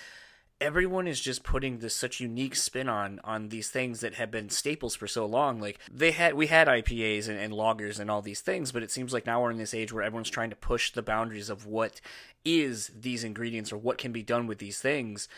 everyone 0.60 1.06
is 1.06 1.20
just 1.20 1.42
putting 1.42 1.78
this 1.78 1.96
such 1.96 2.20
unique 2.20 2.54
spin 2.54 2.88
on 2.88 3.18
on 3.24 3.48
these 3.48 3.70
things 3.70 4.00
that 4.00 4.14
have 4.14 4.30
been 4.30 4.50
staples 4.50 4.94
for 4.94 5.06
so 5.06 5.24
long. 5.26 5.60
Like 5.60 5.78
they 5.92 6.12
had 6.12 6.34
we 6.34 6.46
had 6.46 6.68
IPAs 6.68 7.28
and, 7.28 7.38
and 7.38 7.52
lagers 7.52 7.98
and 7.98 8.10
all 8.10 8.22
these 8.22 8.40
things, 8.40 8.70
but 8.70 8.82
it 8.82 8.90
seems 8.90 9.12
like 9.12 9.26
now 9.26 9.42
we're 9.42 9.50
in 9.50 9.58
this 9.58 9.74
age 9.74 9.92
where 9.92 10.02
everyone's 10.02 10.30
trying 10.30 10.50
to 10.50 10.56
push 10.56 10.92
the 10.92 11.02
boundaries 11.02 11.50
of 11.50 11.66
what 11.66 12.00
is 12.44 12.88
these 12.88 13.24
ingredients 13.24 13.72
or 13.72 13.78
what 13.78 13.98
can 13.98 14.12
be 14.12 14.22
done 14.22 14.46
with 14.46 14.58
these 14.58 14.78
things. 14.80 15.28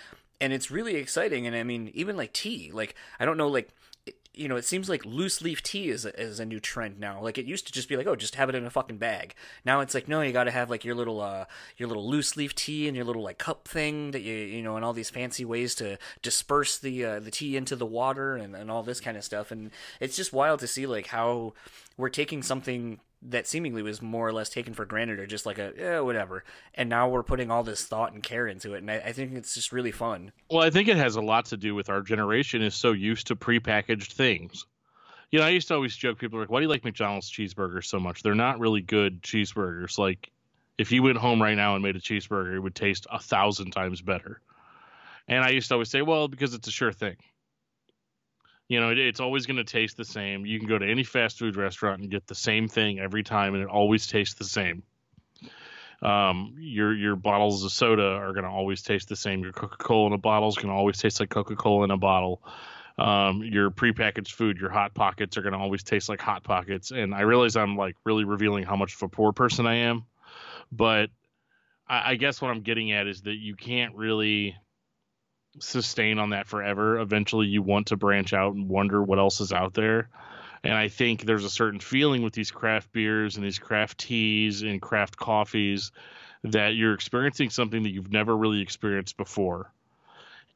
And 0.40 0.52
it's 0.52 0.70
really 0.70 0.96
exciting. 0.96 1.46
And 1.46 1.54
I 1.54 1.62
mean, 1.62 1.90
even 1.94 2.16
like 2.16 2.32
tea, 2.32 2.70
like 2.72 2.94
I 3.20 3.24
don't 3.24 3.36
know, 3.36 3.48
like 3.48 3.70
you 4.34 4.48
know, 4.48 4.56
it 4.56 4.64
seems 4.64 4.88
like 4.88 5.04
loose 5.04 5.42
leaf 5.42 5.62
tea 5.62 5.90
is 5.90 6.06
a, 6.06 6.20
is 6.20 6.40
a 6.40 6.46
new 6.46 6.58
trend 6.58 6.98
now. 6.98 7.20
Like 7.20 7.36
it 7.36 7.44
used 7.44 7.66
to 7.66 7.72
just 7.72 7.88
be 7.88 7.96
like, 7.96 8.06
oh, 8.06 8.16
just 8.16 8.36
have 8.36 8.48
it 8.48 8.54
in 8.54 8.64
a 8.64 8.70
fucking 8.70 8.96
bag. 8.96 9.34
Now 9.64 9.80
it's 9.80 9.94
like, 9.94 10.08
no, 10.08 10.22
you 10.22 10.32
got 10.32 10.44
to 10.44 10.50
have 10.50 10.70
like 10.70 10.84
your 10.84 10.94
little 10.94 11.20
uh 11.20 11.44
your 11.76 11.88
little 11.88 12.08
loose 12.08 12.36
leaf 12.36 12.54
tea 12.54 12.88
and 12.88 12.96
your 12.96 13.04
little 13.04 13.22
like 13.22 13.38
cup 13.38 13.68
thing 13.68 14.12
that 14.12 14.22
you 14.22 14.34
you 14.34 14.62
know, 14.62 14.76
and 14.76 14.84
all 14.84 14.94
these 14.94 15.10
fancy 15.10 15.44
ways 15.44 15.74
to 15.76 15.98
disperse 16.22 16.78
the 16.78 17.04
uh, 17.04 17.20
the 17.20 17.30
tea 17.30 17.56
into 17.56 17.76
the 17.76 17.86
water 17.86 18.36
and 18.36 18.56
and 18.56 18.70
all 18.70 18.82
this 18.82 19.00
kind 19.00 19.16
of 19.16 19.24
stuff. 19.24 19.50
And 19.50 19.70
it's 20.00 20.16
just 20.16 20.32
wild 20.32 20.60
to 20.60 20.66
see 20.66 20.86
like 20.86 21.08
how 21.08 21.52
we're 22.02 22.08
taking 22.08 22.42
something 22.42 22.98
that 23.22 23.46
seemingly 23.46 23.80
was 23.82 24.02
more 24.02 24.26
or 24.26 24.32
less 24.32 24.48
taken 24.48 24.74
for 24.74 24.84
granted 24.84 25.20
or 25.20 25.26
just 25.26 25.46
like 25.46 25.56
a 25.56 25.72
yeah 25.78 26.00
whatever 26.00 26.42
and 26.74 26.88
now 26.88 27.08
we're 27.08 27.22
putting 27.22 27.48
all 27.48 27.62
this 27.62 27.84
thought 27.84 28.12
and 28.12 28.24
care 28.24 28.48
into 28.48 28.74
it 28.74 28.78
and 28.78 28.90
I, 28.90 28.96
I 28.96 29.12
think 29.12 29.34
it's 29.34 29.54
just 29.54 29.70
really 29.70 29.92
fun 29.92 30.32
Well, 30.50 30.66
I 30.66 30.70
think 30.70 30.88
it 30.88 30.96
has 30.96 31.14
a 31.14 31.20
lot 31.20 31.44
to 31.46 31.56
do 31.56 31.76
with 31.76 31.88
our 31.88 32.02
generation 32.02 32.60
is 32.60 32.74
so 32.74 32.90
used 32.90 33.28
to 33.28 33.36
prepackaged 33.36 34.12
things. 34.12 34.66
You 35.30 35.38
know, 35.38 35.44
I 35.46 35.50
used 35.50 35.68
to 35.68 35.74
always 35.74 35.96
joke 35.96 36.18
people 36.18 36.40
like, 36.40 36.50
"Why 36.50 36.58
do 36.58 36.64
you 36.64 36.68
like 36.68 36.84
McDonald's 36.84 37.30
cheeseburgers 37.30 37.84
so 37.84 38.00
much? 38.00 38.22
They're 38.22 38.34
not 38.34 38.58
really 38.58 38.82
good 38.82 39.22
cheeseburgers. 39.22 39.96
Like, 39.96 40.30
if 40.76 40.92
you 40.92 41.02
went 41.02 41.16
home 41.16 41.40
right 41.40 41.56
now 41.56 41.74
and 41.74 41.82
made 41.82 41.96
a 41.96 42.00
cheeseburger, 42.00 42.54
it 42.54 42.60
would 42.60 42.74
taste 42.74 43.06
a 43.10 43.18
thousand 43.18 43.70
times 43.70 44.02
better." 44.02 44.42
And 45.28 45.42
I 45.42 45.50
used 45.50 45.68
to 45.68 45.74
always 45.74 45.88
say, 45.88 46.02
"Well, 46.02 46.28
because 46.28 46.52
it's 46.52 46.68
a 46.68 46.72
sure 46.72 46.92
thing. 46.92 47.16
You 48.68 48.80
know, 48.80 48.90
it, 48.90 48.98
it's 48.98 49.20
always 49.20 49.46
going 49.46 49.58
to 49.58 49.64
taste 49.64 49.96
the 49.96 50.04
same. 50.04 50.46
You 50.46 50.58
can 50.58 50.68
go 50.68 50.78
to 50.78 50.86
any 50.86 51.04
fast 51.04 51.38
food 51.38 51.56
restaurant 51.56 52.00
and 52.00 52.10
get 52.10 52.26
the 52.26 52.34
same 52.34 52.68
thing 52.68 52.98
every 52.98 53.22
time, 53.22 53.54
and 53.54 53.62
it 53.62 53.68
always 53.68 54.06
tastes 54.06 54.34
the 54.34 54.44
same." 54.44 54.82
um, 56.02 56.54
your 56.58 56.92
your 56.94 57.16
bottles 57.16 57.64
of 57.64 57.72
soda 57.72 58.02
are 58.02 58.32
going 58.32 58.44
to 58.44 58.50
always 58.50 58.82
taste 58.82 59.08
the 59.08 59.16
same. 59.16 59.42
Your 59.42 59.52
Coca 59.52 59.76
Cola 59.76 60.08
in 60.08 60.12
a 60.12 60.18
bottle 60.18 60.48
is 60.48 60.56
going 60.56 60.68
to 60.68 60.74
always 60.74 60.98
taste 60.98 61.20
like 61.20 61.30
Coca 61.30 61.54
Cola 61.54 61.84
in 61.84 61.90
a 61.90 61.96
bottle. 61.96 62.42
Um, 62.98 63.42
your 63.42 63.70
prepackaged 63.70 64.32
food, 64.32 64.58
your 64.58 64.70
hot 64.70 64.94
pockets 64.94 65.36
are 65.36 65.42
going 65.42 65.54
to 65.54 65.58
always 65.58 65.82
taste 65.82 66.08
like 66.08 66.20
hot 66.20 66.42
pockets. 66.42 66.90
And 66.90 67.14
I 67.14 67.22
realize 67.22 67.56
I'm 67.56 67.76
like 67.76 67.96
really 68.04 68.24
revealing 68.24 68.64
how 68.64 68.76
much 68.76 68.94
of 68.94 69.02
a 69.02 69.08
poor 69.08 69.32
person 69.32 69.66
I 69.66 69.76
am, 69.76 70.04
but 70.70 71.08
I, 71.88 72.10
I 72.10 72.14
guess 72.16 72.42
what 72.42 72.50
I'm 72.50 72.62
getting 72.62 72.92
at 72.92 73.06
is 73.06 73.22
that 73.22 73.36
you 73.36 73.54
can't 73.54 73.94
really 73.94 74.56
sustain 75.58 76.18
on 76.18 76.30
that 76.30 76.46
forever. 76.46 76.98
Eventually, 76.98 77.46
you 77.46 77.62
want 77.62 77.88
to 77.88 77.96
branch 77.96 78.32
out 78.32 78.54
and 78.54 78.68
wonder 78.68 79.02
what 79.02 79.18
else 79.18 79.40
is 79.40 79.52
out 79.52 79.74
there. 79.74 80.08
And 80.64 80.74
I 80.74 80.88
think 80.88 81.22
there's 81.22 81.44
a 81.44 81.50
certain 81.50 81.80
feeling 81.80 82.22
with 82.22 82.32
these 82.32 82.50
craft 82.50 82.92
beers 82.92 83.36
and 83.36 83.44
these 83.44 83.58
craft 83.58 83.98
teas 83.98 84.62
and 84.62 84.80
craft 84.80 85.16
coffees 85.16 85.90
that 86.44 86.74
you're 86.74 86.94
experiencing 86.94 87.50
something 87.50 87.82
that 87.82 87.90
you've 87.90 88.12
never 88.12 88.36
really 88.36 88.60
experienced 88.60 89.16
before. 89.16 89.72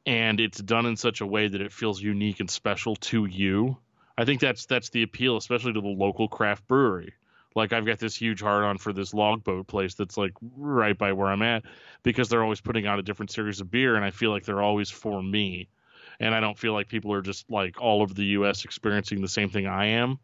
And 0.05 0.39
it's 0.39 0.59
done 0.59 0.85
in 0.85 0.95
such 0.95 1.19
a 1.19 1.25
way 1.25 1.47
that 1.47 1.61
it 1.61 1.73
feels 1.73 2.01
unique 2.01 2.39
and 2.39 2.49
special 2.49 2.95
to 2.95 3.25
you. 3.25 3.77
I 4.17 4.25
think 4.25 4.39
that's 4.39 4.65
that's 4.65 4.89
the 4.89 5.03
appeal, 5.03 5.37
especially 5.37 5.73
to 5.73 5.81
the 5.81 5.87
local 5.87 6.27
craft 6.29 6.67
brewery. 6.67 7.13
Like 7.57 7.73
I've 7.73 7.87
got 7.87 7.97
this 7.97 8.15
huge 8.15 8.39
heart 8.39 8.63
on 8.63 8.77
for 8.77 8.93
this 8.93 9.15
logboat 9.15 9.65
place 9.65 9.95
that's 9.95 10.15
like 10.15 10.33
right 10.55 10.95
by 10.95 11.11
where 11.13 11.27
I'm 11.27 11.41
at 11.41 11.63
because 12.03 12.29
they're 12.29 12.43
always 12.43 12.61
putting 12.61 12.85
out 12.85 12.99
a 12.99 13.01
different 13.01 13.31
series 13.31 13.59
of 13.59 13.71
beer 13.71 13.95
and 13.95 14.05
I 14.05 14.11
feel 14.11 14.29
like 14.29 14.45
they're 14.45 14.61
always 14.61 14.91
for 14.91 15.23
me 15.23 15.67
and 16.19 16.35
I 16.35 16.39
don't 16.39 16.57
feel 16.57 16.73
like 16.73 16.87
people 16.87 17.11
are 17.13 17.23
just 17.23 17.49
like 17.49 17.81
all 17.81 18.03
over 18.03 18.13
the 18.13 18.25
U.S. 18.25 18.63
experiencing 18.63 19.21
the 19.21 19.27
same 19.27 19.49
thing 19.49 19.65
I 19.65 19.87
am. 19.87 20.19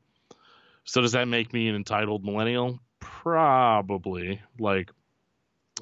So 0.84 1.02
does 1.02 1.14
that 1.14 1.28
make 1.28 1.52
me 1.54 1.68
an 1.70 1.76
entitled 1.76 2.24
millennial? 2.24 2.80
Probably. 3.00 4.40
Like, 4.60 4.92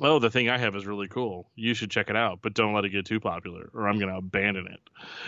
oh, 0.02 0.20
the 0.20 0.30
thing 0.30 0.50
I 0.50 0.58
have 0.58 0.76
is 0.78 0.86
really 0.86 1.10
cool. 1.10 1.50
You 1.56 1.74
should 1.74 1.92
check 1.92 2.10
it 2.10 2.16
out, 2.16 2.40
but 2.42 2.54
don't 2.54 2.74
let 2.74 2.86
it 2.86 2.90
get 2.90 3.06
too 3.06 3.20
popular, 3.20 3.70
or 3.74 3.90
I'm 3.90 4.00
gonna 4.00 4.18
abandon 4.18 4.68
it. 4.68 4.80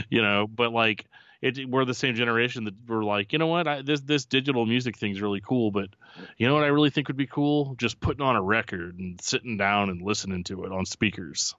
You 0.09 0.21
know. 0.21 0.47
But 0.47 0.71
like, 0.71 1.05
it 1.43 1.69
we're 1.69 1.85
the 1.85 1.93
same 1.93 2.15
generation 2.15 2.63
that 2.65 2.73
we're 2.87 3.03
like, 3.03 3.33
you 3.33 3.39
know 3.39 3.47
what? 3.47 3.67
I, 3.67 3.81
this 3.81 4.01
this 4.01 4.25
digital 4.25 4.65
music 4.65 4.97
thing's 4.97 5.21
really 5.21 5.41
cool, 5.41 5.71
but 5.71 5.89
you 6.37 6.47
know 6.47 6.53
what 6.53 6.63
I 6.63 6.67
really 6.67 6.89
think 6.89 7.07
would 7.09 7.17
be 7.17 7.27
cool? 7.27 7.75
Just 7.77 7.99
putting 7.99 8.21
on 8.21 8.35
a 8.35 8.41
record 8.41 8.97
and 8.97 9.19
sitting 9.21 9.57
down 9.57 9.89
and 9.89 10.01
listening 10.01 10.43
to 10.45 10.63
it 10.63 10.71
on 10.71 10.85
speakers 10.85 11.55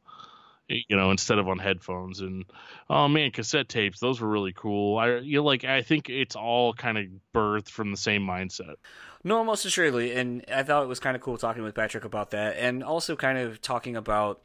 you 0.69 0.97
know, 0.97 1.11
instead 1.11 1.39
of 1.39 1.49
on 1.49 1.59
headphones. 1.59 2.21
And 2.21 2.45
oh 2.89 3.09
man, 3.09 3.31
cassette 3.31 3.69
tapes, 3.69 4.01
those 4.01 4.21
were 4.21 4.29
really 4.29 4.53
cool. 4.53 4.99
I 4.99 5.19
you 5.19 5.39
know, 5.39 5.45
like 5.45 5.65
I 5.65 5.83
think 5.83 6.09
it's 6.09 6.37
all 6.37 6.73
kind 6.73 6.99
of 6.99 7.05
birthed 7.35 7.69
from 7.69 7.91
the 7.91 7.97
same 7.97 8.23
mindset. 8.23 8.77
No, 9.23 9.43
most 9.45 9.65
assuredly, 9.65 10.15
and 10.15 10.45
I 10.53 10.63
thought 10.63 10.83
it 10.83 10.89
was 10.89 11.01
kind 11.01 11.17
of 11.17 11.23
cool 11.23 11.39
talking 11.39 11.63
with 11.63 11.75
Patrick 11.75 12.05
about 12.05 12.31
that, 12.31 12.57
and 12.59 12.83
also 12.83 13.17
kind 13.17 13.39
of 13.39 13.61
talking 13.61 13.97
about. 13.97 14.41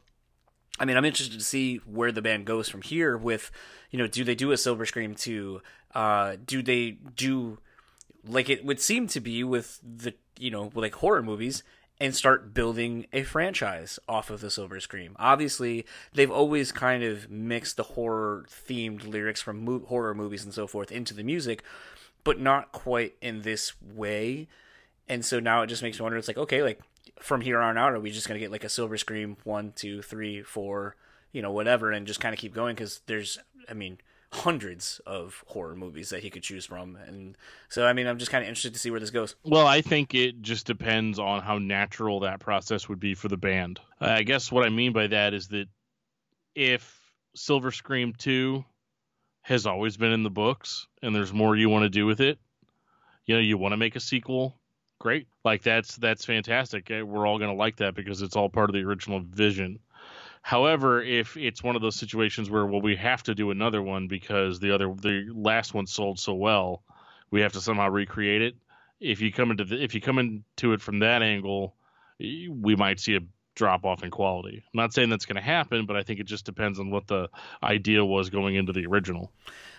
I 0.80 0.86
mean, 0.86 0.96
I'm 0.96 1.04
interested 1.04 1.38
to 1.38 1.44
see 1.44 1.76
where 1.78 2.10
the 2.10 2.22
band 2.22 2.46
goes 2.46 2.68
from 2.68 2.82
here. 2.82 3.16
With, 3.16 3.50
you 3.90 3.98
know, 3.98 4.06
do 4.06 4.24
they 4.24 4.34
do 4.34 4.50
a 4.50 4.56
Silver 4.56 4.86
Scream 4.86 5.14
two? 5.14 5.60
Uh, 5.94 6.36
do 6.44 6.62
they 6.62 6.92
do 6.92 7.58
like 8.26 8.48
it 8.48 8.64
would 8.64 8.80
seem 8.80 9.06
to 9.08 9.20
be 9.20 9.44
with 9.44 9.78
the 9.82 10.14
you 10.38 10.50
know 10.50 10.70
like 10.74 10.94
horror 10.96 11.22
movies? 11.22 11.62
and 12.00 12.16
start 12.16 12.54
building 12.54 13.04
a 13.12 13.22
franchise 13.22 13.98
off 14.08 14.30
of 14.30 14.40
the 14.40 14.50
Silver 14.50 14.80
Scream. 14.80 15.14
Obviously, 15.18 15.84
they've 16.14 16.30
always 16.30 16.72
kind 16.72 17.02
of 17.02 17.30
mixed 17.30 17.76
the 17.76 17.82
horror 17.82 18.46
themed 18.48 19.06
lyrics 19.06 19.42
from 19.42 19.64
mo- 19.66 19.84
horror 19.86 20.14
movies 20.14 20.42
and 20.42 20.54
so 20.54 20.66
forth 20.66 20.90
into 20.90 21.12
the 21.12 21.22
music, 21.22 21.62
but 22.24 22.40
not 22.40 22.72
quite 22.72 23.16
in 23.20 23.42
this 23.42 23.74
way. 23.82 24.48
And 25.08 25.24
so 25.24 25.40
now 25.40 25.60
it 25.60 25.66
just 25.66 25.82
makes 25.82 25.98
me 25.98 26.02
wonder. 26.04 26.16
It's 26.16 26.28
like, 26.28 26.38
okay, 26.38 26.62
like 26.62 26.80
from 27.20 27.40
here 27.40 27.60
on 27.60 27.78
out, 27.78 27.92
are 27.92 28.00
we 28.00 28.10
just 28.10 28.28
gonna 28.28 28.40
get 28.40 28.50
like 28.50 28.64
a 28.64 28.68
Silver 28.68 28.96
Scream 28.96 29.36
one, 29.44 29.72
two, 29.74 30.02
three, 30.02 30.42
four, 30.42 30.96
you 31.32 31.42
know, 31.42 31.52
whatever, 31.52 31.90
and 31.90 32.06
just 32.06 32.20
kind 32.20 32.32
of 32.32 32.38
keep 32.38 32.54
going? 32.54 32.74
Because 32.74 33.00
there's, 33.06 33.38
I 33.68 33.74
mean, 33.74 33.98
hundreds 34.32 35.00
of 35.06 35.42
horror 35.48 35.74
movies 35.74 36.10
that 36.10 36.22
he 36.22 36.30
could 36.30 36.42
choose 36.42 36.64
from. 36.64 36.96
And 36.96 37.36
so, 37.68 37.84
I 37.84 37.92
mean, 37.92 38.06
I'm 38.06 38.18
just 38.18 38.30
kind 38.30 38.42
of 38.42 38.48
interested 38.48 38.74
to 38.74 38.78
see 38.78 38.90
where 38.90 39.00
this 39.00 39.10
goes. 39.10 39.34
Well, 39.44 39.66
I 39.66 39.80
think 39.80 40.14
it 40.14 40.40
just 40.40 40.66
depends 40.66 41.18
on 41.18 41.42
how 41.42 41.58
natural 41.58 42.20
that 42.20 42.40
process 42.40 42.88
would 42.88 43.00
be 43.00 43.14
for 43.14 43.28
the 43.28 43.36
band. 43.36 43.80
I 44.00 44.22
guess 44.22 44.52
what 44.52 44.64
I 44.64 44.68
mean 44.68 44.92
by 44.92 45.08
that 45.08 45.34
is 45.34 45.48
that 45.48 45.66
if 46.54 46.98
Silver 47.34 47.72
Scream 47.72 48.12
2 48.16 48.64
has 49.42 49.66
always 49.66 49.96
been 49.96 50.12
in 50.12 50.22
the 50.22 50.30
books 50.30 50.86
and 51.02 51.14
there's 51.14 51.32
more 51.32 51.56
you 51.56 51.68
want 51.68 51.82
to 51.82 51.90
do 51.90 52.06
with 52.06 52.20
it, 52.20 52.38
you 53.26 53.34
know, 53.34 53.40
you 53.40 53.58
want 53.58 53.72
to 53.72 53.76
make 53.76 53.96
a 53.96 54.00
sequel, 54.00 54.59
great. 55.00 55.26
Like 55.44 55.62
that's 55.62 55.96
that's 55.96 56.24
fantastic. 56.24 56.88
Eh, 56.92 57.02
we're 57.02 57.26
all 57.26 57.38
going 57.38 57.50
to 57.50 57.56
like 57.56 57.76
that 57.78 57.96
because 57.96 58.22
it's 58.22 58.36
all 58.36 58.48
part 58.48 58.70
of 58.70 58.74
the 58.74 58.84
original 58.84 59.20
vision. 59.20 59.80
However, 60.42 61.02
if 61.02 61.36
it's 61.36 61.62
one 61.62 61.74
of 61.74 61.82
those 61.82 61.96
situations 61.96 62.48
where 62.48 62.64
well 62.64 62.80
we 62.80 62.94
have 62.96 63.24
to 63.24 63.34
do 63.34 63.50
another 63.50 63.82
one 63.82 64.06
because 64.06 64.60
the 64.60 64.72
other 64.72 64.94
the 64.94 65.28
last 65.34 65.74
one 65.74 65.86
sold 65.86 66.20
so 66.20 66.34
well, 66.34 66.84
we 67.32 67.40
have 67.40 67.54
to 67.54 67.60
somehow 67.60 67.88
recreate 67.88 68.42
it. 68.42 68.54
If 69.00 69.20
you 69.20 69.32
come 69.32 69.50
into 69.50 69.64
the, 69.64 69.82
if 69.82 69.94
you 69.94 70.00
come 70.00 70.18
into 70.18 70.72
it 70.72 70.80
from 70.80 71.00
that 71.00 71.22
angle, 71.22 71.74
we 72.18 72.76
might 72.76 73.00
see 73.00 73.16
a 73.16 73.20
drop 73.54 73.84
off 73.84 74.04
in 74.04 74.10
quality. 74.10 74.56
I'm 74.58 74.78
not 74.78 74.92
saying 74.92 75.08
that's 75.08 75.26
going 75.26 75.36
to 75.36 75.42
happen, 75.42 75.86
but 75.86 75.96
I 75.96 76.02
think 76.02 76.20
it 76.20 76.26
just 76.26 76.44
depends 76.44 76.78
on 76.78 76.90
what 76.90 77.06
the 77.06 77.28
idea 77.62 78.04
was 78.04 78.30
going 78.30 78.54
into 78.54 78.72
the 78.72 78.86
original. 78.86 79.32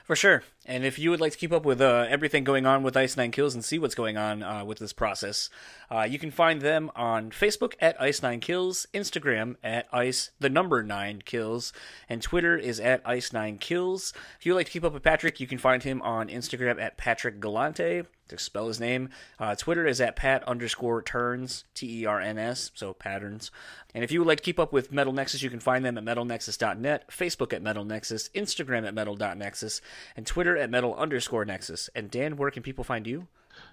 For 0.04 0.16
sure. 0.16 0.44
And 0.66 0.86
if 0.86 1.00
you 1.00 1.10
would 1.10 1.22
like 1.22 1.32
to 1.32 1.38
keep 1.38 1.52
up 1.52 1.66
with 1.66 1.82
uh, 1.82 2.06
everything 2.10 2.44
going 2.44 2.66
on 2.66 2.84
with 2.84 2.96
Ice 2.96 3.18
Nine 3.18 3.32
Kills 3.32 3.56
and 3.56 3.66
see 3.66 3.80
what's 3.80 3.96
going 3.96 4.18
on 4.18 4.44
uh, 4.44 4.64
with 4.64 4.80
this 4.80 4.94
process, 4.94 5.50
uh, 5.90 6.04
you 6.04 6.20
can 6.20 6.32
find 6.32 6.62
them 6.62 6.92
on 6.96 7.32
Facebook 7.32 7.74
at 7.80 8.00
Ice 8.02 8.22
Nine 8.22 8.40
Kills, 8.40 8.86
Instagram 8.94 9.56
at 9.64 9.88
Ice 9.92 10.32
the 10.40 10.50
number 10.50 10.84
nine 10.84 11.22
kills, 11.24 11.74
and 12.08 12.22
Twitter 12.22 12.58
is 12.58 12.80
at 12.80 13.02
Ice 13.06 13.34
Nine 13.34 13.58
Kills. 13.58 14.14
If 14.40 14.46
you 14.46 14.54
would 14.54 14.60
like 14.60 14.68
to 14.68 14.72
keep 14.72 14.84
up 14.84 14.94
with 14.94 15.04
Patrick, 15.04 15.40
you 15.40 15.48
can 15.48 15.58
find 15.58 15.82
him 15.82 16.02
on 16.04 16.30
Instagram 16.30 16.80
at 16.80 16.98
Patrick 16.98 17.40
Galante 17.40 18.04
to 18.32 18.40
spell 18.40 18.68
his 18.68 18.80
name. 18.80 19.10
Uh, 19.40 19.56
Twitter 19.56 19.86
is 19.86 20.02
at 20.02 20.16
pat 20.16 20.44
underscore 20.48 21.02
turns, 21.02 21.64
T 21.74 22.02
E 22.02 22.06
R 22.06 22.20
N 22.20 22.38
S, 22.38 22.72
so 22.74 22.94
patterns. 22.94 23.52
And 23.94 24.04
if 24.04 24.12
you 24.12 24.20
would 24.20 24.28
like 24.28 24.40
to 24.40 24.44
keep 24.44 24.60
up 24.60 24.74
with 24.74 24.92
Metal 24.92 25.14
Nexus, 25.14 25.42
you 25.42 25.50
can 25.50 25.60
find 25.60 25.86
them 25.86 25.98
at 25.98 26.04
metalnexus.net, 26.04 27.10
Facebook 27.10 27.54
at 27.54 27.62
Metal 27.62 27.86
Nexus, 27.86 28.30
Instagram 28.30 28.88
at 28.88 28.94
metal.nexus, 28.94 29.82
and 30.16 30.26
Twitter 30.26 30.58
at 30.58 30.70
metal 30.70 30.96
underscore 30.96 31.46
nexus. 31.46 31.90
And 31.94 32.10
Dan, 32.10 32.38
where 32.38 32.52
can 32.52 32.64
people 32.64 32.84
find 32.84 33.06
you? 33.06 33.28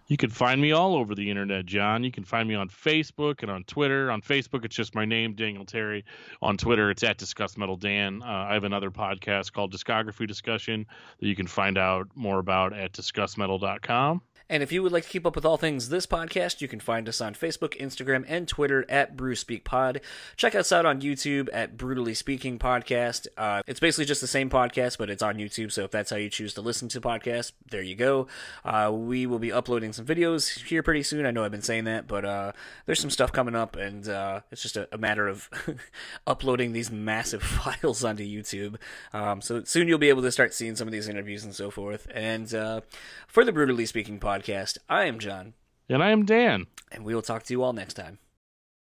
You 0.06 0.16
can 0.16 0.30
find 0.30 0.61
me 0.61 0.72
all 0.72 0.94
over 0.94 1.14
the 1.14 1.28
internet, 1.28 1.66
John. 1.66 2.02
You 2.02 2.11
can 2.11 2.24
find 2.24 2.48
me 2.48 2.54
on 2.54 2.68
Facebook 2.68 3.42
and 3.42 3.50
on 3.50 3.64
Twitter. 3.64 4.11
On 4.11 4.22
Facebook, 4.22 4.64
it's 4.64 4.74
just 4.74 4.94
my 4.94 5.04
name, 5.04 5.34
Daniel 5.34 5.64
Terry. 5.64 6.04
On 6.40 6.56
Twitter, 6.56 6.90
it's 6.90 7.02
at 7.02 7.18
Discuss 7.18 7.56
Metal 7.56 7.76
Dan. 7.76 8.22
Uh, 8.22 8.46
I 8.48 8.54
have 8.54 8.64
another 8.64 8.90
podcast 8.90 9.52
called 9.52 9.72
Discography 9.72 10.26
Discussion 10.26 10.86
that 11.20 11.26
you 11.26 11.36
can 11.36 11.46
find 11.46 11.76
out 11.76 12.09
more 12.14 12.38
about 12.38 12.72
at 12.72 12.92
discussmetal.com. 12.92 14.22
And 14.51 14.62
if 14.62 14.72
you 14.72 14.82
would 14.82 14.92
like 14.92 15.05
to 15.05 15.09
keep 15.09 15.26
up 15.26 15.34
with 15.34 15.44
all 15.44 15.59
things 15.59 15.90
this 15.90 16.07
podcast, 16.07 16.62
you 16.62 16.68
can 16.68 16.80
find 16.80 17.07
us 17.09 17.20
on 17.20 17.34
Facebook, 17.34 17.78
Instagram, 17.78 18.24
and 18.26 18.49
Twitter 18.49 18.86
at 18.88 19.14
Brew 19.14 19.34
Speak 19.34 19.62
Pod. 19.64 20.01
Check 20.36 20.55
us 20.55 20.72
out 20.72 20.86
on 20.86 21.03
YouTube 21.03 21.49
at 21.53 21.76
Brutally 21.76 22.14
Speaking 22.14 22.59
Podcast. 22.59 23.26
Uh, 23.36 23.62
it's 23.66 23.80
basically 23.80 24.07
just 24.07 24.22
the 24.22 24.26
same 24.26 24.49
podcast, 24.49 24.96
but 24.96 25.11
it's 25.11 25.22
on 25.22 25.36
YouTube. 25.36 25.70
So 25.70 25.84
if 25.84 25.90
that's 25.90 26.11
how 26.11 26.16
you 26.16 26.30
choose 26.30 26.55
to 26.55 26.62
listen 26.62 26.88
to 26.88 27.01
podcasts, 27.01 27.53
there 27.70 27.82
you 27.82 27.94
go. 27.94 28.26
Uh, 28.64 28.90
we 28.94 29.26
will 29.26 29.38
be 29.38 29.53
uploading 29.53 29.92
some 29.92 30.07
videos 30.07 30.64
here 30.64 30.82
pretty 30.82 31.03
soon. 31.03 31.26
I 31.26 31.30
know 31.30 31.44
I've 31.44 31.51
been 31.51 31.61
saying 31.61 31.84
that, 31.84 32.07
but 32.07 32.24
uh, 32.24 32.53
there's 32.86 33.00
some 33.00 33.11
stuff 33.11 33.33
coming 33.33 33.54
up, 33.54 33.76
and 33.76 34.08
uh, 34.08 34.41
it's 34.50 34.62
just 34.62 34.79
a, 34.79 34.88
a 34.92 34.99
matter 34.99 35.29
of 35.29 35.50
uploading 36.26 36.72
these 36.72 36.91
massive 36.91 37.42
files 37.42 38.03
onto 38.03 38.25
YouTube. 38.25 38.76
Um, 39.12 39.42
so 39.42 39.62
soon 39.64 39.88
you'll 39.88 39.99
be 39.99 40.08
able 40.08 40.22
to 40.22 40.33
start 40.33 40.54
seeing 40.54 40.75
some 40.75 40.88
of 40.88 40.92
these 40.92 41.08
interviews 41.08 41.45
and 41.45 41.54
so 41.54 41.70
forth. 41.70 42.07
And 42.14 42.53
uh, 42.54 42.80
for 43.26 43.45
the 43.45 43.53
Brutally 43.53 43.84
Speaking 43.84 44.18
Podcast, 44.18 44.37
podcast. 44.38 44.78
I 44.88 45.04
am 45.04 45.18
John. 45.18 45.54
And 45.88 46.02
I 46.02 46.10
am 46.10 46.24
Dan. 46.24 46.66
And 46.92 47.04
we 47.04 47.14
will 47.14 47.22
talk 47.22 47.42
to 47.44 47.54
you 47.54 47.62
all 47.62 47.72
next 47.72 47.94
time. 47.94 48.18